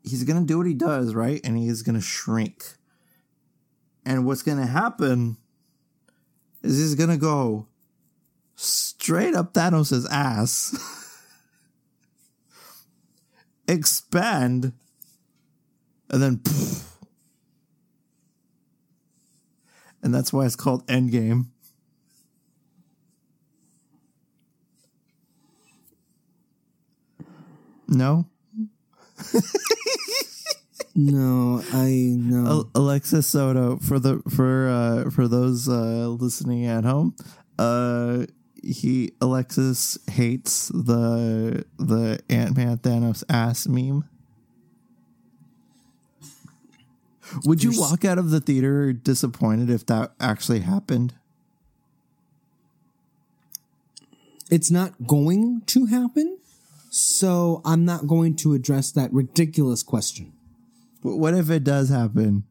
he's 0.02 0.24
going 0.24 0.40
to 0.40 0.46
do 0.46 0.56
what 0.56 0.66
he 0.66 0.72
does, 0.72 1.14
right? 1.14 1.42
And 1.44 1.58
he's 1.58 1.82
going 1.82 1.96
to 1.96 2.00
shrink. 2.00 2.64
And 4.06 4.26
what's 4.26 4.42
going 4.42 4.58
to 4.58 4.66
happen 4.66 5.36
is 6.62 6.78
he's 6.78 6.94
going 6.94 7.10
to 7.10 7.16
go 7.16 7.66
straight 8.56 9.34
up 9.34 9.54
Thanos' 9.54 10.06
ass, 10.10 10.76
expand, 13.68 14.72
and 16.10 16.22
then. 16.22 16.40
And 20.04 20.14
that's 20.14 20.34
why 20.34 20.44
it's 20.44 20.54
called 20.54 20.86
Endgame. 20.86 21.46
No? 27.88 28.26
No, 30.94 31.60
I 31.72 32.14
know. 32.16 32.46
Al- 32.46 32.70
Alexis 32.74 33.26
Soto 33.26 33.78
for 33.78 33.98
the 33.98 34.22
for 34.28 34.68
uh 34.68 35.10
for 35.10 35.26
those 35.26 35.68
uh 35.68 36.06
listening 36.08 36.66
at 36.66 36.84
home 36.84 37.16
uh 37.58 38.26
he 38.62 39.12
Alexis 39.20 39.98
hates 40.08 40.68
the 40.68 41.64
the 41.78 42.20
Ant-Man 42.30 42.78
Thanos 42.78 43.24
ass 43.28 43.66
meme. 43.66 44.04
Would 47.44 47.64
you 47.64 47.70
There's- 47.72 47.90
walk 47.90 48.04
out 48.04 48.18
of 48.18 48.30
the 48.30 48.40
theater 48.40 48.92
disappointed 48.92 49.70
if 49.70 49.84
that 49.86 50.12
actually 50.20 50.60
happened? 50.60 51.14
It's 54.50 54.70
not 54.70 55.06
going 55.06 55.62
to 55.66 55.86
happen, 55.86 56.38
so 56.90 57.60
I'm 57.64 57.84
not 57.84 58.06
going 58.06 58.36
to 58.36 58.52
address 58.54 58.92
that 58.92 59.12
ridiculous 59.12 59.82
question. 59.82 60.33
But 61.04 61.18
what 61.18 61.34
if 61.34 61.50
it 61.50 61.64
does 61.64 61.90
happen? 61.90 62.44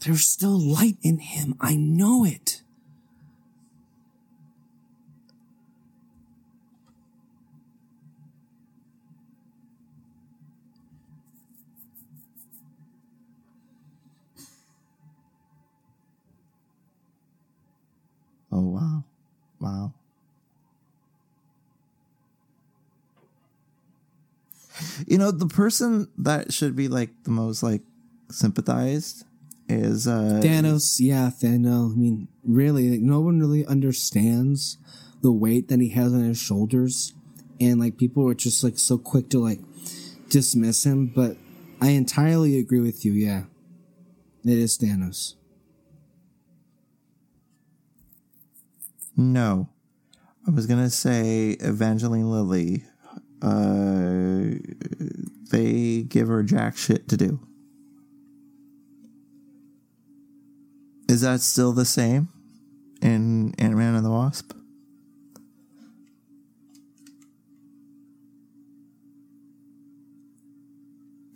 There's 0.00 0.26
still 0.26 0.60
light 0.60 0.98
in 1.02 1.16
him. 1.16 1.54
I 1.62 1.76
know 1.76 2.22
it. 2.22 2.60
Oh 18.52 18.60
wow. 18.60 19.04
Wow. 19.58 19.94
You 25.06 25.18
know, 25.18 25.30
the 25.30 25.46
person 25.46 26.08
that 26.18 26.52
should 26.52 26.76
be 26.76 26.88
like 26.88 27.10
the 27.24 27.30
most 27.30 27.62
like 27.62 27.82
sympathized 28.30 29.24
is 29.68 30.06
uh 30.06 30.40
Thanos, 30.42 30.96
yeah, 31.00 31.30
Thanos. 31.30 31.92
I 31.92 31.96
mean, 31.96 32.28
really, 32.42 32.90
like, 32.90 33.00
no 33.00 33.20
one 33.20 33.40
really 33.40 33.64
understands 33.66 34.78
the 35.22 35.32
weight 35.32 35.68
that 35.68 35.80
he 35.80 35.90
has 35.90 36.12
on 36.12 36.24
his 36.24 36.38
shoulders, 36.38 37.12
and 37.60 37.80
like 37.80 37.96
people 37.96 38.28
are 38.28 38.34
just 38.34 38.62
like 38.62 38.78
so 38.78 38.98
quick 38.98 39.28
to 39.30 39.38
like 39.38 39.60
dismiss 40.28 40.84
him. 40.84 41.06
But 41.06 41.36
I 41.80 41.90
entirely 41.90 42.58
agree 42.58 42.80
with 42.80 43.04
you. 43.04 43.12
Yeah, 43.12 43.44
it 44.44 44.58
is 44.58 44.78
Thanos. 44.78 45.34
no. 49.16 49.68
I 50.46 50.50
was 50.50 50.66
gonna 50.66 50.90
say 50.90 51.52
Evangeline 51.60 52.30
Lilly. 52.30 52.84
Uh, 53.44 54.56
they 55.50 56.02
give 56.08 56.28
her 56.28 56.42
jack 56.42 56.78
shit 56.78 57.08
to 57.10 57.16
do. 57.18 57.40
Is 61.10 61.20
that 61.20 61.42
still 61.42 61.72
the 61.72 61.84
same 61.84 62.28
in 63.02 63.54
Ant 63.58 63.76
Man 63.76 63.94
and 63.94 64.04
the 64.04 64.10
Wasp? 64.10 64.52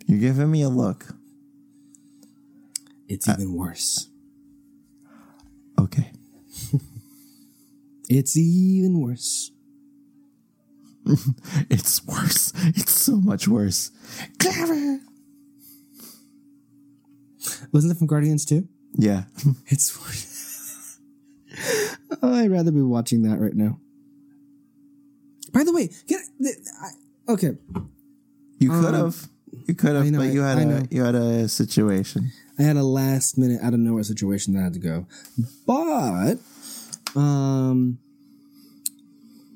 You're 0.07 0.19
giving 0.19 0.49
me 0.49 0.63
a 0.63 0.69
look. 0.69 1.05
It's 3.07 3.29
even 3.29 3.53
worse. 3.53 4.09
Okay. 5.79 6.11
It's 8.11 8.35
even 8.35 8.99
worse. 8.99 9.51
It's 11.69 12.05
worse. 12.05 12.53
It's 12.75 12.91
so 12.91 13.17
much 13.17 13.47
worse. 13.47 13.91
Clever. 14.39 14.99
Wasn't 17.71 17.91
it 17.91 17.97
from 17.97 18.07
Guardians 18.07 18.45
too? 18.45 18.67
Yeah. 18.95 19.23
It's 19.67 19.97
worse. 19.99 20.99
oh, 22.21 22.33
I'd 22.33 22.51
rather 22.51 22.71
be 22.71 22.81
watching 22.81 23.23
that 23.23 23.39
right 23.39 23.55
now. 23.55 23.79
By 25.51 25.63
the 25.63 25.73
way, 25.73 25.89
get, 26.07 26.21
I, 26.81 27.31
okay. 27.33 27.57
You 28.59 28.69
could 28.69 28.93
Um, 28.93 29.05
have. 29.05 29.29
You 29.67 29.73
could 29.73 29.95
have, 29.95 30.11
but 30.13 30.31
you 30.33 30.41
had 30.41 30.57
I 30.59 30.61
a 30.61 30.83
you 30.91 31.03
had 31.03 31.15
a 31.15 31.47
situation. 31.49 32.31
I 32.59 32.63
had 32.63 32.77
a 32.77 32.83
last 32.83 33.37
minute 33.37 33.59
out 33.63 33.73
of 33.73 33.79
nowhere 33.79 34.03
situation 34.03 34.53
that 34.53 34.59
I 34.59 34.63
had 34.63 34.73
to 34.73 34.79
go. 34.79 35.07
But 35.65 36.35
um 37.19 37.97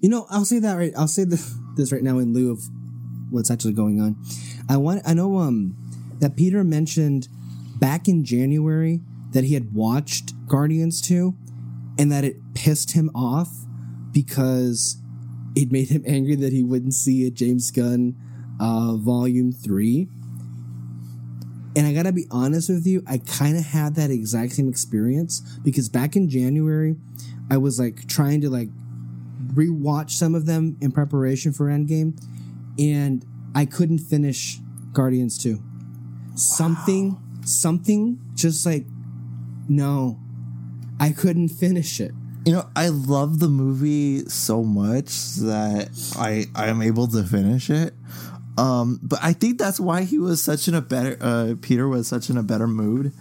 you 0.03 0.09
know, 0.09 0.27
I'll 0.29 0.45
say 0.45 0.59
that 0.59 0.75
right 0.75 0.91
I'll 0.95 1.07
say 1.07 1.23
this, 1.75 1.91
right 1.91 2.03
now 2.03 2.19
in 2.19 2.33
lieu 2.33 2.51
of 2.51 2.61
what's 3.31 3.49
actually 3.49 3.73
going 3.73 3.99
on. 3.99 4.17
I 4.69 4.77
want 4.77 5.01
I 5.07 5.15
know 5.15 5.37
um 5.37 5.75
that 6.19 6.35
Peter 6.35 6.63
mentioned 6.63 7.27
back 7.79 8.07
in 8.07 8.23
January 8.23 8.99
that 9.31 9.45
he 9.45 9.55
had 9.55 9.73
watched 9.73 10.33
Guardians 10.47 11.01
2 11.01 11.33
and 11.97 12.11
that 12.11 12.23
it 12.23 12.53
pissed 12.53 12.91
him 12.91 13.09
off 13.15 13.49
because 14.11 14.97
it 15.55 15.71
made 15.71 15.89
him 15.89 16.03
angry 16.05 16.35
that 16.35 16.53
he 16.53 16.63
wouldn't 16.63 16.93
see 16.93 17.25
a 17.25 17.31
James 17.31 17.71
Gunn 17.71 18.15
uh 18.59 18.95
volume 18.97 19.51
3 19.51 20.07
and 21.75 21.87
I 21.87 21.93
gotta 21.93 22.11
be 22.11 22.27
honest 22.29 22.69
with 22.69 22.85
you, 22.85 23.03
I 23.07 23.17
kind 23.17 23.57
of 23.57 23.65
had 23.65 23.95
that 23.95 24.11
exact 24.11 24.51
same 24.51 24.69
experience 24.69 25.39
because 25.63 25.89
back 25.89 26.15
in 26.15 26.29
January, 26.29 26.97
I 27.49 27.57
was 27.57 27.79
like 27.79 28.07
trying 28.07 28.41
to 28.41 28.49
like 28.49 28.69
rewatch 29.53 30.11
some 30.11 30.35
of 30.35 30.45
them 30.45 30.77
in 30.81 30.91
preparation 30.91 31.53
for 31.53 31.67
Endgame, 31.67 32.19
and 32.79 33.25
I 33.55 33.65
couldn't 33.65 33.99
finish 33.99 34.59
Guardians 34.93 35.37
2. 35.37 35.61
Something, 36.35 37.17
something 37.45 38.19
just 38.33 38.65
like, 38.65 38.85
no, 39.67 40.19
I 40.99 41.11
couldn't 41.11 41.49
finish 41.49 41.99
it. 41.99 42.11
You 42.45 42.53
know, 42.53 42.69
I 42.75 42.89
love 42.89 43.39
the 43.39 43.47
movie 43.47 44.27
so 44.27 44.63
much 44.63 45.35
that 45.35 45.89
I 46.17 46.45
I 46.53 46.67
am 46.67 46.81
able 46.81 47.07
to 47.07 47.23
finish 47.23 47.69
it. 47.69 47.93
Um, 48.57 48.99
but 49.01 49.19
I 49.23 49.33
think 49.33 49.57
that's 49.57 49.79
why 49.79 50.03
he 50.03 50.19
was 50.19 50.41
such 50.41 50.67
in 50.67 50.75
a 50.75 50.81
better 50.81 51.17
uh, 51.21 51.55
Peter 51.61 51.87
was 51.87 52.07
such 52.07 52.29
in 52.29 52.37
a 52.37 52.43
better 52.43 52.67
mood 52.67 53.13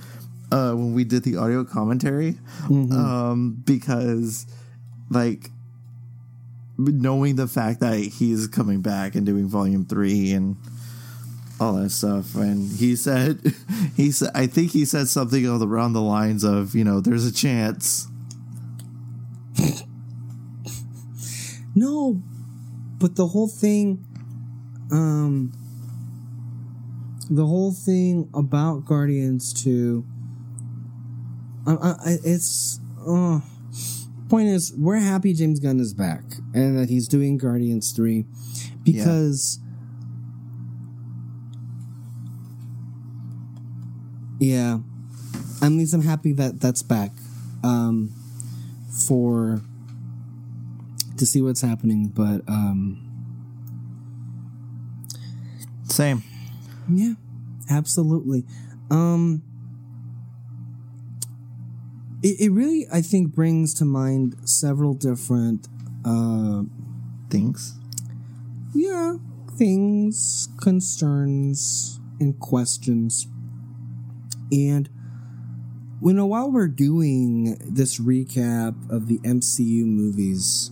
uh, 0.51 0.73
when 0.73 0.93
we 0.93 1.05
did 1.05 1.23
the 1.23 1.37
audio 1.37 1.65
commentary. 1.65 2.37
Um, 2.93 3.63
because 3.65 4.47
like 5.09 5.51
knowing 6.87 7.37
the 7.37 7.47
fact 7.47 7.81
that 7.81 7.99
he's 7.99 8.47
coming 8.47 8.81
back 8.81 9.15
and 9.15 9.25
doing 9.27 9.47
volume 9.49 9.85
three 9.85 10.33
and 10.33 10.57
all 11.61 11.75
that 11.75 11.91
stuff. 11.91 12.35
And 12.35 12.71
he 12.71 12.97
said 12.97 13.41
he 13.97 14.11
said 14.11 14.31
i 14.35 14.47
think 14.47 14.73
he 14.73 14.85
said 14.85 15.09
something 15.09 15.47
around 15.47 15.93
the 15.93 16.01
lines 16.01 16.45
of 16.45 16.75
you 16.75 16.85
know 16.85 17.01
there's 17.01 17.27
a 17.27 17.33
chance. 17.33 18.09
No, 21.75 22.23
but 22.99 23.17
the 23.17 23.27
whole 23.27 23.49
thing, 23.49 24.05
um, 24.91 25.53
the 27.31 27.47
whole 27.47 27.73
thing 27.73 28.29
about 28.35 28.85
Guardians 28.85 29.55
2, 29.65 30.05
I, 31.67 31.73
I, 31.73 32.17
it's, 32.25 32.79
uh, 33.09 33.41
point 34.33 34.49
is, 34.49 34.73
we're 34.79 34.97
happy 34.97 35.35
James 35.35 35.61
Gunn 35.61 35.79
is 35.79 35.93
back 35.93 36.23
and 36.55 36.79
that 36.79 36.89
he's 36.89 37.07
doing 37.07 37.37
Guardians 37.37 37.93
3 37.93 38.25
because, 38.83 39.61
yeah, 44.41 44.79
at 45.61 45.71
least 45.71 45.93
I'm 45.93 46.01
happy 46.01 46.33
that 46.33 46.63
that's 46.63 46.83
back, 46.83 47.11
um, 47.63 48.15
for, 49.07 49.61
to 51.19 51.27
see 51.27 51.43
what's 51.43 51.61
happening, 51.61 52.09
but 52.09 52.41
um 52.49 52.99
same. 55.85 56.23
Yeah, 56.89 57.15
absolutely. 57.69 58.45
Um 58.91 59.43
it, 62.23 62.41
it 62.41 62.51
really 62.51 62.87
I 62.93 63.03
think 63.03 63.35
brings 63.35 63.75
to 63.75 63.85
mind 63.85 64.37
several 64.45 64.95
different 64.95 65.69
uh 66.05 66.63
things 67.31 67.79
yeah, 68.75 69.17
things, 69.57 70.49
concerns 70.61 72.01
and 72.21 72.39
questions. 72.39 73.27
And 74.51 74.89
you 76.03 76.13
know, 76.13 76.27
while 76.27 76.51
we're 76.51 76.69
doing 76.69 77.57
this 77.61 78.01
recap 78.01 78.91
of 78.91 79.07
the 79.07 79.19
MCU 79.21 79.85
movies, 79.85 80.71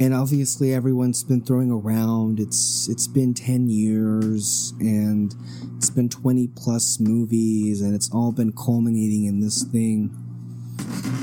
and 0.00 0.14
obviously 0.14 0.72
everyone's 0.72 1.24
been 1.24 1.44
throwing 1.44 1.72
around 1.72 2.38
it's 2.38 2.88
it's 2.88 3.08
been 3.08 3.34
10 3.34 3.68
years 3.68 4.72
and 4.78 5.34
it's 5.76 5.90
been 5.90 6.08
20 6.08 6.46
plus 6.54 7.00
movies 7.00 7.80
and 7.80 7.96
it's 7.96 8.08
all 8.12 8.30
been 8.30 8.52
culminating 8.52 9.24
in 9.24 9.40
this 9.40 9.64
thing 9.64 10.14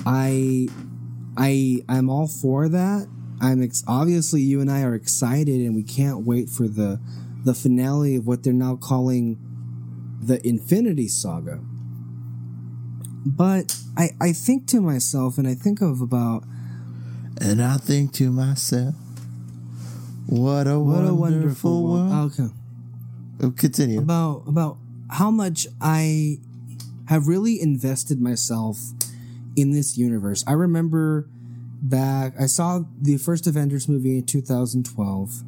i 0.05 0.67
i 1.37 1.81
i'm 1.89 2.09
all 2.09 2.27
for 2.27 2.69
that. 2.69 3.07
I'm 3.41 3.61
ex- 3.61 3.83
obviously 3.87 4.41
you 4.41 4.61
and 4.61 4.71
i 4.71 4.81
are 4.83 4.95
excited 4.95 5.61
and 5.61 5.75
we 5.75 5.83
can't 5.83 6.25
wait 6.25 6.49
for 6.49 6.67
the 6.67 6.99
the 7.43 7.53
finale 7.53 8.15
of 8.15 8.25
what 8.25 8.43
they're 8.43 8.53
now 8.53 8.75
calling 8.75 9.37
the 10.21 10.45
infinity 10.47 11.07
saga. 11.07 11.59
But 13.25 13.75
i 13.97 14.11
i 14.21 14.31
think 14.31 14.67
to 14.67 14.81
myself 14.81 15.37
and 15.37 15.47
i 15.47 15.53
think 15.53 15.81
of 15.81 16.01
about 16.01 16.43
and 17.41 17.61
i 17.61 17.77
think 17.77 18.13
to 18.13 18.31
myself 18.31 18.95
what 20.27 20.67
a, 20.67 20.79
what 20.79 21.03
wonderful, 21.03 21.09
a 21.09 21.13
wonderful 21.13 21.83
world. 21.83 22.09
world. 22.09 22.31
Okay. 22.39 22.53
Oh, 23.43 23.51
continue. 23.51 23.99
About 23.99 24.43
about 24.47 24.77
how 25.11 25.29
much 25.29 25.67
I 25.81 26.39
have 27.07 27.27
really 27.27 27.61
invested 27.61 28.19
myself 28.19 28.79
in 29.55 29.71
this 29.71 29.97
universe. 29.97 30.43
I 30.47 30.53
remember 30.53 31.27
back 31.81 32.33
I 32.39 32.47
saw 32.47 32.81
the 32.99 33.17
first 33.17 33.47
Avengers 33.47 33.87
movie 33.87 34.17
in 34.17 34.25
2012 34.25 35.43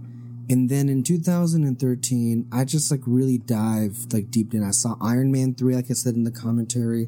and 0.49 0.69
then 0.69 0.87
in 0.87 1.03
2013 1.03 2.47
I 2.51 2.63
just 2.63 2.91
like 2.91 3.01
really 3.05 3.37
dived 3.37 4.13
like 4.13 4.29
deep 4.29 4.53
in. 4.53 4.63
I 4.63 4.71
saw 4.71 4.95
Iron 5.01 5.31
Man 5.31 5.55
3 5.55 5.75
like 5.75 5.89
I 5.89 5.93
said 5.93 6.15
in 6.15 6.23
the 6.23 6.31
commentary 6.31 7.07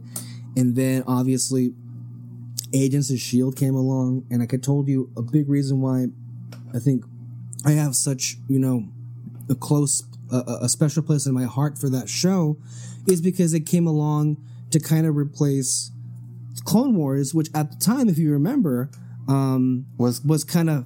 and 0.58 0.76
then 0.76 1.04
obviously 1.06 1.74
Agents 2.74 3.10
of 3.12 3.20
Shield 3.20 3.56
came 3.56 3.76
along 3.76 4.26
and 4.30 4.40
like 4.40 4.54
I 4.54 4.58
told 4.58 4.88
you 4.88 5.12
a 5.16 5.22
big 5.22 5.50
reason 5.50 5.82
why 5.82 6.08
I 6.74 6.80
think 6.80 7.04
I 7.66 7.72
have 7.72 7.96
such, 7.96 8.38
you 8.48 8.60
know, 8.60 8.88
a 9.50 9.56
close 9.56 10.04
a, 10.32 10.60
a 10.62 10.70
special 10.70 11.04
place 11.04 11.26
in 11.26 11.34
my 11.34 11.46
heart 11.46 11.78
for 11.78 11.90
that 11.90 12.10
show 12.10 12.58
is 13.08 13.22
because 13.22 13.54
it 13.54 13.62
came 13.62 13.88
along 13.88 14.38
to 14.72 14.80
kind 14.80 15.06
of 15.06 15.18
replace 15.18 15.92
Clone 16.62 16.96
Wars, 16.96 17.34
which 17.34 17.50
at 17.54 17.72
the 17.72 17.78
time, 17.78 18.10
if 18.10 18.18
you 18.18 18.32
remember, 18.32 18.90
um, 19.28 19.86
was 19.98 20.24
was 20.24 20.44
kind 20.44 20.70
of 20.70 20.86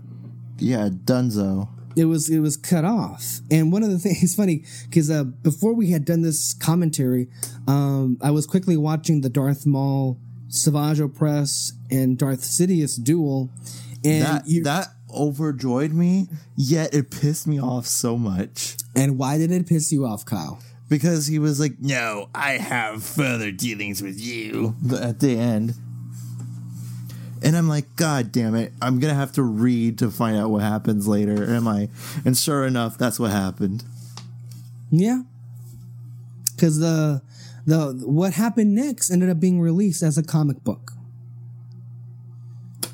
yeah 0.59 0.89
dunzo 0.89 1.67
it 1.95 2.05
was 2.05 2.29
it 2.29 2.39
was 2.39 2.57
cut 2.57 2.85
off. 2.85 3.39
And 3.51 3.71
one 3.71 3.83
of 3.83 3.91
the 3.91 3.99
things 3.99 4.17
it's 4.23 4.35
funny 4.35 4.65
because 4.89 5.09
uh, 5.09 5.23
before 5.23 5.73
we 5.73 5.91
had 5.91 6.05
done 6.05 6.21
this 6.21 6.53
commentary, 6.53 7.27
um, 7.67 8.17
I 8.21 8.31
was 8.31 8.45
quickly 8.45 8.77
watching 8.77 9.21
the 9.21 9.29
Darth 9.29 9.65
Maul, 9.65 10.19
Savage 10.47 10.99
Opress, 10.99 11.73
and 11.91 12.17
Darth 12.17 12.41
Sidious 12.41 13.01
duel, 13.01 13.49
and 14.03 14.23
that 14.23 14.47
you, 14.47 14.63
that 14.63 14.87
overjoyed 15.15 15.91
me 15.91 16.27
yet 16.57 16.91
it 16.91 17.11
pissed 17.11 17.45
me 17.45 17.61
off 17.61 17.85
so 17.85 18.17
much 18.17 18.75
and 18.95 19.15
why 19.15 19.37
did 19.37 19.51
it 19.51 19.67
piss 19.67 19.91
you 19.91 20.07
off, 20.07 20.25
Kyle? 20.25 20.59
Because 20.89 21.27
he 21.27 21.39
was 21.39 21.59
like 21.59 21.73
no 21.79 22.29
i 22.35 22.51
have 22.51 23.03
further 23.03 23.51
dealings 23.51 24.01
with 24.01 24.19
you 24.19 24.75
at 25.01 25.19
the 25.19 25.37
end 25.37 25.73
And 27.45 27.57
I'm 27.57 27.67
like, 27.67 27.97
God 27.97 28.31
damn 28.31 28.55
it! 28.55 28.71
I'm 28.81 29.01
gonna 29.01 29.15
have 29.15 29.33
to 29.33 29.43
read 29.43 29.97
to 29.99 30.09
find 30.09 30.37
out 30.37 30.49
what 30.49 30.61
happens 30.61 31.09
later. 31.09 31.43
Am 31.53 31.67
I? 31.67 31.89
And 32.23 32.37
sure 32.37 32.65
enough, 32.65 32.97
that's 32.97 33.19
what 33.19 33.31
happened. 33.31 33.83
Yeah. 34.89 35.23
Because 36.55 36.79
the 36.79 37.21
the 37.65 38.01
what 38.05 38.33
happened 38.35 38.73
next 38.73 39.11
ended 39.11 39.29
up 39.29 39.41
being 39.41 39.59
released 39.59 40.01
as 40.03 40.17
a 40.17 40.23
comic 40.23 40.63
book. 40.63 40.93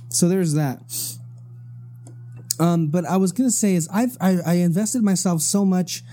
So 0.10 0.28
there's 0.28 0.54
that. 0.56 0.82
Um, 2.60 2.88
but 2.88 3.06
I 3.06 3.18
was 3.18 3.32
gonna 3.32 3.52
say 3.52 3.76
is 3.76 3.88
I've 3.94 4.18
I, 4.20 4.40
I 4.44 4.54
invested 4.56 5.04
myself 5.04 5.42
so 5.42 5.64
much 5.64 6.04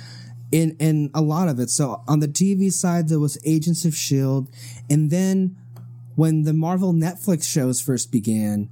in 0.53 0.77
in 0.79 1.11
a 1.15 1.21
lot 1.21 1.49
of 1.49 1.59
it. 1.59 1.71
So 1.71 2.03
on 2.07 2.21
the 2.21 2.29
TV 2.29 2.73
side, 2.73 3.09
there 3.09 3.19
was 3.19 3.39
Agents 3.45 3.85
of 3.85 3.95
Shield, 3.95 4.49
and 4.89 5.11
then 5.11 5.57
when 6.15 6.45
the 6.45 6.53
Marvel 6.53 6.93
Netflix 6.93 7.51
shows 7.51 7.81
first 7.81 8.11
began, 8.11 8.71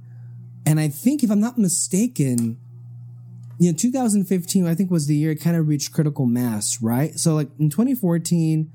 and 0.65 0.79
I 0.79 0.87
think 0.87 1.23
if 1.23 1.29
I'm 1.29 1.39
not 1.39 1.57
mistaken, 1.57 2.57
you 3.59 3.71
know, 3.71 3.77
2015 3.77 4.65
I 4.65 4.75
think 4.75 4.91
was 4.91 5.07
the 5.07 5.15
year 5.15 5.31
it 5.31 5.41
kind 5.41 5.55
of 5.55 5.67
reached 5.67 5.93
critical 5.93 6.25
mass, 6.25 6.81
right? 6.81 7.17
So 7.19 7.35
like 7.35 7.49
in 7.59 7.69
2014, 7.69 8.71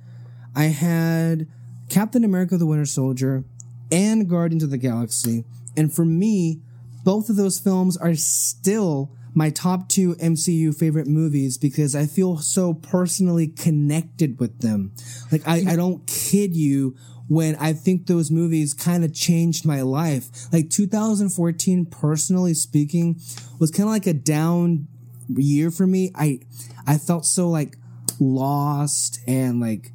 I 0.55 0.65
had 0.65 1.49
Captain 1.89 2.25
America: 2.25 2.57
The 2.57 2.67
Winter 2.67 2.87
Soldier 2.87 3.45
and 3.91 4.29
Guardians 4.29 4.63
of 4.63 4.71
the 4.71 4.79
Galaxy, 4.79 5.45
and 5.77 5.93
for 5.93 6.05
me, 6.05 6.61
both 7.05 7.31
of 7.31 7.37
those 7.37 7.59
films 7.59 7.97
are 7.97 8.15
still 8.15 9.11
my 9.35 9.51
top 9.51 9.89
two 9.89 10.15
MCU 10.17 10.75
favorite 10.75 11.07
movies 11.07 11.59
because 11.59 11.95
I 11.95 12.07
feel 12.07 12.39
so 12.39 12.75
personally 12.75 13.49
connected 13.49 14.41
with 14.41 14.61
them. 14.61 14.93
Like 15.31 15.47
I, 15.47 15.65
I 15.73 15.77
don't 15.77 16.07
kid 16.07 16.55
you 16.55 16.97
when 17.29 17.55
I 17.57 17.73
think 17.73 18.07
those 18.07 18.31
movies 18.31 18.75
kind 18.75 19.05
of 19.05 19.15
changed 19.15 19.65
my 19.65 19.83
life. 19.83 20.53
Like 20.53 20.69
2014, 20.69 21.87
personally 21.87 22.55
speaking, 22.55 23.21
was 23.61 23.71
kind 23.71 23.89
of 23.89 23.93
like 23.93 24.09
a 24.09 24.13
down 24.13 24.89
year 25.29 25.71
for 25.71 25.87
me. 25.87 26.11
I 26.15 26.41
I 26.87 26.99
felt 26.99 27.25
so 27.25 27.49
like 27.49 27.77
lost 28.19 29.21
and 29.27 29.61
like 29.61 29.93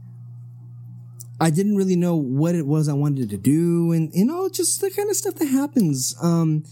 I 1.40 1.50
didn't 1.50 1.76
really 1.76 1.98
know 1.98 2.16
what 2.16 2.56
it 2.56 2.66
was 2.66 2.88
I 2.88 2.94
wanted 2.94 3.30
to 3.30 3.38
do 3.38 3.92
and 3.92 4.10
you 4.14 4.26
know 4.26 4.48
just 4.48 4.80
the 4.80 4.90
kind 4.90 5.10
of 5.10 5.16
stuff 5.18 5.36
that 5.36 5.48
happens. 5.48 6.16
Um 6.22 6.64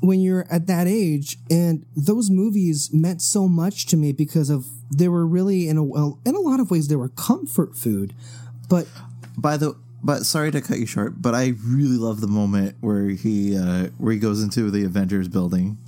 when 0.00 0.20
you're 0.20 0.46
at 0.50 0.66
that 0.66 0.86
age 0.86 1.38
and 1.50 1.84
those 1.96 2.30
movies 2.30 2.90
meant 2.92 3.22
so 3.22 3.48
much 3.48 3.86
to 3.86 3.96
me 3.96 4.12
because 4.12 4.50
of 4.50 4.66
they 4.90 5.08
were 5.08 5.26
really 5.26 5.68
in 5.68 5.76
a 5.76 5.82
well 5.82 6.18
in 6.24 6.34
a 6.34 6.40
lot 6.40 6.60
of 6.60 6.70
ways 6.70 6.88
they 6.88 6.96
were 6.96 7.08
comfort 7.10 7.76
food 7.76 8.14
but 8.68 8.86
by 9.36 9.56
the 9.56 9.74
but 10.02 10.24
sorry 10.24 10.50
to 10.50 10.60
cut 10.60 10.78
you 10.78 10.86
short 10.86 11.20
but 11.20 11.34
i 11.34 11.54
really 11.64 11.96
love 11.96 12.20
the 12.20 12.26
moment 12.28 12.76
where 12.80 13.08
he 13.08 13.56
uh 13.56 13.88
where 13.98 14.12
he 14.12 14.18
goes 14.18 14.42
into 14.42 14.70
the 14.70 14.84
avengers 14.84 15.28
building 15.28 15.78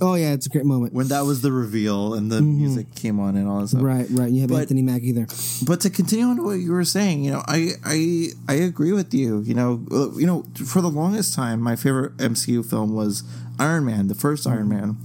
oh 0.00 0.14
yeah 0.14 0.32
it's 0.32 0.46
a 0.46 0.48
great 0.48 0.64
moment 0.64 0.92
when 0.92 1.08
that 1.08 1.22
was 1.22 1.40
the 1.40 1.52
reveal 1.52 2.14
and 2.14 2.30
the 2.30 2.40
mm-hmm. 2.40 2.58
music 2.58 2.94
came 2.94 3.20
on 3.20 3.36
and 3.36 3.48
all 3.48 3.60
that 3.60 3.68
stuff 3.68 3.82
right 3.82 4.06
right 4.10 4.30
you 4.30 4.40
have 4.40 4.50
but, 4.50 4.62
anthony 4.62 4.82
mackie 4.82 5.12
there 5.12 5.26
but 5.66 5.80
to 5.80 5.88
continue 5.88 6.24
on 6.24 6.36
to 6.36 6.42
what 6.42 6.54
you 6.54 6.72
were 6.72 6.84
saying 6.84 7.22
you 7.22 7.30
know 7.30 7.42
i 7.46 7.70
i 7.84 8.26
i 8.48 8.54
agree 8.54 8.92
with 8.92 9.14
you 9.14 9.40
you 9.42 9.54
know 9.54 9.84
you 10.16 10.26
know 10.26 10.44
for 10.66 10.80
the 10.80 10.90
longest 10.90 11.34
time 11.34 11.60
my 11.60 11.76
favorite 11.76 12.16
mcu 12.16 12.68
film 12.68 12.94
was 12.94 13.22
iron 13.58 13.84
man 13.84 14.08
the 14.08 14.14
1st 14.14 14.46
mm-hmm. 14.46 14.52
iron 14.52 14.68
man 14.68 14.96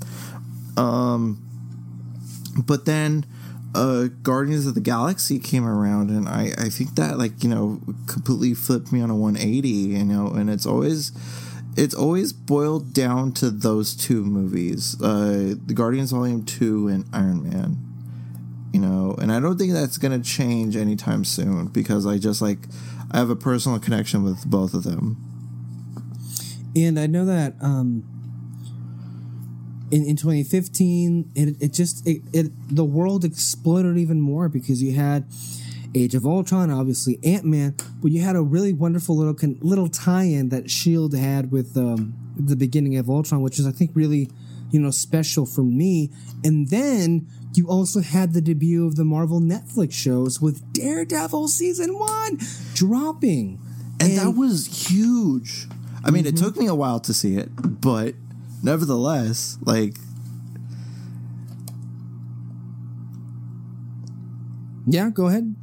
um 0.77 1.45
but 2.65 2.85
then 2.85 3.25
uh, 3.75 4.07
Guardians 4.23 4.65
of 4.65 4.73
the 4.73 4.81
Galaxy 4.81 5.39
came 5.39 5.65
around, 5.65 6.09
and 6.09 6.27
I, 6.27 6.51
I 6.57 6.69
think 6.69 6.95
that 6.95 7.17
like 7.17 7.43
you 7.43 7.49
know 7.49 7.79
completely 8.07 8.53
flipped 8.53 8.91
me 8.91 9.01
on 9.01 9.09
a 9.09 9.15
180. 9.15 9.69
You 9.69 10.05
know, 10.05 10.27
and 10.27 10.49
it's 10.49 10.65
always 10.65 11.11
it's 11.79 11.95
always 11.95 12.33
boiled 12.33 12.93
down 12.93 13.31
to 13.31 13.49
those 13.49 13.95
two 13.95 14.25
movies, 14.25 15.01
uh, 15.01 15.55
the 15.65 15.73
Guardians 15.73 16.11
Volume 16.11 16.43
Two 16.43 16.89
and 16.89 17.05
Iron 17.13 17.49
Man. 17.49 17.77
You 18.73 18.81
know, 18.81 19.15
and 19.19 19.31
I 19.31 19.39
don't 19.39 19.57
think 19.57 19.73
that's 19.73 19.97
going 19.97 20.11
to 20.11 20.27
change 20.29 20.75
anytime 20.75 21.23
soon 21.23 21.67
because 21.67 22.05
I 22.05 22.17
just 22.17 22.41
like 22.41 22.59
I 23.11 23.17
have 23.17 23.29
a 23.29 23.35
personal 23.35 23.79
connection 23.79 24.23
with 24.23 24.45
both 24.45 24.73
of 24.73 24.83
them. 24.83 25.17
And 26.75 26.99
I 26.99 27.07
know 27.07 27.25
that 27.25 27.55
um, 27.61 28.03
in 29.89 30.05
in 30.05 30.17
2015, 30.17 31.31
it 31.33 31.55
it 31.61 31.73
just 31.73 32.05
it, 32.05 32.21
it 32.33 32.51
the 32.69 32.85
world 32.85 33.23
exploded 33.23 33.97
even 33.97 34.19
more 34.19 34.49
because 34.49 34.83
you 34.83 34.93
had 34.93 35.25
Age 35.95 36.15
of 36.15 36.25
Ultron, 36.25 36.69
obviously 36.69 37.19
Ant 37.23 37.45
Man, 37.45 37.75
but 38.01 38.11
you 38.11 38.21
had 38.21 38.35
a 38.35 38.41
really 38.41 38.73
wonderful 38.73 39.17
little 39.17 39.35
little 39.61 39.89
tie-in 39.89 40.49
that 40.49 40.69
Shield 40.69 41.15
had 41.15 41.51
with 41.51 41.75
um, 41.75 42.13
the 42.37 42.55
beginning 42.55 42.97
of 42.97 43.09
Ultron, 43.09 43.41
which 43.41 43.59
is 43.59 43.65
I 43.67 43.71
think 43.71 43.91
really 43.93 44.29
you 44.71 44.79
know 44.79 44.91
special 44.91 45.45
for 45.45 45.63
me. 45.63 46.11
And 46.43 46.69
then 46.69 47.27
you 47.55 47.67
also 47.67 48.01
had 48.01 48.33
the 48.33 48.41
debut 48.41 48.85
of 48.85 48.95
the 48.95 49.05
Marvel 49.05 49.41
Netflix 49.41 49.93
shows 49.93 50.39
with 50.39 50.73
Daredevil 50.73 51.47
season 51.47 51.97
one 51.97 52.39
dropping, 52.75 53.59
and, 53.99 54.11
and 54.11 54.17
that 54.19 54.31
was 54.31 54.89
huge. 54.89 55.67
I 56.03 56.11
mean, 56.11 56.23
mm-hmm. 56.23 56.35
it 56.35 56.37
took 56.37 56.55
me 56.55 56.67
a 56.67 56.75
while 56.75 56.99
to 57.01 57.13
see 57.13 57.35
it, 57.35 57.49
but 57.81 58.15
nevertheless, 58.63 59.57
like 59.61 59.95
Yeah, 64.91 65.11
go 65.11 65.27
ahead. 65.27 65.55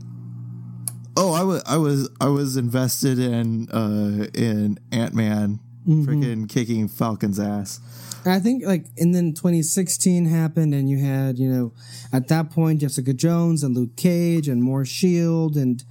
Oh, 1.16 1.32
I 1.32 1.42
was 1.42 1.62
I 1.66 1.76
was 1.78 2.10
I 2.20 2.28
was 2.28 2.56
invested 2.56 3.18
in 3.18 3.70
uh 3.70 4.26
in 4.34 4.78
Ant 4.92 5.14
Man 5.14 5.60
mm-hmm. 5.86 6.04
freaking 6.04 6.48
kicking 6.48 6.88
Falcon's 6.88 7.40
ass. 7.40 7.80
I 8.26 8.40
think 8.40 8.64
like 8.64 8.86
and 8.98 9.14
then 9.14 9.32
2016 9.32 10.26
happened 10.26 10.74
and 10.74 10.90
you 10.90 10.98
had, 10.98 11.38
you 11.38 11.48
know, 11.48 11.72
at 12.12 12.28
that 12.28 12.50
point 12.50 12.80
Jessica 12.80 13.14
Jones 13.14 13.62
and 13.62 13.74
Luke 13.74 13.96
Cage 13.96 14.48
and 14.48 14.62
more 14.62 14.84
Shield 14.84 15.56
and 15.56 15.82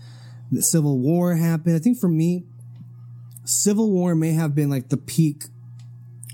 the 0.52 0.62
Civil 0.62 1.00
War 1.00 1.36
happened. 1.36 1.76
I 1.76 1.80
think 1.80 1.98
for 1.98 2.10
me 2.10 2.44
Civil 3.46 3.92
War 3.92 4.16
may 4.16 4.34
have 4.34 4.54
been 4.54 4.70
like 4.70 4.90
the 4.90 4.98
peak 4.98 5.46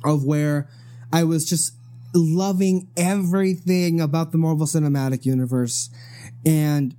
of 0.03 0.25
where 0.25 0.67
I 1.13 1.23
was 1.23 1.45
just 1.45 1.75
loving 2.13 2.89
everything 2.97 4.01
about 4.01 4.31
the 4.31 4.37
Marvel 4.37 4.65
Cinematic 4.65 5.25
Universe 5.25 5.89
and 6.45 6.95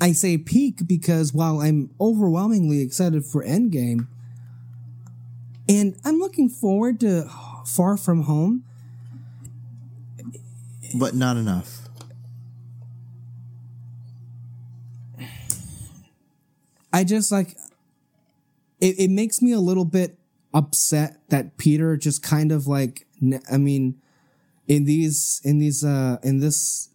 I 0.00 0.12
say 0.12 0.38
peak 0.38 0.86
because 0.86 1.34
while 1.34 1.60
I'm 1.60 1.90
overwhelmingly 2.00 2.80
excited 2.80 3.24
for 3.24 3.44
Endgame, 3.44 4.06
and 5.68 5.94
I'm 6.04 6.18
looking 6.18 6.48
forward 6.48 6.98
to 7.00 7.28
Far 7.66 7.96
From 7.96 8.22
Home, 8.22 8.64
but 10.94 11.14
not 11.14 11.36
enough. 11.36 11.80
I 16.92 17.04
just 17.04 17.30
like 17.30 17.56
it, 18.80 18.98
it 18.98 19.10
makes 19.10 19.40
me 19.40 19.52
a 19.52 19.60
little 19.60 19.84
bit 19.84 20.18
upset 20.52 21.20
that 21.28 21.56
Peter 21.56 21.96
just 21.96 22.22
kind 22.22 22.50
of 22.50 22.66
like 22.66 23.06
I 23.52 23.58
mean 23.58 24.00
in 24.66 24.86
these 24.86 25.40
in 25.44 25.58
these 25.58 25.84
uh 25.84 26.16
in 26.22 26.40
this 26.40 26.88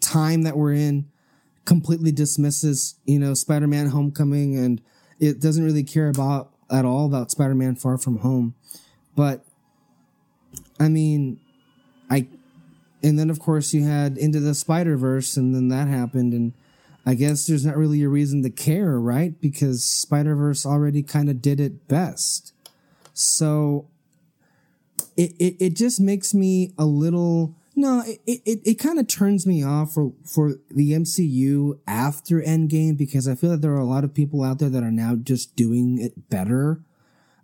time 0.00 0.42
that 0.42 0.56
we're 0.56 0.74
in 0.74 1.08
completely 1.64 2.12
dismisses, 2.12 2.96
you 3.04 3.18
know, 3.18 3.34
Spider-Man 3.34 3.88
Homecoming 3.88 4.56
and 4.56 4.80
it 5.20 5.40
doesn't 5.40 5.64
really 5.64 5.84
care 5.84 6.08
about 6.08 6.52
at 6.70 6.84
all 6.84 7.06
about 7.06 7.30
Spider-Man 7.30 7.76
Far 7.76 7.98
From 7.98 8.18
Home. 8.18 8.54
But 9.14 9.44
I 10.80 10.88
mean, 10.88 11.40
I 12.10 12.28
and 13.02 13.18
then 13.18 13.30
of 13.30 13.38
course 13.38 13.72
you 13.74 13.84
had 13.84 14.18
Into 14.18 14.40
the 14.40 14.54
Spider-Verse 14.54 15.36
and 15.36 15.54
then 15.54 15.68
that 15.68 15.88
happened 15.88 16.32
and 16.32 16.54
I 17.04 17.14
guess 17.14 17.46
there's 17.46 17.66
not 17.66 17.76
really 17.76 18.02
a 18.02 18.08
reason 18.08 18.42
to 18.44 18.50
care, 18.50 18.98
right? 18.98 19.38
Because 19.40 19.84
Spider-Verse 19.84 20.64
already 20.64 21.02
kind 21.02 21.28
of 21.28 21.42
did 21.42 21.58
it 21.58 21.88
best. 21.88 22.52
So 23.12 23.88
it, 25.16 25.32
it, 25.38 25.56
it 25.58 25.76
just 25.76 26.00
makes 26.00 26.32
me 26.32 26.72
a 26.78 26.84
little 26.84 27.56
no, 27.74 28.02
it 28.06 28.20
it, 28.26 28.60
it 28.64 28.74
kind 28.78 28.98
of 28.98 29.08
turns 29.08 29.46
me 29.46 29.64
off 29.64 29.92
for 29.94 30.12
for 30.24 30.54
the 30.70 30.92
MCU 30.92 31.78
after 31.86 32.40
Endgame 32.40 32.96
because 32.96 33.26
I 33.26 33.34
feel 33.34 33.50
that 33.50 33.62
there 33.62 33.72
are 33.72 33.80
a 33.80 33.84
lot 33.84 34.04
of 34.04 34.14
people 34.14 34.42
out 34.42 34.58
there 34.58 34.70
that 34.70 34.82
are 34.82 34.90
now 34.90 35.14
just 35.14 35.56
doing 35.56 35.98
it 35.98 36.28
better. 36.28 36.82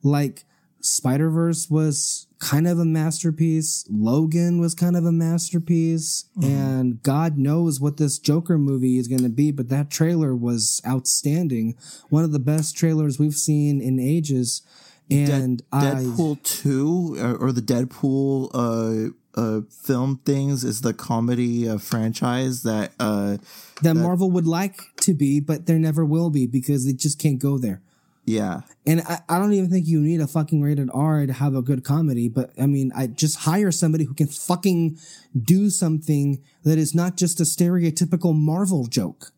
Like 0.02 0.44
Spider 0.80 1.30
Verse 1.30 1.68
was 1.70 2.26
kind 2.38 2.68
of 2.68 2.78
a 2.78 2.84
masterpiece. 2.84 3.86
Logan 3.90 4.60
was 4.60 4.74
kind 4.74 4.96
of 4.96 5.04
a 5.04 5.12
masterpiece, 5.12 6.26
mm-hmm. 6.36 6.50
and 6.50 7.02
God 7.02 7.38
knows 7.38 7.80
what 7.80 7.96
this 7.96 8.18
Joker 8.18 8.58
movie 8.58 8.98
is 8.98 9.08
going 9.08 9.22
to 9.22 9.28
be. 9.28 9.50
But 9.50 9.68
that 9.70 9.90
trailer 9.90 10.34
was 10.34 10.80
outstanding. 10.86 11.74
One 12.10 12.24
of 12.24 12.32
the 12.32 12.38
best 12.38 12.76
trailers 12.76 13.18
we've 13.18 13.34
seen 13.34 13.80
in 13.80 13.98
ages. 13.98 14.62
And 15.10 15.62
Deadpool 15.72 16.36
I, 16.36 16.40
two 16.42 17.16
or, 17.18 17.46
or 17.46 17.52
the 17.52 17.62
Deadpool 17.62 18.50
uh, 18.52 19.12
uh, 19.38 19.60
film 19.70 20.20
things 20.24 20.64
is 20.64 20.80
the 20.80 20.92
comedy 20.92 21.68
uh, 21.68 21.78
franchise 21.78 22.64
that 22.64 22.90
uh, 22.98 23.36
that, 23.36 23.40
that 23.82 23.94
Marvel 23.94 24.30
would 24.32 24.48
like 24.48 24.80
to 24.96 25.14
be, 25.14 25.38
but 25.38 25.66
there 25.66 25.78
never 25.78 26.04
will 26.04 26.28
be 26.28 26.46
because 26.46 26.86
it 26.86 26.96
just 26.96 27.20
can't 27.20 27.38
go 27.38 27.56
there. 27.56 27.80
Yeah. 28.24 28.62
And 28.84 29.00
I, 29.02 29.20
I 29.28 29.38
don't 29.38 29.52
even 29.52 29.70
think 29.70 29.86
you 29.86 30.00
need 30.00 30.20
a 30.20 30.26
fucking 30.26 30.60
rated 30.60 30.90
R 30.92 31.24
to 31.24 31.32
have 31.32 31.54
a 31.54 31.62
good 31.62 31.84
comedy, 31.84 32.28
but 32.28 32.50
I 32.60 32.66
mean, 32.66 32.90
I 32.96 33.06
just 33.06 33.38
hire 33.38 33.70
somebody 33.70 34.04
who 34.04 34.12
can 34.12 34.26
fucking 34.26 34.98
do 35.40 35.70
something 35.70 36.42
that 36.64 36.76
is 36.76 36.94
not 36.94 37.16
just 37.16 37.40
a 37.40 37.44
stereotypical 37.44 38.34
Marvel 38.34 38.86
joke. 38.86 39.30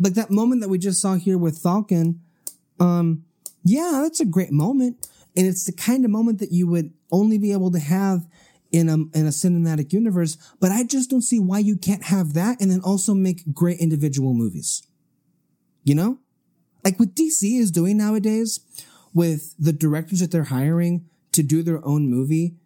Like 0.00 0.14
that 0.14 0.30
moment 0.30 0.62
that 0.62 0.68
we 0.68 0.78
just 0.78 1.02
saw 1.02 1.16
here 1.16 1.36
with 1.36 1.58
Falcon, 1.58 2.20
um, 2.80 3.24
yeah, 3.64 4.00
that's 4.02 4.20
a 4.20 4.26
great 4.26 4.52
moment. 4.52 5.08
And 5.36 5.46
it's 5.46 5.64
the 5.64 5.72
kind 5.72 6.04
of 6.04 6.10
moment 6.10 6.38
that 6.40 6.52
you 6.52 6.66
would 6.68 6.92
only 7.12 7.38
be 7.38 7.52
able 7.52 7.70
to 7.72 7.78
have 7.78 8.26
in 8.70 8.88
a 8.88 8.94
in 9.16 9.26
a 9.26 9.30
cinematic 9.30 9.92
universe, 9.92 10.36
but 10.60 10.70
I 10.70 10.84
just 10.84 11.10
don't 11.10 11.22
see 11.22 11.40
why 11.40 11.58
you 11.58 11.76
can't 11.76 12.04
have 12.04 12.34
that 12.34 12.60
and 12.60 12.70
then 12.70 12.80
also 12.80 13.14
make 13.14 13.54
great 13.54 13.78
individual 13.78 14.34
movies. 14.34 14.82
You 15.84 15.94
know? 15.94 16.18
Like 16.84 16.98
what 16.98 17.14
DC 17.14 17.58
is 17.58 17.70
doing 17.70 17.96
nowadays 17.96 18.60
with 19.14 19.54
the 19.58 19.72
directors 19.72 20.20
that 20.20 20.30
they're 20.30 20.44
hiring 20.44 21.06
to 21.32 21.42
do 21.42 21.62
their 21.62 21.84
own 21.84 22.08
movie, 22.08 22.56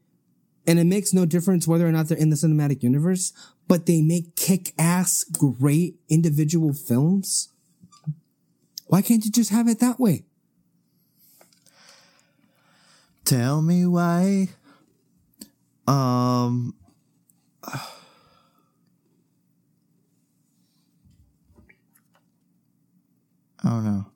and 0.67 0.79
it 0.79 0.85
makes 0.85 1.13
no 1.13 1.25
difference 1.25 1.67
whether 1.67 1.87
or 1.87 1.93
not 1.93 2.09
they're 2.09 2.19
in 2.19 2.31
the 2.31 2.37
cinematic 2.37 2.83
universe, 2.83 3.33
but 3.69 3.87
they 3.87 4.03
make 4.03 4.37
kick-ass 4.37 5.25
great 5.25 5.97
individual 6.09 6.73
films. 6.73 7.53
Why 8.87 9.03
can't 9.03 9.25
you 9.25 9.31
just 9.31 9.51
have 9.51 9.69
it 9.69 9.81
that 9.81 9.99
way? 9.99 10.25
Tell 13.25 13.63
me 13.63 13.87
why. 13.87 14.49
Um. 15.87 16.75
I 23.65 23.71
don't 23.71 23.85
know. 23.85 24.07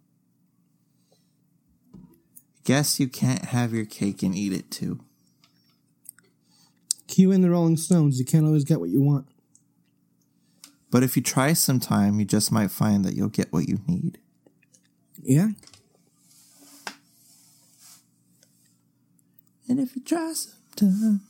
Guess 2.65 2.99
you 2.99 3.07
can't 3.07 3.45
have 3.47 3.73
your 3.73 3.85
cake 3.85 4.25
and 4.25 4.35
eat 4.35 4.53
it 4.53 4.71
too. 4.73 4.99
Cue 7.07 7.31
in 7.31 7.43
the 7.43 7.51
Rolling 7.51 7.77
Stones. 7.77 8.19
You 8.19 8.25
can't 8.25 8.45
always 8.45 8.65
get 8.65 8.81
what 8.81 8.91
you 8.91 9.01
want. 9.01 9.27
But 10.91 11.05
if 11.05 11.17
you 11.17 11.23
try 11.23 11.53
sometime, 11.53 12.19
you 12.19 12.25
just 12.25 12.51
might 12.51 12.73
find 12.73 13.05
that 13.05 13.15
you'll 13.15 13.29
get 13.29 13.53
what 13.53 13.69
you 13.69 13.79
need. 13.87 14.19
Yeah. 15.23 15.51
And 19.69 19.81
if 19.81 19.97
you 19.97 20.03
try 20.03 20.33
sometime, 20.33 21.21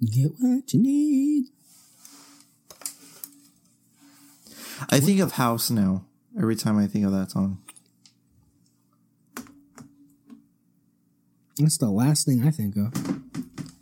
You 0.00 0.08
get 0.08 0.32
what 0.38 0.72
you 0.72 0.80
need. 0.80 1.46
I 4.88 4.98
think 4.98 5.20
of 5.20 5.32
House 5.32 5.70
now 5.70 6.04
every 6.38 6.56
time 6.56 6.78
I 6.78 6.86
think 6.86 7.04
of 7.04 7.12
that 7.12 7.30
song. 7.30 7.58
That's 11.58 11.76
the 11.76 11.90
last 11.90 12.24
thing 12.24 12.46
I 12.46 12.50
think 12.50 12.76
of. 12.76 12.94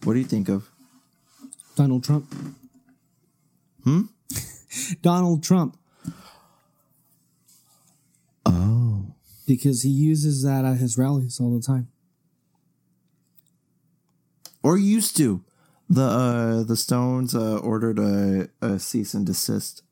What 0.03 0.15
do 0.15 0.19
you 0.19 0.25
think 0.25 0.49
of? 0.49 0.69
Donald 1.77 2.03
Trump. 2.03 2.35
Hmm? 3.85 4.03
Donald 5.03 5.45
Trump. 5.45 5.78
Because 9.49 9.83
he 9.83 9.89
uses 9.89 10.43
that 10.43 10.67
at 10.67 10.77
his 10.77 10.99
rallies 10.99 11.41
all 11.41 11.53
the 11.59 11.63
time. 11.63 11.89
Or 14.63 14.77
used 14.77 15.17
to. 15.17 15.43
The 15.89 16.03
uh 16.03 16.63
the 16.65 16.77
Stones 16.77 17.35
uh 17.35 17.57
ordered 17.57 17.99
a, 17.99 18.51
a 18.61 18.79
cease 18.79 19.15
and 19.15 19.25
desist. 19.25 19.83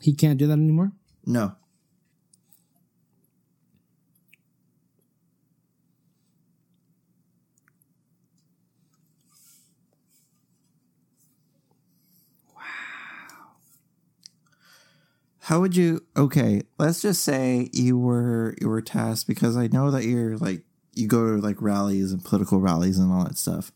He 0.00 0.12
can't 0.12 0.36
do 0.36 0.48
that 0.48 0.54
anymore? 0.54 0.90
No. 1.24 1.54
How 15.48 15.60
would 15.60 15.74
you 15.74 16.04
okay, 16.14 16.60
let's 16.78 17.00
just 17.00 17.24
say 17.24 17.70
you 17.72 17.98
were 17.98 18.54
you 18.60 18.68
were 18.68 18.82
tasked 18.82 19.26
because 19.26 19.56
I 19.56 19.68
know 19.68 19.90
that 19.90 20.04
you're 20.04 20.36
like 20.36 20.62
you 20.92 21.08
go 21.08 21.24
to 21.24 21.40
like 21.40 21.62
rallies 21.62 22.12
and 22.12 22.22
political 22.22 22.60
rallies 22.60 22.98
and 22.98 23.10
all 23.10 23.24
that 23.24 23.38
stuff. 23.38 23.72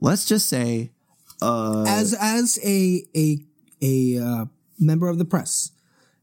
Let's 0.00 0.24
just 0.24 0.46
say 0.46 0.92
uh 1.42 1.84
As 1.88 2.14
as 2.14 2.60
a 2.64 3.02
a 3.16 3.38
a 3.82 4.24
uh, 4.24 4.44
member 4.78 5.08
of 5.08 5.18
the 5.18 5.24
press, 5.24 5.72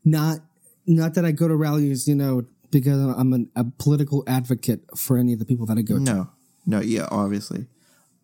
not 0.05 0.39
not 0.87 1.15
that 1.15 1.25
I 1.25 1.33
go 1.33 1.49
to 1.49 1.55
rallies, 1.57 2.07
you 2.07 2.15
know, 2.15 2.45
because 2.71 3.13
I'm 3.17 3.33
an, 3.33 3.51
a 3.57 3.65
political 3.65 4.23
advocate 4.25 4.85
for 4.95 5.17
any 5.17 5.33
of 5.33 5.39
the 5.39 5.45
people 5.45 5.65
that 5.65 5.77
I 5.77 5.81
go 5.81 5.95
to. 5.95 6.01
No, 6.01 6.29
no, 6.65 6.79
yeah, 6.79 7.09
obviously. 7.11 7.67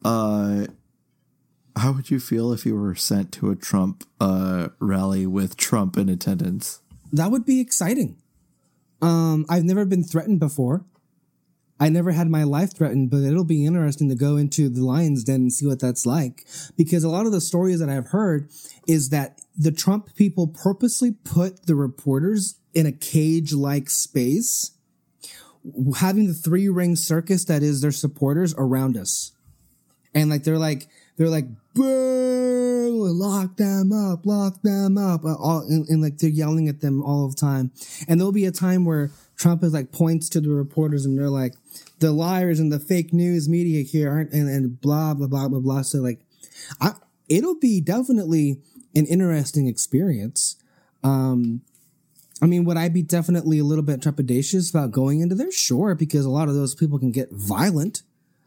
Uh, 0.06 0.68
how 1.76 1.94
would 1.94 2.10
you 2.12 2.20
feel 2.20 2.52
if 2.52 2.66
you 2.66 2.76
were 2.76 2.96
sent 2.96 3.32
to 3.34 3.50
a 3.50 3.56
Trump 3.56 4.04
uh, 4.20 4.70
rally 4.80 5.26
with 5.26 5.58
Trump 5.58 5.98
in 5.98 6.10
attendance? 6.10 6.82
That 7.12 7.32
would 7.32 7.46
be 7.46 7.60
exciting. 7.60 8.18
Um, 9.02 9.46
I've 9.50 9.64
never 9.64 9.86
been 9.86 10.04
threatened 10.04 10.40
before. 10.40 10.86
I 11.80 11.90
never 11.90 12.12
had 12.12 12.30
my 12.30 12.44
life 12.44 12.76
threatened, 12.76 13.10
but 13.10 13.24
it'll 13.24 13.44
be 13.44 13.66
interesting 13.66 14.08
to 14.10 14.16
go 14.16 14.38
into 14.38 14.70
the 14.70 14.86
lion's 14.86 15.24
den 15.24 15.42
and 15.42 15.54
see 15.54 15.66
what 15.66 15.80
that's 15.80 16.06
like. 16.06 16.46
Because 16.78 17.04
a 17.04 17.10
lot 17.10 17.26
of 17.26 17.32
the 17.32 17.42
stories 17.42 17.80
that 17.80 17.90
I've 17.90 18.10
heard 18.10 18.50
is 18.88 19.10
that 19.10 19.42
the 19.58 19.72
Trump 19.72 20.14
people 20.16 20.46
purposely 20.46 21.12
put 21.12 21.66
the 21.66 21.74
reporters 21.74 22.60
in 22.76 22.86
a 22.86 22.92
cage 22.92 23.52
like 23.52 23.90
space, 23.90 24.72
having 25.98 26.28
the 26.28 26.36
three 26.36 26.70
ring 26.70 26.96
circus 26.96 27.46
that 27.46 27.64
is 27.64 27.82
their 27.82 27.92
supporters 27.92 28.54
around 28.60 28.96
us. 28.96 29.32
And 30.14 30.30
like, 30.30 30.44
they're 30.44 30.60
like, 30.60 30.88
they're 31.18 31.30
like, 31.30 31.46
boo, 31.74 33.08
lock 33.12 33.58
them 33.58 33.92
up, 33.92 34.26
lock 34.26 34.62
them 34.62 34.98
up. 34.98 35.24
uh, 35.24 35.36
All, 35.36 35.60
and, 35.62 35.88
and 35.88 36.02
like 36.02 36.18
they're 36.18 36.30
yelling 36.30 36.68
at 36.68 36.82
them 36.82 37.04
all 37.04 37.28
the 37.30 37.36
time. 37.36 37.72
And 38.08 38.20
there'll 38.20 38.32
be 38.32 38.46
a 38.46 38.52
time 38.52 38.86
where 38.86 39.12
Trump 39.38 39.64
is 39.64 39.74
like 39.74 39.92
points 39.92 40.30
to 40.30 40.42
the 40.42 40.50
reporters 40.50 41.06
and 41.06 41.18
they're 41.18 41.30
like, 41.30 41.54
the 42.00 42.12
liars 42.12 42.60
and 42.60 42.72
the 42.72 42.80
fake 42.80 43.14
news 43.14 43.48
media 43.48 43.84
here 43.84 44.10
aren't, 44.10 44.34
and, 44.34 44.50
and 44.50 44.82
blah, 44.82 45.14
blah, 45.14 45.28
blah, 45.28 45.48
blah, 45.48 45.60
blah. 45.60 45.82
So 45.82 46.00
like, 46.00 46.22
I, 46.80 46.94
it'll 47.30 47.60
be 47.60 47.82
definitely 47.82 48.62
an 48.96 49.06
interesting 49.06 49.68
experience. 49.68 50.58
Um, 51.04 51.62
I 52.42 52.48
mean, 52.48 52.66
would 52.66 52.78
I 52.78 52.90
be 52.90 53.04
definitely 53.04 53.60
a 53.60 53.64
little 53.64 53.84
bit 53.84 54.02
trepidatious 54.02 54.70
about 54.72 54.92
going 54.92 55.22
into 55.22 55.36
there? 55.36 55.52
Sure, 55.52 55.94
because 55.94 56.26
a 56.26 56.30
lot 56.30 56.50
of 56.50 56.56
those 56.56 56.74
people 56.74 56.98
can 56.98 57.12
get 57.12 57.30
violent 57.32 58.02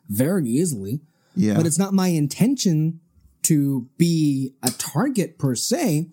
very 0.08 0.48
easily 0.48 1.00
Yeah, 1.36 1.54
but 1.54 1.66
it's 1.66 1.78
not 1.78 1.92
my 1.94 2.08
intention 2.08 3.00
to 3.42 3.88
be 3.98 4.54
a 4.62 4.70
target 4.70 5.38
per 5.38 5.54
se. 5.54 6.08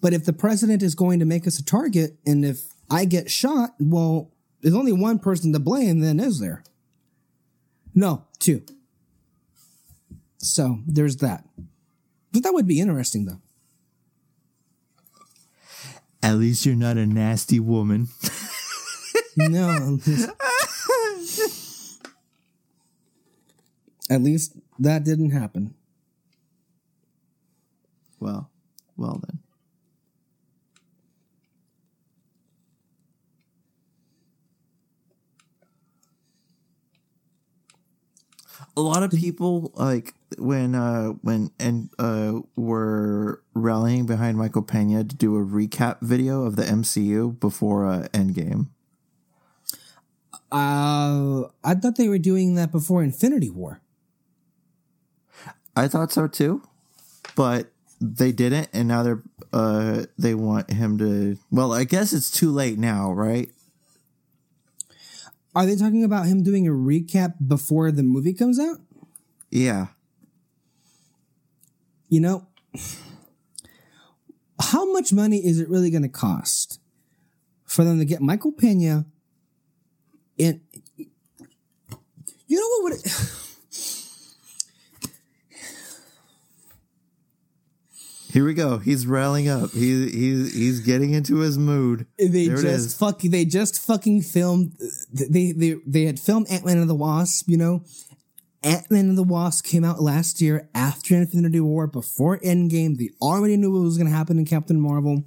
But 0.00 0.12
if 0.12 0.24
the 0.26 0.32
president 0.34 0.82
is 0.82 0.94
going 0.94 1.18
to 1.20 1.24
make 1.24 1.46
us 1.46 1.58
a 1.58 1.64
target, 1.64 2.18
and 2.26 2.44
if 2.44 2.74
I 2.90 3.06
get 3.06 3.30
shot, 3.30 3.74
well, 3.80 4.30
there's 4.60 4.74
only 4.74 4.92
one 4.92 5.18
person 5.18 5.52
to 5.54 5.58
blame, 5.58 6.00
then 6.00 6.20
is 6.20 6.40
there? 6.40 6.62
No, 7.94 8.24
two. 8.38 8.62
So 10.38 10.80
there's 10.86 11.16
that. 11.18 11.44
But 12.32 12.42
that 12.42 12.52
would 12.52 12.66
be 12.66 12.80
interesting, 12.80 13.24
though. 13.24 13.40
at 16.22 16.34
least 16.36 16.66
you're 16.66 16.74
not 16.74 16.96
a 16.96 17.06
nasty 17.06 17.60
woman. 17.60 18.08
No. 19.36 19.98
At 24.14 24.22
least 24.22 24.54
that 24.78 25.02
didn't 25.02 25.30
happen. 25.30 25.74
well, 28.20 28.48
well 28.96 29.20
then. 29.26 29.40
A 38.76 38.80
lot 38.80 39.02
of 39.02 39.10
people 39.10 39.72
like 39.74 40.14
when 40.38 40.76
uh 40.76 41.08
when 41.22 41.50
and 41.58 41.90
uh 41.98 42.40
were 42.54 43.42
rallying 43.52 44.06
behind 44.06 44.38
Michael 44.38 44.62
Pena 44.62 45.02
to 45.02 45.16
do 45.16 45.34
a 45.36 45.44
recap 45.44 46.00
video 46.02 46.44
of 46.44 46.54
the 46.54 46.62
MCU 46.62 47.40
before 47.40 47.84
uh 47.84 48.06
Endgame. 48.12 48.68
Uh, 50.52 51.48
I 51.64 51.74
thought 51.74 51.96
they 51.96 52.08
were 52.08 52.18
doing 52.18 52.54
that 52.54 52.70
before 52.70 53.02
Infinity 53.02 53.50
War. 53.50 53.80
I 55.76 55.88
thought 55.88 56.12
so 56.12 56.28
too, 56.28 56.62
but 57.36 57.70
they 58.00 58.32
didn't, 58.32 58.68
and 58.72 58.88
now 58.88 59.02
they're 59.02 59.22
uh 59.52 60.04
they 60.18 60.34
want 60.34 60.70
him 60.70 60.98
to. 60.98 61.38
Well, 61.50 61.72
I 61.72 61.84
guess 61.84 62.12
it's 62.12 62.30
too 62.30 62.50
late 62.50 62.78
now, 62.78 63.12
right? 63.12 63.50
Are 65.54 65.66
they 65.66 65.76
talking 65.76 66.02
about 66.02 66.26
him 66.26 66.42
doing 66.42 66.66
a 66.66 66.72
recap 66.72 67.34
before 67.46 67.92
the 67.92 68.02
movie 68.02 68.34
comes 68.34 68.58
out? 68.58 68.78
Yeah, 69.50 69.86
You 72.08 72.20
know, 72.20 72.48
how 74.60 74.92
much 74.92 75.12
money 75.12 75.38
is 75.38 75.60
it 75.60 75.68
really 75.68 75.90
going 75.90 76.02
to 76.02 76.08
cost 76.08 76.80
for 77.64 77.84
them 77.84 77.98
to 78.00 78.04
get 78.04 78.20
Michael 78.20 78.50
Pena 78.50 79.06
in? 80.36 80.60
You 82.46 82.60
know 82.60 82.68
what 82.68 82.82
would 82.84 82.92
it, 82.94 83.12
Here 88.34 88.44
we 88.44 88.52
go. 88.52 88.78
He's 88.78 89.06
rallying 89.06 89.48
up. 89.48 89.70
He 89.70 90.10
he's 90.10 90.52
he's 90.52 90.80
getting 90.80 91.14
into 91.14 91.36
his 91.36 91.56
mood. 91.56 92.08
they 92.18 92.48
There 92.48 92.56
just 92.56 92.98
fuck 92.98 93.20
they 93.20 93.44
just 93.44 93.80
fucking 93.80 94.22
filmed 94.22 94.72
they 95.12 95.52
they 95.52 95.76
they 95.86 96.02
had 96.02 96.18
filmed 96.18 96.50
Ant-Man 96.50 96.78
and 96.78 96.90
the 96.90 96.96
Wasp, 96.96 97.48
you 97.48 97.56
know. 97.56 97.84
Ant-Man 98.64 99.08
and 99.08 99.16
the 99.16 99.22
Wasp 99.22 99.64
came 99.64 99.84
out 99.84 100.02
last 100.02 100.40
year 100.40 100.68
after 100.74 101.14
Infinity 101.14 101.60
War, 101.60 101.86
before 101.86 102.40
Endgame. 102.40 102.96
They 102.96 103.10
already 103.22 103.56
knew 103.56 103.70
what 103.72 103.82
was 103.82 103.98
going 103.98 104.10
to 104.10 104.16
happen 104.16 104.36
in 104.36 104.46
Captain 104.46 104.80
Marvel. 104.80 105.22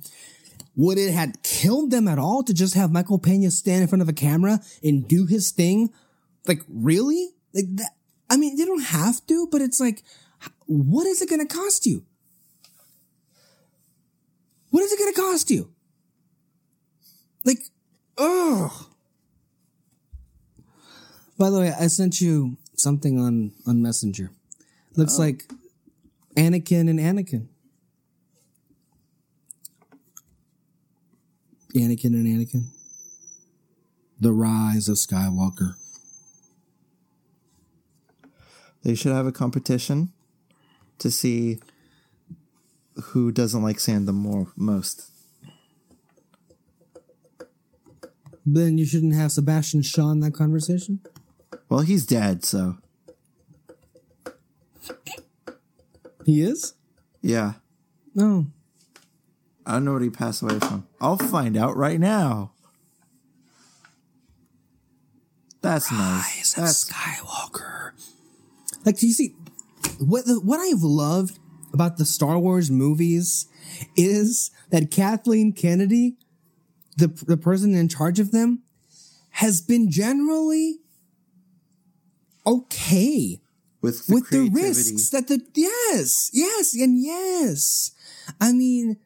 Would 0.76 0.98
it 0.98 1.14
had 1.14 1.42
killed 1.44 1.92
them 1.92 2.10
at 2.10 2.20
all 2.20 2.44
to 2.44 2.54
just 2.54 2.74
have 2.74 2.92
Michael 2.92 3.20
Pena 3.20 3.52
stand 3.52 3.84
in 3.84 3.88
front 3.88 4.02
of 4.02 4.10
a 4.10 4.14
camera 4.14 4.60
and 4.84 5.08
do 5.08 5.28
his 5.28 5.52
thing? 5.52 5.94
Like, 6.46 6.62
really? 6.68 7.30
Like 7.54 7.74
that? 7.78 7.92
I 8.30 8.36
mean, 8.36 8.58
they 8.58 8.66
don't 8.66 8.84
have 8.84 9.26
to, 9.28 9.48
but 9.50 9.62
it's 9.62 9.80
like, 9.80 10.04
what 10.66 11.08
is 11.08 11.22
it 11.22 11.30
going 11.30 11.48
to 11.48 11.56
cost 11.56 11.86
you? 11.86 12.04
What 14.78 14.84
is 14.84 14.92
it 14.92 15.00
going 15.00 15.12
to 15.12 15.20
cost 15.20 15.50
you? 15.50 15.72
Like, 17.44 17.58
oh. 18.16 18.90
By 21.36 21.50
the 21.50 21.62
way, 21.62 21.74
I 21.74 21.88
sent 21.88 22.22
you 22.22 22.58
something 22.76 23.20
on 23.20 23.54
on 23.66 23.82
Messenger. 23.82 24.30
Looks 24.96 25.18
oh. 25.18 25.24
like 25.24 25.52
Anakin 26.36 26.92
and 26.92 27.00
Anakin. 27.00 27.48
Anakin 31.74 32.14
and 32.14 32.28
Anakin. 32.28 32.66
The 34.20 34.32
Rise 34.32 34.88
of 34.88 34.98
Skywalker. 34.98 35.74
They 38.84 38.94
should 38.94 39.14
have 39.14 39.26
a 39.26 39.32
competition 39.32 40.14
to 41.00 41.10
see 41.10 41.58
who 43.02 43.32
doesn't 43.32 43.62
like 43.64 43.80
sand 43.80 44.08
the 44.08 44.14
more 44.14 44.48
most. 44.56 45.10
Then 48.46 48.78
you 48.78 48.86
shouldn't 48.86 49.14
have 49.16 49.32
Sebastian 49.32 49.82
Shaw 49.82 50.12
in 50.12 50.22
that 50.22 50.34
conversation. 50.34 51.02
Well, 51.70 51.82
he's 51.82 52.06
dead, 52.06 52.46
so 52.46 52.78
He 56.26 56.42
is? 56.42 56.74
yeah. 57.22 57.54
No. 58.16 58.48
I 59.66 59.74
don't 59.74 59.86
know 59.86 59.94
what 59.94 60.02
he 60.02 60.10
passed 60.10 60.42
away 60.42 60.60
from. 60.60 60.88
I'll 61.00 61.18
find 61.18 61.56
out 61.58 61.76
right 61.76 62.00
now. 62.00 62.52
That's 65.62 65.88
ah, 65.92 66.26
nice. 66.26 66.54
That's 66.54 66.90
Skywalker. 66.90 67.92
Like, 68.86 68.98
do 68.98 69.08
you 69.08 69.14
see 69.14 69.36
what 70.00 70.26
the, 70.26 70.40
what 70.40 70.60
I've 70.60 70.84
loved 70.84 71.38
about 71.78 71.98
the 71.98 72.06
Star 72.06 72.40
Wars 72.40 72.72
movies 72.72 73.46
is 73.96 74.50
that 74.72 74.90
Kathleen 74.90 75.54
Kennedy, 75.54 76.18
the 76.96 77.08
the 77.08 77.38
person 77.38 77.76
in 77.76 77.88
charge 77.88 78.20
of 78.20 78.32
them, 78.32 78.64
has 79.30 79.62
been 79.62 79.92
generally 79.92 80.80
okay 82.48 83.40
with 83.84 84.08
the 84.08 84.14
with 84.16 84.30
the 84.32 84.50
risks 84.50 85.12
that 85.12 85.28
the 85.28 85.40
yes, 85.54 86.32
yes, 86.34 86.74
and 86.74 87.00
yes. 87.00 87.92
I 88.42 88.54
mean, 88.54 88.98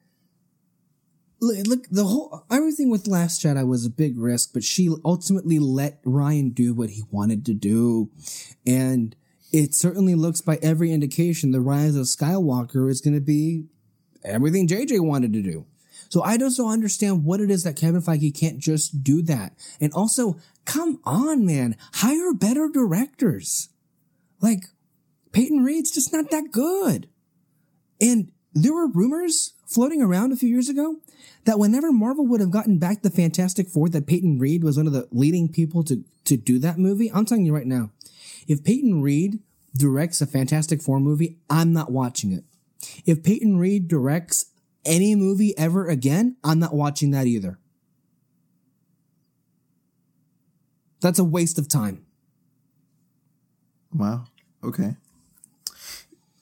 look, 1.41 1.67
look, 1.67 1.89
the 1.89 2.05
whole 2.05 2.45
everything 2.49 2.89
with 2.89 3.05
Last 3.05 3.41
Jedi 3.43 3.67
was 3.67 3.85
a 3.85 3.89
big 3.89 4.17
risk, 4.17 4.51
but 4.53 4.63
she 4.63 4.95
ultimately 5.03 5.59
let 5.59 5.99
Ryan 6.05 6.51
do 6.51 6.73
what 6.73 6.91
he 6.91 7.03
wanted 7.11 7.45
to 7.47 7.53
do, 7.53 8.11
and 8.65 9.13
it 9.51 9.75
certainly 9.75 10.15
looks 10.15 10.41
by 10.41 10.57
every 10.61 10.91
indication 10.91 11.51
the 11.51 11.61
Rise 11.61 11.95
of 11.95 12.05
Skywalker 12.05 12.89
is 12.89 13.01
going 13.01 13.13
to 13.13 13.21
be 13.21 13.65
everything 14.23 14.67
JJ 14.67 15.01
wanted 15.01 15.33
to 15.33 15.41
do. 15.41 15.65
So 16.09 16.21
I 16.23 16.37
just 16.37 16.57
don't 16.57 16.71
understand 16.71 17.23
what 17.23 17.39
it 17.39 17.49
is 17.49 17.63
that 17.63 17.77
Kevin 17.77 18.01
Feige 18.01 18.37
can't 18.37 18.59
just 18.59 19.03
do 19.03 19.21
that. 19.23 19.53
And 19.79 19.93
also, 19.93 20.37
come 20.65 20.99
on, 21.05 21.45
man, 21.45 21.77
hire 21.93 22.33
better 22.33 22.67
directors. 22.67 23.69
Like, 24.41 24.65
Peyton 25.31 25.63
Reed's 25.63 25.91
just 25.91 26.11
not 26.11 26.29
that 26.31 26.51
good. 26.51 27.07
And 28.01 28.31
there 28.53 28.73
were 28.73 28.87
rumors 28.87 29.53
floating 29.65 30.01
around 30.01 30.33
a 30.33 30.35
few 30.35 30.49
years 30.49 30.67
ago 30.67 30.97
that 31.45 31.59
whenever 31.59 31.93
Marvel 31.93 32.27
would 32.27 32.41
have 32.41 32.51
gotten 32.51 32.77
back 32.77 33.01
the 33.01 33.09
Fantastic 33.09 33.69
Four, 33.69 33.87
that 33.89 34.07
Peyton 34.07 34.37
Reed 34.37 34.63
was 34.63 34.75
one 34.75 34.87
of 34.87 34.93
the 34.93 35.07
leading 35.11 35.47
people 35.47 35.83
to, 35.85 36.03
to 36.25 36.35
do 36.35 36.59
that 36.59 36.77
movie. 36.77 37.09
I'm 37.11 37.25
telling 37.25 37.45
you 37.45 37.55
right 37.55 37.65
now, 37.65 37.91
if 38.47 38.63
Peyton 38.63 39.01
Reed 39.01 39.39
directs 39.75 40.21
a 40.21 40.25
Fantastic 40.25 40.81
Four 40.81 40.99
movie, 40.99 41.37
I'm 41.49 41.73
not 41.73 41.91
watching 41.91 42.31
it. 42.31 42.43
If 43.05 43.23
Peyton 43.23 43.57
Reed 43.57 43.87
directs 43.87 44.47
any 44.85 45.15
movie 45.15 45.57
ever 45.57 45.87
again, 45.87 46.37
I'm 46.43 46.59
not 46.59 46.73
watching 46.73 47.11
that 47.11 47.27
either. 47.27 47.59
That's 51.01 51.19
a 51.19 51.23
waste 51.23 51.57
of 51.57 51.67
time. 51.67 52.05
Wow. 53.93 54.25
Okay. 54.63 54.95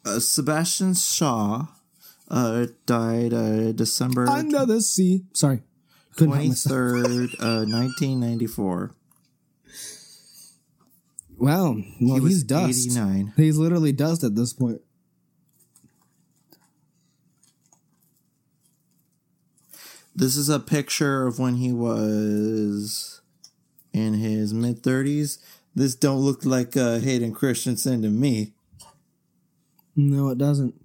Uh, 0.06 0.20
Sebastian 0.20 0.94
Shaw 0.94 1.68
uh, 2.30 2.68
died 2.86 3.34
uh, 3.34 3.72
December 3.72 4.28
Under 4.30 4.66
the 4.66 4.82
sea. 4.82 5.26
Sorry. 5.34 5.62
Twenty 6.18 6.52
third, 6.52 7.30
uh, 7.40 7.64
nineteen 7.66 8.20
ninety 8.20 8.48
four. 8.48 8.94
Wow. 11.40 11.76
Well, 12.02 12.16
He 12.16 12.20
was 12.20 12.34
he's 12.34 12.44
dust. 12.44 12.86
89. 12.88 13.34
He's 13.38 13.58
literally 13.58 13.92
dust 13.92 14.24
at 14.24 14.36
this 14.36 14.54
point. 14.54 14.82
This 20.16 20.36
is 20.36 20.50
a 20.50 20.60
picture 20.60 21.28
of 21.28 21.40
when 21.40 21.56
he 21.56 21.72
was 21.72 23.22
in 23.94 24.16
his 24.16 24.54
mid 24.54 24.84
thirties. 24.84 25.40
This 25.76 25.96
don't 25.96 26.20
look 26.20 26.44
like 26.44 26.76
uh, 26.76 27.00
Hayden 27.00 27.34
Christensen 27.34 28.02
to 28.02 28.10
me. 28.10 28.54
No, 29.96 30.30
it 30.30 30.38
doesn't. 30.38 30.76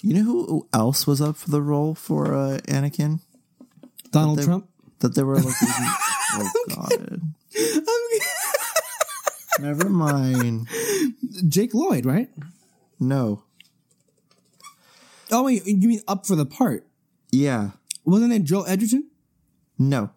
You 0.00 0.14
know 0.14 0.22
who 0.22 0.68
else 0.72 1.06
was 1.06 1.20
up 1.20 1.36
for 1.36 1.50
the 1.50 1.62
role 1.62 1.94
for 1.94 2.34
uh, 2.34 2.58
Anakin? 2.68 3.20
Donald 4.10 4.38
they- 4.38 4.44
Trump. 4.44 4.68
That 5.00 5.14
they 5.14 5.22
were 5.22 5.36
looking. 5.36 5.52
oh 6.32 6.50
God! 6.68 7.20
Never 9.60 9.88
mind. 9.88 10.66
Jake 11.46 11.72
Lloyd, 11.72 12.04
right? 12.04 12.28
No. 12.98 13.44
Oh, 15.30 15.44
wait, 15.44 15.64
you 15.66 15.86
mean 15.88 16.00
up 16.08 16.26
for 16.26 16.34
the 16.34 16.46
part? 16.46 16.84
Yeah. 17.30 17.70
Wasn't 18.04 18.32
it 18.32 18.42
Joel 18.42 18.66
Edgerton? 18.66 19.08
No. 19.78 20.10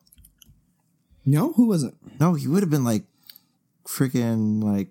No, 1.26 1.54
who 1.54 1.68
was 1.68 1.84
it? 1.84 1.94
No. 2.20 2.34
He 2.34 2.48
would 2.48 2.64
have 2.64 2.72
been 2.72 2.84
like 2.84 3.04
freaking 3.86 4.64
like 4.64 4.90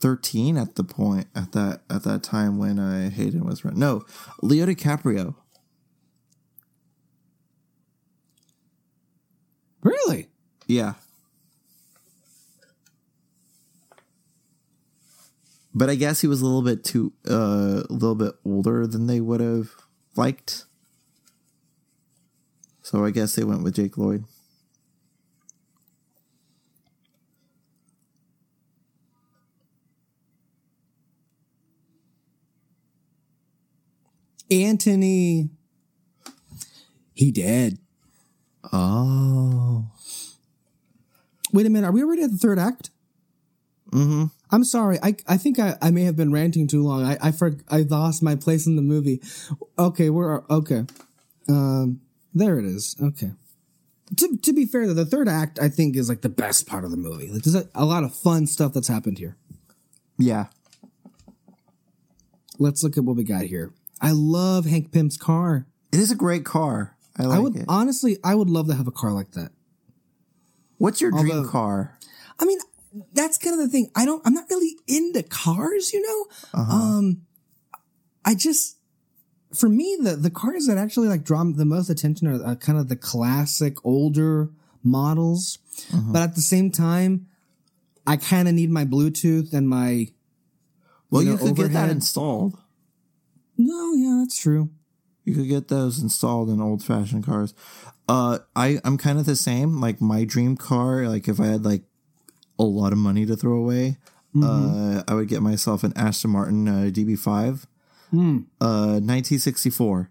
thirteen 0.00 0.56
at 0.56 0.76
the 0.76 0.84
point 0.84 1.26
at 1.34 1.52
that 1.52 1.82
at 1.90 2.04
that 2.04 2.22
time 2.22 2.58
when 2.58 2.78
uh, 2.78 3.10
Hayden 3.10 3.44
was 3.44 3.64
running. 3.64 3.80
No, 3.80 4.04
Leo 4.42 4.66
DiCaprio. 4.66 5.34
Really? 9.82 10.28
Yeah. 10.66 10.94
But 15.74 15.88
I 15.88 15.94
guess 15.94 16.20
he 16.20 16.26
was 16.26 16.40
a 16.40 16.44
little 16.44 16.62
bit 16.62 16.82
too 16.82 17.12
uh, 17.30 17.84
a 17.88 17.92
little 17.92 18.16
bit 18.16 18.34
older 18.44 18.86
than 18.86 19.06
they 19.06 19.20
would 19.20 19.40
have 19.40 19.70
liked. 20.16 20.64
So 22.82 23.04
I 23.04 23.10
guess 23.10 23.36
they 23.36 23.44
went 23.44 23.62
with 23.62 23.74
Jake 23.74 23.96
Lloyd. 23.96 24.24
Anthony. 34.50 35.50
He 37.14 37.30
dead. 37.30 37.78
Oh. 38.72 39.90
Wait 41.52 41.66
a 41.66 41.70
minute. 41.70 41.86
Are 41.86 41.92
we 41.92 42.02
already 42.02 42.22
at 42.22 42.30
the 42.30 42.36
third 42.36 42.58
act? 42.58 42.90
Mm-hmm. 43.90 44.24
I'm 44.50 44.64
sorry. 44.64 44.98
I 45.02 45.16
I 45.26 45.36
think 45.36 45.58
I, 45.58 45.76
I 45.80 45.90
may 45.90 46.04
have 46.04 46.16
been 46.16 46.32
ranting 46.32 46.66
too 46.68 46.82
long. 46.82 47.04
I 47.04 47.16
I 47.20 47.32
for, 47.32 47.56
I 47.68 47.82
lost 47.82 48.22
my 48.22 48.34
place 48.36 48.66
in 48.66 48.76
the 48.76 48.82
movie. 48.82 49.20
Okay, 49.78 50.10
we're 50.10 50.42
okay. 50.50 50.84
Um, 51.48 52.00
There 52.34 52.58
it 52.58 52.64
is. 52.66 52.94
Okay. 53.02 53.32
To, 54.16 54.36
to 54.36 54.52
be 54.52 54.64
fair, 54.64 54.86
though, 54.86 54.94
the 54.94 55.04
third 55.04 55.28
act 55.28 55.58
I 55.58 55.68
think 55.68 55.96
is 55.96 56.08
like 56.08 56.20
the 56.22 56.28
best 56.28 56.66
part 56.66 56.84
of 56.84 56.90
the 56.90 56.96
movie. 56.96 57.30
Like, 57.30 57.42
there's 57.42 57.54
a, 57.54 57.68
a 57.74 57.84
lot 57.84 58.04
of 58.04 58.14
fun 58.14 58.46
stuff 58.46 58.72
that's 58.72 58.88
happened 58.88 59.18
here. 59.18 59.36
Yeah. 60.18 60.46
Let's 62.58 62.82
look 62.82 62.96
at 62.96 63.04
what 63.04 63.16
we 63.16 63.24
got 63.24 63.42
here. 63.42 63.72
I 64.00 64.12
love 64.12 64.66
Hank 64.66 64.92
Pym's 64.92 65.16
car. 65.16 65.66
It 65.92 65.98
is 65.98 66.10
a 66.10 66.16
great 66.16 66.44
car. 66.44 66.96
I 67.16 67.24
like 67.24 67.36
I 67.36 67.40
would 67.40 67.56
it. 67.56 67.64
honestly, 67.68 68.18
I 68.22 68.34
would 68.34 68.50
love 68.50 68.68
to 68.68 68.74
have 68.74 68.86
a 68.86 68.92
car 68.92 69.12
like 69.12 69.32
that. 69.32 69.50
What's 70.76 71.00
your 71.00 71.10
dream 71.10 71.48
car? 71.48 71.98
I 72.38 72.44
mean, 72.44 72.58
that's 73.12 73.36
kind 73.36 73.54
of 73.54 73.60
the 73.60 73.68
thing. 73.68 73.90
I 73.96 74.04
don't. 74.04 74.24
I'm 74.24 74.34
not 74.34 74.48
really 74.48 74.76
into 74.86 75.22
cars, 75.24 75.92
you 75.92 76.00
know. 76.00 76.60
Uh-huh. 76.60 76.72
Um, 76.72 77.22
I 78.24 78.34
just, 78.34 78.78
for 79.52 79.68
me, 79.68 79.98
the 80.00 80.14
the 80.14 80.30
cars 80.30 80.66
that 80.66 80.78
actually 80.78 81.08
like 81.08 81.24
draw 81.24 81.42
the 81.44 81.64
most 81.64 81.90
attention 81.90 82.28
are 82.28 82.44
uh, 82.44 82.54
kind 82.54 82.78
of 82.78 82.88
the 82.88 82.96
classic 82.96 83.84
older 83.84 84.50
models. 84.84 85.58
Uh-huh. 85.92 86.12
But 86.12 86.22
at 86.22 86.34
the 86.36 86.40
same 86.40 86.70
time, 86.70 87.26
I 88.06 88.16
kind 88.16 88.48
of 88.48 88.54
need 88.54 88.70
my 88.70 88.84
Bluetooth 88.84 89.52
and 89.52 89.68
my. 89.68 90.08
Well, 91.10 91.22
you 91.22 91.32
you, 91.32 91.36
know, 91.36 91.44
could 91.46 91.56
get 91.56 91.72
that 91.72 91.90
installed. 91.90 92.58
No, 93.58 93.92
yeah, 93.94 94.20
that's 94.20 94.38
true. 94.40 94.70
You 95.24 95.34
could 95.34 95.48
get 95.48 95.68
those 95.68 95.98
installed 96.00 96.48
in 96.48 96.60
old 96.60 96.82
fashioned 96.82 97.26
cars. 97.26 97.52
Uh, 98.08 98.38
I 98.56 98.80
I'm 98.84 98.96
kind 98.96 99.18
of 99.18 99.26
the 99.26 99.36
same. 99.36 99.80
Like 99.80 100.00
my 100.00 100.24
dream 100.24 100.56
car, 100.56 101.06
like 101.06 101.28
if 101.28 101.38
I 101.38 101.46
had 101.46 101.64
like 101.64 101.82
a 102.58 102.64
lot 102.64 102.92
of 102.92 102.98
money 102.98 103.26
to 103.26 103.36
throw 103.36 103.56
away, 103.58 103.98
uh, 104.42 105.02
I 105.06 105.14
would 105.14 105.28
get 105.28 105.42
myself 105.42 105.84
an 105.84 105.92
Aston 105.96 106.30
Martin 106.30 106.68
uh, 106.68 106.90
DB5, 106.90 107.66
uh, 108.60 109.00
1964. 109.00 110.10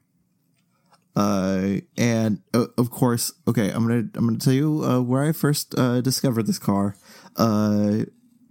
Uh, 1.15 1.77
and 1.97 2.41
uh, 2.53 2.67
of 2.77 2.91
course, 2.91 3.31
okay, 3.47 3.71
I'm 3.71 3.87
gonna 3.87 4.07
I'm 4.13 4.27
gonna 4.27 4.37
tell 4.37 4.53
you 4.53 4.83
uh, 4.83 5.01
where 5.01 5.23
I 5.23 5.31
first 5.31 5.73
uh, 5.77 6.01
discovered 6.01 6.45
this 6.45 6.59
car. 6.59 6.95
Uh, 7.35 8.03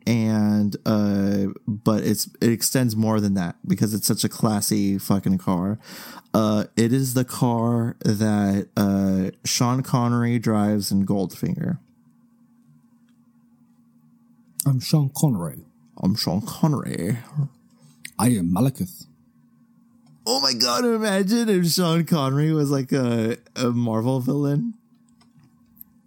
and 0.07 0.77
uh 0.87 1.47
but 1.67 2.05
it's 2.05 2.27
it 2.41 2.51
extends 2.51 2.95
more 2.95 3.21
than 3.21 3.35
that 3.35 3.57
because 3.67 3.93
it's 3.93 4.07
such 4.07 4.23
a 4.25 4.29
classy 4.29 4.99
fucking 4.99 5.39
car 5.39 5.79
uh 6.35 6.65
it 6.77 6.93
is 6.93 7.15
the 7.15 7.25
car 7.25 7.97
that 8.01 8.69
uh 8.77 9.31
sean 9.45 9.83
connery 9.83 10.39
drives 10.39 10.91
in 10.93 11.05
goldfinger 11.05 11.79
I'm 14.65 14.81
Sean 14.81 15.11
Connery. 15.17 15.65
i'm 16.03 16.15
sean 16.15 16.41
connery 16.41 17.19
I 18.19 18.29
am 18.29 18.51
Malekith. 18.53 19.07
oh 20.27 20.41
my 20.41 20.53
god 20.55 20.85
imagine 20.85 21.49
if 21.49 21.67
sean 21.67 22.05
connery 22.05 22.53
was 22.53 22.71
like 22.71 22.93
a, 22.93 23.39
a 23.57 23.71
marvel 23.71 24.21
villain 24.21 24.75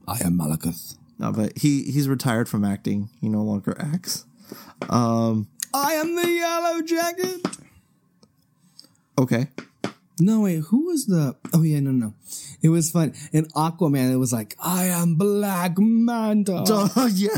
I 0.08 0.24
am 0.26 0.40
Malekith. 0.40 0.96
No 1.20 1.32
but 1.32 1.58
he 1.58 1.84
he's 1.84 2.08
retired 2.08 2.48
from 2.50 2.64
acting 2.66 3.10
he 3.22 3.30
no 3.30 3.44
longer 3.44 3.76
acts 3.80 4.26
I 4.90 5.94
am 5.94 6.16
the 6.16 6.24
Yellowjacket. 6.24 7.60
okay 9.20 9.48
No, 10.20 10.42
wait, 10.42 10.60
who 10.70 10.88
was 10.88 11.06
the. 11.06 11.36
Oh, 11.54 11.62
yeah, 11.64 11.80
no, 11.80 11.92
no. 11.92 12.14
It 12.62 12.68
was 12.70 12.92
fun. 12.92 13.14
In 13.32 13.46
Aquaman, 13.56 14.12
it 14.12 14.18
was 14.18 14.34
like, 14.34 14.56
I 14.60 14.86
am 14.88 15.16
Black 15.16 15.78
Manta. 15.78 16.64
oh 16.68 17.08
yeah 17.14 17.30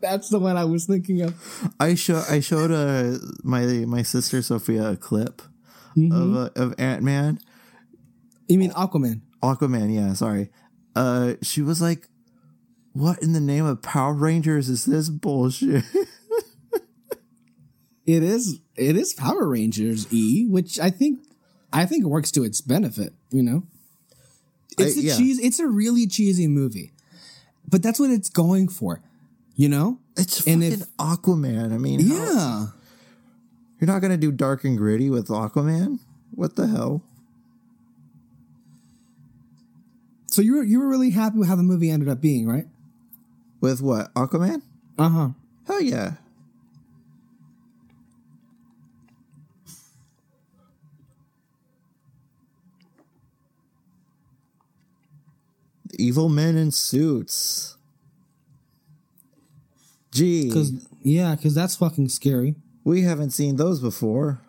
That's 0.00 0.28
the 0.28 0.38
one 0.40 0.56
I 0.56 0.64
was 0.64 0.86
thinking 0.86 1.22
of. 1.22 1.34
I 1.78 1.94
show 1.94 2.22
I 2.28 2.40
showed 2.40 2.70
uh, 2.72 3.18
my 3.44 3.64
my 3.86 4.02
sister 4.02 4.42
Sophia 4.42 4.90
a 4.90 4.96
clip 4.96 5.42
of 5.96 6.36
uh, 6.36 6.50
of 6.56 6.74
Ant 6.78 7.02
Man, 7.02 7.38
You 8.48 8.58
mean 8.58 8.72
Aquaman? 8.72 9.20
Aquaman. 9.42 9.94
Yeah, 9.94 10.12
sorry. 10.14 10.50
Uh, 10.94 11.34
she 11.42 11.62
was 11.62 11.80
like, 11.82 12.08
"What 12.92 13.22
in 13.22 13.32
the 13.32 13.40
name 13.40 13.64
of 13.66 13.82
Power 13.82 14.12
Rangers 14.14 14.68
is 14.68 14.84
this 14.84 15.08
bullshit?" 15.08 15.84
It 18.04 18.22
is. 18.24 18.58
It 18.76 18.96
is 18.96 19.14
Power 19.14 19.46
Rangers 19.48 20.12
E, 20.12 20.46
which 20.48 20.80
I 20.80 20.90
think, 20.90 21.20
I 21.72 21.86
think 21.86 22.04
works 22.04 22.32
to 22.32 22.42
its 22.42 22.60
benefit. 22.60 23.12
You 23.30 23.42
know, 23.44 23.62
it's 24.76 24.96
I- 24.96 25.00
a 25.00 25.02
yeah. 25.04 25.16
cheese. 25.16 25.38
It's 25.38 25.60
a 25.60 25.68
really 25.68 26.06
cheesy 26.08 26.48
movie, 26.48 26.92
but 27.68 27.80
that's 27.82 28.00
what 28.00 28.10
it's 28.10 28.28
going 28.28 28.68
for. 28.68 29.00
You 29.54 29.68
know? 29.68 29.98
It's 30.16 30.44
And 30.46 30.62
fucking 30.64 30.80
if- 30.80 30.96
Aquaman. 30.96 31.72
I 31.72 31.78
mean, 31.78 32.00
how- 32.08 32.14
Yeah. 32.16 32.66
you're 33.80 33.86
not 33.86 34.00
gonna 34.02 34.16
do 34.16 34.32
dark 34.32 34.64
and 34.64 34.76
gritty 34.76 35.08
with 35.08 35.28
Aquaman. 35.28 36.00
What 36.32 36.56
the 36.56 36.66
hell? 36.66 37.04
So 40.32 40.40
you 40.40 40.56
were 40.56 40.62
you 40.62 40.80
were 40.80 40.88
really 40.88 41.10
happy 41.10 41.36
with 41.36 41.48
how 41.48 41.56
the 41.56 41.62
movie 41.62 41.90
ended 41.90 42.08
up 42.08 42.22
being, 42.22 42.46
right? 42.48 42.64
With 43.60 43.82
what 43.82 44.14
Aquaman? 44.14 44.62
Uh 44.98 45.08
huh. 45.10 45.28
Hell 45.66 45.82
yeah. 45.82 46.12
Evil 55.98 56.28
men 56.28 56.56
in 56.56 56.70
suits. 56.70 57.76
Gee, 60.10 60.48
Because 60.48 60.72
yeah, 61.02 61.34
because 61.34 61.54
that's 61.54 61.76
fucking 61.76 62.08
scary. 62.08 62.54
we 62.84 63.02
haven't 63.02 63.30
seen 63.30 63.56
those 63.56 63.80
before. 63.80 64.40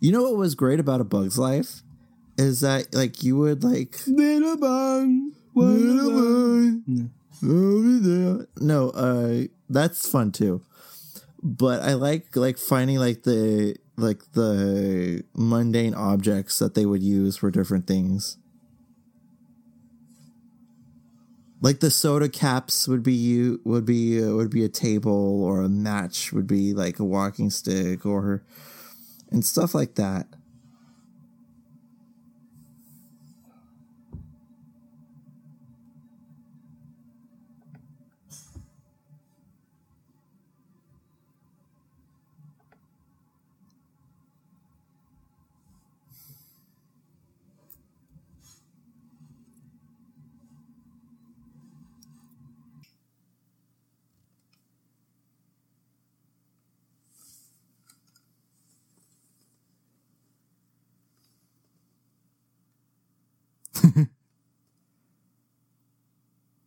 You 0.00 0.12
know 0.12 0.22
what 0.22 0.36
was 0.36 0.54
great 0.54 0.78
about 0.80 1.00
A 1.00 1.04
Bug's 1.04 1.38
Life 1.38 1.82
is 2.38 2.60
that 2.60 2.94
like 2.94 3.22
you 3.22 3.36
would 3.36 3.64
like 3.64 3.98
Little 5.54 6.10
bun. 6.10 7.10
no, 8.60 8.90
uh, 8.90 9.44
that's 9.68 10.08
fun 10.08 10.32
too. 10.32 10.62
But 11.42 11.82
I 11.82 11.94
like 11.94 12.36
like 12.36 12.58
finding 12.58 12.98
like 12.98 13.22
the 13.22 13.76
like 13.96 14.32
the 14.32 15.24
mundane 15.34 15.94
objects 15.94 16.58
that 16.58 16.74
they 16.74 16.84
would 16.84 17.02
use 17.02 17.36
for 17.36 17.50
different 17.50 17.86
things. 17.86 18.36
Like 21.62 21.80
the 21.80 21.90
soda 21.90 22.28
caps 22.28 22.86
would 22.86 23.02
be 23.02 23.14
you 23.14 23.60
would 23.64 23.86
be 23.86 24.22
uh, 24.22 24.34
would 24.34 24.50
be 24.50 24.64
a 24.64 24.68
table, 24.68 25.42
or 25.42 25.62
a 25.62 25.68
match 25.68 26.32
would 26.32 26.46
be 26.46 26.74
like 26.74 26.98
a 26.98 27.04
walking 27.04 27.48
stick, 27.48 28.04
or 28.04 28.42
and 29.36 29.44
stuff 29.44 29.74
like 29.74 29.96
that. 29.96 30.26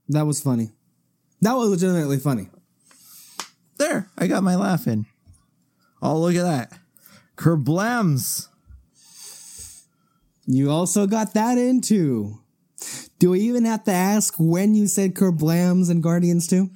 That 0.09 0.25
was 0.25 0.41
funny. 0.41 0.71
That 1.41 1.53
was 1.53 1.69
legitimately 1.69 2.17
funny. 2.17 2.49
There, 3.77 4.09
I 4.17 4.27
got 4.27 4.43
my 4.43 4.55
laugh 4.55 4.87
in. 4.87 5.05
Oh, 6.01 6.19
look 6.19 6.35
at 6.35 6.43
that. 6.43 6.79
Kerblams. 7.37 8.47
You 10.45 10.71
also 10.71 11.07
got 11.07 11.33
that 11.35 11.57
into. 11.57 12.39
Do 13.19 13.29
we 13.31 13.41
even 13.41 13.65
have 13.65 13.83
to 13.85 13.91
ask 13.91 14.33
when 14.37 14.73
you 14.75 14.87
said 14.87 15.13
Kerblams 15.13 15.89
and 15.89 16.01
Guardians 16.03 16.47
2? 16.47 16.69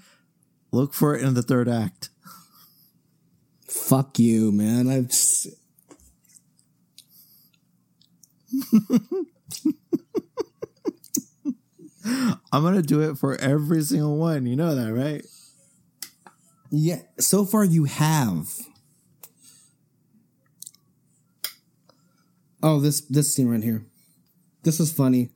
Look 0.71 0.93
for 0.93 1.15
it 1.15 1.23
in 1.23 1.33
the 1.33 1.41
third 1.41 1.67
act. 1.67 2.09
Fuck 3.67 4.19
you, 4.19 4.51
man. 4.51 4.87
I've 4.89 5.09
s- 5.09 5.47
I'm 12.05 12.63
gonna 12.63 12.81
do 12.81 13.01
it 13.01 13.17
for 13.17 13.35
every 13.37 13.81
single 13.81 14.17
one. 14.17 14.45
You 14.45 14.55
know 14.55 14.75
that, 14.75 14.93
right? 14.93 15.23
yeah. 16.71 16.99
So 17.19 17.45
far, 17.45 17.63
you 17.63 17.85
have. 17.85 18.47
Oh, 22.61 22.79
this 22.79 23.01
this 23.01 23.33
scene 23.33 23.49
right 23.49 23.63
here. 23.63 23.85
This 24.63 24.79
is 24.79 24.91
funny. 24.91 25.29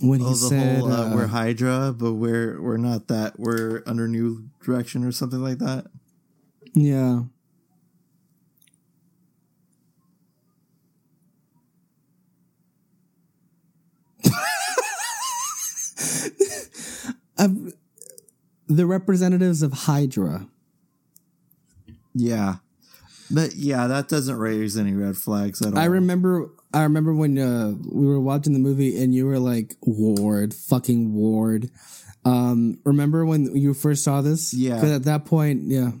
when 0.00 0.20
he 0.20 0.26
Oh, 0.26 0.34
said 0.34 0.80
whole 0.80 0.92
uh, 0.92 1.10
uh, 1.10 1.14
we're 1.14 1.26
Hydra, 1.26 1.94
but 1.96 2.14
we're 2.14 2.60
we're 2.60 2.76
not 2.76 3.08
that. 3.08 3.38
We're 3.38 3.82
under 3.86 4.06
new 4.08 4.48
direction 4.64 5.04
or 5.04 5.12
something 5.12 5.40
like 5.42 5.58
that. 5.58 5.86
yeah. 6.74 7.22
Of 17.38 17.72
the 18.68 18.84
representatives 18.84 19.62
of 19.62 19.72
Hydra. 19.72 20.46
Yeah, 22.14 22.56
but 23.30 23.54
yeah, 23.54 23.86
that 23.86 24.08
doesn't 24.08 24.36
raise 24.36 24.76
any 24.76 24.92
red 24.92 25.16
flags 25.16 25.62
at 25.62 25.72
all. 25.72 25.78
I 25.78 25.86
remember 25.86 26.50
I 26.72 26.82
remember 26.82 27.14
when 27.14 27.38
uh, 27.38 27.74
we 27.90 28.06
were 28.06 28.20
watching 28.20 28.52
the 28.52 28.58
movie 28.58 29.02
and 29.02 29.14
you 29.14 29.26
were 29.26 29.38
like 29.38 29.74
Ward, 29.82 30.54
fucking 30.54 31.14
Ward. 31.14 31.70
Um, 32.24 32.78
remember 32.84 33.24
when 33.24 33.56
you 33.56 33.74
first 33.74 34.04
saw 34.04 34.20
this? 34.20 34.52
Yeah. 34.54 34.84
at 34.84 35.04
that 35.04 35.24
point, 35.24 35.62
yeah. 35.64 35.92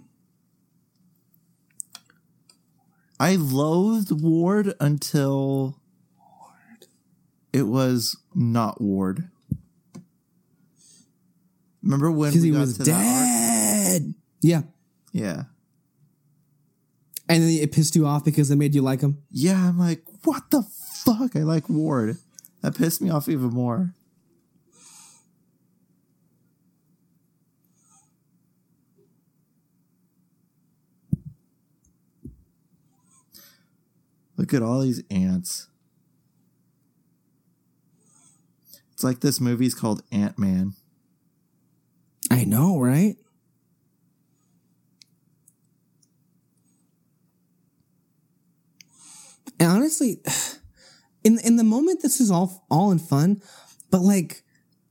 I 3.18 3.36
loathed 3.36 4.12
Ward 4.12 4.74
until 4.80 5.76
it 7.52 7.64
was 7.64 8.16
not 8.34 8.80
Ward. 8.80 9.28
Remember 11.82 12.10
when 12.10 12.30
Because 12.30 12.42
he 12.42 12.50
got 12.50 12.60
was 12.60 12.78
dead. 12.78 14.14
Yeah. 14.42 14.62
Yeah, 15.12 15.42
And 17.28 17.42
then 17.42 17.50
it 17.50 17.72
pissed 17.72 17.96
you 17.96 18.06
off 18.06 18.24
because 18.24 18.48
they 18.48 18.54
made 18.54 18.76
you 18.76 18.82
like 18.82 19.00
him. 19.00 19.18
yeah. 19.30 19.68
I'm 19.68 19.76
like, 19.76 20.04
what 20.22 20.50
the 20.52 20.62
fuck? 20.62 21.34
I 21.34 21.40
like 21.40 21.68
Ward. 21.68 22.16
That 22.62 22.76
pissed 22.76 23.02
me 23.02 23.10
off 23.10 23.28
even 23.28 23.48
more. 23.50 23.92
Look 34.36 34.54
at 34.54 34.62
all 34.62 34.80
these 34.80 35.02
ants. 35.10 35.68
It's 38.92 39.04
like 39.04 39.20
this 39.20 39.40
movie's 39.40 39.74
called 39.74 40.02
Ant 40.12 40.38
Man. 40.38 40.74
I 42.30 42.44
know, 42.44 42.78
right? 42.78 43.16
And 49.58 49.70
honestly, 49.70 50.20
in 51.24 51.38
in 51.40 51.56
the 51.56 51.64
moment, 51.64 52.02
this 52.02 52.20
is 52.20 52.30
all 52.30 52.66
all 52.70 52.90
in 52.90 52.98
fun, 52.98 53.42
but 53.90 54.00
like 54.00 54.42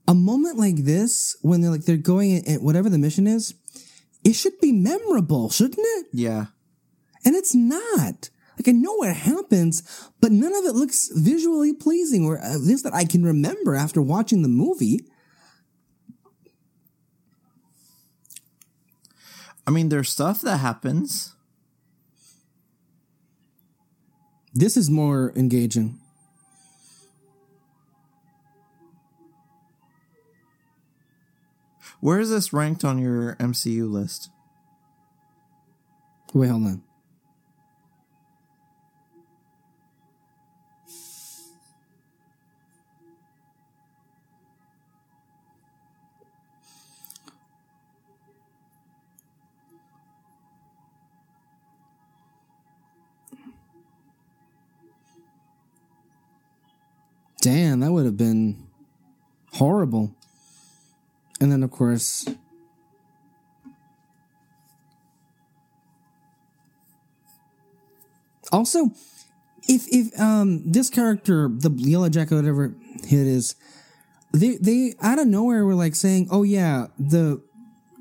a 0.06 0.14
moment 0.14 0.58
like 0.58 0.76
this, 0.84 1.36
when 1.42 1.60
they're 1.60 1.70
like 1.70 1.84
they're 1.84 1.96
going 1.96 2.42
in, 2.44 2.62
whatever 2.62 2.88
the 2.88 2.98
mission 2.98 3.26
is, 3.26 3.54
it 4.24 4.34
should 4.34 4.58
be 4.60 4.72
memorable, 4.72 5.50
shouldn't 5.50 5.78
it? 5.78 6.06
Yeah. 6.12 6.46
And 7.24 7.34
it's 7.34 7.54
not. 7.54 8.30
Like 8.58 8.68
I 8.68 8.72
know 8.72 8.94
what 8.94 9.16
happens, 9.16 10.10
but 10.20 10.32
none 10.32 10.54
of 10.54 10.64
it 10.64 10.74
looks 10.74 11.10
visually 11.14 11.72
pleasing, 11.72 12.26
or 12.26 12.38
uh, 12.38 12.54
at 12.54 12.60
least 12.60 12.84
that 12.84 12.94
I 12.94 13.04
can 13.04 13.24
remember 13.24 13.74
after 13.74 14.02
watching 14.02 14.42
the 14.42 14.48
movie. 14.48 15.00
I 19.70 19.72
mean, 19.72 19.88
there's 19.88 20.08
stuff 20.08 20.40
that 20.40 20.56
happens. 20.56 21.36
This 24.52 24.76
is 24.76 24.90
more 24.90 25.32
engaging. 25.36 26.00
Where 32.00 32.18
is 32.18 32.30
this 32.30 32.52
ranked 32.52 32.84
on 32.84 32.98
your 32.98 33.36
MCU 33.36 33.88
list? 33.88 34.30
Wait, 36.34 36.48
hold 36.48 36.66
on. 36.66 36.82
Damn, 57.50 57.80
that 57.80 57.90
would 57.90 58.04
have 58.04 58.16
been 58.16 58.68
horrible. 59.54 60.14
And 61.40 61.50
then, 61.50 61.64
of 61.64 61.72
course, 61.72 62.24
Also, 68.52 68.90
if 69.68 69.86
if 69.92 70.18
um 70.18 70.70
this 70.70 70.90
character, 70.90 71.48
the 71.48 71.70
Yellowjacket, 71.70 72.32
whatever 72.32 72.74
it 73.02 73.12
is, 73.12 73.54
they 74.32 74.56
they 74.56 74.94
out 75.00 75.20
of 75.20 75.28
nowhere 75.28 75.64
were 75.64 75.76
like 75.76 75.94
saying, 75.94 76.26
"Oh 76.32 76.42
yeah, 76.42 76.88
the 76.98 77.40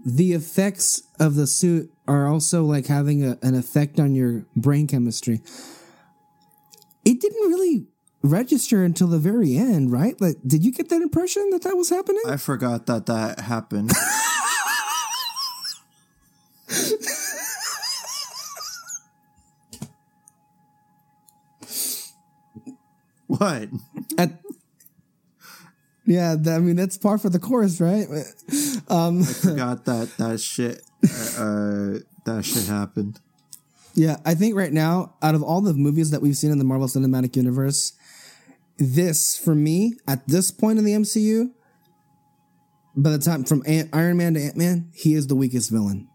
the 0.03 0.34
effects 0.34 1.03
of 1.19 1.35
the 1.35 1.45
suit 1.45 1.91
are 2.07 2.27
also 2.27 2.65
like 2.65 2.88
having 2.88 3.23
a, 3.23 3.38
an 3.43 3.53
effect 3.53 3.99
on 3.99 4.15
your 4.15 4.45
brain 4.55 4.88
chemistry." 4.88 5.41
It 7.05 7.21
didn't 7.21 7.47
really 7.47 7.88
register 8.22 8.84
until 8.84 9.08
the 9.08 9.20
very 9.20 9.56
end, 9.56 9.91
right? 9.91 10.20
Like, 10.20 10.38
did 10.46 10.64
you 10.66 10.72
get 10.72 10.90
that 10.90 11.02
impression 11.02 11.50
that 11.52 11.64
that 11.64 11.76
was 11.76 11.90
happening? 11.90 12.22
I 12.28 12.38
forgot 12.38 12.86
that 12.88 13.06
that 13.08 13.40
happened. 13.41 13.91
what? 23.28 23.70
At, 24.18 24.40
yeah, 26.06 26.36
I 26.48 26.60
mean 26.60 26.76
that's 26.76 26.98
par 26.98 27.18
for 27.18 27.30
the 27.30 27.40
course, 27.40 27.80
right? 27.80 28.08
Um, 28.90 29.24
Forgot 29.24 29.86
that 29.86 30.10
that 30.18 30.40
shit. 30.40 30.82
Uh, 31.08 31.44
uh, 31.44 32.00
that 32.26 32.44
shit 32.44 32.66
happened. 32.66 33.20
Yeah, 33.94 34.18
I 34.26 34.34
think 34.34 34.56
right 34.56 34.72
now, 34.72 35.14
out 35.22 35.36
of 35.36 35.44
all 35.44 35.62
the 35.62 35.74
movies 35.74 36.12
that 36.12 36.22
we've 36.22 36.36
seen 36.36 36.52
in 36.52 36.58
the 36.58 36.64
Marvel 36.64 36.88
Cinematic 36.88 37.36
Universe, 37.36 37.94
this 38.80 39.38
for 39.38 39.53
me 39.53 39.93
at 40.07 40.27
this 40.27 40.51
point 40.51 40.80
in 40.80 40.85
the 40.85 40.93
MCU, 40.93 41.51
by 42.95 43.11
the 43.11 43.19
time 43.19 43.43
from 43.43 43.61
Ant- 43.68 43.89
Iron 43.93 44.18
Man 44.18 44.34
to 44.34 44.41
Ant 44.41 44.57
Man, 44.57 44.89
he 44.93 45.14
is 45.14 45.27
the 45.27 45.35
weakest 45.35 45.69
villain 45.69 46.07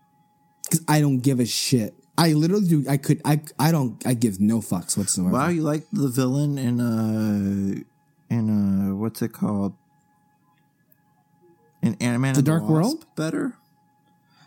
because 0.65 0.85
I 0.89 1.01
don't 1.01 1.19
give 1.21 1.41
a 1.41 1.47
shit. 1.47 1.95
I 2.17 2.33
literally 2.33 2.69
do. 2.69 2.85
I 2.89 2.97
could. 2.97 3.21
I. 3.25 3.41
I 3.59 3.73
don't. 3.73 4.05
I 4.07 4.15
give 4.15 4.39
no 4.41 4.61
fucks 4.61 4.97
whatsoever. 4.97 5.31
Wow, 5.33 5.49
you 5.49 5.63
like 5.63 5.85
the 5.93 6.07
villain 6.09 6.59
in 6.59 6.81
uh 6.81 7.83
in 8.31 8.51
uh 8.91 8.95
what's 8.95 9.21
it 9.23 9.33
called? 9.33 9.75
In 11.83 11.97
Ant 12.01 12.21
Man 12.21 12.35
The 12.35 12.43
Dark 12.43 12.63
World? 12.63 13.05
better? 13.17 13.57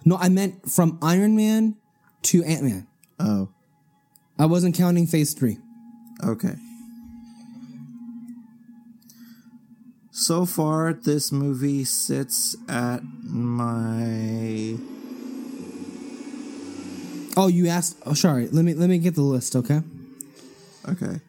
No, 0.05 0.15
I 0.15 0.29
meant 0.29 0.71
from 0.71 0.97
Iron 1.01 1.35
Man 1.35 1.75
to 2.23 2.43
Ant 2.43 2.63
Man. 2.63 2.87
Oh, 3.19 3.49
I 4.39 4.45
wasn't 4.45 4.73
counting 4.75 5.05
Phase 5.05 5.33
Three. 5.33 5.57
okay. 6.23 6.55
So 10.17 10.47
far, 10.47 10.93
this 10.93 11.31
movie 11.31 11.85
sits 11.85 12.55
at 12.67 13.03
my 13.23 14.75
Oh, 17.37 17.45
you 17.45 17.67
asked. 17.67 17.97
Oh, 18.03 18.15
sorry. 18.15 18.47
Let 18.47 18.65
me 18.65 18.73
let 18.73 18.89
me 18.89 18.97
get 18.97 19.13
the 19.13 19.21
list. 19.21 19.55
Okay. 19.55 19.83
okay. 20.89 21.21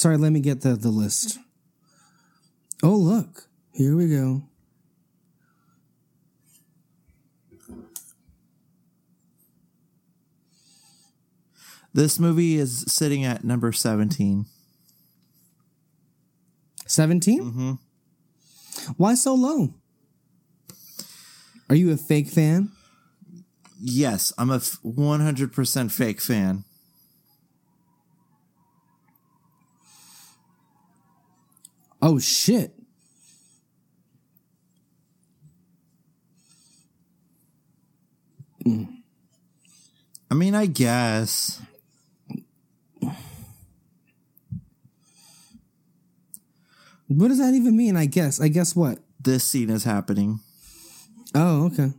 Sorry. 0.00 0.16
Let 0.16 0.32
me 0.32 0.40
get 0.40 0.62
the 0.62 0.76
the 0.76 0.88
list. 0.88 1.38
Oh 2.82 2.96
look, 2.96 3.48
here 3.74 3.94
we 3.94 4.08
go. 4.08 4.44
This 11.92 12.18
movie 12.18 12.56
is 12.56 12.86
sitting 12.88 13.26
at 13.26 13.44
number 13.44 13.72
17. 13.72 14.46
17? 16.86 17.42
Mm-hmm. 17.42 18.92
Why 18.96 19.12
so 19.12 19.34
low? 19.34 19.74
Are 21.68 21.76
you 21.76 21.92
a 21.92 21.98
fake 21.98 22.28
fan? 22.28 22.72
Yes, 23.78 24.32
I'm 24.38 24.50
a 24.50 24.56
f- 24.56 24.78
100% 24.82 25.90
fake 25.92 26.22
fan. 26.22 26.64
Oh 32.02 32.18
shit. 32.18 32.74
I 40.30 40.34
mean, 40.34 40.54
I 40.54 40.66
guess. 40.66 41.60
What 47.08 47.28
does 47.28 47.38
that 47.38 47.54
even 47.54 47.76
mean? 47.76 47.96
I 47.96 48.06
guess. 48.06 48.40
I 48.40 48.48
guess 48.48 48.76
what? 48.76 49.00
This 49.20 49.42
scene 49.42 49.70
is 49.70 49.82
happening. 49.84 50.40
Oh, 51.34 51.66
okay. 51.66 51.92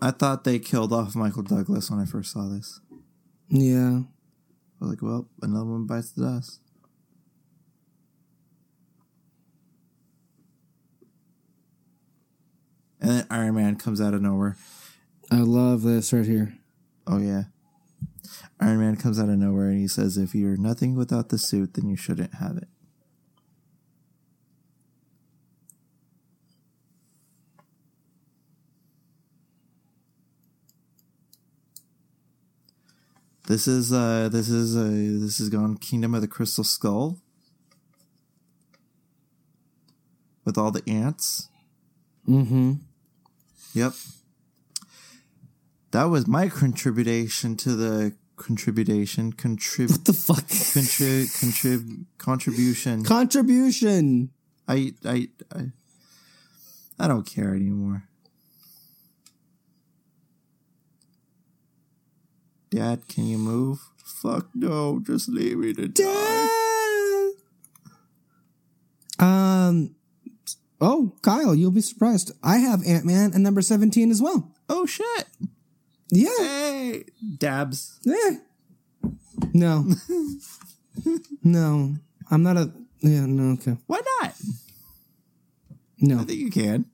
I 0.00 0.10
thought 0.10 0.44
they 0.44 0.58
killed 0.58 0.92
off 0.92 1.14
Michael 1.14 1.42
Douglas 1.42 1.90
when 1.90 2.00
I 2.00 2.04
first 2.04 2.32
saw 2.32 2.48
this. 2.48 2.80
Yeah. 3.48 4.00
I 4.80 4.84
was 4.84 4.90
like, 4.90 5.02
well, 5.02 5.28
another 5.42 5.64
one 5.64 5.86
bites 5.86 6.12
the 6.12 6.22
dust. 6.24 6.60
And 13.00 13.10
then 13.10 13.26
Iron 13.30 13.54
Man 13.54 13.76
comes 13.76 14.00
out 14.00 14.14
of 14.14 14.22
nowhere. 14.22 14.56
I 15.30 15.36
love 15.36 15.82
this 15.82 16.12
right 16.12 16.26
here. 16.26 16.58
Oh, 17.06 17.18
yeah. 17.18 17.44
Iron 18.60 18.80
Man 18.80 18.96
comes 18.96 19.18
out 19.18 19.28
of 19.28 19.38
nowhere 19.38 19.68
and 19.68 19.78
he 19.78 19.88
says, 19.88 20.16
if 20.18 20.34
you're 20.34 20.56
nothing 20.56 20.94
without 20.94 21.28
the 21.28 21.38
suit, 21.38 21.74
then 21.74 21.88
you 21.88 21.96
shouldn't 21.96 22.34
have 22.34 22.56
it. 22.56 22.68
This 33.46 33.68
is 33.68 33.92
uh 33.92 34.28
this 34.30 34.48
is 34.48 34.76
uh 34.76 34.88
this 35.24 35.38
is 35.38 35.48
gone 35.48 35.76
Kingdom 35.76 36.14
of 36.14 36.20
the 36.20 36.28
Crystal 36.28 36.64
Skull 36.64 37.18
with 40.44 40.58
all 40.58 40.72
the 40.72 40.82
ants. 40.88 41.48
Mm-hmm. 42.28 42.74
Yep. 43.74 43.92
That 45.92 46.04
was 46.04 46.26
my 46.26 46.48
contribution 46.48 47.56
to 47.58 47.76
the 47.76 48.14
contribution 48.36 49.32
contrib 49.32 49.90
What 49.90 50.04
the 50.04 50.12
fuck? 50.12 50.44
contrib 50.46 51.26
contrib 51.40 52.04
contribution. 52.18 53.04
Contribution. 53.04 54.30
I 54.66 54.92
I 55.04 55.28
I 55.54 55.70
I 56.98 57.08
don't 57.08 57.24
care 57.26 57.54
anymore. 57.54 58.08
Dad, 62.76 63.08
can 63.08 63.26
you 63.26 63.38
move? 63.38 63.80
Fuck 63.96 64.50
no, 64.54 65.00
just 65.00 65.30
leave 65.30 65.56
me 65.56 65.72
to 65.72 65.88
die. 65.88 67.30
Um. 69.18 69.94
Oh, 70.78 71.14
Kyle, 71.22 71.54
you'll 71.54 71.70
be 71.70 71.80
surprised. 71.80 72.32
I 72.42 72.58
have 72.58 72.86
Ant 72.86 73.06
Man 73.06 73.32
and 73.32 73.42
number 73.42 73.62
seventeen 73.62 74.10
as 74.10 74.20
well. 74.20 74.52
Oh 74.68 74.84
shit. 74.84 75.24
Yeah. 76.10 76.28
Hey, 76.36 77.04
dabs. 77.38 77.98
Yeah. 78.04 78.40
No. 79.54 79.86
no. 81.42 81.94
I'm 82.30 82.42
not 82.42 82.58
a. 82.58 82.70
Yeah. 83.00 83.24
No. 83.24 83.54
Okay. 83.54 83.78
Why 83.86 84.02
not? 84.20 84.34
No. 85.98 86.20
I 86.20 86.24
think 86.24 86.40
you 86.40 86.50
can. 86.50 86.84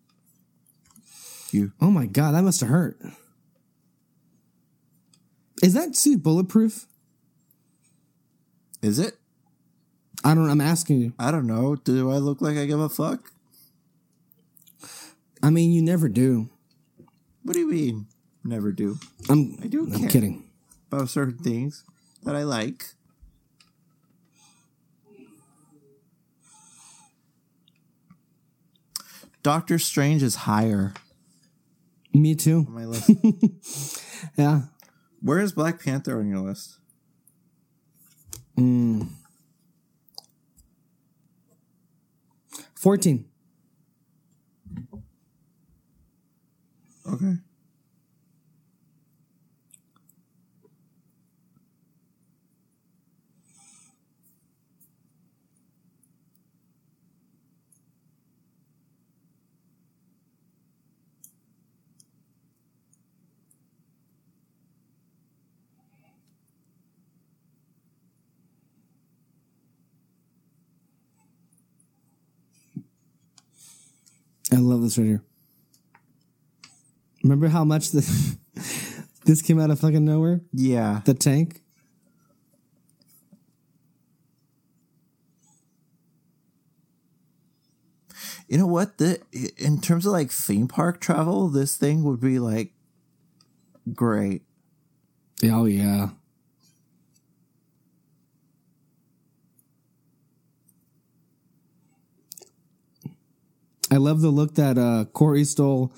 You 1.50 1.72
Oh 1.80 1.90
my 1.90 2.06
god, 2.06 2.36
that 2.36 2.44
must 2.44 2.60
have 2.60 2.70
hurt. 2.70 3.00
Is 5.62 5.74
that 5.74 5.94
suit 5.96 6.22
bulletproof? 6.22 6.86
is 8.82 8.98
it? 8.98 9.16
I 10.24 10.34
don't. 10.34 10.50
I'm 10.50 10.60
asking 10.60 11.00
you. 11.00 11.12
I 11.18 11.30
don't 11.30 11.46
know. 11.46 11.76
Do 11.76 12.10
I 12.10 12.16
look 12.16 12.40
like 12.40 12.56
I 12.56 12.66
give 12.66 12.80
a 12.80 12.88
fuck? 12.88 13.32
I 15.42 15.50
mean, 15.50 15.72
you 15.72 15.82
never 15.82 16.08
do. 16.08 16.48
What 17.44 17.54
do 17.54 17.60
you 17.60 17.70
mean? 17.70 18.06
Never 18.44 18.72
do. 18.72 18.98
I'm. 19.28 19.56
I 19.62 19.68
do 19.68 19.84
I'm 19.92 20.08
kidding. 20.08 20.44
About 20.90 21.08
certain 21.08 21.38
things 21.38 21.84
that 22.24 22.34
I 22.36 22.42
like. 22.42 22.84
Doctor 29.42 29.78
Strange 29.78 30.22
is 30.22 30.34
higher 30.36 30.92
Me 32.14 32.34
too. 32.34 32.64
on 32.68 32.74
my 32.74 32.84
list. 32.84 33.10
Yeah. 34.36 34.62
Where 35.22 35.38
is 35.38 35.52
Black 35.52 35.82
Panther 35.82 36.18
on 36.18 36.28
your 36.28 36.40
list? 36.40 36.78
Hmm. 38.56 39.02
Fourteen. 42.74 43.26
Okay. 47.06 47.34
I 74.52 74.56
love 74.56 74.82
this 74.82 74.98
right 74.98 75.06
here. 75.06 75.22
Remember 77.22 77.48
how 77.48 77.64
much 77.64 77.90
this 77.90 78.36
this 79.24 79.40
came 79.40 79.58
out 79.58 79.70
of 79.70 79.80
fucking 79.80 80.04
nowhere? 80.04 80.42
Yeah. 80.52 81.00
The 81.04 81.14
tank. 81.14 81.62
You 88.46 88.58
know 88.58 88.66
what? 88.66 88.98
The 88.98 89.20
in 89.56 89.80
terms 89.80 90.04
of 90.04 90.12
like 90.12 90.30
theme 90.30 90.68
park 90.68 91.00
travel, 91.00 91.48
this 91.48 91.76
thing 91.76 92.04
would 92.04 92.20
be 92.20 92.38
like 92.38 92.74
great. 93.94 94.42
Oh 95.44 95.64
yeah. 95.64 96.10
I 103.92 103.96
love 103.96 104.22
the 104.22 104.30
look 104.30 104.54
that 104.54 104.78
uh, 104.78 105.04
Corey 105.12 105.44
Stoll 105.44 105.92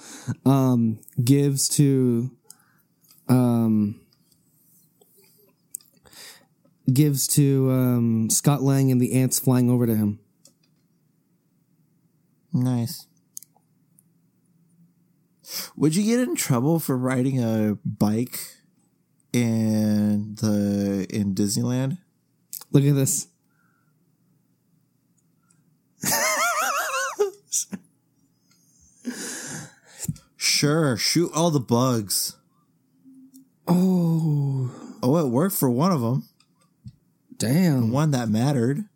um, 0.45 0.99
gives 1.23 1.69
to 1.77 2.29
um, 3.29 4.01
gives 6.93 7.29
to 7.29 7.71
um, 7.71 8.31
Scott 8.31 8.63
Lang 8.63 8.91
and 8.91 9.01
the 9.01 9.13
ants 9.13 9.39
flying 9.39 9.71
over 9.71 9.87
to 9.87 9.95
him. 9.95 10.19
Nice. 12.53 13.07
Would 15.77 15.95
you 15.95 16.03
get 16.03 16.19
in 16.19 16.35
trouble 16.35 16.81
for 16.81 16.99
riding 16.99 17.41
a 17.41 17.79
bike 17.85 18.41
in 19.33 20.35
the 20.35 21.07
in 21.11 21.33
Disneyland? 21.33 21.99
Look 22.73 22.83
at 22.83 22.97
this. 22.97 23.29
Sure, 30.65 30.97
shoot 30.97 31.31
all 31.35 31.51
the 31.51 31.61
bugs. 31.61 32.37
Oh, 33.69 34.71
Oh, 35.03 35.19
it 35.19 35.29
worked 35.29 35.55
for 35.55 35.69
one 35.69 35.93
of 35.93 36.01
them. 36.01 36.25
damn. 37.37 37.89
The 37.89 37.93
One 37.93 38.13
that 38.13 38.31
mattered. 38.31 38.87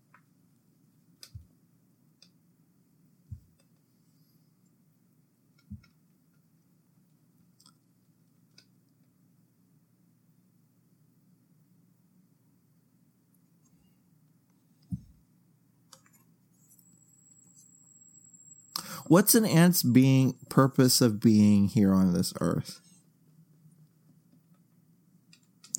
What's 19.08 19.34
an 19.34 19.46
ant's 19.46 19.82
being 19.82 20.34
purpose 20.50 21.00
of 21.00 21.18
being 21.18 21.68
here 21.68 21.94
on 21.94 22.12
this 22.12 22.34
earth? 22.42 22.80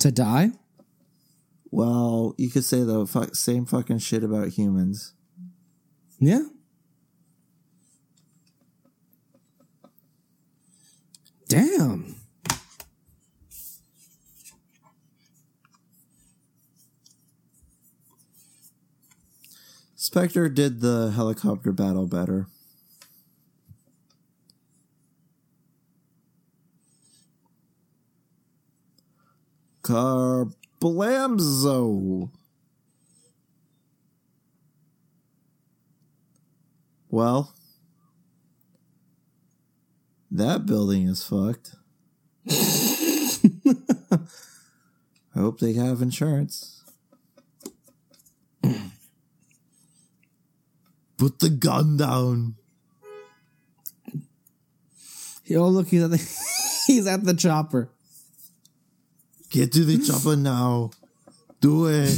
To 0.00 0.10
die? 0.10 0.50
Well, 1.70 2.34
you 2.38 2.50
could 2.50 2.64
say 2.64 2.82
the 2.82 3.06
fu- 3.06 3.32
same 3.32 3.66
fucking 3.66 3.98
shit 3.98 4.24
about 4.24 4.48
humans. 4.48 5.14
Yeah. 6.18 6.42
Damn. 11.48 12.16
Spectre 19.94 20.48
did 20.48 20.80
the 20.80 21.12
helicopter 21.14 21.70
battle 21.70 22.08
better. 22.08 22.48
Carblamzo. 29.90 32.30
Well, 37.08 37.52
that 40.30 40.66
building 40.66 41.08
is 41.08 41.24
fucked. 41.24 41.74
I 42.48 43.38
hope 45.34 45.58
they 45.58 45.72
have 45.72 46.02
insurance. 46.02 46.84
Put 51.18 51.40
the 51.40 51.50
gun 51.50 51.96
down. 51.96 52.54
Oh, 55.52 55.66
look, 55.66 55.88
he's 55.88 56.04
at 56.04 56.10
the, 56.10 56.16
he's 56.86 57.08
at 57.08 57.24
the 57.24 57.34
chopper. 57.34 57.90
Get 59.50 59.72
to 59.72 59.84
the 59.84 59.98
chopper 60.06 60.36
now. 60.36 60.90
Do 61.60 61.86
it. 61.88 62.16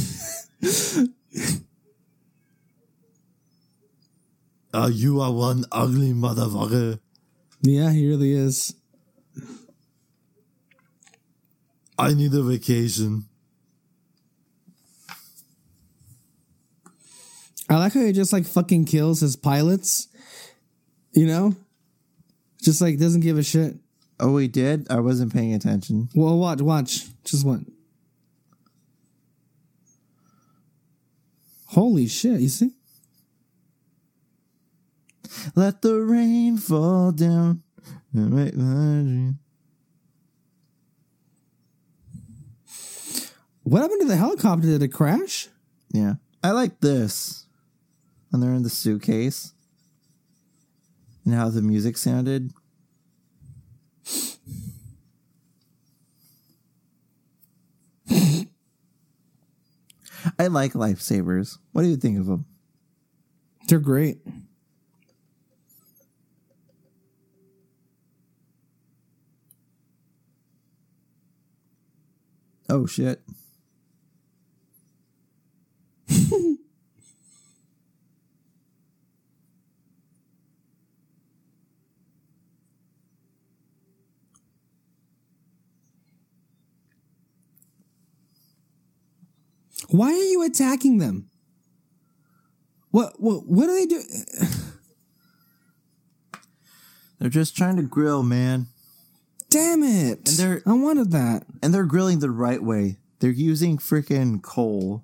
Ah, 4.75 4.87
you 4.87 5.21
are 5.21 5.31
one 5.31 5.65
ugly 5.71 6.13
motherfucker. 6.13 6.99
Yeah, 7.61 7.91
he 7.91 8.07
really 8.07 8.33
is. 8.33 8.73
I 11.97 12.13
need 12.13 12.33
a 12.33 12.41
vacation. 12.41 13.25
I 17.69 17.77
like 17.77 17.93
how 17.93 18.01
he 18.01 18.11
just 18.13 18.33
like 18.33 18.45
fucking 18.45 18.85
kills 18.85 19.21
his 19.21 19.35
pilots. 19.35 20.07
You 21.13 21.27
know? 21.27 21.55
Just 22.61 22.81
like 22.81 22.97
doesn't 22.97 23.21
give 23.21 23.37
a 23.37 23.43
shit. 23.43 23.75
Oh, 24.25 24.37
he 24.37 24.47
did? 24.47 24.89
I 24.89 25.01
wasn't 25.01 25.33
paying 25.33 25.53
attention. 25.53 26.07
Well, 26.15 26.37
watch, 26.37 26.61
watch. 26.61 27.07
Just 27.25 27.45
what? 27.45 27.59
Holy 31.65 32.07
shit, 32.07 32.39
you 32.39 32.47
see? 32.47 32.71
Let 35.55 35.81
the 35.81 35.99
rain 35.99 36.55
fall 36.55 37.11
down 37.11 37.63
and 38.13 38.31
make 38.31 38.55
my 38.55 38.63
dream. 38.63 39.39
What 43.63 43.81
happened 43.81 44.01
to 44.03 44.07
the 44.07 44.15
helicopter? 44.15 44.67
Did 44.67 44.83
it 44.83 44.93
crash? 44.93 45.49
Yeah. 45.91 46.13
I 46.41 46.51
like 46.51 46.79
this. 46.79 47.45
When 48.29 48.39
they're 48.39 48.53
in 48.53 48.63
the 48.63 48.69
suitcase. 48.69 49.51
And 51.25 51.33
how 51.33 51.49
the 51.49 51.61
music 51.61 51.97
sounded. 51.97 52.53
I 60.39 60.47
like 60.47 60.73
lifesavers. 60.73 61.57
What 61.71 61.83
do 61.83 61.87
you 61.89 61.97
think 61.97 62.19
of 62.19 62.25
them? 62.25 62.45
They're 63.67 63.79
great. 63.79 64.19
Oh 72.69 72.85
shit. 72.85 73.21
Why 89.93 90.07
are 90.07 90.23
you 90.23 90.41
attacking 90.41 90.97
them? 90.97 91.29
What 92.89 93.21
what 93.21 93.45
what 93.45 93.67
do 93.67 93.75
they 93.75 93.85
do? 93.85 94.01
They're 97.19 97.29
just 97.29 97.55
trying 97.55 97.75
to 97.75 97.83
grill, 97.83 98.23
man. 98.23 98.69
Damn 99.51 99.83
it. 99.83 100.27
And 100.27 100.37
they're- 100.37 100.63
I 100.65 100.73
wanted 100.73 101.11
that. 101.11 101.45
And 101.61 101.71
they're 101.71 101.85
grilling 101.85 102.19
the 102.19 102.31
right 102.31 102.63
way. 102.63 102.97
They're 103.19 103.29
using 103.29 103.77
freaking 103.77 104.41
coal. 104.41 105.03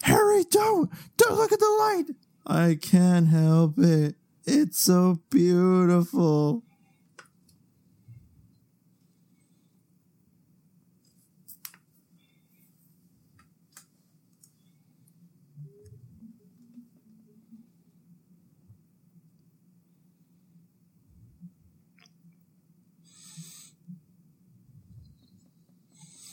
Harry, 0.00 0.44
don't! 0.44 0.90
Don't 1.18 1.36
look 1.36 1.52
at 1.52 1.58
the 1.58 1.76
light! 1.78 2.06
I 2.46 2.78
can't 2.80 3.28
help 3.28 3.78
it. 3.78 4.14
It's 4.46 4.78
so 4.78 5.20
beautiful. 5.30 6.62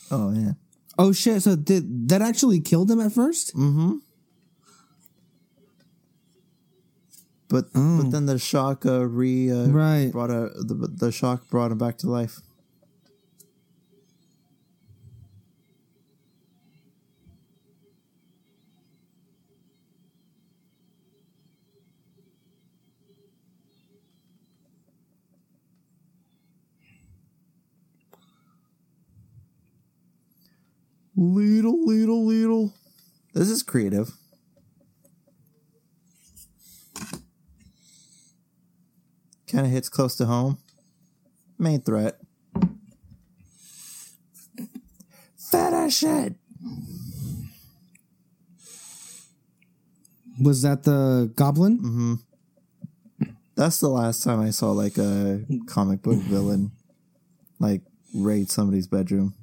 Oh, 0.09 0.31
yeah. 0.33 0.51
Oh 0.97 1.11
shit, 1.11 1.43
so 1.43 1.55
did 1.55 2.09
that 2.09 2.21
actually 2.21 2.59
killed 2.59 2.89
him 2.89 2.99
at 2.99 3.11
first? 3.11 3.55
Mm-hmm. 3.55 3.97
But 7.49 7.67
Oh. 7.75 8.01
but 8.03 8.11
then 8.11 8.25
the 8.25 8.37
shock 8.37 8.85
uh, 8.85 9.05
re 9.07 9.49
uh, 9.51 9.67
Right. 9.67 10.11
brought 10.11 10.29
a 10.29 10.51
the 10.55 10.75
the 10.93 11.11
shock 11.11 11.49
brought 11.49 11.71
him 11.71 11.77
back 11.77 11.97
to 11.99 12.09
life. 12.09 12.41
Little, 31.15 31.85
little, 31.85 32.25
little. 32.25 32.73
This 33.33 33.49
is 33.49 33.63
creative. 33.63 34.11
Kind 39.49 39.65
of 39.65 39.71
hits 39.71 39.89
close 39.89 40.15
to 40.17 40.25
home. 40.25 40.57
Main 41.57 41.81
threat. 41.81 42.19
Finish 45.37 46.03
it. 46.03 46.35
Was 50.41 50.61
that 50.61 50.83
the 50.83 51.31
goblin? 51.35 51.77
Mm-hmm. 51.79 52.13
That's 53.55 53.79
the 53.79 53.89
last 53.89 54.21
time 54.21 54.39
I 54.39 54.51
saw 54.51 54.71
like 54.71 54.97
a 54.97 55.43
comic 55.65 56.01
book 56.01 56.19
villain 56.19 56.71
like 57.59 57.81
raid 58.13 58.51
somebody's 58.51 58.87
bedroom. 58.87 59.33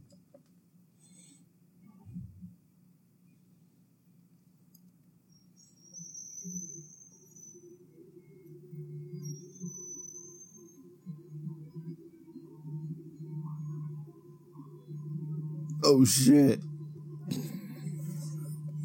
Oh 15.87 16.05
shit. 16.07 16.61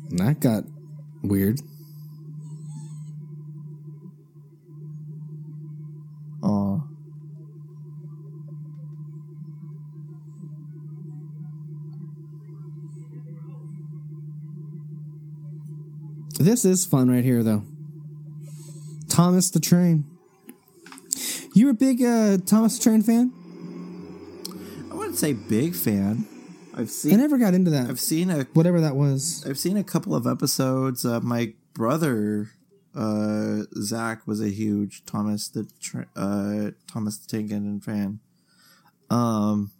That 0.10 0.42
got 0.42 0.66
weird. 1.24 1.62
Aw. 6.44 6.82
This 16.38 16.66
is 16.66 16.86
fun 16.86 17.10
right 17.10 17.24
here 17.24 17.44
though. 17.44 17.64
Thomas 19.08 19.50
the 19.50 19.62
Train. 19.62 20.04
You're 21.54 21.72
a 21.72 21.74
big 21.74 22.04
uh, 22.04 22.40
Thomas 22.46 22.78
the 22.78 22.84
Train 22.84 23.04
fan? 23.04 23.32
I 24.92 24.96
wouldn't 24.96 25.18
say 25.18 25.32
big 25.32 25.76
fan. 25.76 26.28
I've 26.80 26.91
I 27.06 27.15
never 27.15 27.38
got 27.38 27.53
into 27.53 27.72
that. 27.72 27.89
I've 27.89 27.99
seen 27.99 28.30
a 28.30 28.43
Whatever 28.53 28.81
that 28.81 28.95
was. 28.95 29.45
I've 29.47 29.60
seen 29.60 29.77
a 29.77 29.84
couple 29.84 30.15
of 30.15 30.26
episodes. 30.26 31.06
Uh, 31.06 31.19
my 31.19 31.53
brother 31.73 32.49
uh, 32.95 33.64
Zach 33.81 34.26
was 34.27 34.41
a 34.41 34.49
huge 34.49 35.06
Thomas 35.06 35.49
the 35.49 35.68
uh, 36.15 36.72
Thomas 36.91 37.18
the 37.18 37.27
Tank 37.27 37.51
Engine 37.51 37.81
fan. 37.81 38.19
Um, 39.10 39.72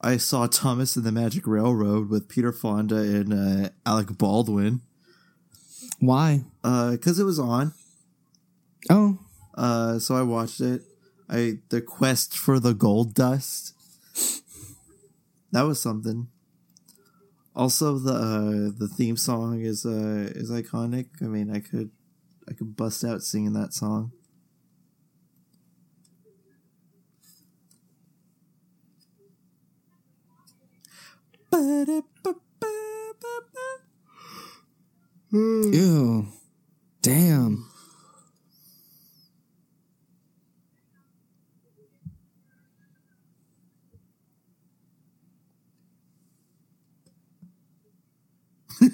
I 0.00 0.16
saw 0.16 0.46
Thomas 0.46 0.96
and 0.96 1.04
the 1.04 1.12
Magic 1.12 1.46
Railroad 1.46 2.08
with 2.10 2.28
Peter 2.28 2.52
Fonda 2.52 2.96
and 2.96 3.32
uh, 3.32 3.68
Alec 3.86 4.18
Baldwin 4.18 4.80
Why? 6.00 6.42
because 6.62 7.18
it 7.18 7.24
was 7.24 7.38
on. 7.38 7.72
Oh, 8.90 9.18
Uh, 9.54 9.98
so 9.98 10.16
I 10.16 10.22
watched 10.22 10.60
it. 10.60 10.82
I 11.28 11.58
the 11.70 11.80
quest 11.80 12.36
for 12.36 12.58
the 12.58 12.74
gold 12.74 13.14
dust. 13.14 13.74
That 15.52 15.62
was 15.62 15.80
something. 15.80 16.28
Also, 17.54 17.98
the 17.98 18.14
uh, 18.14 18.78
the 18.78 18.88
theme 18.88 19.18
song 19.18 19.60
is 19.60 19.84
uh, 19.84 20.32
is 20.34 20.50
iconic. 20.50 21.08
I 21.20 21.26
mean, 21.26 21.54
I 21.54 21.60
could 21.60 21.90
I 22.48 22.54
could 22.54 22.74
bust 22.74 23.04
out 23.04 23.22
singing 23.22 23.52
that 23.52 23.74
song. 23.74 24.12
ew. 35.32 36.26
Damn. 37.02 37.71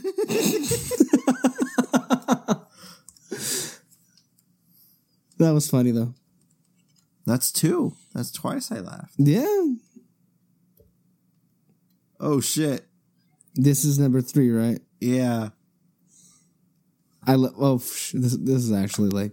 that 5.39 5.53
was 5.53 5.71
funny 5.71 5.91
though. 5.91 6.15
That's 7.27 7.53
two. 7.53 7.95
That's 8.15 8.31
twice 8.31 8.73
I 8.73 8.81
laughed. 8.81 9.15
Yeah. 9.19 9.75
Oh 12.21 12.41
shit! 12.41 12.87
This 13.55 13.85
is 13.85 13.99
number 13.99 14.21
three, 14.21 14.51
right? 14.51 14.81
Yeah. 15.01 15.51
I 17.27 17.35
lo- 17.35 17.55
oh 17.59 17.77
this 17.77 18.13
this 18.13 18.65
is 18.65 18.73
actually 18.73 19.11
like 19.11 19.33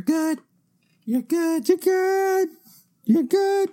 You're 0.00 0.34
good. 0.34 0.38
You're 1.04 1.22
good. 1.22 1.68
you're 1.68 1.76
good, 1.76 2.48
you're 3.04 3.22
good. 3.24 3.70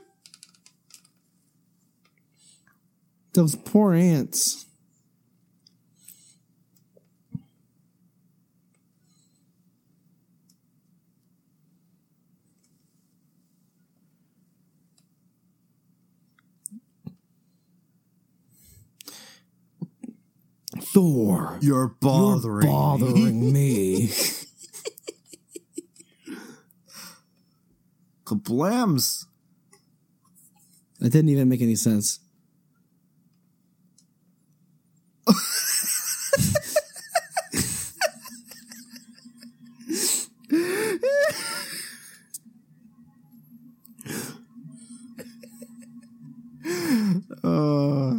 Those 3.34 3.56
poor 3.56 3.94
ants. 3.94 4.66
Thor, 20.94 21.58
You're 21.62 21.88
bothering. 22.02 22.68
you're 22.68 22.74
bothering 22.74 23.54
me. 23.54 24.12
Kablams. 28.28 29.26
That 31.00 31.12
didn't 31.12 31.30
even 31.30 31.48
make 31.48 31.62
any 31.62 31.76
sense. 31.76 32.20
Uh, 47.44 48.16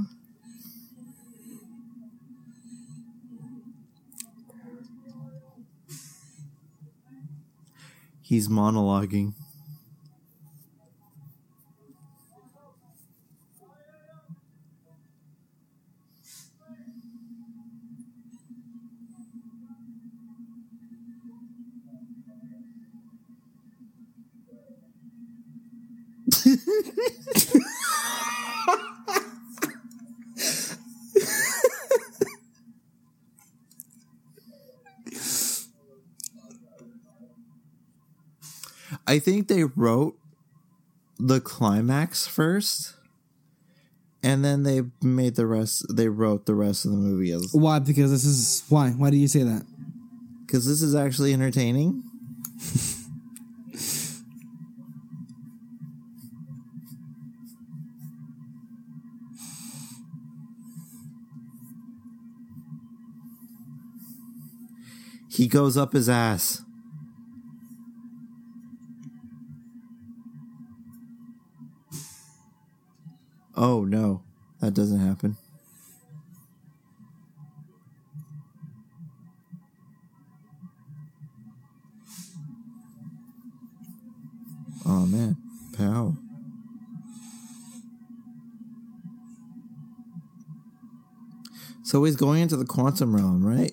he's 8.23 8.49
monologuing. 8.49 9.35
They 39.59 39.65
wrote 39.65 40.17
the 41.19 41.41
climax 41.41 42.27
first, 42.27 42.95
and 44.23 44.45
then 44.45 44.63
they 44.63 44.83
made 45.03 45.35
the 45.35 45.47
rest. 45.47 45.85
They 45.95 46.09
wrote 46.09 46.47
the 46.47 46.55
rest 46.55 46.85
of 46.85 46.93
the 46.93 46.97
movie 46.97 47.33
as 47.33 47.53
Why? 47.53 47.79
Because 47.81 48.11
this 48.11 48.25
is 48.25 48.65
why. 48.69 48.91
Why 48.91 49.11
do 49.11 49.17
you 49.17 49.29
say 49.29 49.43
that? 49.43 49.65
because 50.49 50.67
this 50.67 50.81
is 50.81 50.95
actually 50.95 51.35
entertaining. 51.35 52.03
he 65.31 65.47
goes 65.47 65.77
up 65.77 65.93
his 65.93 66.09
ass. 66.09 66.63
Oh 73.61 73.85
no, 73.85 74.23
that 74.61 74.73
doesn't 74.73 75.01
happen. 75.01 75.37
Oh 84.87 85.07
man, 85.07 85.37
pow. 85.77 86.15
So 91.83 92.05
he's 92.05 92.15
going 92.15 92.43
into 92.43 92.57
the 92.57 92.65
quantum 92.65 93.17
realm, 93.17 93.45
right? 93.45 93.73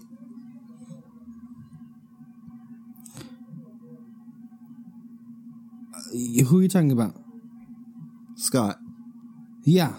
Who 6.48 6.60
are 6.60 6.62
you 6.64 6.70
talking 6.70 6.92
about? 6.92 7.14
Scott. 8.36 8.80
Yeah. 9.66 9.94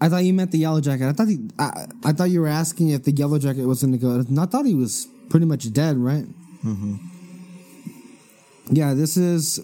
I 0.00 0.08
thought 0.08 0.24
you 0.24 0.34
meant 0.34 0.52
the 0.52 0.62
Yellowjacket. 0.62 1.08
I 1.08 1.12
thought 1.12 1.28
he, 1.28 1.48
I, 1.58 1.86
I 2.04 2.12
thought 2.12 2.30
you 2.30 2.40
were 2.42 2.46
asking 2.46 2.90
if 2.90 3.04
the 3.04 3.12
Yellowjacket 3.12 3.66
was 3.66 3.82
going 3.82 3.92
to 3.92 3.98
go. 3.98 4.24
I 4.40 4.46
thought 4.46 4.66
he 4.66 4.74
was 4.74 5.08
pretty 5.30 5.46
much 5.46 5.72
dead, 5.72 5.96
right? 5.96 6.26
Mm-hmm. 6.64 6.96
Yeah, 8.70 8.94
this 8.94 9.16
is. 9.16 9.60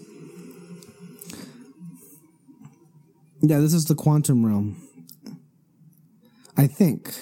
Yeah, 3.41 3.59
this 3.59 3.73
is 3.73 3.85
the 3.85 3.95
quantum 3.95 4.45
realm. 4.45 4.81
I 6.57 6.67
think. 6.67 7.13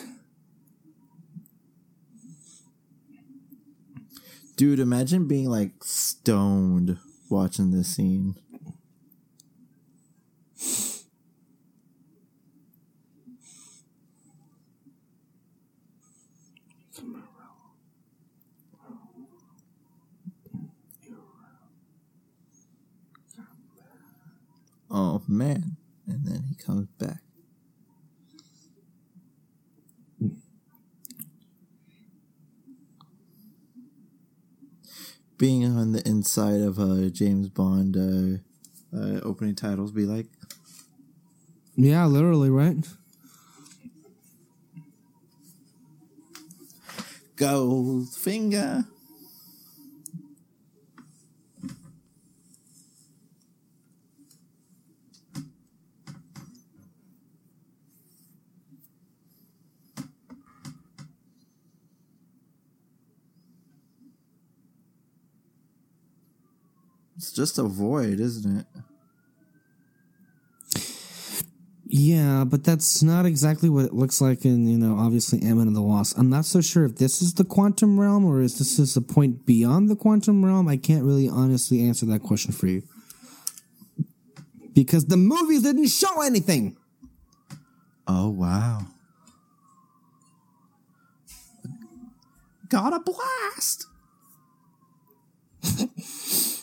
Dude, 4.56 4.80
imagine 4.80 5.28
being 5.28 5.50
like 5.50 5.84
stoned 5.84 6.98
watching 7.30 7.72
this 7.72 7.96
scene. 7.96 8.36
Oh 24.92 25.22
man. 25.28 25.78
And 26.08 26.26
then 26.26 26.44
he 26.50 26.56
comes 26.56 26.88
back. 26.98 27.22
Being 35.38 35.64
on 35.66 35.94
the 35.94 36.06
inside 36.06 36.60
of 36.60 36.80
uh, 36.80 37.10
James 37.10 37.48
Bond 37.48 37.96
uh, 37.96 38.98
uh, 38.98 39.22
opening 39.22 39.56
titles 39.56 39.92
be 39.92 40.06
like? 40.06 40.28
Yeah, 41.76 42.06
literally, 42.08 42.50
right? 42.50 42.76
Goldfinger. 47.40 48.86
It's 67.16 67.32
just 67.32 67.58
a 67.58 67.64
void, 67.64 68.20
isn't 68.20 68.60
it? 68.60 68.66
Yeah, 72.02 72.46
but 72.46 72.64
that's 72.64 73.04
not 73.04 73.26
exactly 73.26 73.68
what 73.68 73.84
it 73.84 73.94
looks 73.94 74.22
like 74.22 74.46
in, 74.46 74.70
you 74.70 74.78
know, 74.78 74.98
obviously 74.98 75.42
Ant-Man 75.42 75.68
and 75.68 75.76
the 75.76 75.82
Lost. 75.82 76.18
I'm 76.18 76.30
not 76.30 76.46
so 76.46 76.62
sure 76.62 76.86
if 76.86 76.96
this 76.96 77.22
is 77.22 77.34
the 77.34 77.44
quantum 77.44 78.00
realm 78.00 78.24
or 78.24 78.40
is 78.40 78.58
this 78.58 78.80
is 78.80 78.96
a 78.96 79.02
point 79.02 79.46
beyond 79.46 79.90
the 79.90 79.98
quantum 79.98 80.46
realm. 80.46 80.70
I 80.70 80.78
can't 80.78 81.04
really 81.04 81.28
honestly 81.28 81.86
answer 81.86 82.06
that 82.06 82.24
question 82.24 82.54
for 82.54 82.68
you. 82.68 82.84
Because 84.72 85.08
the 85.08 85.18
movies 85.18 85.64
didn't 85.64 85.90
show 85.90 86.22
anything. 86.22 86.78
Oh, 88.08 88.30
wow. 88.30 88.84
Got 92.70 92.94
a 92.94 93.02
blast! 93.02 93.88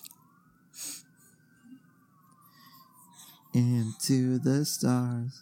Into 3.57 4.39
the 4.39 4.67
stars. 4.67 5.41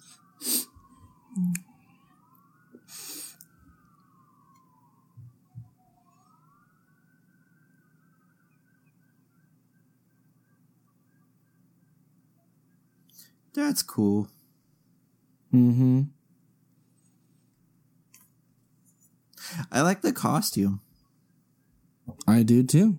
That's 13.53 13.83
cool. 13.83 14.29
Mm-hmm. 15.53 16.03
I 19.73 19.81
like 19.81 20.03
the 20.03 20.13
costume. 20.13 20.81
I 22.29 22.45
do 22.45 22.63
too. 22.63 22.99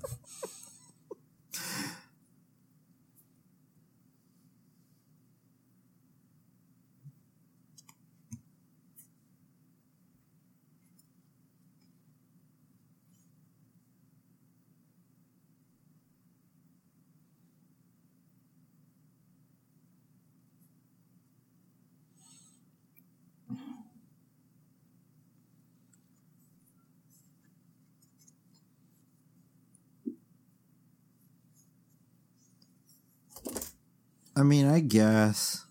I 34.41 34.43
mean, 34.43 34.67
I 34.67 34.79
guess. 34.79 35.63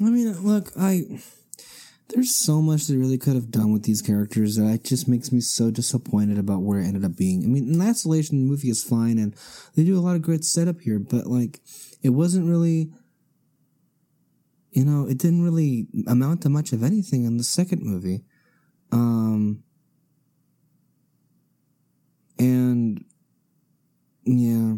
I 0.00 0.04
mean, 0.04 0.32
look, 0.40 0.72
I 0.80 1.02
there's 2.08 2.34
so 2.34 2.62
much 2.62 2.86
they 2.86 2.96
really 2.96 3.18
could 3.18 3.34
have 3.34 3.50
done 3.50 3.70
with 3.70 3.82
these 3.82 4.00
characters 4.00 4.56
that 4.56 4.66
it 4.72 4.84
just 4.84 5.08
makes 5.08 5.30
me 5.30 5.40
so 5.40 5.70
disappointed 5.70 6.38
about 6.38 6.62
where 6.62 6.80
it 6.80 6.86
ended 6.86 7.04
up 7.04 7.16
being. 7.16 7.44
I 7.44 7.48
mean, 7.48 7.68
in 7.68 7.80
isolation, 7.82 8.38
the 8.38 8.50
movie 8.50 8.70
is 8.70 8.82
fine 8.82 9.18
and 9.18 9.36
they 9.74 9.84
do 9.84 9.98
a 9.98 10.00
lot 10.00 10.16
of 10.16 10.22
great 10.22 10.42
setup 10.42 10.80
here, 10.80 10.98
but 10.98 11.26
like, 11.26 11.60
it 12.02 12.10
wasn't 12.10 12.48
really, 12.48 12.90
you 14.70 14.86
know, 14.86 15.06
it 15.06 15.18
didn't 15.18 15.44
really 15.44 15.86
amount 16.06 16.40
to 16.42 16.48
much 16.48 16.72
of 16.72 16.82
anything 16.82 17.24
in 17.24 17.36
the 17.36 17.44
second 17.44 17.82
movie. 17.82 18.24
Um, 18.90 19.64
and 22.38 23.04
yeah, 24.24 24.76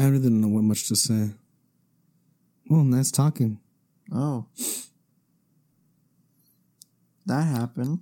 I 0.00 0.04
really 0.06 0.30
don't 0.30 0.40
know 0.40 0.48
what 0.48 0.62
much 0.62 0.88
to 0.88 0.96
say. 0.96 1.28
Well, 2.70 2.84
nice 2.84 3.10
talking. 3.10 3.60
Oh. 4.10 4.46
That 7.26 7.42
happened. 7.42 8.00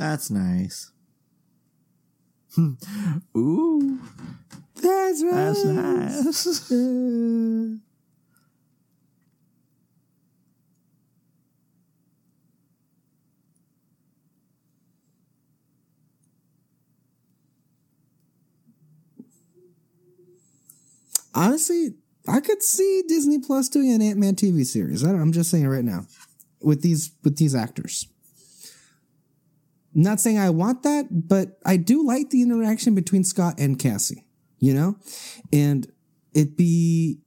That's 0.00 0.30
nice. 0.30 0.92
Ooh, 3.36 3.98
That's 4.76 5.22
right. 5.22 5.30
that's 5.30 5.64
nice. 5.66 6.70
Honestly, 21.34 21.90
I 22.26 22.40
could 22.40 22.62
see 22.62 23.02
Disney 23.06 23.38
Plus 23.38 23.68
doing 23.68 23.92
an 23.92 24.00
Ant 24.00 24.18
Man 24.18 24.34
TV 24.34 24.64
series. 24.64 25.04
I 25.04 25.10
am 25.10 25.32
just 25.32 25.50
saying 25.50 25.64
it 25.66 25.68
right 25.68 25.84
now, 25.84 26.06
with 26.62 26.80
these 26.80 27.12
with 27.22 27.36
these 27.36 27.54
actors. 27.54 28.06
Not 30.00 30.18
saying 30.18 30.38
I 30.38 30.48
want 30.48 30.82
that, 30.84 31.28
but 31.28 31.58
I 31.66 31.76
do 31.76 32.06
like 32.06 32.30
the 32.30 32.40
interaction 32.40 32.94
between 32.94 33.22
Scott 33.22 33.56
and 33.58 33.78
Cassie, 33.78 34.24
you 34.58 34.72
know? 34.72 34.96
And 35.52 35.92
it'd 36.32 36.56
be, 36.56 37.18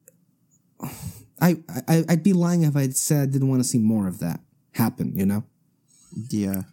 I, 1.40 1.58
I, 1.88 2.04
I'd 2.10 2.24
be 2.24 2.34
lying 2.34 2.64
if 2.64 2.76
I 2.76 2.90
said 2.90 3.30
I 3.30 3.32
didn't 3.32 3.50
want 3.50 3.60
to 3.60 3.68
see 3.68 3.78
more 3.78 4.08
of 4.08 4.18
that 4.20 4.40
happen, 4.72 5.14
you 5.16 5.24
know? 5.24 5.44
Yeah. 6.32 6.64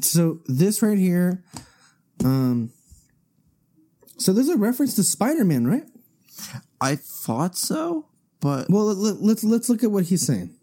So 0.00 0.40
this 0.46 0.80
right 0.80 0.96
here, 0.96 1.44
um, 2.24 2.72
so 4.20 4.34
there's 4.34 4.48
a 4.48 4.56
reference 4.56 4.94
to 4.96 5.02
Spider 5.02 5.44
Man, 5.44 5.66
right? 5.66 5.84
I 6.80 6.96
thought 6.96 7.56
so, 7.56 8.06
but 8.40 8.68
Well, 8.68 8.94
let, 8.94 9.22
let's 9.22 9.42
let's 9.42 9.68
look 9.68 9.82
at 9.82 9.90
what 9.90 10.04
he's 10.04 10.26
saying. 10.26 10.54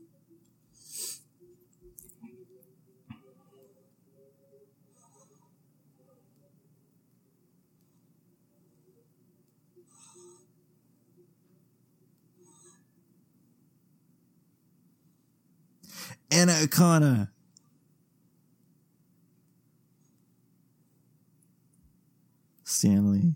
Anna 16.29 16.51
Anaconda. 16.51 17.31
Stanley. 22.63 23.33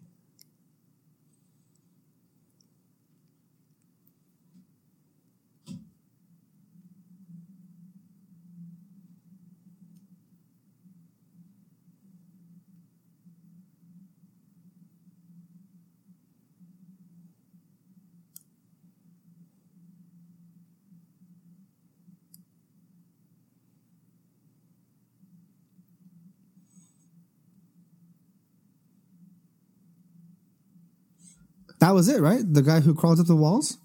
That 31.82 31.92
was 31.92 32.08
it, 32.08 32.22
right? 32.22 32.42
The 32.48 32.62
guy 32.62 32.80
who 32.80 32.96
crawls 32.96 33.20
up 33.20 33.28
the 33.28 33.36
walls. 33.36 33.78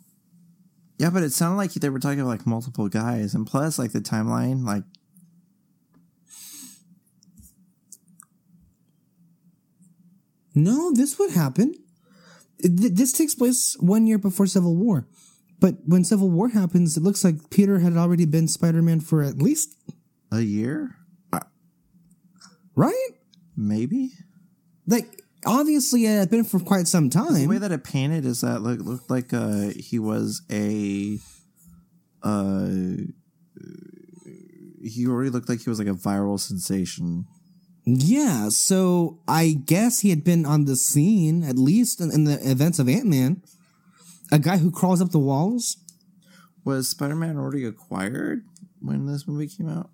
Yeah, 0.98 1.10
but 1.10 1.24
it 1.24 1.32
sounded 1.32 1.56
like 1.56 1.72
they 1.72 1.88
were 1.88 1.98
talking 1.98 2.20
about 2.20 2.28
like 2.28 2.46
multiple 2.46 2.88
guys, 2.88 3.34
and 3.34 3.46
plus, 3.46 3.78
like 3.78 3.92
the 3.92 4.00
timeline, 4.00 4.64
like 4.64 4.84
No, 10.56 10.90
this 10.90 11.18
would 11.18 11.32
happen. 11.32 11.74
This 12.60 13.12
takes 13.12 13.34
place 13.34 13.76
one 13.78 14.06
year 14.06 14.16
before 14.16 14.46
Civil 14.46 14.74
War. 14.74 15.06
But 15.60 15.76
when 15.84 16.02
Civil 16.02 16.30
War 16.30 16.48
happens, 16.48 16.96
it 16.96 17.02
looks 17.02 17.22
like 17.22 17.50
Peter 17.50 17.78
had 17.80 17.94
already 17.94 18.24
been 18.24 18.48
Spider 18.48 18.80
Man 18.80 19.00
for 19.00 19.22
at 19.22 19.36
least, 19.36 19.76
a 20.32 20.40
year, 20.40 20.96
right? 22.74 22.94
maybe. 23.54 24.12
Like, 24.86 25.22
obviously, 25.46 26.04
it 26.06 26.18
had 26.18 26.30
been 26.30 26.44
for 26.44 26.60
quite 26.60 26.88
some 26.88 27.08
time. 27.10 27.34
The 27.34 27.46
way 27.46 27.58
that 27.58 27.72
it 27.72 27.84
painted 27.84 28.26
is 28.26 28.40
that 28.42 28.62
look 28.62 28.80
looked 28.80 29.10
like 29.10 29.32
uh 29.32 29.70
he 29.76 29.98
was 29.98 30.42
a 30.50 31.18
uh 32.22 32.68
he 34.82 35.06
already 35.06 35.30
looked 35.30 35.48
like 35.48 35.62
he 35.62 35.70
was 35.70 35.78
like 35.78 35.88
a 35.88 35.92
viral 35.92 36.38
sensation. 36.38 37.26
Yeah, 37.84 38.48
so 38.48 39.20
I 39.28 39.56
guess 39.64 40.00
he 40.00 40.10
had 40.10 40.24
been 40.24 40.44
on 40.44 40.64
the 40.64 40.74
scene, 40.74 41.44
at 41.44 41.56
least 41.56 42.00
in, 42.00 42.10
in 42.10 42.24
the 42.24 42.38
events 42.48 42.78
of 42.78 42.88
Ant 42.88 43.06
Man. 43.06 43.42
A 44.32 44.40
guy 44.40 44.56
who 44.56 44.72
crawls 44.72 45.00
up 45.00 45.10
the 45.10 45.20
walls. 45.20 45.76
Was 46.64 46.88
Spider 46.88 47.14
Man 47.14 47.36
already 47.36 47.64
acquired 47.64 48.44
when 48.80 49.06
this 49.06 49.28
movie 49.28 49.46
came 49.46 49.68
out? 49.68 49.90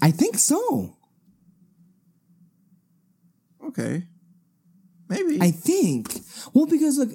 I 0.00 0.12
think 0.12 0.38
so. 0.38 0.96
Okay, 3.68 4.04
maybe. 5.08 5.38
I 5.40 5.50
think. 5.50 6.20
Well, 6.54 6.66
because 6.66 6.98
look, 6.98 7.10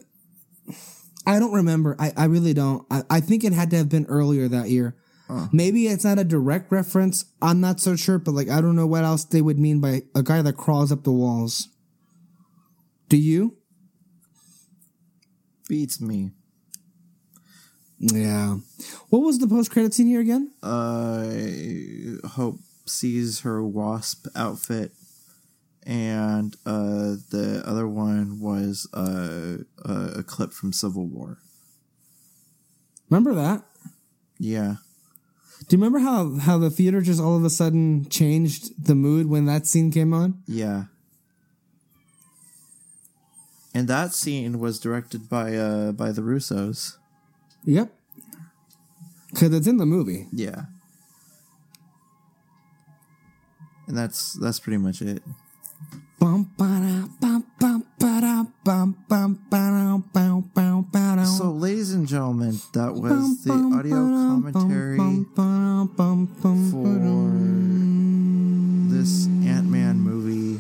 I 1.26 1.40
don't 1.40 1.54
remember. 1.54 1.96
I, 2.00 2.12
I 2.18 2.26
really 2.26 2.54
don't. 2.54 2.86
I, 2.92 3.04
I 3.10 3.20
think 3.22 3.44
it 3.44 3.54
had 3.54 3.70
to 3.72 3.78
have 3.78 3.90
been 3.90 4.06
earlier 4.08 4.48
that 4.48 4.70
year. 4.70 4.96
Maybe 5.54 5.88
it's 5.88 6.04
not 6.04 6.20
a 6.20 6.26
direct 6.26 6.74
reference. 6.74 7.24
I'm 7.42 7.62
not 7.62 7.80
so 7.80 7.96
sure, 7.96 8.20
but 8.20 8.34
like 8.34 8.50
I 8.50 8.60
don't 8.60 8.76
know 8.76 8.86
what 8.86 9.06
else 9.06 9.24
they 9.24 9.42
would 9.42 9.58
mean 9.58 9.80
by 9.80 10.02
a 10.14 10.24
guy 10.24 10.42
that 10.42 10.58
crawls 10.58 10.92
up 10.92 11.06
the 11.06 11.12
walls. 11.14 11.70
Do 13.08 13.16
you? 13.16 13.56
Beats 15.70 16.02
me. 16.02 16.32
Yeah. 17.98 18.58
What 19.10 19.20
was 19.20 19.40
the 19.40 19.48
post 19.48 19.72
credit 19.72 19.94
scene 19.94 20.08
here 20.08 20.20
again? 20.20 20.52
uh 20.62 22.28
hope 22.28 22.60
sees 22.86 23.40
her 23.42 23.64
wasp 23.64 24.28
outfit 24.36 24.92
and 25.86 26.56
uh 26.66 27.16
the 27.32 27.64
other 27.66 27.88
one 27.88 28.40
was 28.40 28.88
uh 28.94 29.58
a, 29.84 30.20
a 30.20 30.24
clip 30.24 30.52
from 30.54 30.72
civil 30.74 31.06
war 31.08 31.38
Remember 33.10 33.34
that? 33.34 33.64
yeah 34.40 34.76
Do 35.68 35.76
you 35.76 35.82
remember 35.84 36.00
how 36.00 36.38
how 36.38 36.58
the 36.58 36.70
theater 36.70 37.02
just 37.02 37.20
all 37.20 37.36
of 37.36 37.44
a 37.44 37.50
sudden 37.50 38.08
changed 38.10 38.86
the 38.86 38.96
mood 38.96 39.28
when 39.28 39.46
that 39.46 39.66
scene 39.68 39.92
came 39.92 40.14
on? 40.14 40.42
yeah 40.48 40.86
and 43.74 43.88
that 43.88 44.14
scene 44.14 44.60
was 44.60 44.80
directed 44.80 45.30
by 45.30 45.56
uh 45.56 45.92
by 45.94 46.12
the 46.12 46.22
russos 46.22 46.98
Yep. 47.64 47.94
Cause 49.36 49.54
it's 49.54 49.68
in 49.68 49.78
the 49.78 49.86
movie. 49.86 50.28
yeah 50.34 50.66
and 53.88 53.98
that's 53.98 54.34
that's 54.34 54.60
pretty 54.60 54.78
much 54.78 55.02
it 55.02 55.22
so 61.26 61.52
ladies 61.52 61.94
and 61.94 62.08
gentlemen 62.08 62.58
that 62.74 62.94
was 62.94 63.44
the 63.44 63.52
audio 63.52 63.96
commentary 63.96 64.98
bum, 64.98 65.24
ba-da, 65.36 65.86
bum, 65.96 66.26
bum, 66.42 66.72
for 66.72 66.88
this 68.96 69.26
ant-man 69.48 69.98
movie 70.00 70.60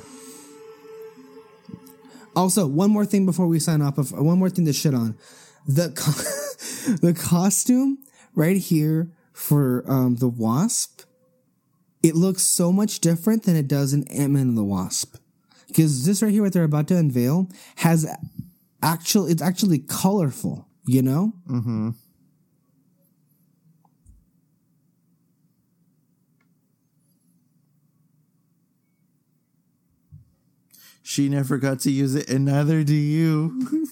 Also, 2.35 2.65
one 2.65 2.89
more 2.89 3.05
thing 3.05 3.25
before 3.25 3.45
we 3.45 3.59
sign 3.59 3.81
off. 3.81 3.97
of- 3.97 4.13
One 4.13 4.39
more 4.39 4.49
thing 4.49 4.63
to 4.65 4.71
shit 4.73 4.93
on. 4.93 5.15
The 5.67 5.91
co- 5.91 6.95
the 7.05 7.13
costume 7.13 7.97
right 8.35 8.55
here 8.55 9.11
for 9.33 9.83
um, 9.85 10.15
the 10.15 10.29
Wasp. 10.29 11.01
It 12.01 12.15
looks 12.15 12.43
so 12.43 12.71
much 12.71 13.01
different 13.01 13.43
than 13.43 13.57
it 13.57 13.67
does 13.67 13.91
in 13.93 14.07
Ant 14.07 14.31
Man 14.31 14.47
and 14.47 14.57
the 14.57 14.63
Wasp. 14.63 15.17
Because 15.71 16.05
this 16.05 16.21
right 16.21 16.31
here, 16.31 16.43
what 16.43 16.53
they're 16.53 16.63
about 16.63 16.87
to 16.89 16.97
unveil, 16.97 17.49
has 17.77 18.07
actual. 18.83 19.25
It's 19.27 19.41
actually 19.41 19.79
colorful. 19.79 20.67
You 20.85 21.01
know. 21.01 21.33
Mm-hmm. 21.47 21.91
She 31.03 31.27
never 31.27 31.57
got 31.57 31.81
to 31.81 31.91
use 31.91 32.15
it, 32.15 32.29
and 32.29 32.45
neither 32.45 32.85
do 32.85 32.95
you. 32.95 33.87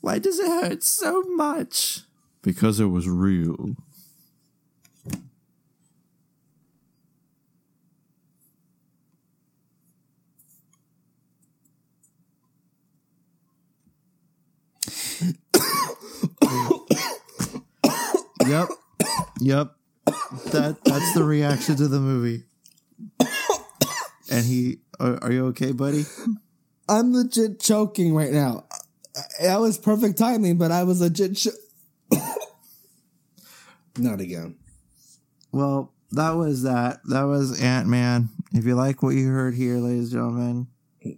Why 0.00 0.18
does 0.18 0.38
it 0.38 0.46
hurt 0.48 0.82
so 0.82 1.20
much? 1.22 2.00
Because 2.40 2.80
it 2.80 2.86
was 2.86 3.06
real. 3.06 3.76
Yep. 18.50 18.68
Yep. 19.40 19.76
That 20.52 20.76
that's 20.84 21.14
the 21.14 21.22
reaction 21.22 21.76
to 21.76 21.86
the 21.86 22.00
movie. 22.00 22.42
And 24.28 24.44
he 24.44 24.78
are, 24.98 25.22
are 25.22 25.30
you 25.30 25.46
okay, 25.46 25.70
buddy? 25.70 26.04
I'm 26.88 27.12
legit 27.14 27.60
choking 27.60 28.12
right 28.12 28.32
now. 28.32 28.64
That 29.40 29.60
was 29.60 29.78
perfect 29.78 30.18
timing, 30.18 30.58
but 30.58 30.72
I 30.72 30.82
was 30.82 31.00
legit. 31.00 31.36
Cho- 31.36 31.50
Not 33.98 34.20
again. 34.20 34.56
Well, 35.52 35.92
that 36.10 36.32
was 36.32 36.62
that. 36.64 37.00
That 37.04 37.24
was 37.24 37.60
Ant 37.62 37.86
Man. 37.86 38.30
If 38.52 38.64
you 38.64 38.74
like 38.74 39.00
what 39.02 39.14
you 39.14 39.28
heard 39.28 39.54
here, 39.54 39.76
ladies 39.76 40.12
and 40.12 40.22
gentlemen, 40.22 40.66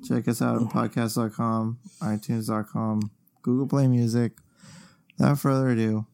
check 0.06 0.28
us 0.28 0.42
out 0.42 0.56
on 0.56 0.68
podcast.com, 0.68 1.78
iTunes.com, 2.02 3.10
Google 3.40 3.66
Play 3.66 3.88
Music. 3.88 4.32
Without 5.18 5.38
further 5.38 5.70
ado, 5.70 6.06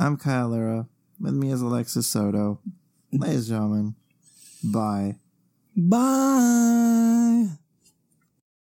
I'm 0.00 0.16
Kyle 0.16 0.48
Lira. 0.50 0.86
With 1.18 1.34
me 1.34 1.50
is 1.50 1.60
Alexis 1.60 2.06
Soto. 2.06 2.60
Ladies 3.12 3.50
and 3.50 3.58
gentlemen, 3.58 3.94
bye. 4.62 5.16
Bye. 5.76 7.48